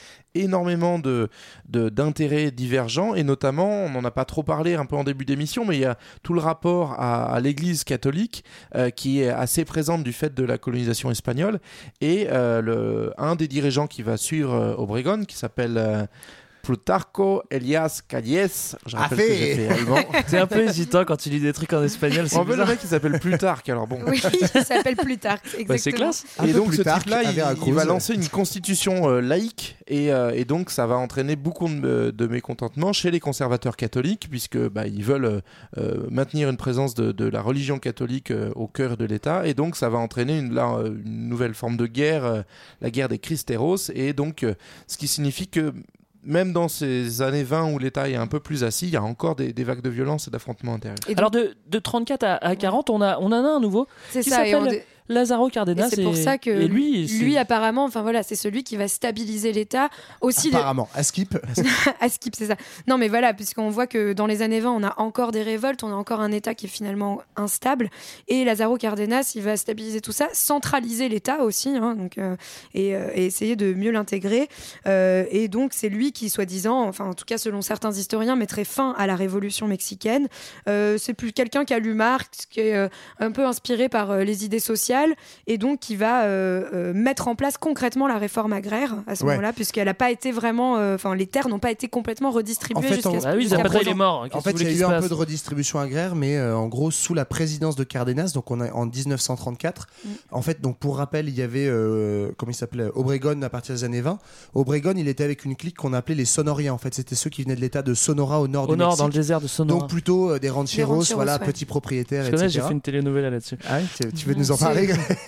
énormément 0.42 0.98
de 0.98 1.28
d'intérêts 1.68 2.50
divergents 2.50 3.14
et 3.14 3.22
notamment, 3.22 3.68
on 3.68 3.90
n'en 3.90 4.04
a 4.04 4.10
pas 4.10 4.24
trop 4.24 4.42
parlé 4.42 4.74
un 4.74 4.86
peu 4.86 4.96
en 4.96 5.04
début 5.04 5.24
d'émission, 5.24 5.64
mais 5.64 5.76
il 5.76 5.80
y 5.80 5.84
a 5.84 5.98
tout 6.22 6.32
le 6.32 6.40
rapport 6.40 6.98
à, 6.98 7.38
l'Église 7.40 7.84
catholique 7.84 8.44
euh, 8.74 8.90
qui 8.90 9.22
est 9.22 9.28
assez 9.28 9.64
présente 9.64 10.02
du 10.02 10.12
fait 10.12 10.34
de 10.34 10.44
la 10.44 10.58
colonisation 10.58 11.10
espagnole 11.10 11.60
et 12.00 12.26
euh, 12.30 12.60
le, 12.60 13.12
un 13.18 13.36
des 13.36 13.48
dirigeants 13.48 13.86
qui 13.86 14.02
va 14.02 14.16
suivre 14.16 14.54
euh, 14.54 14.74
Obregon 14.76 15.24
qui 15.24 15.36
s'appelle 15.36 16.08
Plutarco 16.62 17.42
Elias 17.50 18.02
Calles. 18.06 18.48
Je 18.86 18.96
rappelle 18.96 19.18
que 19.18 19.34
j'ai 19.34 19.54
fait 19.54 19.68
allemand. 19.68 19.98
T'es 20.28 20.38
un 20.38 20.46
peu 20.46 20.62
hésitant 20.62 21.04
quand 21.04 21.16
tu 21.16 21.30
lis 21.30 21.40
des 21.40 21.52
trucs 21.52 21.72
en 21.72 21.82
espagnol. 21.82 22.28
c'est 22.28 22.36
En 22.36 22.44
fait, 22.44 22.56
le 22.56 22.64
mec 22.64 22.78
il 22.82 22.88
s'appelle 22.88 23.18
Plutarque, 23.20 23.68
alors 23.68 23.86
bon. 23.86 24.00
Oui, 24.06 24.20
il 24.40 24.64
s'appelle 24.64 24.96
Plutarque. 24.96 25.46
Exactement. 25.58 25.66
Bah, 25.68 25.78
c'est 25.78 25.92
classe. 25.92 26.24
Un 26.38 26.46
et 26.46 26.52
donc 26.52 26.74
ce 26.74 26.82
type-là, 26.82 27.22
il, 27.66 27.74
va 27.74 27.84
lancer 27.84 28.14
une 28.14 28.28
constitution 28.28 29.08
euh, 29.08 29.20
laïque 29.20 29.76
et, 29.86 30.12
euh, 30.12 30.32
et 30.34 30.44
donc 30.44 30.70
ça 30.70 30.86
va 30.86 30.96
entraîner 30.96 31.36
beaucoup 31.36 31.68
de, 31.68 32.12
de 32.16 32.26
mécontentement 32.26 32.92
chez 32.92 33.10
les 33.10 33.20
conservateurs 33.20 33.76
catholiques 33.76 34.28
puisque 34.30 34.58
bah, 34.58 34.86
ils 34.86 35.04
veulent 35.04 35.42
euh, 35.78 36.06
maintenir 36.10 36.48
une 36.48 36.56
présence 36.56 36.94
de, 36.94 37.12
de 37.12 37.24
la 37.24 37.40
religion 37.40 37.78
catholique 37.78 38.30
euh, 38.30 38.50
au 38.54 38.66
cœur 38.66 38.96
de 38.96 39.04
l'État 39.04 39.46
et 39.46 39.54
donc 39.54 39.76
ça 39.76 39.88
va 39.88 39.98
entraîner 39.98 40.38
une, 40.38 40.54
là, 40.54 40.78
une 40.84 41.28
nouvelle 41.28 41.54
forme 41.54 41.76
de 41.76 41.86
guerre, 41.86 42.24
euh, 42.24 42.42
la 42.80 42.90
guerre 42.90 43.08
des 43.08 43.18
Cristeros 43.18 43.90
et 43.94 44.12
donc 44.12 44.42
euh, 44.42 44.54
ce 44.86 44.96
qui 44.96 45.08
signifie 45.08 45.48
que 45.48 45.72
même 46.24 46.52
dans 46.52 46.68
ces 46.68 47.22
années 47.22 47.44
20 47.44 47.72
où 47.72 47.78
l'État 47.78 48.08
est 48.08 48.16
un 48.16 48.26
peu 48.26 48.40
plus 48.40 48.64
assis, 48.64 48.86
il 48.86 48.92
y 48.92 48.96
a 48.96 49.02
encore 49.02 49.36
des, 49.36 49.52
des 49.52 49.64
vagues 49.64 49.82
de 49.82 49.90
violence 49.90 50.28
et 50.28 50.30
d'affrontements 50.30 50.74
intérieurs. 50.74 50.98
Et 51.06 51.14
donc, 51.14 51.18
Alors 51.18 51.30
de, 51.30 51.54
de 51.68 51.78
34 51.78 52.22
à, 52.24 52.34
à 52.36 52.56
40, 52.56 52.90
on, 52.90 53.00
a, 53.00 53.18
on 53.18 53.26
en 53.26 53.32
a 53.32 53.48
un 53.48 53.60
nouveau 53.60 53.86
c'est 54.10 54.22
ça. 54.22 54.36
S'appelle 54.36 54.82
Lazaro 55.08 55.48
Cardenas. 55.48 55.90
c'est 55.90 56.02
pour 56.02 56.16
ça 56.16 56.38
que 56.38 56.50
et 56.50 56.68
lui, 56.68 57.06
lui 57.06 57.36
apparemment, 57.36 57.84
enfin 57.84 58.02
voilà, 58.02 58.22
c'est 58.22 58.36
celui 58.36 58.64
qui 58.64 58.76
va 58.76 58.88
stabiliser 58.88 59.52
l'État 59.52 59.88
aussi. 60.20 60.48
Apparemment, 60.48 60.88
à 60.94 61.02
Skip. 61.02 61.36
à 62.00 62.08
skip, 62.08 62.34
c'est 62.36 62.46
ça. 62.46 62.56
Non, 62.86 62.98
mais 62.98 63.08
voilà, 63.08 63.34
puisqu'on 63.34 63.70
voit 63.70 63.86
que 63.86 64.12
dans 64.12 64.26
les 64.26 64.42
années 64.42 64.60
20, 64.60 64.70
on 64.70 64.82
a 64.82 64.94
encore 64.98 65.32
des 65.32 65.42
révoltes, 65.42 65.82
on 65.82 65.90
a 65.90 65.96
encore 65.96 66.20
un 66.20 66.32
État 66.32 66.54
qui 66.54 66.66
est 66.66 66.70
finalement 66.70 67.22
instable. 67.36 67.90
Et 68.28 68.44
Lazaro 68.44 68.76
Cardenas, 68.76 69.32
il 69.34 69.42
va 69.42 69.56
stabiliser 69.56 70.00
tout 70.00 70.12
ça, 70.12 70.28
centraliser 70.32 71.08
l'État 71.08 71.42
aussi, 71.42 71.70
hein, 71.70 71.94
donc, 71.96 72.18
euh, 72.18 72.36
et, 72.74 72.94
euh, 72.94 73.10
et 73.14 73.26
essayer 73.26 73.56
de 73.56 73.72
mieux 73.74 73.90
l'intégrer. 73.90 74.48
Euh, 74.86 75.24
et 75.30 75.48
donc, 75.48 75.72
c'est 75.74 75.88
lui 75.88 76.12
qui, 76.12 76.30
soi-disant, 76.30 76.82
enfin, 76.82 77.06
en 77.06 77.14
tout 77.14 77.24
cas, 77.24 77.38
selon 77.38 77.62
certains 77.62 77.92
historiens, 77.92 78.36
mettrait 78.36 78.64
fin 78.64 78.94
à 78.96 79.06
la 79.06 79.16
révolution 79.16 79.66
mexicaine. 79.66 80.28
Euh, 80.68 80.96
c'est 80.98 81.14
plus 81.14 81.32
quelqu'un 81.32 81.64
qui 81.64 81.74
a 81.74 81.78
lu 81.78 81.94
Marx, 81.94 82.46
qui 82.50 82.60
est 82.60 82.74
euh, 82.74 82.88
un 83.18 83.30
peu 83.30 83.46
inspiré 83.46 83.88
par 83.88 84.10
euh, 84.10 84.24
les 84.24 84.44
idées 84.44 84.60
sociales, 84.60 84.97
et 85.46 85.58
donc 85.58 85.80
qui 85.80 85.96
va 85.96 86.24
euh, 86.24 86.64
euh, 86.72 86.92
mettre 86.94 87.28
en 87.28 87.34
place 87.34 87.56
concrètement 87.58 88.06
la 88.06 88.18
réforme 88.18 88.52
agraire 88.52 88.96
à 89.06 89.14
ce 89.14 89.24
Ouais. 89.24 89.30
moment-là, 89.32 89.52
puisqu'elle 89.52 89.86
n'a 89.86 89.94
pas 89.94 90.10
été 90.10 90.32
vraiment, 90.32 90.76
euh, 90.78 90.94
enfin, 90.94 91.14
les 91.14 91.26
terres 91.26 91.48
n'ont 91.48 91.58
pas 91.58 91.70
été 91.70 91.88
complètement 91.88 92.30
redistribuées 92.30 92.78
En 92.86 92.88
fait, 92.88 92.94
jusqu'à 92.94 93.10
on- 93.10 93.20
ce 93.20 93.26
Ah 93.26 93.34
oui, 93.36 93.46
il 93.48 93.88
est 93.88 93.94
mort. 93.94 94.26
En 94.32 94.40
fait, 94.40 94.52
il 94.52 94.62
y 94.78 94.82
a 94.82 94.88
eu 94.88 94.90
un 94.92 95.00
peu 95.00 95.08
de 95.08 95.14
redistribution 95.14 95.78
agraire, 95.78 96.14
mais 96.14 96.36
euh, 96.36 96.56
en 96.56 96.66
gros, 96.68 96.90
sous 96.90 97.14
la 97.14 97.24
présidence 97.24 97.76
de 97.76 97.84
Cardenas, 97.84 98.32
donc 98.34 98.50
on 98.50 98.60
a, 98.60 98.70
en 98.72 98.86
1934. 98.86 99.86
Mm. 100.04 100.08
En 100.32 100.42
fait, 100.42 100.60
donc 100.60 100.78
pour 100.78 100.96
rappel, 100.98 101.28
il 101.28 101.34
y 101.36 101.42
avait, 101.42 101.66
euh, 101.68 102.30
comment 102.36 102.50
il 102.52 102.54
s'appelait, 102.54 102.88
Obregon 102.94 103.40
à 103.42 103.48
partir 103.48 103.74
des 103.74 103.84
années 103.84 104.00
20. 104.00 104.18
Obregon, 104.54 104.94
il 104.96 105.08
était 105.08 105.24
avec 105.24 105.44
une 105.44 105.56
clique 105.56 105.76
qu'on 105.76 105.92
appelait 105.92 106.14
les 106.14 106.24
Sonoriens. 106.24 106.72
En 106.72 106.78
fait, 106.78 106.94
c'était 106.94 107.14
ceux 107.14 107.30
qui 107.30 107.42
venaient 107.42 107.56
de 107.56 107.60
l'état 107.60 107.82
de 107.82 107.94
Sonora 107.94 108.40
au 108.40 108.48
nord 108.48 108.68
Au 108.68 108.72
du 108.72 108.78
nord, 108.78 108.88
Mexique. 108.88 108.98
dans 109.00 109.06
le 109.06 109.12
désert 109.12 109.40
de 109.40 109.46
Sonora. 109.46 109.80
Donc 109.80 109.88
plutôt 109.90 110.30
euh, 110.30 110.38
des 110.38 110.50
rancheros, 110.50 110.94
rancheros, 110.94 111.16
voilà, 111.16 111.38
ouais. 111.38 111.46
petits 111.46 111.64
propriétaires, 111.64 112.24
Je 112.24 112.30
connais, 112.30 112.48
j'ai 112.48 112.58
etc. 112.58 112.68
fait 112.68 112.74
une 112.74 112.80
télénovela 112.80 113.30
là-dessus. 113.30 113.56
Ah 113.68 113.78
tu, 114.00 114.12
tu 114.12 114.26
veux 114.26 114.34
nous 114.34 114.50
en 114.50 114.56
parler 114.56 114.86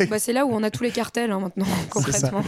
Bah, 0.08 0.18
c'est 0.18 0.32
là 0.32 0.46
où 0.46 0.50
on 0.52 0.62
a 0.62 0.70
tous 0.70 0.82
les 0.82 0.90
cartels 0.90 1.30
hein, 1.30 1.40
maintenant, 1.40 1.66
concrètement. 1.90 2.42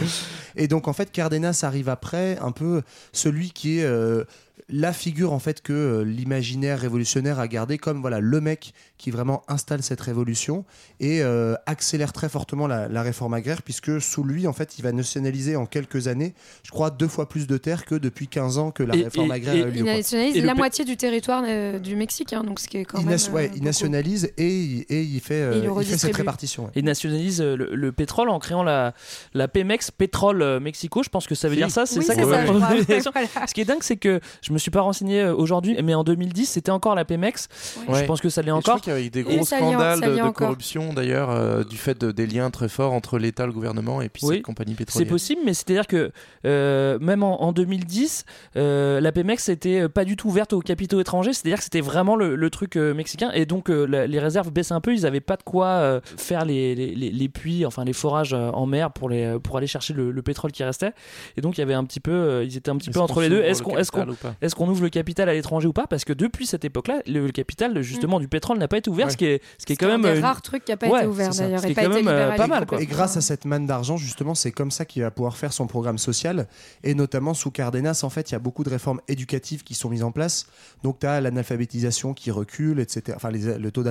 Et 0.55 0.67
donc 0.67 0.87
en 0.87 0.93
fait 0.93 1.11
Cardenas 1.11 1.61
arrive 1.63 1.89
après, 1.89 2.37
un 2.39 2.51
peu 2.51 2.81
celui 3.11 3.51
qui 3.51 3.79
est 3.79 3.83
euh, 3.83 4.23
la 4.69 4.93
figure 4.93 5.33
en 5.33 5.39
fait 5.39 5.61
que 5.61 5.73
euh, 5.73 6.03
l'imaginaire 6.03 6.79
révolutionnaire 6.79 7.39
a 7.39 7.47
gardé 7.47 7.77
comme 7.77 8.01
voilà 8.01 8.19
le 8.19 8.41
mec 8.41 8.73
qui 9.03 9.11
vraiment 9.11 9.43
installe 9.49 9.83
cette 9.83 9.99
révolution 9.99 10.63
et 11.01 11.21
euh, 11.21 11.55
accélère 11.65 12.13
très 12.13 12.29
fortement 12.29 12.67
la, 12.67 12.87
la 12.87 13.01
réforme 13.01 13.33
agraire 13.33 13.61
puisque 13.61 13.99
sous 14.01 14.23
lui 14.23 14.47
en 14.47 14.53
fait 14.53 14.77
il 14.79 14.81
va 14.81 14.93
nationaliser 14.93 15.57
en 15.57 15.65
quelques 15.65 16.07
années, 16.07 16.33
je 16.63 16.71
crois 16.71 16.89
deux 16.89 17.09
fois 17.09 17.27
plus 17.27 17.45
de 17.45 17.57
terres 17.57 17.83
que 17.83 17.95
depuis 17.95 18.29
15 18.29 18.57
ans 18.59 18.71
que 18.71 18.81
la 18.81 18.95
Et- 18.95 19.03
réforme 19.03 19.31
et- 19.31 19.35
agraire 19.35 19.55
et- 19.55 19.63
a 19.63 19.67
eu 19.67 19.71
lieu. 19.71 19.77
Il 19.79 19.83
nationalise 19.83 20.43
la 20.45 20.53
moitié 20.55 20.85
du 20.85 20.95
territoire 20.95 21.43
euh, 21.45 21.79
du 21.79 21.97
Mexique, 21.97 22.31
hein, 22.31 22.43
donc 22.45 22.61
ce 22.61 22.67
qui 22.69 22.77
est 22.77 22.85
quand 22.85 22.99
Il, 22.99 23.05
même. 23.07 23.19
ouais, 23.33 23.49
euh, 23.49 23.55
il 23.57 23.63
nationalise 23.63 24.31
et, 24.37 24.47
il- 24.47 24.85
et 24.87 25.01
il 25.01 25.19
fait, 25.19 25.33
euh, 25.41 25.61
Et 25.61 25.81
il 25.81 25.85
fait 25.85 25.97
cette 25.97 26.15
répartition. 26.15 26.63
ouais. 26.65 26.71
Il 26.75 26.85
nationalise 26.85 27.41
le, 27.41 27.55
le 27.75 27.91
pétrole 27.91 28.29
en 28.29 28.39
créant 28.39 28.63
la, 28.63 28.93
la 29.33 29.49
Pemex 29.49 29.91
Pétrole 29.91 30.59
Mexico. 30.61 31.03
Je 31.03 31.09
pense 31.09 31.27
que 31.27 31.35
ça 31.35 31.49
veut 31.49 31.55
Si. 31.55 31.59
dire 31.59 31.71
ça. 31.71 31.85
C'est 31.85 31.99
Oui, 31.99 32.05
ça. 32.05 32.13
Voilà. 32.23 33.47
Ce 33.47 33.53
qui 33.53 33.59
est 33.61 33.65
dingue, 33.65 33.81
c'est 33.83 33.97
que 33.97 34.21
je 34.41 34.53
me 34.53 34.57
suis 34.57 34.71
pas 34.71 34.81
renseigné 34.81 35.25
aujourd'hui, 35.25 35.75
mais 35.83 35.93
en 35.93 36.03
2010, 36.05 36.45
c'était 36.45 36.71
encore 36.71 36.95
la 36.95 37.03
Pemex. 37.03 37.49
Ouais. 37.89 37.99
Je 37.99 38.05
pense 38.05 38.21
que 38.21 38.29
ça 38.29 38.41
l'est 38.41 38.51
je 38.51 38.53
crois 38.93 39.01
encore. 39.01 39.01
qu'il 39.01 39.01
y 39.01 39.03
a 39.03 39.07
eu 39.07 39.09
des 39.09 39.23
gros 39.23 39.41
est- 39.41 39.45
scandales 39.45 40.01
de, 40.01 40.27
est 40.29 40.33
corruption 40.33 40.93
d'ailleurs, 40.93 41.29
euh, 41.29 41.63
du 41.63 41.77
fait 41.77 41.99
de- 41.99 42.11
des 42.11 42.27
liens 42.27 42.49
très 42.51 42.69
forts 42.69 42.93
entre 42.93 43.17
l'État, 43.19 43.45
le 43.45 43.51
gouvernement 43.53 44.01
et 44.01 44.09
puis 44.09 44.21
Oui. 44.25 44.35
cette 44.35 44.43
compagnie 44.45 44.75
C'est 44.87 45.05
possible, 45.05 45.41
mais 45.45 45.53
c'est-à-dire 45.53 45.87
que 45.87 46.11
euh, 46.45 46.97
même 46.99 47.23
en, 47.23 47.41
en 47.43 47.51
2010, 47.51 48.25
euh, 48.57 48.99
la 48.99 49.11
Pemex 49.11 49.49
était 49.49 49.87
pas 49.89 50.05
du 50.05 50.15
tout 50.15 50.27
ouverte 50.29 50.53
aux 50.53 50.59
capitaux 50.59 50.99
étrangers. 50.99 51.33
C'est-à-dire 51.33 51.57
que 51.57 51.63
c'était 51.63 51.81
vraiment 51.81 52.15
le, 52.15 52.35
le 52.35 52.49
truc 52.49 52.75
euh, 52.75 52.93
mexicain. 52.93 53.31
Et 53.33 53.45
donc 53.45 53.69
euh, 53.69 53.85
la- 53.85 54.07
les 54.07 54.19
réserves 54.19 54.51
baissent 54.51 54.71
un 54.71 54.81
peu. 54.81 54.93
Ils 54.93 55.01
n'avaient 55.03 55.19
pas 55.21 55.35
de 55.37 55.43
quoi 55.43 55.67
euh, 55.67 56.01
faire 56.17 56.45
les, 56.45 56.75
les, 56.75 56.95
les- 56.95 57.11
les 57.11 57.29
puits, 57.29 57.65
enfin 57.65 57.83
les 57.85 57.93
forages 57.93 58.33
euh, 58.33 58.49
en 58.51 58.65
mer 58.65 58.91
pour, 58.91 59.09
les, 59.09 59.37
pour 59.43 59.57
aller 59.57 59.67
chercher 59.67 59.93
le, 59.93 60.11
le 60.11 60.21
pétrole 60.21 60.51
qui 60.51 60.63
restait. 60.63 60.91
Et 61.37 61.41
donc 61.41 61.57
il 61.57 61.61
y 61.61 61.63
avait 61.63 61.73
un 61.73 61.83
petit 61.85 61.99
peu, 61.99 62.11
euh, 62.11 62.43
ils 62.43 62.57
étaient 62.57 62.69
un 62.71 62.77
petit 62.77 62.89
peu 62.89 62.99
entre 62.99 63.21
les 63.21 63.29
deux. 63.29 63.41
Est-ce 63.41 63.61
le 63.61 63.65
qu'on 63.65 63.77
est-ce 63.77 63.91
qu'on 63.91 63.99
capital 63.99 64.13
ou 64.13 64.33
pas? 64.33 64.35
est-ce 64.41 64.55
qu'on 64.55 64.67
ouvre 64.67 64.83
le 64.83 64.89
capital 64.89 65.29
à 65.29 65.33
l'étranger 65.33 65.67
ou 65.67 65.73
pas? 65.73 65.87
Parce 65.87 66.05
que 66.05 66.13
depuis 66.13 66.45
cette 66.45 66.65
époque-là, 66.65 67.01
le, 67.07 67.25
le 67.27 67.31
capital 67.31 67.81
justement 67.81 68.19
du 68.19 68.27
pétrole 68.27 68.57
n'a 68.57 68.67
pas 68.73 68.77
été 68.79 68.89
ouvert, 68.89 69.05
Ouais. 69.07 69.11
ce 69.11 69.17
qui 69.17 69.25
est, 69.25 69.41
ce 69.57 69.65
qui 69.65 69.73
est 69.73 69.75
quand 69.75 69.87
un 69.87 69.97
même 69.97 70.01
des 70.01 70.17
une- 70.17 70.23
rares 70.25 70.41
trucs 70.41 70.65
qui 70.65 70.71
n'a 70.71 70.77
pas 70.77 70.87
Ouais, 70.89 70.99
été 70.99 71.07
ouvert 71.07 71.29
d'ailleurs 71.33 71.65
et 71.65 71.73
pas 71.73 71.83
quand 71.85 71.91
été 71.91 72.03
même, 72.03 72.07
euh, 72.07 72.35
pas 72.35 72.47
mal, 72.47 72.65
quoi. 72.65 72.81
Et 72.81 72.85
grâce 72.85 73.17
à 73.17 73.21
cette 73.21 73.45
manne 73.45 73.65
d'argent, 73.65 73.97
justement, 73.97 74.35
c'est 74.35 74.51
comme 74.51 74.71
ça 74.71 74.85
qu'il 74.85 75.01
va 75.03 75.11
pouvoir 75.11 75.37
faire 75.37 75.53
son 75.53 75.67
programme 75.67 75.97
social. 75.97 76.47
Et 76.83 76.95
notamment 76.95 77.33
sous 77.33 77.51
Cardenas, 77.51 78.01
en 78.03 78.09
fait, 78.09 78.29
il 78.31 78.33
y 78.33 78.35
a 78.35 78.39
beaucoup 78.39 78.63
de 78.63 78.69
réformes 78.69 79.01
éducatives 79.07 79.63
qui 79.63 79.73
sont 79.73 79.89
mises 79.89 80.03
en 80.03 80.11
place. 80.11 80.47
Donc, 80.83 80.99
tu 80.99 81.07
as 81.07 81.21
l'analphabétisation 81.21 82.13
qui 82.13 82.31
recule, 82.31 82.79
etc. 82.79 83.13
Enfin, 83.15 83.29
les- 83.31 83.57
le 83.57 83.71
taux 83.71 83.83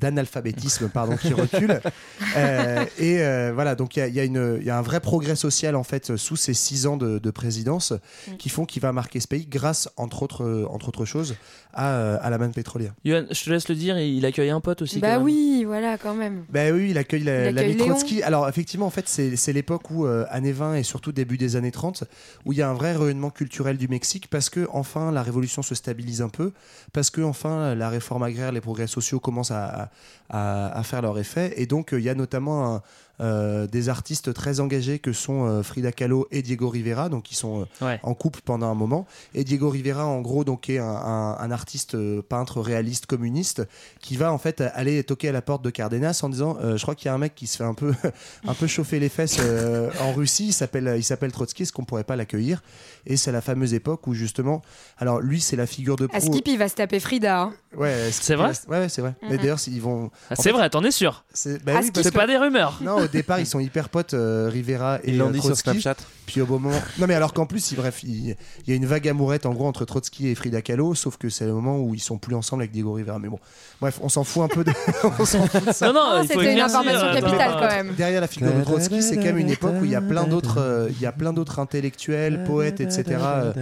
d'analphabétisme 0.00 0.88
pardon, 0.88 1.16
qui 1.16 1.32
recule. 1.32 1.80
Euh, 2.36 2.84
et 2.98 3.20
euh, 3.22 3.52
voilà, 3.54 3.74
donc 3.74 3.96
il 3.96 4.00
y 4.00 4.02
a, 4.20 4.24
y 4.24 4.32
y 4.64 4.70
un 4.70 4.82
vrai 4.82 5.00
progrès 5.00 5.36
social, 5.36 5.76
en 5.76 5.82
fait, 5.82 6.16
sous 6.16 6.36
ces 6.36 6.54
six 6.54 6.86
ans 6.86 6.96
de, 6.96 7.18
de 7.18 7.30
présidence 7.30 7.92
qui 8.38 8.48
font 8.48 8.64
qu'il 8.64 8.80
va 8.80 8.92
marquer 8.92 9.20
ce 9.20 9.28
pays 9.28 9.44
grâce, 9.46 9.88
entre 9.96 10.22
autres, 10.22 10.44
euh, 10.44 10.66
entre 10.70 10.88
autres 10.88 11.04
choses, 11.04 11.34
à, 11.74 11.90
euh, 11.90 12.18
à 12.22 12.30
la 12.30 12.38
manne 12.38 12.52
pétrolière. 12.52 12.92
Yoann, 13.04 13.26
je 13.30 13.44
te 13.44 13.50
laisse 13.50 13.68
le 13.68 13.74
dire, 13.74 13.91
il 13.98 14.24
accueille 14.26 14.50
un 14.50 14.60
pote 14.60 14.82
aussi. 14.82 14.98
Bah 15.00 15.08
quand 15.08 15.14
même. 15.18 15.22
oui, 15.24 15.64
voilà, 15.66 15.98
quand 15.98 16.14
même. 16.14 16.44
Ben 16.50 16.74
oui, 16.74 16.88
il 16.90 16.98
accueille 16.98 17.24
la- 17.24 17.48
Il 17.50 17.54
l'ami. 17.54 17.76
Trotsky. 17.76 18.22
Alors 18.22 18.48
effectivement, 18.48 18.86
en 18.86 18.90
fait, 18.90 19.08
c'est 19.08 19.52
l'époque 19.52 19.90
où, 19.90 20.06
euh, 20.06 20.24
années 20.30 20.52
20 20.52 20.74
et 20.76 20.82
surtout 20.82 21.12
début 21.12 21.38
des 21.38 21.56
années 21.56 21.70
30, 21.72 22.04
où 22.44 22.52
il 22.52 22.58
y 22.58 22.62
a 22.62 22.68
un 22.68 22.74
vrai 22.74 22.92
rayonnement 22.96 23.30
culturel 23.30 23.76
du 23.76 23.88
Mexique 23.88 24.28
parce 24.28 24.50
que 24.50 24.68
enfin 24.72 25.12
la 25.12 25.22
révolution 25.22 25.62
se 25.62 25.74
stabilise 25.74 26.22
un 26.22 26.28
peu, 26.28 26.52
parce 26.92 27.10
que 27.10 27.20
enfin 27.20 27.74
la 27.74 27.88
réforme 27.88 28.22
agraire, 28.22 28.52
les 28.52 28.60
progrès 28.60 28.86
sociaux 28.86 29.20
commencent 29.20 29.50
à, 29.50 29.90
à, 30.30 30.78
à 30.78 30.82
faire 30.82 31.02
leur 31.02 31.18
effet. 31.18 31.54
Et 31.56 31.66
donc 31.66 31.92
euh, 31.92 31.98
il 32.00 32.04
y 32.04 32.08
a 32.08 32.14
notamment 32.14 32.76
un- 32.76 32.82
euh, 33.22 33.66
des 33.66 33.88
artistes 33.88 34.34
très 34.34 34.60
engagés 34.60 34.98
que 34.98 35.12
sont 35.12 35.46
euh, 35.46 35.62
Frida 35.62 35.92
Kahlo 35.92 36.26
et 36.30 36.42
Diego 36.42 36.68
Rivera, 36.68 37.08
donc 37.08 37.22
qui 37.22 37.34
sont 37.36 37.62
euh, 37.62 37.84
Ouais. 37.86 38.00
en 38.02 38.14
couple 38.14 38.40
pendant 38.44 38.66
un 38.70 38.74
moment. 38.74 39.06
Et 39.34 39.44
Diego 39.44 39.70
Rivera, 39.70 40.04
en 40.06 40.20
gros, 40.20 40.44
donc 40.44 40.68
est 40.68 40.78
un, 40.78 40.84
un- 40.86 41.38
un 41.38 41.50
artiste 41.50 41.94
euh, 41.94 42.20
peintre 42.22 42.60
réaliste 42.60 43.06
communiste 43.06 43.62
qui 44.00 44.16
va 44.16 44.32
en 44.32 44.38
fait 44.38 44.60
aller 44.60 45.02
toquer 45.04 45.28
à 45.28 45.32
la 45.32 45.42
porte 45.42 45.62
de 45.64 45.70
Cardenas 45.70 46.20
en 46.22 46.28
disant, 46.28 46.56
euh, 46.62 46.76
je 46.76 46.82
crois 46.82 46.94
qu'il 46.94 47.06
y 47.06 47.08
a 47.08 47.14
un 47.14 47.18
mec 47.18 47.34
qui 47.34 47.46
se 47.46 47.56
fait 47.58 47.64
un 47.64 47.74
peu, 47.74 47.92
un 48.46 48.54
peu 48.54 48.66
chauffer 48.66 48.98
les 48.98 49.08
fesses 49.08 49.36
euh, 49.40 49.90
en 50.00 50.12
Russie. 50.12 50.48
Il 50.48 50.52
s'appelle, 50.52 50.94
il 50.96 51.04
s'appelle 51.04 51.32
Trotsky. 51.32 51.62
Est-ce 51.62 51.72
qu'on 51.72 51.84
pourrait 51.84 52.04
pas 52.04 52.16
l'accueillir? 52.16 52.62
Et 53.06 53.16
c'est 53.16 53.32
la 53.32 53.40
fameuse 53.40 53.74
époque 53.74 54.06
où 54.06 54.14
justement, 54.14 54.62
alors 54.98 55.20
lui, 55.20 55.40
c'est 55.40 55.56
la 55.56 55.66
figure 55.66 55.96
de 55.96 56.06
À 56.12 56.18
proue. 56.18 56.32
Skip, 56.32 56.48
il 56.48 56.58
va 56.58 56.68
se 56.68 56.74
taper 56.74 57.00
Frida. 57.00 57.40
hein. 57.40 57.54
Ouais, 57.76 58.08
C'est 58.10 58.34
vrai? 58.34 58.52
Ouais, 58.68 58.78
ouais, 58.80 58.88
c'est 58.88 59.00
vrai. 59.00 59.14
Mais 59.22 59.30
Mhm. 59.30 59.36
d'ailleurs, 59.38 59.58
ils 59.66 59.80
vont. 59.80 60.10
Ah, 60.30 60.36
c'est 60.36 60.42
fait, 60.44 60.52
vrai, 60.52 60.68
t'en 60.70 60.84
es 60.84 60.90
sûr 60.90 61.24
c'est 61.32 61.64
bah 61.64 61.72
Ah, 61.76 61.80
oui, 61.82 61.90
C'est 61.94 62.10
que- 62.10 62.14
pas 62.16 62.26
des 62.26 62.36
rumeurs. 62.36 62.78
non, 62.82 62.96
au 63.02 63.08
départ, 63.12 63.40
ils 63.40 63.46
sont 63.46 63.60
hyper 63.60 63.88
potes, 63.88 64.14
euh, 64.14 64.48
Rivera 64.50 64.98
et 65.04 65.10
Ils 65.10 65.18
l'ont 65.18 65.28
euh, 65.28 65.32
dit 65.32 65.40
sur 65.40 65.50
Trotsky. 65.50 65.80
Snapchat. 65.80 65.96
Puis 66.26 66.40
au 66.40 66.46
beau 66.46 66.58
moment. 66.58 66.80
Non, 66.98 67.06
mais 67.06 67.14
alors 67.14 67.32
qu'en 67.32 67.46
plus, 67.46 67.72
il, 67.72 67.76
bref, 67.76 68.02
il, 68.04 68.36
il 68.66 68.70
y 68.70 68.72
a 68.72 68.74
une 68.76 68.86
vague 68.86 69.08
amourette 69.08 69.44
en 69.44 69.52
gros 69.52 69.66
entre 69.66 69.84
Trotsky 69.84 70.28
et 70.28 70.34
Frida 70.34 70.62
Kahlo, 70.62 70.94
sauf 70.94 71.16
que 71.16 71.28
c'est 71.28 71.44
le 71.44 71.52
moment 71.52 71.80
où 71.80 71.94
ils 71.94 72.00
sont 72.00 72.18
plus 72.18 72.34
ensemble 72.34 72.62
avec 72.62 72.72
Diego 72.72 72.92
Rivera. 72.92 73.18
Mais 73.18 73.28
bon, 73.28 73.38
bref, 73.80 73.98
on 74.02 74.08
s'en 74.08 74.24
fout 74.24 74.42
un 74.42 74.48
peu 74.48 74.64
de. 74.64 74.72
on 75.18 75.24
s'en 75.24 75.46
fout 75.46 75.66
de 75.66 75.72
ça. 75.72 75.88
Non, 75.88 75.94
non, 75.94 76.22
il 76.22 76.28
faut 76.28 76.34
C'était 76.34 76.44
une 76.44 76.50
éclaircir, 76.52 76.78
information 76.78 77.06
euh, 77.06 77.20
capitale 77.20 77.52
quand 77.58 77.68
même. 77.68 77.94
Derrière 77.94 78.20
la 78.20 78.28
figure 78.28 78.52
de 78.54 78.62
Trotsky, 78.62 79.02
c'est 79.02 79.16
quand 79.16 79.24
même 79.24 79.38
une 79.38 79.50
époque 79.50 79.74
où 79.80 79.84
il 79.84 79.90
y 79.90 79.96
a 79.96 80.00
plein 80.00 80.24
d'autres, 80.24 80.60
euh, 80.60 80.88
il 80.90 81.00
y 81.00 81.06
a 81.06 81.12
plein 81.12 81.32
d'autres 81.32 81.58
intellectuels, 81.58 82.44
poètes, 82.44 82.80
etc. 82.80 83.04
euh, 83.20 83.52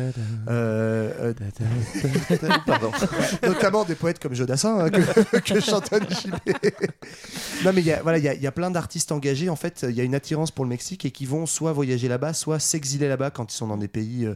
euh, 0.48 1.10
euh, 1.20 1.32
Pardon. 2.66 2.90
notamment 3.42 3.84
des 3.84 3.94
poètes 3.94 4.18
comme 4.18 4.34
Jodassin 4.34 4.78
hein, 4.78 4.90
que, 4.90 5.38
que 5.54 5.60
chantonne 5.60 6.04
JB. 6.08 6.52
non 7.64 7.72
mais 7.74 7.80
il 7.80 7.86
y 7.86 7.92
a, 7.92 8.02
voilà, 8.02 8.18
il 8.18 8.24
y 8.24 8.28
a, 8.28 8.34
il 8.34 8.42
y 8.42 8.46
a 8.46 8.52
plein 8.52 8.70
d'artistes 8.70 9.12
engagés. 9.12 9.29
En 9.48 9.56
fait, 9.56 9.86
il 9.88 9.94
y 9.94 10.00
a 10.00 10.04
une 10.04 10.14
attirance 10.14 10.50
pour 10.50 10.64
le 10.64 10.68
Mexique 10.68 11.04
et 11.04 11.10
qui 11.10 11.26
vont 11.26 11.46
soit 11.46 11.72
voyager 11.72 12.08
là-bas, 12.08 12.32
soit 12.32 12.58
s'exiler 12.58 13.08
là-bas 13.08 13.30
quand 13.30 13.52
ils 13.52 13.56
sont 13.56 13.66
dans 13.66 13.76
des 13.76 13.88
pays 13.88 14.28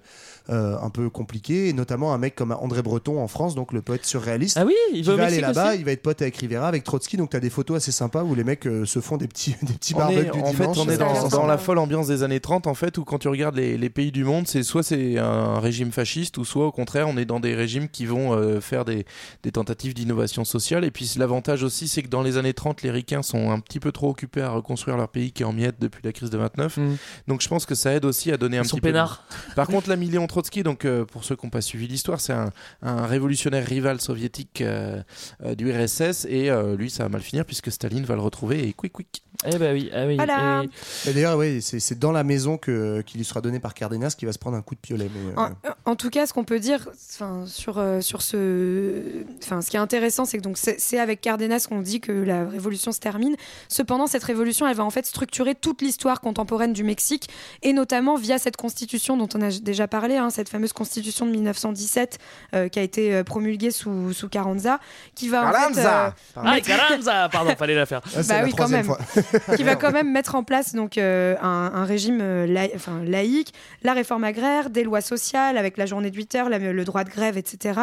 euh, 0.51 0.77
un 0.81 0.91
peu 0.91 1.11
compliqués. 1.11 1.69
Et 1.69 1.73
notamment 1.73 2.15
un 2.15 2.19
mec 2.19 2.35
comme 2.35 2.53
André 2.53 2.83
Breton 2.83 3.21
en 3.21 3.29
France, 3.29 3.55
donc 3.55 3.73
le 3.73 3.83
poète 3.83 4.05
surréaliste. 4.05 4.57
Ah 4.59 4.65
oui, 4.67 4.75
il 4.93 5.05
va 5.05 5.25
aller 5.25 5.41
là-bas, 5.41 5.75
il 5.75 5.85
va 5.85 5.93
être 5.93 6.03
pote 6.03 6.23
avec 6.23 6.37
Rivera, 6.37 6.69
avec 6.69 6.85
Trotsky, 6.85 7.17
donc 7.17 7.31
tu 7.31 7.37
as 7.37 7.41
des 7.41 7.51
photos 7.51 7.79
assez 7.79 7.93
sympas 7.93 8.23
où 8.23 8.35
les 8.35 8.45
mecs 8.45 8.67
euh, 8.67 8.85
se 8.85 9.01
font 9.01 9.17
des 9.17 9.27
petits, 9.27 9.57
des 9.63 9.73
petits 9.73 9.95
barbecues 9.95 10.29
est, 10.29 10.33
du 10.33 10.41
en 10.41 10.53
fait, 10.53 10.63
dimanche. 10.63 10.79
on 10.79 10.89
est 10.89 10.99
dans, 10.99 11.29
dans 11.29 11.47
la 11.47 11.59
folle 11.59 11.79
ambiance 11.79 12.07
des 12.07 12.23
années 12.23 12.41
30, 12.41 12.67
en 12.67 12.75
fait, 12.75 12.99
où 12.99 13.05
quand 13.05 13.19
tu 13.19 13.29
regardes 13.29 13.57
les, 13.57 13.79
les 13.79 13.91
pays 13.91 14.13
du 14.13 14.25
monde, 14.25 14.47
c'est 14.47 14.63
soit 14.63 14.83
c'est 14.83 15.19
un 15.19 15.61
régime 15.61 15.93
fasciste, 15.93 16.39
ou 16.39 16.45
soit 16.45 16.67
au 16.67 16.73
contraire, 16.73 17.09
on 17.09 17.17
est 17.17 17.25
dans 17.25 17.41
des 17.41 17.55
régimes 17.55 17.89
qui 17.89 18.07
vont 18.07 18.35
euh, 18.35 18.61
faire 18.61 18.85
des, 18.85 19.07
des 19.43 19.53
tentatives 19.53 19.95
d'innovation 19.95 20.45
sociale. 20.45 20.85
Et 20.85 20.91
puis 20.91 21.11
l'avantage 21.17 21.63
aussi, 21.63 21.89
c'est 21.89 22.03
que 22.03 22.09
dans 22.09 22.23
les 22.23 22.37
années 22.37 22.55
30, 22.55 22.83
les 22.83 22.91
ricains 22.91 23.23
sont 23.23 23.51
un 23.51 23.61
petit 23.61 23.81
peu 23.81 23.93
trop 23.93 24.11
occupés 24.11 24.43
à 24.43 24.51
reconstruire 24.51 24.84
leur 24.91 25.09
pays 25.09 25.33
qui 25.33 25.43
est 25.43 25.47
en 25.47 25.53
miettes 25.53 25.77
depuis 25.81 26.01
la 26.05 26.13
crise 26.13 26.31
de 26.31 26.39
29. 26.39 26.77
Mm. 26.77 26.97
Donc 27.29 27.41
je 27.43 27.49
pense 27.49 27.67
que 27.67 27.75
ça 27.75 27.93
aide 27.93 28.05
aussi 28.05 28.31
à 28.33 28.37
donner 28.37 28.59
un 28.59 28.63
Ils 28.63 28.69
sont 28.69 28.77
petit 28.77 28.83
peu. 28.83 28.89
de- 28.89 28.93
peinards. 28.93 29.25
Par 29.57 29.67
contre, 29.67 29.89
l'ami 29.89 30.09
Léon 30.09 30.27
Trotsky, 30.27 30.63
donc 30.63 30.85
euh, 30.85 31.05
pour 31.05 31.25
ceux 31.25 31.37
qui 31.37 31.47
n'ont 31.47 31.51
pas 31.51 31.61
suivi 31.61 31.87
l'histoire, 31.87 32.21
c'est 32.21 32.33
un, 32.33 32.51
un 32.83 33.07
révolutionnaire 33.07 33.67
rival 33.67 34.01
soviétique 34.01 34.61
euh, 34.61 35.03
euh, 35.45 35.55
du 35.55 35.71
RSS 35.73 36.27
et 36.29 36.51
euh, 36.51 36.77
lui, 36.77 36.91
ça 36.91 37.05
va 37.05 37.09
mal 37.09 37.23
finir 37.23 37.45
puisque 37.45 37.71
Staline 37.73 38.05
va 38.05 38.15
le 38.15 38.21
retrouver 38.23 38.67
et 38.69 38.73
quick 38.73 38.93
quick. 38.93 39.23
Eh 39.47 39.59
bah 39.59 39.73
oui, 39.73 39.91
ah 39.93 40.07
oui. 40.07 40.15
Voilà. 40.17 40.63
Et- 41.07 41.11
Et 41.11 41.13
D'ailleurs, 41.13 41.37
oui, 41.37 41.61
c'est 41.61 41.81
c'est 41.81 41.99
dans 41.99 42.13
la 42.13 42.23
maison 42.25 42.57
que 42.57 43.03
qu'il 43.03 43.19
lui 43.19 43.25
sera 43.25 43.41
donné 43.41 43.59
par 43.61 43.75
Cardenas 43.75 44.15
qui 44.17 44.25
va 44.27 44.33
se 44.33 44.39
prendre 44.39 44.57
un 44.57 44.63
coup 44.63 44.75
de 44.75 44.81
piolet. 44.81 45.11
Mais, 45.13 45.33
euh, 45.43 45.49
En, 45.87 45.91
en 45.93 45.97
tout 45.97 46.09
cas, 46.09 46.27
ce 46.27 46.33
qu'on 46.33 46.45
peut 46.45 46.61
dire, 46.61 46.89
enfin, 47.13 47.45
sur 47.47 47.83
sur 48.01 48.23
ce, 48.23 49.03
enfin, 49.43 49.61
ce 49.61 49.71
qui 49.71 49.77
est 49.77 49.81
intéressant, 49.81 50.25
c'est 50.25 50.39
que 50.39 50.43
donc 50.43 50.57
c'est 50.57 50.81
c'est 50.81 50.99
avec 50.99 51.21
Cardenas 51.21 51.67
qu'on 51.69 51.81
dit 51.81 52.01
que 52.01 52.13
la 52.13 52.47
révolution 52.49 52.93
se 52.93 53.01
termine. 53.01 53.35
Cependant, 53.69 54.07
cette 54.07 54.25
révolution, 54.25 54.67
elle 54.69 54.74
va 54.75 54.85
en 54.85 54.91
fait 54.91 55.07
structurer 55.07 55.55
toute 55.55 55.81
l'histoire 55.83 56.21
contemporaine 56.21 56.73
du 56.73 56.85
Mexique, 56.85 57.29
et 57.63 57.73
notamment 57.73 58.17
via 58.17 58.39
cette 58.39 58.57
constitution 58.57 59.17
dont 59.17 59.29
on 59.35 59.41
a 59.43 59.51
déjà 59.51 59.89
parlé, 59.89 60.17
hein, 60.17 60.31
cette 60.31 60.49
fameuse 60.49 60.73
constitution 60.73 61.27
de 61.27 61.31
1917 61.33 62.19
euh, 62.55 62.69
qui 62.69 62.79
a 62.79 62.83
été 62.83 63.15
euh, 63.15 63.25
promulguée 63.25 63.71
sous 63.71 64.13
sous 64.13 64.29
Carranza, 64.29 64.79
qui 65.15 65.29
va 65.29 65.49
en 65.49 65.53
fait, 65.73 65.81
euh, 65.81 66.11
Ah, 66.37 66.61
Carranza 66.61 67.29
Pardon, 67.31 67.55
fallait 67.57 67.75
la 67.75 67.87
faire. 67.87 68.01
ah, 68.05 68.09
c'est 68.23 68.29
bah 68.29 68.39
la 68.39 68.45
oui, 68.45 68.53
quand 68.57 68.69
même. 68.69 68.89
qui 69.57 69.63
va 69.63 69.77
quand 69.77 69.93
même 69.93 70.11
mettre 70.11 70.35
en 70.35 70.43
place 70.45 70.75
donc 70.75 70.99
euh, 70.99 71.37
un, 71.41 71.71
un 71.75 71.85
régime 71.85 72.19
laï- 72.47 72.73
enfin, 72.75 73.03
laïque, 73.05 73.53
la 73.83 73.93
réforme 73.93 74.25
agraire, 74.25 74.71
des 74.71 74.85
lois 74.85 75.01
sociales 75.01 75.57
avec 75.59 75.77
la 75.77 75.87
journée 75.87 76.11
de 76.11 76.17
8 76.17 76.35
heures, 76.35 76.49
la- 76.49 76.59
le 76.59 76.85
droit 76.85 77.05
de 77.05 77.11
grève, 77.11 77.37
etc. 77.39 77.81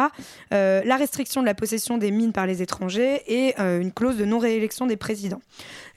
euh, 0.52 0.82
la 0.84 0.96
restriction 0.96 1.40
de 1.40 1.46
la 1.46 1.54
possession 1.54 1.98
des 1.98 2.10
mines 2.10 2.32
par 2.32 2.46
les 2.46 2.62
étrangers 2.62 3.22
et 3.26 3.54
euh, 3.58 3.80
une 3.80 3.92
clause 3.92 4.16
de 4.16 4.24
non-réélection 4.24 4.86
des 4.86 4.96
présidents. 4.96 5.40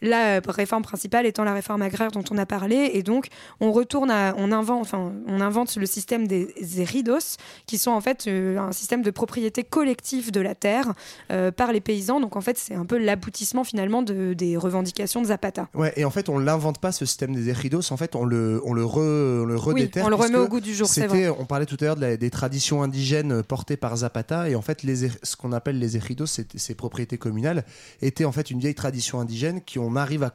La 0.01 0.37
euh, 0.37 0.41
réforme 0.47 0.83
principale 0.85 1.25
étant 1.25 1.43
la 1.43 1.53
réforme 1.53 1.81
agraire 1.81 2.11
dont 2.11 2.23
on 2.31 2.37
a 2.37 2.45
parlé, 2.45 2.91
et 2.93 3.03
donc 3.03 3.27
on 3.59 3.71
retourne 3.71 4.09
à, 4.11 4.33
on 4.37 4.51
invente, 4.51 4.81
enfin, 4.81 5.11
on 5.27 5.41
invente 5.41 5.75
le 5.75 5.85
système 5.85 6.27
des 6.27 6.47
eridos, 6.79 7.37
qui 7.65 7.77
sont 7.77 7.91
en 7.91 8.01
fait 8.01 8.25
euh, 8.27 8.57
un 8.57 8.71
système 8.71 9.01
de 9.01 9.11
propriété 9.11 9.63
collective 9.63 10.31
de 10.31 10.39
la 10.41 10.55
terre 10.55 10.93
euh, 11.31 11.51
par 11.51 11.71
les 11.73 11.81
paysans. 11.81 12.19
Donc 12.19 12.35
en 12.35 12.41
fait, 12.41 12.57
c'est 12.57 12.75
un 12.75 12.85
peu 12.85 12.97
l'aboutissement 12.97 13.63
finalement 13.63 14.01
de- 14.01 14.33
des 14.33 14.55
revendications 14.57 15.21
de 15.21 15.27
Zapata. 15.27 15.67
Ouais, 15.73 15.91
et 15.97 16.05
en 16.05 16.09
fait, 16.11 16.29
on 16.29 16.37
l'invente 16.39 16.79
pas 16.79 16.91
ce 16.91 17.05
système 17.05 17.33
des 17.35 17.49
Ejidos. 17.49 17.91
En 17.91 17.97
fait, 17.97 18.15
on 18.15 18.25
le, 18.25 18.61
on 18.65 18.73
le, 18.73 18.85
re, 18.85 18.97
on 18.97 19.45
le 19.45 19.55
redéterre. 19.57 20.05
on 20.05 20.09
le 20.09 20.15
remet 20.15 20.37
au 20.37 20.47
goût 20.47 20.61
du 20.61 20.73
jour, 20.73 20.87
c'est 20.87 21.01
c'était- 21.01 21.27
vrai. 21.27 21.35
On 21.39 21.45
parlait 21.45 21.65
tout 21.65 21.77
à 21.81 21.85
l'heure 21.85 21.95
de 21.95 22.01
la- 22.01 22.17
des 22.17 22.29
traditions 22.29 22.83
indigènes 22.83 23.31
euh, 23.31 23.43
portées 23.43 23.77
par 23.77 23.95
Zapata. 23.97 24.49
Et 24.49 24.55
en 24.55 24.61
fait, 24.61 24.83
les, 24.83 25.05
er- 25.05 25.11
ce 25.23 25.35
qu'on 25.35 25.51
appelle 25.51 25.79
les 25.79 25.97
Ejidos, 25.97 26.25
c'est- 26.27 26.57
ces 26.57 26.75
propriétés 26.75 27.17
communales, 27.17 27.63
étaient 28.01 28.25
en 28.25 28.31
fait 28.31 28.51
une 28.51 28.59
vieille 28.59 28.75
tradition 28.75 29.19
indigène 29.19 29.61
qu'on 29.61 29.95
arrive 29.95 30.23
à 30.23 30.29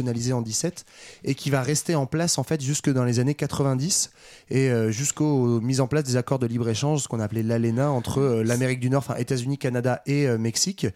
en 0.00 0.42
17 0.42 0.84
et 1.24 1.34
qui 1.34 1.50
va 1.50 1.62
rester 1.62 1.94
en 1.94 2.06
place 2.06 2.38
en 2.38 2.42
fait 2.44 2.60
jusque 2.60 2.90
dans 2.90 3.04
les 3.04 3.18
années 3.20 3.34
90 3.34 4.10
et 4.50 4.70
euh, 4.70 4.90
jusqu'aux 4.90 5.60
mises 5.60 5.80
en 5.80 5.86
place 5.86 6.04
des 6.04 6.16
accords 6.16 6.38
de 6.38 6.46
libre-échange, 6.46 7.02
ce 7.02 7.08
qu'on 7.08 7.20
appelait 7.20 7.42
l'ALENA 7.42 7.90
entre 7.90 8.20
euh, 8.20 8.42
l'Amérique 8.44 8.80
du 8.80 8.90
Nord, 8.90 9.04
enfin 9.06 9.16
États-Unis, 9.18 9.58
Canada 9.58 10.02
et 10.06 10.26
euh, 10.26 10.38
Mexique. 10.38 10.86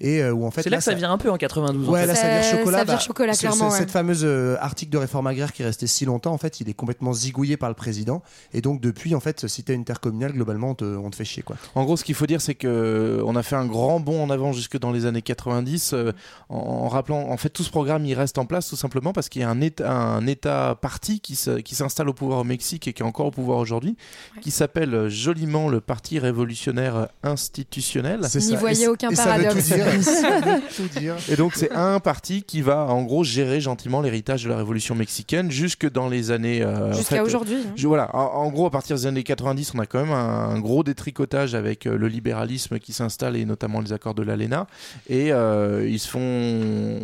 Et 0.00 0.22
euh, 0.22 0.32
où 0.32 0.44
en 0.46 0.50
fait 0.50 0.62
C'est 0.62 0.70
là 0.70 0.78
que 0.78 0.84
ça 0.84 0.94
vire 0.94 1.10
un 1.10 1.18
peu 1.18 1.30
en 1.30 1.36
92. 1.36 1.88
en 1.88 1.92
Ouais, 1.92 2.00
fait. 2.02 2.06
là, 2.06 2.14
ça 2.14 2.28
vire 2.28 2.44
Ça- 2.44 2.58
chocolat. 2.58 2.78
ça 2.78 2.84
vire 2.84 2.94
bah, 2.94 3.00
chocolat, 3.00 3.32
clairement, 3.34 3.68
c'est- 3.70 3.74
ouais. 3.74 3.78
Cette 3.80 3.90
fameuse 3.90 4.22
euh, 4.24 4.56
article 4.60 4.92
de 4.92 4.98
réforme 4.98 5.26
agraire 5.26 5.52
qui 5.52 5.62
est 5.62 5.66
resté 5.66 5.86
si 5.86 6.04
longtemps, 6.04 6.32
en 6.32 6.38
fait, 6.38 6.60
il 6.60 6.68
est 6.68 6.74
complètement 6.74 7.12
zigouillé 7.12 7.56
par 7.56 7.68
le 7.68 7.74
président. 7.74 8.22
Et 8.54 8.60
donc, 8.60 8.80
depuis, 8.80 9.14
en 9.14 9.20
fait, 9.20 9.46
si 9.46 9.62
t'es 9.62 9.74
intercommunal, 9.76 10.32
globalement, 10.32 10.70
on 10.70 10.74
te, 10.74 10.84
on 10.84 11.10
te 11.10 11.16
fait 11.16 11.24
chier, 11.24 11.42
quoi. 11.42 11.56
En 11.74 11.84
gros, 11.84 11.96
ce 11.96 12.04
qu'il 12.04 12.14
faut 12.14 12.26
dire, 12.26 12.40
c'est 12.40 12.54
que 12.54 13.22
on 13.24 13.36
a 13.36 13.42
fait 13.42 13.56
un 13.56 13.66
grand 13.66 14.00
bond 14.00 14.22
en 14.22 14.30
avant 14.30 14.52
jusque 14.52 14.78
dans 14.78 14.92
les 14.92 15.06
années 15.06 15.22
90, 15.22 15.92
euh, 15.92 16.12
en, 16.48 16.56
en 16.56 16.88
rappelant, 16.88 17.28
en 17.30 17.36
fait, 17.36 17.50
tout 17.50 17.62
ce 17.62 17.70
programme, 17.70 18.04
il 18.06 18.14
reste 18.14 18.38
en 18.38 18.45
place 18.46 18.68
tout 18.68 18.76
simplement 18.76 19.12
parce 19.12 19.28
qu'il 19.28 19.42
y 19.42 19.44
a 19.44 19.50
un 19.50 19.60
État, 19.60 19.90
un 19.92 20.26
État 20.26 20.76
parti 20.80 21.20
qui 21.20 21.34
s'installe 21.36 22.08
au 22.08 22.12
pouvoir 22.14 22.40
au 22.40 22.44
Mexique 22.44 22.88
et 22.88 22.92
qui 22.92 23.02
est 23.02 23.06
encore 23.06 23.26
au 23.26 23.30
pouvoir 23.30 23.58
aujourd'hui, 23.58 23.96
qui 24.40 24.50
s'appelle 24.50 24.94
euh, 24.94 25.08
joliment 25.08 25.68
le 25.68 25.80
Parti 25.80 26.18
révolutionnaire 26.18 27.08
institutionnel. 27.22 28.20
C'est 28.28 28.38
N'y 28.46 28.56
voyez 28.56 28.88
aucun 28.88 29.10
et 29.10 29.14
ça 29.16 29.36
veut 29.36 29.44
paradoxe. 29.44 29.68
tout 29.68 29.74
dire. 29.74 30.04
Ça 30.04 30.40
veut 30.40 30.60
tout 30.76 31.00
dire. 31.00 31.14
Et 31.30 31.36
donc 31.36 31.52
c'est 31.54 31.72
un 31.72 32.00
parti 32.00 32.42
qui 32.42 32.62
va 32.62 32.86
en 32.86 33.02
gros 33.02 33.24
gérer 33.24 33.60
gentiment 33.60 34.00
l'héritage 34.00 34.44
de 34.44 34.48
la 34.48 34.56
révolution 34.56 34.94
mexicaine 34.94 35.50
jusque 35.50 35.90
dans 35.90 36.08
les 36.08 36.30
années 36.30 36.62
euh, 36.62 36.90
en 36.90 36.92
Jusqu'à 36.92 37.16
fait, 37.16 37.20
aujourd'hui. 37.22 37.56
hein. 37.66 37.74
Voilà, 37.84 38.14
en, 38.14 38.44
en 38.44 38.50
gros, 38.50 38.66
à 38.66 38.70
partir 38.70 38.96
des 38.96 39.06
années 39.06 39.22
90, 39.22 39.72
on 39.74 39.78
a 39.78 39.86
quand 39.86 40.00
même 40.00 40.12
un, 40.12 40.48
un 40.50 40.58
gros 40.60 40.82
détricotage 40.82 41.54
avec 41.54 41.86
euh, 41.86 41.96
le 41.96 42.08
libéralisme 42.08 42.78
qui 42.78 42.92
s'installe 42.92 43.36
et 43.36 43.44
notamment 43.44 43.80
les 43.80 43.92
accords 43.92 44.14
de 44.14 44.22
l'ALENA. 44.22 44.66
Et 45.08 45.32
euh, 45.32 45.86
ils 45.88 45.98
se 46.00 46.08
font 46.08 47.00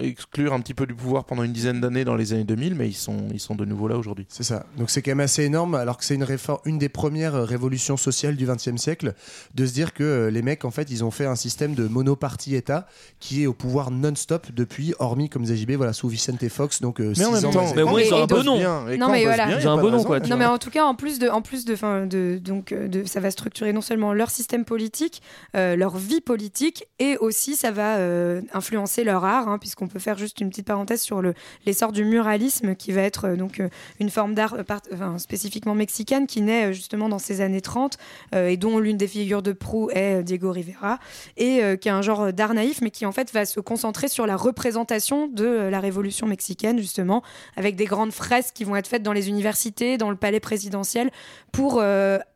exclure 0.00 0.52
un 0.52 0.60
petit 0.60 0.67
peu 0.74 0.86
du 0.86 0.94
pouvoir 0.94 1.24
pendant 1.24 1.42
une 1.42 1.52
dizaine 1.52 1.80
d'années 1.80 2.04
dans 2.04 2.14
les 2.16 2.32
années 2.32 2.44
2000, 2.44 2.74
mais 2.74 2.88
ils 2.88 2.94
sont, 2.94 3.28
ils 3.32 3.40
sont 3.40 3.54
de 3.54 3.64
nouveau 3.64 3.88
là 3.88 3.96
aujourd'hui. 3.96 4.26
C'est 4.28 4.42
ça. 4.42 4.66
Donc 4.76 4.90
c'est 4.90 5.02
quand 5.02 5.10
même 5.12 5.20
assez 5.20 5.42
énorme, 5.44 5.74
alors 5.74 5.96
que 5.98 6.04
c'est 6.04 6.14
une 6.14 6.22
réforme, 6.24 6.58
une 6.64 6.78
des 6.78 6.88
premières 6.88 7.34
euh, 7.34 7.44
révolutions 7.44 7.96
sociales 7.96 8.36
du 8.36 8.46
XXe 8.46 8.76
siècle, 8.76 9.14
de 9.54 9.66
se 9.66 9.72
dire 9.72 9.94
que 9.94 10.02
euh, 10.04 10.30
les 10.30 10.42
mecs, 10.42 10.64
en 10.64 10.70
fait, 10.70 10.90
ils 10.90 11.04
ont 11.04 11.10
fait 11.10 11.26
un 11.26 11.36
système 11.36 11.74
de 11.74 11.86
monopartie-État 11.88 12.86
qui 13.20 13.42
est 13.42 13.46
au 13.46 13.52
pouvoir 13.54 13.90
non-stop 13.90 14.48
depuis, 14.54 14.94
hormis 14.98 15.28
comme 15.28 15.44
ZJB, 15.46 15.72
voilà, 15.72 15.92
sous 15.92 16.08
Vicente 16.08 16.46
Fox. 16.48 16.80
Donc, 16.80 17.00
euh, 17.00 17.12
Mais 17.16 17.24
en 17.24 17.32
même 17.32 17.44
ans, 17.44 17.50
temps, 17.50 17.72
mais 17.76 17.84
moins, 17.84 18.00
ils 18.00 18.12
ont 18.12 18.18
Et 18.18 18.22
un 18.22 18.26
beau 18.26 18.36
donc- 18.42 18.44
nom. 18.44 18.58
Non, 18.98 19.08
mais 19.10 19.24
voilà. 19.24 19.58
Ils 19.60 19.68
ont 19.68 19.72
un 19.72 19.80
beau 19.80 19.90
nom, 19.90 20.02
quoi, 20.04 20.20
tu 20.20 20.30
Non 20.30 20.36
vois. 20.36 20.46
mais 20.46 20.52
en 20.52 20.58
tout 20.58 20.70
cas 20.70 20.84
en 20.84 20.94
plus 20.94 21.18
de 21.18 21.28
en 21.28 21.42
plus 21.42 21.64
de, 21.64 21.76
fin, 21.76 22.06
de 22.06 22.38
donc 22.42 22.72
de 22.74 23.04
ça 23.04 23.20
va 23.20 23.30
structurer 23.30 23.72
non 23.72 23.80
seulement 23.80 24.12
leur 24.12 24.30
système 24.30 24.64
politique, 24.64 25.22
euh, 25.56 25.76
leur 25.76 25.96
vie 25.96 26.20
politique 26.20 26.86
et 26.98 27.16
aussi 27.18 27.54
ça 27.56 27.70
va 27.70 27.98
euh, 27.98 28.40
influencer 28.52 29.04
leur 29.04 29.24
art 29.24 29.48
hein, 29.48 29.58
puisqu'on 29.58 29.86
peut 29.88 29.98
faire 29.98 30.18
juste 30.18 30.40
une 30.40 30.48
petite 30.48 30.57
petite 30.58 30.66
parenthèse 30.66 31.02
sur 31.02 31.22
le 31.22 31.34
l'essor 31.66 31.92
du 31.92 32.04
muralisme, 32.04 32.74
qui 32.74 32.92
va 32.92 33.02
être 33.02 33.26
euh, 33.26 33.36
donc 33.36 33.60
euh, 33.60 33.68
une 34.00 34.10
forme 34.10 34.34
d'art 34.34 34.56
euh, 34.56 35.18
spécifiquement 35.18 35.74
mexicaine, 35.74 36.26
qui 36.26 36.40
naît 36.40 36.72
justement 36.72 37.08
dans 37.08 37.18
ces 37.18 37.40
années 37.40 37.60
30 37.60 37.96
euh, 38.34 38.48
et 38.48 38.56
dont 38.56 38.78
l'une 38.78 38.96
des 38.96 39.06
figures 39.06 39.42
de 39.42 39.52
proue 39.52 39.90
est 39.90 40.22
Diego 40.22 40.50
Rivera, 40.50 40.98
et 41.36 41.60
qui 41.80 41.88
est 41.88 41.92
un 41.92 42.02
genre 42.02 42.32
d'art 42.32 42.54
naïf, 42.54 42.80
mais 42.82 42.90
qui 42.90 43.06
en 43.06 43.12
fait 43.12 43.32
va 43.32 43.44
se 43.44 43.60
concentrer 43.60 44.08
sur 44.08 44.26
la 44.26 44.36
représentation 44.36 45.28
de 45.28 45.46
la 45.46 45.80
révolution 45.80 46.26
mexicaine, 46.26 46.78
justement, 46.78 47.22
avec 47.56 47.76
des 47.76 47.84
grandes 47.84 48.12
fresques 48.12 48.54
qui 48.54 48.64
vont 48.64 48.76
être 48.76 48.88
faites 48.88 49.02
dans 49.02 49.12
les 49.12 49.28
universités, 49.28 49.98
dans 49.98 50.10
le 50.10 50.16
palais 50.16 50.40
présidentiel, 50.40 51.10
pour 51.52 51.82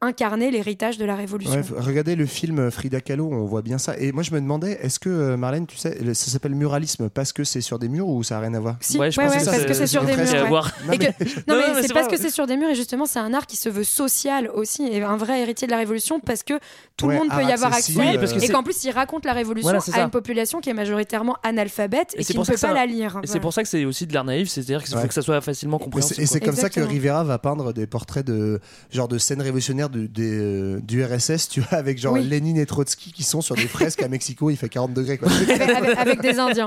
incarner 0.00 0.50
l'héritage 0.50 0.98
de 0.98 1.04
la 1.04 1.14
révolution. 1.16 1.62
Regardez 1.76 2.16
le 2.16 2.26
film 2.26 2.70
Frida 2.70 3.00
Kahlo, 3.00 3.28
on 3.30 3.44
voit 3.44 3.62
bien 3.62 3.78
ça. 3.78 3.96
Et 3.98 4.12
moi, 4.12 4.22
je 4.22 4.32
me 4.32 4.40
demandais, 4.40 4.78
est-ce 4.82 4.98
que 4.98 5.34
Marlène, 5.36 5.66
tu 5.66 5.76
sais, 5.76 6.14
ça 6.14 6.30
s'appelle 6.30 6.54
muralisme 6.54 7.08
parce 7.08 7.32
que 7.32 7.44
c'est 7.44 7.60
sur 7.60 7.78
des 7.78 7.88
murs 7.88 8.01
ou 8.02 8.22
ça 8.22 8.36
n'a 8.36 8.40
rien 8.42 8.54
à 8.54 8.60
voir 8.60 8.76
Si, 8.80 8.98
ouais, 8.98 9.08
ouais, 9.16 9.28
parce 9.44 9.64
que 9.64 9.74
c'est 9.74 9.86
sur 9.86 10.04
des 10.04 10.16
murs. 10.16 10.70
Non, 10.86 10.92
Et 10.92 10.98
que- 10.98 11.04
mais- 11.04 11.26
non, 11.48 11.56
mais 11.56 11.74
mais 11.74 11.82
c'est 11.82 11.94
parce 11.94 12.08
que 12.08 12.16
c'est 12.18 12.30
sur 12.30 12.46
des 12.46 12.56
murs 12.56 12.68
et 12.70 12.74
justement 12.74 13.06
c'est 13.06 13.18
un 13.18 13.32
art 13.34 13.46
qui 13.46 13.56
se 13.56 13.68
veut 13.68 13.84
social 13.84 14.50
aussi 14.54 14.86
et 14.86 15.02
un 15.02 15.16
vrai 15.16 15.40
héritier 15.40 15.66
de 15.66 15.72
la 15.72 15.78
révolution 15.78 16.20
parce 16.20 16.42
que 16.42 16.54
tout 16.96 17.06
Ouais, 17.06 17.14
le 17.14 17.20
monde 17.20 17.28
peut 17.28 17.34
art 17.36 17.48
y 17.48 17.52
avoir 17.52 17.72
accès 17.74 17.92
Oui, 17.96 18.18
parce 18.18 18.32
que 18.32 18.42
et 18.42 18.48
qu'en 18.48 18.62
plus 18.62 18.84
il 18.84 18.90
raconte 18.90 19.24
la 19.24 19.32
révolution 19.32 19.68
Voilà, 19.70 19.80
c'est 19.80 19.94
à 19.94 20.02
une 20.02 20.10
population 20.10 20.60
qui 20.60 20.70
est 20.70 20.74
majoritairement 20.74 21.36
analphabète 21.42 22.14
et, 22.16 22.24
qui 22.24 22.32
ne 22.32 22.36
pour 22.36 22.46
ça 22.46 22.52
peut 22.52 22.56
que 22.58 22.62
pas 22.66 22.72
la 22.72 22.86
lire. 22.86 23.20
Et 23.22 23.26
c'est 23.26 23.40
pour 23.40 23.52
ça 23.52 23.62
que 23.62 23.68
c'est 23.68 23.84
aussi 23.84 24.06
de 24.06 24.14
l'art 24.14 24.24
naïf, 24.24 24.48
c'est-à-dire 24.48 24.82
qu'il 24.84 24.96
faut 24.96 25.06
que 25.06 25.14
ça 25.14 25.22
soit 25.22 25.40
facilement 25.40 25.78
compréhensible. 25.78 26.20
Et 26.20 26.26
c'est 26.26 26.40
comme 26.40 26.56
ça 26.56 26.68
que. 26.70 26.80
Rivera 26.82 27.22
va 27.24 27.38
peindre 27.38 27.72
des 27.72 27.86
portraits 27.86 28.26
de 28.26 28.60
genre 28.90 29.08
de 29.08 29.16
scènes 29.16 29.40
révolutionnaires 29.40 29.88
du, 29.88 30.10
euh, 30.18 30.80
du 30.80 31.04
RSS, 31.04 31.48
tu 31.48 31.60
vois, 31.60 31.78
avec 31.78 31.98
genre. 31.98 32.16
Lénine 32.16 32.58
et 32.58 32.66
Trotsky 32.66 33.12
qui 33.12 33.22
sont 33.22 33.40
sur 33.40 33.54
des 33.54 33.66
fresques 33.68 34.02
à 34.02 34.08
Mexico, 34.08 34.50
il 34.50 34.56
fait 34.56 34.68
40 34.68 34.92
degrés 34.94 35.18
quoi. 35.18 35.28
avec, 35.98 36.20
des 36.20 36.38
Indiens. 36.38 36.66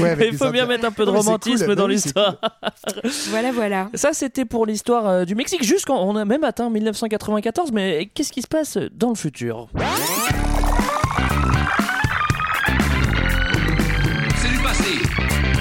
Ouais, 0.00 0.10
avec 0.10 0.30
des 0.32 0.36
faut 0.36 0.44
bien 0.56 0.66
mettre 0.66 0.86
un 0.86 0.90
peu 0.90 1.04
de 1.04 1.10
romantisme 1.10 1.66
cool. 1.66 1.74
dans 1.74 1.86
l'histoire. 1.86 2.36
voilà, 3.28 3.52
voilà. 3.52 3.88
Ça, 3.94 4.12
c'était 4.12 4.44
pour 4.44 4.66
l'histoire 4.66 5.06
euh, 5.06 5.24
du 5.24 5.34
Mexique. 5.34 5.62
Jusqu'en, 5.62 6.02
on 6.02 6.16
a 6.16 6.24
même 6.24 6.44
atteint 6.44 6.70
1994. 6.70 7.72
Mais 7.72 8.10
qu'est-ce 8.14 8.32
qui 8.32 8.42
se 8.42 8.48
passe 8.48 8.78
dans 8.92 9.10
le 9.10 9.14
futur? 9.14 9.68
C'est 14.36 14.50
du 14.50 14.58
passé. 14.58 14.92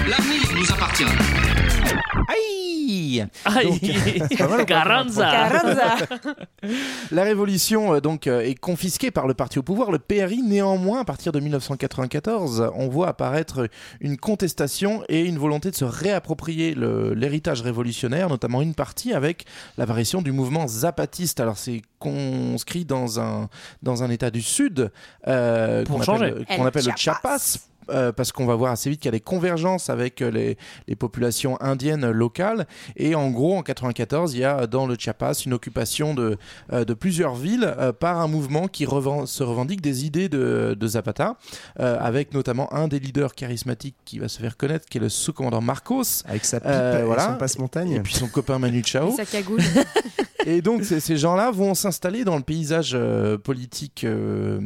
L'avenir 0.07 0.41
nous 0.55 0.71
appartient. 0.71 1.34
Aïe 2.27 3.25
Aïe 3.45 4.21
Carranza 4.65 4.65
Carranza. 4.65 5.95
La 7.11 7.23
révolution 7.23 7.95
euh, 7.95 7.99
donc 7.99 8.27
euh, 8.27 8.41
est 8.41 8.55
confisquée 8.55 9.11
par 9.11 9.27
le 9.27 9.33
parti 9.33 9.59
au 9.59 9.63
pouvoir, 9.63 9.91
le 9.91 9.99
PRI. 9.99 10.41
Néanmoins, 10.43 11.01
à 11.01 11.05
partir 11.05 11.31
de 11.31 11.39
1994, 11.39 12.71
on 12.75 12.87
voit 12.87 13.09
apparaître 13.09 13.67
une 13.99 14.17
contestation 14.17 15.03
et 15.09 15.21
une 15.21 15.37
volonté 15.37 15.71
de 15.71 15.75
se 15.75 15.85
réapproprier 15.85 16.75
l'héritage 16.75 17.61
révolutionnaire, 17.61 18.29
notamment 18.29 18.61
une 18.61 18.73
partie 18.73 19.13
avec 19.13 19.45
l'apparition 19.77 20.21
du 20.21 20.31
mouvement 20.31 20.67
zapatiste. 20.67 21.39
Alors 21.39 21.57
c'est 21.57 21.81
conscrit 21.99 22.85
dans 22.85 23.19
un 23.19 23.49
dans 23.81 24.03
un 24.03 24.09
État 24.09 24.29
du 24.29 24.41
Sud 24.41 24.91
euh, 25.27 25.83
qu'on 25.85 26.01
appelle, 26.01 26.45
appelle 26.47 26.85
le 26.85 26.91
Chiapas. 26.95 27.57
Euh, 27.91 28.11
parce 28.11 28.31
qu'on 28.31 28.45
va 28.45 28.55
voir 28.55 28.71
assez 28.71 28.89
vite 28.89 28.99
qu'il 29.01 29.07
y 29.07 29.09
a 29.09 29.11
des 29.11 29.19
convergences 29.19 29.89
avec 29.89 30.21
euh, 30.21 30.31
les, 30.31 30.57
les 30.87 30.95
populations 30.95 31.61
indiennes 31.61 32.09
locales. 32.09 32.65
Et 32.95 33.13
en 33.15 33.29
gros, 33.29 33.55
en 33.57 33.61
94, 33.63 34.33
il 34.33 34.39
y 34.39 34.43
a 34.43 34.65
dans 34.67 34.87
le 34.87 34.95
Chiapas 34.97 35.33
une 35.45 35.53
occupation 35.53 36.13
de, 36.13 36.37
euh, 36.73 36.85
de 36.85 36.93
plusieurs 36.93 37.35
villes 37.35 37.73
euh, 37.77 37.91
par 37.93 38.19
un 38.19 38.27
mouvement 38.27 38.67
qui 38.67 38.85
se 38.85 39.43
revendique 39.43 39.81
des 39.81 40.05
idées 40.05 40.29
de, 40.29 40.75
de 40.79 40.87
Zapata, 40.87 41.37
euh, 41.79 41.97
avec 41.99 42.33
notamment 42.33 42.73
un 42.73 42.87
des 42.87 42.99
leaders 42.99 43.35
charismatiques 43.35 43.95
qui 44.05 44.19
va 44.19 44.27
se 44.27 44.39
faire 44.39 44.57
connaître, 44.57 44.85
qui 44.87 44.97
est 44.97 45.01
le 45.01 45.09
sous-commandant 45.09 45.61
Marcos. 45.61 46.23
Avec 46.27 46.45
sa 46.45 46.59
pipe 46.59 46.69
Euh, 46.71 47.01
et 47.01 47.03
voilà. 47.05 47.27
son 47.27 47.35
passe-montagne. 47.37 47.91
Et 47.91 47.99
puis 47.99 48.13
son 48.13 48.27
copain 48.27 48.59
Manu 48.59 48.83
Chao. 48.83 49.09
Et 49.09 49.11
sa 49.11 49.25
cagoule. 49.25 49.61
Et 50.47 50.61
donc 50.61 50.83
ces, 50.83 51.17
gens-là 51.17 51.49
vont 51.49 51.73
s'installer 51.73 52.23
dans 52.23 52.37
le 52.37 52.43
paysage 52.43 52.91
euh, 52.93 53.35
politique 53.35 54.03
euh, 54.03 54.59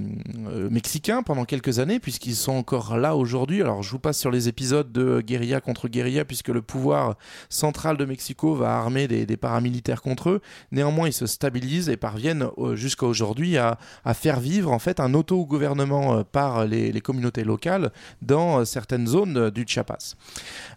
euh, 0.47 0.69
mexicain 0.69 1.23
pendant 1.23 1.45
quelques 1.45 1.79
années, 1.79 2.01
puisqu'ils 2.01 2.35
sont 2.35 2.51
encore 2.51 2.97
là 2.97 3.15
aujourd'hui. 3.15 3.61
Alors 3.61 3.81
je 3.81 3.89
vous 3.89 3.99
passe 3.99 4.19
sur 4.19 4.29
les 4.29 4.49
épisodes 4.49 4.91
de 4.91 5.21
guérilla 5.21 5.61
contre 5.61 5.87
guérilla, 5.87 6.25
puisque 6.25 6.49
le 6.49 6.61
pouvoir 6.61 7.15
central 7.47 7.95
de 7.95 8.03
Mexico 8.03 8.55
va 8.55 8.77
armer 8.77 9.07
des, 9.07 9.37
paramilitaires 9.37 10.01
contre 10.01 10.31
eux. 10.31 10.41
Néanmoins, 10.73 11.07
ils 11.07 11.13
se 11.13 11.25
stabilisent 11.25 11.87
et 11.87 11.95
parviennent 11.95 12.49
jusqu'à 12.73 13.05
aujourd'hui 13.05 13.57
à, 13.57 13.77
faire 14.13 14.41
vivre 14.41 14.73
en 14.73 14.79
fait 14.79 14.99
un 14.99 15.13
auto-gouvernement 15.13 16.25
par 16.25 16.65
les, 16.65 16.91
les 16.91 17.01
communautés 17.01 17.45
locales 17.45 17.91
dans 18.21 18.65
certaines 18.65 19.07
zones 19.07 19.49
du 19.49 19.63
Chiapas. 19.65 20.15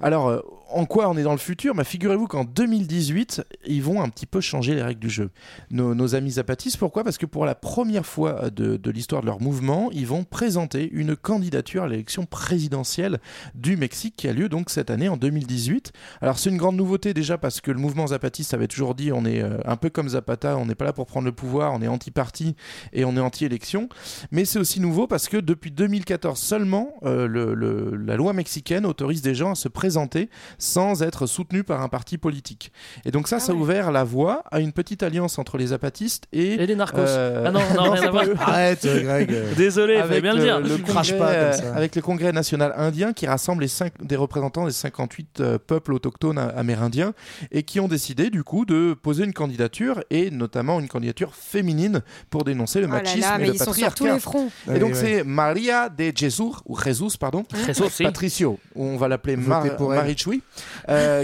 Alors, 0.00 0.44
en 0.72 0.86
quoi 0.86 1.08
on 1.08 1.16
est 1.16 1.22
dans 1.22 1.32
le 1.32 1.38
futur 1.38 1.74
bah, 1.74 1.84
Figurez-vous 1.84 2.26
qu'en 2.26 2.44
2018, 2.44 3.42
ils 3.66 3.82
vont 3.82 4.02
un 4.02 4.08
petit 4.08 4.26
peu 4.26 4.40
changer 4.40 4.74
les 4.74 4.82
règles 4.82 5.00
du 5.00 5.10
jeu. 5.10 5.30
Nos, 5.70 6.14
amis 6.14 6.32
zapatistes, 6.32 6.76
pourquoi? 6.76 7.04
Parce 7.04 7.18
que 7.18 7.26
pour 7.26 7.46
la 7.46 7.54
première 7.54 8.06
fois 8.06 8.50
de, 8.50 8.76
de 8.76 8.90
l'histoire 8.90 9.22
de 9.22 9.26
leur 9.26 9.40
mouvement, 9.40 9.90
ils 9.92 10.06
vont 10.06 10.24
présenter 10.24 10.88
une 10.92 11.16
candidature 11.16 11.84
à 11.84 11.88
l'élection 11.88 12.26
présidentielle 12.26 13.20
du 13.54 13.76
Mexique 13.76 14.14
qui 14.16 14.28
a 14.28 14.32
lieu 14.32 14.48
donc 14.48 14.70
cette 14.70 14.90
année 14.90 15.08
en 15.08 15.16
2018. 15.16 15.92
Alors 16.20 16.38
c'est 16.38 16.50
une 16.50 16.56
grande 16.56 16.76
nouveauté 16.76 17.14
déjà 17.14 17.38
parce 17.38 17.60
que 17.60 17.70
le 17.70 17.78
mouvement 17.78 18.08
zapatiste 18.08 18.54
avait 18.54 18.68
toujours 18.68 18.94
dit 18.94 19.12
on 19.12 19.24
est 19.24 19.42
euh, 19.42 19.58
un 19.64 19.76
peu 19.76 19.90
comme 19.90 20.08
Zapata, 20.10 20.56
on 20.56 20.66
n'est 20.66 20.74
pas 20.74 20.84
là 20.84 20.92
pour 20.92 21.06
prendre 21.06 21.26
le 21.26 21.32
pouvoir, 21.32 21.72
on 21.72 21.82
est 21.82 21.88
anti-parti 21.88 22.56
et 22.92 23.04
on 23.04 23.16
est 23.16 23.20
anti-élection. 23.20 23.88
Mais 24.30 24.44
c'est 24.44 24.58
aussi 24.58 24.80
nouveau 24.80 25.06
parce 25.06 25.28
que 25.28 25.36
depuis 25.36 25.70
2014 25.70 26.38
seulement, 26.38 26.94
euh, 27.04 27.96
la 28.04 28.16
loi 28.16 28.32
mexicaine 28.32 28.86
autorise 28.86 29.22
des 29.22 29.34
gens 29.34 29.52
à 29.52 29.54
se 29.54 29.68
présenter 29.68 30.30
sans 30.62 31.02
être 31.02 31.26
soutenus 31.26 31.64
par 31.64 31.82
un 31.82 31.88
parti 31.88 32.18
politique. 32.18 32.70
Et 33.04 33.10
donc 33.10 33.26
ça, 33.26 33.40
ça 33.40 33.50
a 33.52 33.54
ouvert 33.54 33.90
la 33.90 34.04
voie 34.04 34.44
à 34.52 34.60
une 34.60 34.72
petite 34.72 35.02
alliance 35.02 35.38
entre 35.38 35.58
les 35.58 35.66
zapatistes 35.68 36.26
et, 36.32 36.54
Et 36.54 36.66
les 36.66 36.76
narcos. 36.76 36.98
euh, 37.00 37.44
Ah 37.46 37.50
non, 37.50 37.60
non, 37.74 37.82
rien 37.90 37.96
c'est 38.02 38.06
à 38.06 38.10
voir. 38.12 38.24
Arrête, 38.38 38.84
euh, 38.84 39.02
Greg. 39.02 39.34
Désolé, 39.56 39.94
il 39.94 40.00
fallait 40.02 40.12
Avec 40.18 40.22
bien 40.22 40.34
le, 40.34 40.40
dire. 40.42 40.60
le 40.60 40.76
Crache 40.78 41.10
congrès, 41.12 41.18
pas 41.18 41.34
comme 41.52 41.52
ça. 41.64 41.74
avec 41.74 41.96
le 41.96 42.02
Congrès 42.02 42.32
national 42.32 42.72
indien 42.76 43.12
qui 43.12 43.26
rassemble 43.26 43.62
les 43.62 43.68
cinq, 43.68 43.92
des 44.00 44.14
représentants 44.16 44.64
des 44.66 44.72
58 44.72 45.40
euh, 45.40 45.58
peuples 45.58 45.92
autochtones 45.92 46.38
a- 46.38 46.46
amérindiens 46.56 47.12
et 47.50 47.64
qui 47.64 47.80
ont 47.80 47.88
décidé 47.88 48.30
du 48.30 48.44
coup 48.44 48.64
de 48.64 48.94
poser 48.94 49.24
une 49.24 49.32
candidature 49.32 50.02
et 50.10 50.30
notamment 50.30 50.78
une 50.78 50.88
candidature 50.88 51.34
féminine 51.34 52.02
pour 52.30 52.44
dénoncer 52.44 52.80
le 52.80 52.86
Oh 52.86 52.90
là 52.92 52.96
machisme 52.98 53.20
là, 53.20 53.34
et 53.36 53.38
mais 53.40 53.46
le 53.48 53.54
ils 53.54 53.58
sont 53.58 53.72
sur 53.72 53.86
patriarcat. 53.86 53.96
tous 53.96 54.06
les 54.06 54.20
fronts. 54.20 54.48
Et 54.72 54.78
donc 54.78 54.90
Ouais, 54.92 54.94
c'est 54.94 55.24
Maria 55.24 55.88
de 55.88 56.12
Jesus 56.14 56.52
ou 56.66 56.78
Jesus 56.78 57.16
pardon 57.18 57.44
Jesus. 57.66 58.02
Patricio 58.04 58.58
on 58.76 58.96
va 58.96 59.08
l'appeler 59.08 59.36
Mar 59.36 59.64
euh, 59.64 59.70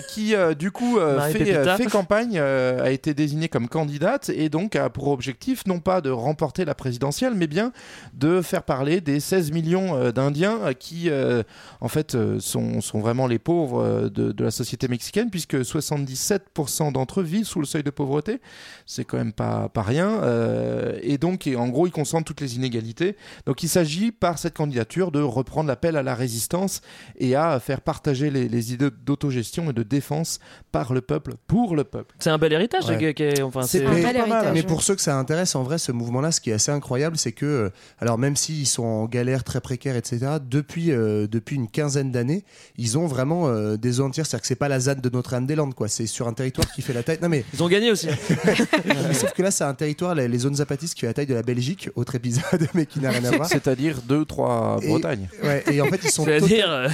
qui 0.01 0.35
euh, 0.35 0.55
du 0.55 0.71
coup 0.71 0.99
euh, 0.99 1.21
fait, 1.31 1.55
euh, 1.55 1.77
campagne 1.91 2.39
euh, 2.39 2.83
a 2.83 2.91
été 2.91 3.15
désignée 3.15 3.49
comme 3.49 3.69
candidate 3.69 4.31
et 4.31 4.49
donc 4.49 4.77
a 4.77 4.91
pour 4.91 5.09
objectif 5.09 5.67
non 5.67 5.81
pas 5.81 6.01
de 6.01 6.11
remporter 6.11 6.65
la 6.65 6.75
présidentielle 6.75 7.35
mais 7.35 7.47
bien 7.47 7.73
de 8.15 8.43
faire 8.43 8.63
parler 8.63 9.01
des 9.01 9.21
16 9.21 9.53
millions 9.53 9.97
euh, 9.97 10.13
d'Indiens 10.13 10.59
euh, 10.63 10.73
qui 10.73 11.11
euh, 11.11 11.43
en 11.81 11.89
fait 11.89 12.15
euh, 12.15 12.41
sont, 12.41 12.81
sont 12.81 13.01
vraiment 13.01 13.27
les 13.27 13.39
pauvres 13.39 13.83
euh, 13.83 14.09
de, 14.09 14.33
de 14.33 14.45
la 14.45 14.51
société 14.51 14.89
mexicaine 14.89 15.31
puisque 15.31 15.57
77% 15.57 16.93
d'entre 16.93 17.21
eux 17.21 17.25
vivent 17.25 17.45
sous 17.47 17.61
le 17.61 17.67
seuil 17.67 17.83
de 17.83 17.91
pauvreté. 17.91 18.41
C'est 18.87 19.05
quand 19.05 19.19
même 19.19 19.33
pas, 19.33 19.69
pas 19.69 19.83
rien 19.83 20.23
euh, 20.23 20.99
et 21.03 21.19
donc 21.19 21.47
et 21.47 21.57
en 21.57 21.69
gros 21.69 21.87
ils 21.87 21.93
concentrent 21.93 22.25
toutes 22.27 22.41
les 22.41 22.57
inégalités. 22.57 23.17
Donc 23.47 23.63
il 23.63 23.69
s'agit 23.69 24.13
par 24.13 24.39
cette 24.39 24.55
candidature 24.55 25.11
de 25.13 25.21
reprendre 25.21 25.69
l'appel 25.69 25.97
à 25.97 26.03
la 26.03 26.15
résistance 26.15 26.81
et 27.19 27.35
à 27.35 27.59
faire 27.61 27.81
partager 27.81 28.31
les, 28.31 28.49
les 28.49 28.73
idées 28.73 28.91
d'autogestion 29.19 29.71
et 29.71 29.73
de 29.73 29.83
défense 29.83 30.39
par 30.73 30.93
le 30.93 31.01
peuple 31.01 31.35
pour 31.47 31.75
le 31.77 31.85
peuple 31.85 32.15
C'est 32.19 32.31
un 32.31 32.39
bel 32.39 32.53
héritage. 32.53 32.87
Ouais. 32.89 33.43
enfin, 33.43 33.63
C'est 33.63 33.85
un 33.85 33.91
Mais, 33.93 34.03
bel 34.03 34.17
héritage, 34.17 34.53
mais 34.55 34.63
pour 34.63 34.83
ceux 34.83 34.95
que 34.95 35.01
ça 35.03 35.17
intéresse, 35.19 35.55
en 35.55 35.63
vrai, 35.63 35.79
ce 35.79 35.93
mouvement-là, 35.93 36.31
ce 36.33 36.41
qui 36.41 36.51
est 36.51 36.55
assez 36.55 36.71
incroyable, 36.71 37.17
c'est 37.19 37.33
que, 37.33 37.47
euh, 37.47 37.71
alors 38.01 38.19
même 38.19 38.37
s'ils 38.37 38.67
sont 38.67 38.85
en 38.85 39.05
galère 39.07 39.45
très 39.45 39.61
précaire, 39.61 39.97
etc., 39.97 40.19
depuis, 40.49 40.93
euh, 40.93 41.27
depuis 41.27 41.57
une 41.57 41.69
quinzaine 41.69 42.13
d'années, 42.13 42.45
ils 42.77 42.97
ont 42.99 43.07
vraiment 43.07 43.49
euh, 43.49 43.77
des 43.77 43.93
zones 43.93 44.07
entières. 44.09 44.27
C'est-à-dire 44.27 44.43
que 44.43 44.47
c'est 44.49 44.55
pas 44.57 44.69
la 44.69 44.81
ZAD 44.81 45.01
de 45.01 45.09
Notre-Dame-des-Landes, 45.11 45.75
quoi. 45.75 45.89
C'est 45.89 46.07
sur 46.07 46.29
un 46.29 46.33
territoire 46.33 46.71
qui 46.73 46.83
fait 46.83 46.93
la 46.93 47.03
taille. 47.03 47.19
Non, 47.23 47.29
mais 47.29 47.45
Ils 47.55 47.63
ont 47.63 47.69
gagné 47.69 47.91
aussi. 47.91 48.09
sauf 49.13 49.33
que 49.33 49.43
là, 49.43 49.51
c'est 49.51 49.65
un 49.65 49.75
territoire, 49.75 50.15
les, 50.15 50.29
les 50.29 50.39
zones 50.39 50.57
zapatistes, 50.57 50.95
qui 50.95 51.01
fait 51.01 51.07
la 51.09 51.15
taille 51.15 51.27
de 51.27 51.35
la 51.35 51.43
Belgique, 51.43 51.91
autre 51.97 52.15
épisode, 52.15 52.69
mais 52.75 52.87
qui 52.87 53.01
n'a 53.01 53.11
rien 53.11 53.25
à 53.25 53.31
voir. 53.37 53.49
c'est-à-dire 53.49 54.01
deux 54.03 54.25
trois 54.25 54.79
Et- 54.83 54.89
Bretagnes 54.89 55.29
Ouais, 55.43 55.65
et 55.73 55.81
en 55.81 55.87
fait, 55.87 56.01
ils 56.05 56.11
sont, 56.11 56.25
C'est-à-dire, 56.25 56.91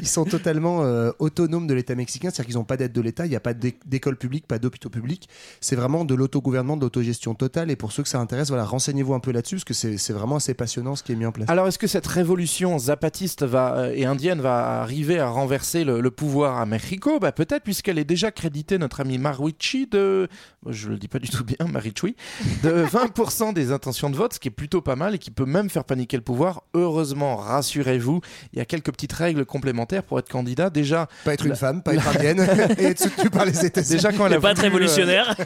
ils 0.00 0.06
sont 0.08 0.24
totalement 0.24 0.82
euh, 0.84 1.10
autonomes 1.18 1.66
de 1.66 1.74
l'État 1.74 1.94
mexicain, 1.94 2.30
c'est-à-dire 2.30 2.46
qu'ils 2.46 2.54
n'ont 2.56 2.64
pas 2.64 2.76
d'aide 2.76 2.92
de 2.92 3.00
l'État, 3.00 3.26
il 3.26 3.30
n'y 3.30 3.36
a 3.36 3.40
pas 3.40 3.54
d'é- 3.54 3.78
d'école 3.86 4.16
publique, 4.16 4.46
pas 4.46 4.58
d'hôpitaux 4.58 4.90
publics. 4.90 5.28
C'est 5.60 5.76
vraiment 5.76 6.04
de 6.04 6.14
l'autogouvernement, 6.14 6.76
de 6.76 6.82
l'autogestion 6.82 7.34
totale. 7.34 7.70
Et 7.70 7.76
pour 7.76 7.92
ceux 7.92 8.02
que 8.02 8.08
ça 8.08 8.18
intéresse, 8.20 8.48
voilà, 8.48 8.64
renseignez-vous 8.64 9.14
un 9.14 9.20
peu 9.20 9.32
là-dessus, 9.32 9.56
parce 9.56 9.64
que 9.64 9.74
c'est 9.74 10.12
vraiment 10.12 10.36
assez 10.36 10.54
passionnant 10.54 10.96
ce 10.96 11.02
qui 11.02 11.12
est 11.12 11.16
mis 11.16 11.26
en 11.26 11.32
place. 11.32 11.48
Alors, 11.48 11.66
est-ce 11.68 11.78
que 11.78 11.86
cette 11.86 12.06
révolution 12.06 12.78
zapatiste 12.78 13.42
va, 13.44 13.76
euh, 13.76 13.92
et 13.94 14.04
indienne 14.04 14.40
va 14.40 14.80
arriver 14.82 15.18
à 15.18 15.28
renverser 15.28 15.84
le, 15.84 16.10
pouvoir 16.10 16.58
à 16.58 16.66
Mexico? 16.66 17.18
Bah, 17.20 17.32
Peut-être, 17.32 17.62
puisqu'elle 17.62 17.98
est 17.98 18.04
déjà 18.04 18.30
créditée, 18.30 18.78
notre 18.78 19.00
ami 19.00 19.18
Maruichi, 19.18 19.86
de. 19.86 20.28
Je 20.68 20.88
le 20.88 20.96
dis 20.98 21.08
pas 21.08 21.18
du 21.20 21.28
tout 21.28 21.44
bien, 21.44 21.56
Marichui, 21.72 22.16
de 22.64 22.84
20% 22.84 23.52
des 23.52 23.70
intentions 23.72 24.10
de 24.10 24.16
vote, 24.16 24.32
ce 24.34 24.40
qui 24.40 24.48
est 24.48 24.50
plutôt 24.50 24.80
pas 24.80 24.96
mal 24.96 25.14
et 25.14 25.18
qui 25.18 25.30
peut 25.30 25.44
même 25.44 25.70
faire 25.70 25.84
paniquer 25.84 26.16
le 26.16 26.22
pouvoir. 26.24 26.62
Heureusement, 26.74 27.36
rassurez-vous, 27.36 28.20
il 28.52 28.58
y 28.58 28.62
a 28.62 28.64
quelques 28.64 28.90
petites 28.90 29.12
règles 29.12 29.44
complémentaires 29.44 29.75
supplémentaires 29.76 30.02
pour 30.02 30.18
être 30.18 30.28
candidat. 30.30 30.70
Déjà, 30.70 31.08
Pas 31.24 31.34
être 31.34 31.44
une 31.44 31.50
la- 31.50 31.56
femme, 31.56 31.82
pas 31.82 31.94
être 31.94 32.08
indienne 32.08 32.46
et 32.78 32.84
être 32.86 33.00
soutenu 33.02 33.30
par 33.30 33.44
les 33.44 33.64
États-Unis. 33.64 33.92
Déjà 33.96 34.12
quand 34.12 34.26
elle 34.26 34.34
a 34.34 34.40
pas 34.40 34.52
être 34.52 34.56
voulu, 34.56 34.66
euh, 34.66 34.70
révolutionnaire. 34.70 35.36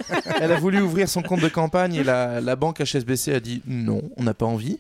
elle 0.41 0.53
a 0.53 0.59
voulu 0.59 0.81
ouvrir 0.81 1.09
son 1.09 1.23
compte 1.23 1.41
de 1.41 1.49
campagne 1.49 1.95
et 1.95 2.05
la, 2.05 2.41
la 2.41 2.57
banque 2.57 2.81
HSBC 2.81 3.35
a 3.35 3.41
dit 3.41 3.63
non, 3.67 4.03
on 4.17 4.23
n'a 4.23 4.35
pas 4.35 4.47
envie. 4.47 4.79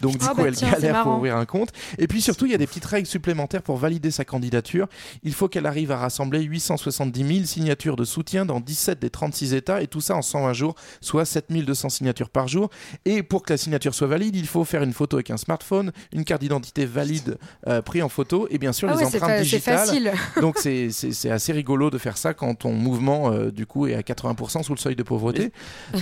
Donc 0.00 0.18
du 0.18 0.24
Ah 0.24 0.28
coup, 0.30 0.36
bah 0.42 0.44
elle 0.48 0.54
tiens, 0.56 0.70
galère 0.70 1.02
pour 1.02 1.16
ouvrir 1.16 1.36
un 1.36 1.44
compte. 1.46 1.70
Et 1.98 2.06
puis 2.06 2.20
surtout, 2.20 2.46
il 2.46 2.52
y 2.52 2.54
a 2.54 2.58
des 2.58 2.66
petites 2.66 2.84
règles 2.84 3.06
supplémentaires 3.06 3.62
pour 3.62 3.76
valider 3.76 4.10
sa 4.10 4.24
candidature. 4.24 4.86
Il 5.22 5.32
faut 5.34 5.48
qu'elle 5.48 5.66
arrive 5.66 5.90
à 5.92 5.96
rassembler 5.96 6.40
870 6.42 7.26
000 7.34 7.46
signatures 7.46 7.96
de 7.96 8.04
soutien 8.04 8.44
dans 8.46 8.60
17 8.60 8.98
des 9.00 9.10
36 9.10 9.54
États 9.54 9.82
et 9.82 9.86
tout 9.86 10.00
ça 10.00 10.14
en 10.16 10.22
120 10.22 10.52
jours, 10.52 10.74
soit 11.00 11.24
7200 11.24 11.88
signatures 11.88 12.30
par 12.30 12.48
jour. 12.48 12.70
Et 13.04 13.22
pour 13.22 13.42
que 13.42 13.52
la 13.52 13.56
signature 13.56 13.94
soit 13.94 14.06
valide, 14.06 14.36
il 14.36 14.46
faut 14.46 14.64
faire 14.64 14.82
une 14.82 14.92
photo 14.92 15.16
avec 15.16 15.30
un 15.30 15.36
smartphone, 15.36 15.92
une 16.12 16.24
carte 16.24 16.40
d'identité 16.42 16.84
valide 16.86 17.38
euh, 17.68 17.82
prise 17.82 18.02
en 18.02 18.08
photo 18.08 18.46
et 18.50 18.58
bien 18.58 18.72
sûr 18.72 18.88
Ah 18.90 18.94
les 18.96 19.04
ouais, 19.04 19.10
c'est 19.10 19.22
empreintes 19.22 19.40
digitales. 19.42 19.78
facile. 19.78 20.12
Donc 20.40 20.56
c'est- 20.58 20.90
c'est 20.90 21.12
c'est 21.12 21.30
assez 21.30 21.52
rigolo 21.52 21.90
de 21.90 21.98
faire 21.98 22.16
ça 22.16 22.34
quand 22.34 22.54
ton 22.54 22.72
mouvement 22.72 23.30
euh, 23.30 23.50
du 23.50 23.66
coup 23.66 23.86
est 23.86 23.94
à 23.94 24.00
80% 24.02 24.62
sous 24.62 24.74
le 24.74 24.78
seuil 24.78 24.96
de 24.96 25.02
pauvreté. 25.02 25.52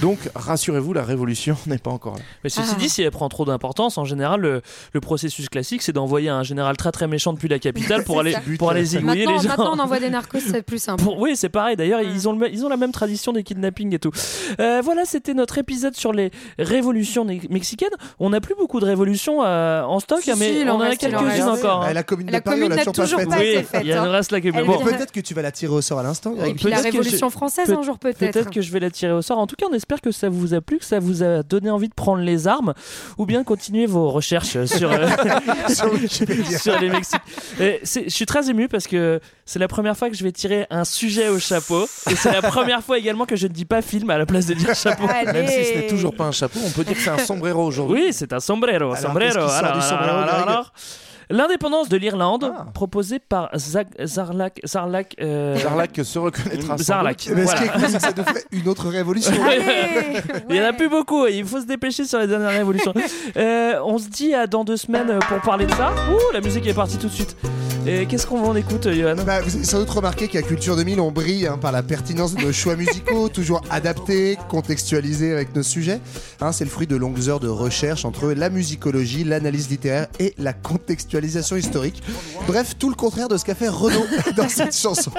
Donc 0.01 0.19
rassurez-vous, 0.35 0.93
la 0.93 1.05
révolution 1.05 1.57
n'est 1.67 1.79
pas 1.79 1.91
encore 1.91 2.17
là. 2.17 2.23
Mais 2.45 2.51
ceci 2.51 2.71
Ah. 2.73 2.79
dit, 2.79 2.89
si 2.89 3.03
elle 3.03 3.11
prend 3.11 3.29
trop 3.29 3.45
d'importance, 3.45 3.62
en 3.65 4.05
général, 4.05 4.41
le, 4.41 4.63
le 4.93 5.01
processus 5.01 5.49
classique, 5.49 5.83
c'est 5.83 5.93
d'envoyer 5.93 6.29
un 6.29 6.43
général 6.43 6.77
très 6.77 6.93
très 6.93 7.07
méchant 7.07 7.33
depuis 7.33 7.49
la 7.49 7.59
capitale 7.59 8.05
pour 8.07 8.21
aller 8.21 8.33
ça. 8.33 8.41
pour 8.59 8.71
aller 8.71 8.85
zigouiller 8.85 9.27
les 9.27 9.39
gens. 9.39 9.49
maintenant, 9.49 9.75
on 9.75 9.79
envoie 9.79 10.01
des 10.01 10.11
narcos, 10.11 10.39
c'est 10.41 10.63
plus 10.63 10.81
simple. 10.83 11.03
Pour- 11.03 11.19
oui, 11.19 11.37
c'est 11.37 11.49
pareil. 11.49 11.77
D'ailleurs, 11.77 12.01
ils, 12.03 12.29
ont 12.29 12.33
le, 12.33 12.51
ils 12.53 12.65
ont 12.65 12.69
la 12.69 12.77
même 12.77 12.93
tradition 12.93 13.33
des 13.33 13.43
kidnappings 13.43 13.95
et 13.95 13.99
tout. 13.99 14.11
Euh, 14.61 14.81
voilà, 14.85 15.05
c'était 15.05 15.35
notre 15.35 15.59
épisode 15.59 15.95
sur 15.97 16.13
les 16.13 16.31
révolutions 16.59 17.25
mexicaines. 17.51 17.89
On 18.19 18.31
n'a 18.31 18.41
plus 18.41 18.55
beaucoup 18.55 18.81
de 18.81 18.85
révolutions 18.85 19.43
euh, 19.45 19.83
en 19.83 20.01
stock, 20.01 20.21
Si, 20.23 20.33
mais 20.39 20.61
si, 20.63 20.65
on 20.69 20.71
en 20.73 20.81
a 20.81 20.97
quelques-unes 20.97 21.43
encore. 21.49 21.83
hein. 21.83 21.87
Ah, 21.89 21.93
la 21.93 22.03
commune 22.03 22.31
La 22.31 22.41
de 22.41 22.45
Paris, 22.45 22.57
on 22.59 22.63
commune 22.65 22.77
l'a 22.77 22.85
n'a 22.85 22.93
toujours 22.93 23.19
pas 23.19 23.25
faite. 23.25 23.29
pas 23.31 23.39
Oui, 23.39 23.47
été 23.49 23.63
faite. 23.63 23.81
il 23.85 23.91
y 23.91 23.95
en 23.95 24.05
hein. 24.05 24.11
reste 24.11 24.33
Bon, 24.33 24.39
vient- 24.39 24.87
Peut-être 24.97 25.13
que 25.13 25.21
tu 25.21 25.35
vas 25.35 25.43
la 25.43 25.53
tirer 25.53 25.73
au 25.75 25.81
sort 25.81 25.99
à 25.99 26.03
l'instant. 26.03 26.35
La 26.37 26.45
Peut-être 26.47 26.63
que 26.63 26.83
Révolution 26.83 27.29
je- 27.29 27.33
française 27.33 27.71
un 27.73 27.83
jour 27.83 27.99
peut-être. 27.99 28.19
Peut-être 28.19 28.51
que 28.51 28.61
je 28.61 28.73
vais 28.73 28.81
la 28.81 28.91
tirer 28.91 29.13
au 29.13 29.23
sort. 29.23 29.39
En 29.39 29.47
tout 29.47 29.57
cas, 29.57 29.67
on 29.71 29.75
espère 29.75 30.01
que 30.01 30.11
ça 30.11 30.29
vous 30.29 30.55
a 30.55 30.61
plu, 30.61 30.79
que 30.79 30.85
ça 30.85 30.99
vous 30.99 31.23
a 31.23 31.43
donné 31.43 31.71
envie 31.71 31.89
de 31.89 31.95
prendre 31.95 32.23
les 32.23 32.49
armes, 32.49 32.75
ou 33.19 33.27
bien 33.27 33.45
continuer 33.53 33.87
vos 33.87 34.11
recherches 34.11 34.65
sur, 34.79 34.91
euh, 34.91 35.07
Sur 35.69 36.79
les 36.81 36.91
c'est- 37.83 38.05
Je 38.05 38.15
suis 38.15 38.27
très 38.27 38.49
ému 38.49 38.67
parce 38.69 38.87
que 38.87 39.21
c'est 39.45 39.59
la 39.59 39.69
première 39.69 39.97
fois 39.97 40.09
que 40.09 40.17
je 40.17 40.25
vais 40.25 40.33
tirer 40.33 40.67
un 40.71 40.85
sujet 40.85 41.29
au 41.29 41.39
chapeau, 41.39 41.85
et 42.11 42.17
c'est 42.17 42.33
la 42.33 42.41
première 42.43 42.83
fois 42.83 42.97
également 42.99 43.27
que 43.27 43.37
je 43.37 43.47
ne 43.47 43.53
dis 43.53 43.65
pas 43.67 43.83
film 43.83 44.09
à 44.11 44.17
la 44.19 44.25
place 44.27 44.47
de 44.47 44.55
dire 44.55 44.75
chapeau. 44.75 45.05
Allez. 45.09 45.33
Même 45.33 45.49
si 45.49 45.65
ce 45.65 45.75
n'est 45.79 45.87
toujours 45.87 46.15
pas 46.15 46.25
un 46.25 46.33
chapeau, 46.33 46.61
on 46.65 46.71
peut 46.71 46.85
dire 46.85 46.95
que 46.97 47.03
c'est 47.03 47.11
un 47.11 47.19
sombrero 47.19 47.65
aujourd'hui. 47.67 48.05
Oui, 48.07 48.13
c'est 48.13 48.33
un 48.33 48.41
sombrero. 48.41 48.93
Alors, 48.95 48.99
sombrero. 48.99 49.39
Alors, 49.39 50.19
alors. 50.49 50.73
L'indépendance 51.33 51.89
de 51.89 51.97
l'Irlande, 51.97 52.53
Ah. 52.57 52.67
proposée 52.75 53.19
par 53.19 53.49
Zag- 53.57 53.89
Zarlak. 54.05 54.61
Zarlak. 54.67 55.17
euh, 55.21 55.57
se 56.05 56.19
reconnaîtra. 56.19 56.77
sans 56.77 56.85
Zarlak. 56.85 57.29
Mais 57.35 57.47
ce 57.47 57.55
qui 57.57 57.63
est 57.65 57.67
Voilà. 57.67 57.73
cool, 57.73 57.89
c'est 57.89 57.97
que 57.97 58.03
ça 58.03 58.13
nous 58.17 58.25
fait 58.25 58.45
une 58.53 58.69
autre 58.69 58.89
révolution. 58.89 59.33
Allez 59.43 59.63
Il 60.51 60.57
y 60.57 60.61
en 60.61 60.65
a 60.65 60.73
plus 60.75 60.89
beaucoup, 60.91 61.27
il 61.27 61.45
faut 61.47 61.61
se 61.61 61.67
dépêcher 61.67 62.05
sur 62.05 62.19
les 62.19 62.27
dernières 62.27 62.51
révolutions. 62.51 62.93
Euh, 63.37 63.81
on 63.85 63.97
se 63.99 64.09
dit 64.09 64.35
à 64.35 64.47
dans 64.47 64.63
deux 64.65 64.77
semaines 64.77 65.19
pour 65.29 65.41
parler 65.41 65.65
de 65.67 65.71
ça. 65.73 65.91
Ouh, 66.11 66.33
la 66.35 66.41
musique 66.43 66.67
est 66.67 66.75
partie 66.75 66.99
tout 66.99 67.07
de 67.09 67.13
suite. 67.13 67.35
Et 67.87 68.07
qu'est-ce 68.07 68.27
qu'on 68.27 68.45
en 68.45 68.55
écoute, 68.55 68.87
Johan? 68.93 69.17
Bah, 69.27 69.41
vous 69.41 69.57
avez 69.57 69.65
sans 69.65 69.79
doute 69.81 69.91
remarqué 69.91 70.29
qu'à 70.29 70.43
Culture 70.43 70.77
2000, 70.77 71.01
on 71.01 71.11
brille 71.11 71.47
hein, 71.49 71.59
par 71.61 71.73
la 71.73 71.83
pertinence 71.83 72.35
de 72.35 72.43
nos 72.43 72.53
choix 72.53 72.77
musicaux, 72.77 73.29
toujours 73.33 73.63
adaptés, 73.71 74.39
contextualisés 74.49 75.33
avec 75.33 75.55
nos 75.57 75.63
sujets. 75.65 76.01
Hein, 76.41 76.53
c'est 76.53 76.65
le 76.65 76.71
fruit 76.71 76.87
de 76.87 76.95
longues 76.97 77.29
heures 77.29 77.41
de 77.41 77.49
recherche 77.49 78.05
entre 78.05 78.33
la 78.33 78.51
musicologie, 78.51 79.25
l'analyse 79.25 79.69
littéraire 79.69 80.07
et 80.21 80.35
la 80.39 80.53
historique. 81.27 82.03
Bref, 82.47 82.75
tout 82.79 82.89
le 82.89 82.95
contraire 82.95 83.29
de 83.29 83.37
ce 83.37 83.45
qu'a 83.45 83.55
fait 83.55 83.69
Renaud 83.69 84.07
dans 84.37 84.49
cette 84.49 84.77
chanson. 84.77 85.11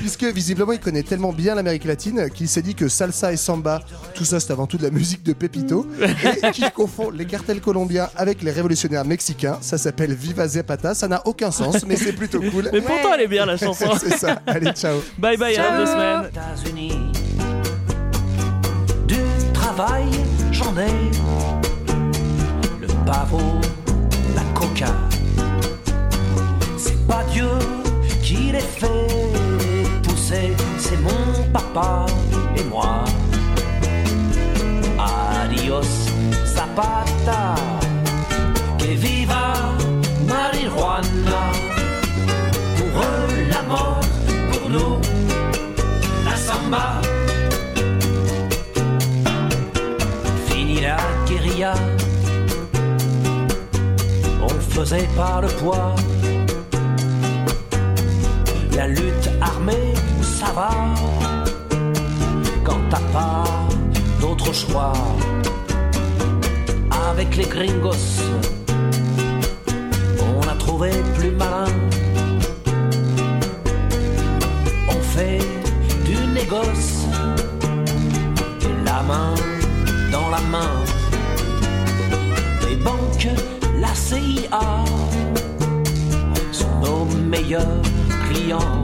Puisque 0.00 0.24
visiblement, 0.24 0.72
il 0.72 0.80
connaît 0.80 1.02
tellement 1.02 1.32
bien 1.32 1.54
l'Amérique 1.54 1.84
latine 1.84 2.28
qu'il 2.30 2.48
s'est 2.48 2.62
dit 2.62 2.74
que 2.74 2.88
salsa 2.88 3.32
et 3.32 3.36
samba, 3.36 3.80
tout 4.14 4.24
ça 4.24 4.40
c'est 4.40 4.52
avant 4.52 4.66
tout 4.66 4.78
de 4.78 4.82
la 4.84 4.90
musique 4.90 5.22
de 5.22 5.32
Pepito, 5.32 5.86
et 6.42 6.50
qu'il 6.52 6.70
confond 6.70 7.10
les 7.10 7.26
cartels 7.26 7.60
colombiens 7.60 8.08
avec 8.16 8.42
les 8.42 8.50
révolutionnaires 8.50 9.04
mexicains. 9.04 9.58
Ça 9.60 9.78
s'appelle 9.78 10.14
Viva 10.14 10.46
Zapata. 10.48 10.94
Ça 10.94 11.08
n'a 11.08 11.22
aucun 11.26 11.50
sens, 11.50 11.84
mais 11.86 11.96
c'est 11.96 12.12
plutôt 12.12 12.40
cool. 12.40 12.68
Mais 12.72 12.80
pourtant, 12.80 13.10
elle 13.14 13.22
est 13.22 13.28
bien 13.28 13.46
la 13.46 13.56
chanson. 13.58 13.86
c'est 14.00 14.16
ça. 14.16 14.40
Allez, 14.46 14.72
ciao. 14.72 14.98
Bye 15.18 15.36
bye, 15.36 15.56
à 15.56 15.70
dans 15.70 15.78
deux 15.78 15.86
semaines. 15.86 16.30
États-Unis. 16.30 17.12
Du 19.06 19.52
travail, 19.52 20.04
j'en 20.52 20.76
ai. 20.76 20.88
Le 22.80 22.86
pavot, 23.06 23.57
papa 31.72 32.06
et 32.56 32.64
moi. 32.64 33.04
Adios, 34.98 36.10
Zapata. 36.46 37.54
Que 38.78 38.94
viva 38.94 39.54
marijuana. 40.26 41.40
Pour 42.76 43.02
eux, 43.02 43.46
la 43.50 43.62
mort, 43.62 44.00
pour 44.50 44.70
nous, 44.70 45.00
la 46.24 46.36
samba. 46.36 47.00
Fini 50.46 50.80
la 50.80 50.98
guérilla. 51.26 51.74
On 54.42 54.48
faisait 54.74 55.08
pas 55.16 55.40
le 55.40 55.48
poids. 55.48 55.94
La 58.76 58.86
lutte 58.86 59.28
armée, 59.40 59.92
ça 60.22 60.52
va. 60.54 60.70
Avec 67.10 67.36
les 67.36 67.44
gringos, 67.44 68.22
on 70.20 70.48
a 70.48 70.54
trouvé 70.54 70.90
plus 71.16 71.30
malin. 71.30 71.66
On 74.88 75.00
fait 75.14 75.38
du 76.04 76.16
négoce, 76.32 77.06
la 78.84 79.02
main 79.02 79.34
dans 80.10 80.28
la 80.28 80.40
main. 80.40 80.74
Les 82.68 82.76
banques, 82.76 83.28
la 83.80 83.94
CIA 83.94 84.84
sont 86.50 86.80
nos 86.82 87.04
meilleurs 87.30 87.82
clients. 88.28 88.82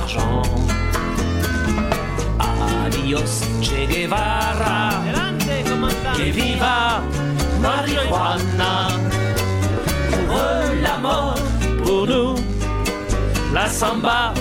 L'argent. 0.00 0.42
Adios 2.84 3.40
Che 3.60 3.86
Guevara, 3.86 5.02
que 6.16 6.30
viva 6.30 7.02
marijuana. 7.60 8.88
Pour 10.10 10.36
eux, 10.36 10.80
la 10.82 10.98
mort, 10.98 11.34
Pour 11.84 12.06
nous, 12.06 12.34
la 13.52 13.66
samba. 13.68 14.32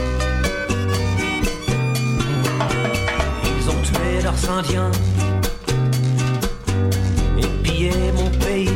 ils 3.43 3.69
ont 3.69 3.81
tué 3.83 4.21
leurs 4.23 4.49
Indiens 4.57 4.91
et 7.37 7.47
pillé 7.63 7.91
mon 8.15 8.29
pays. 8.45 8.69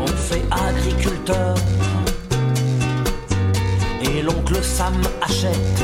On 0.00 0.06
fait 0.06 0.42
agriculteur 0.50 1.54
et 4.02 4.22
l'oncle 4.22 4.62
Sam 4.62 4.94
achète. 5.20 5.77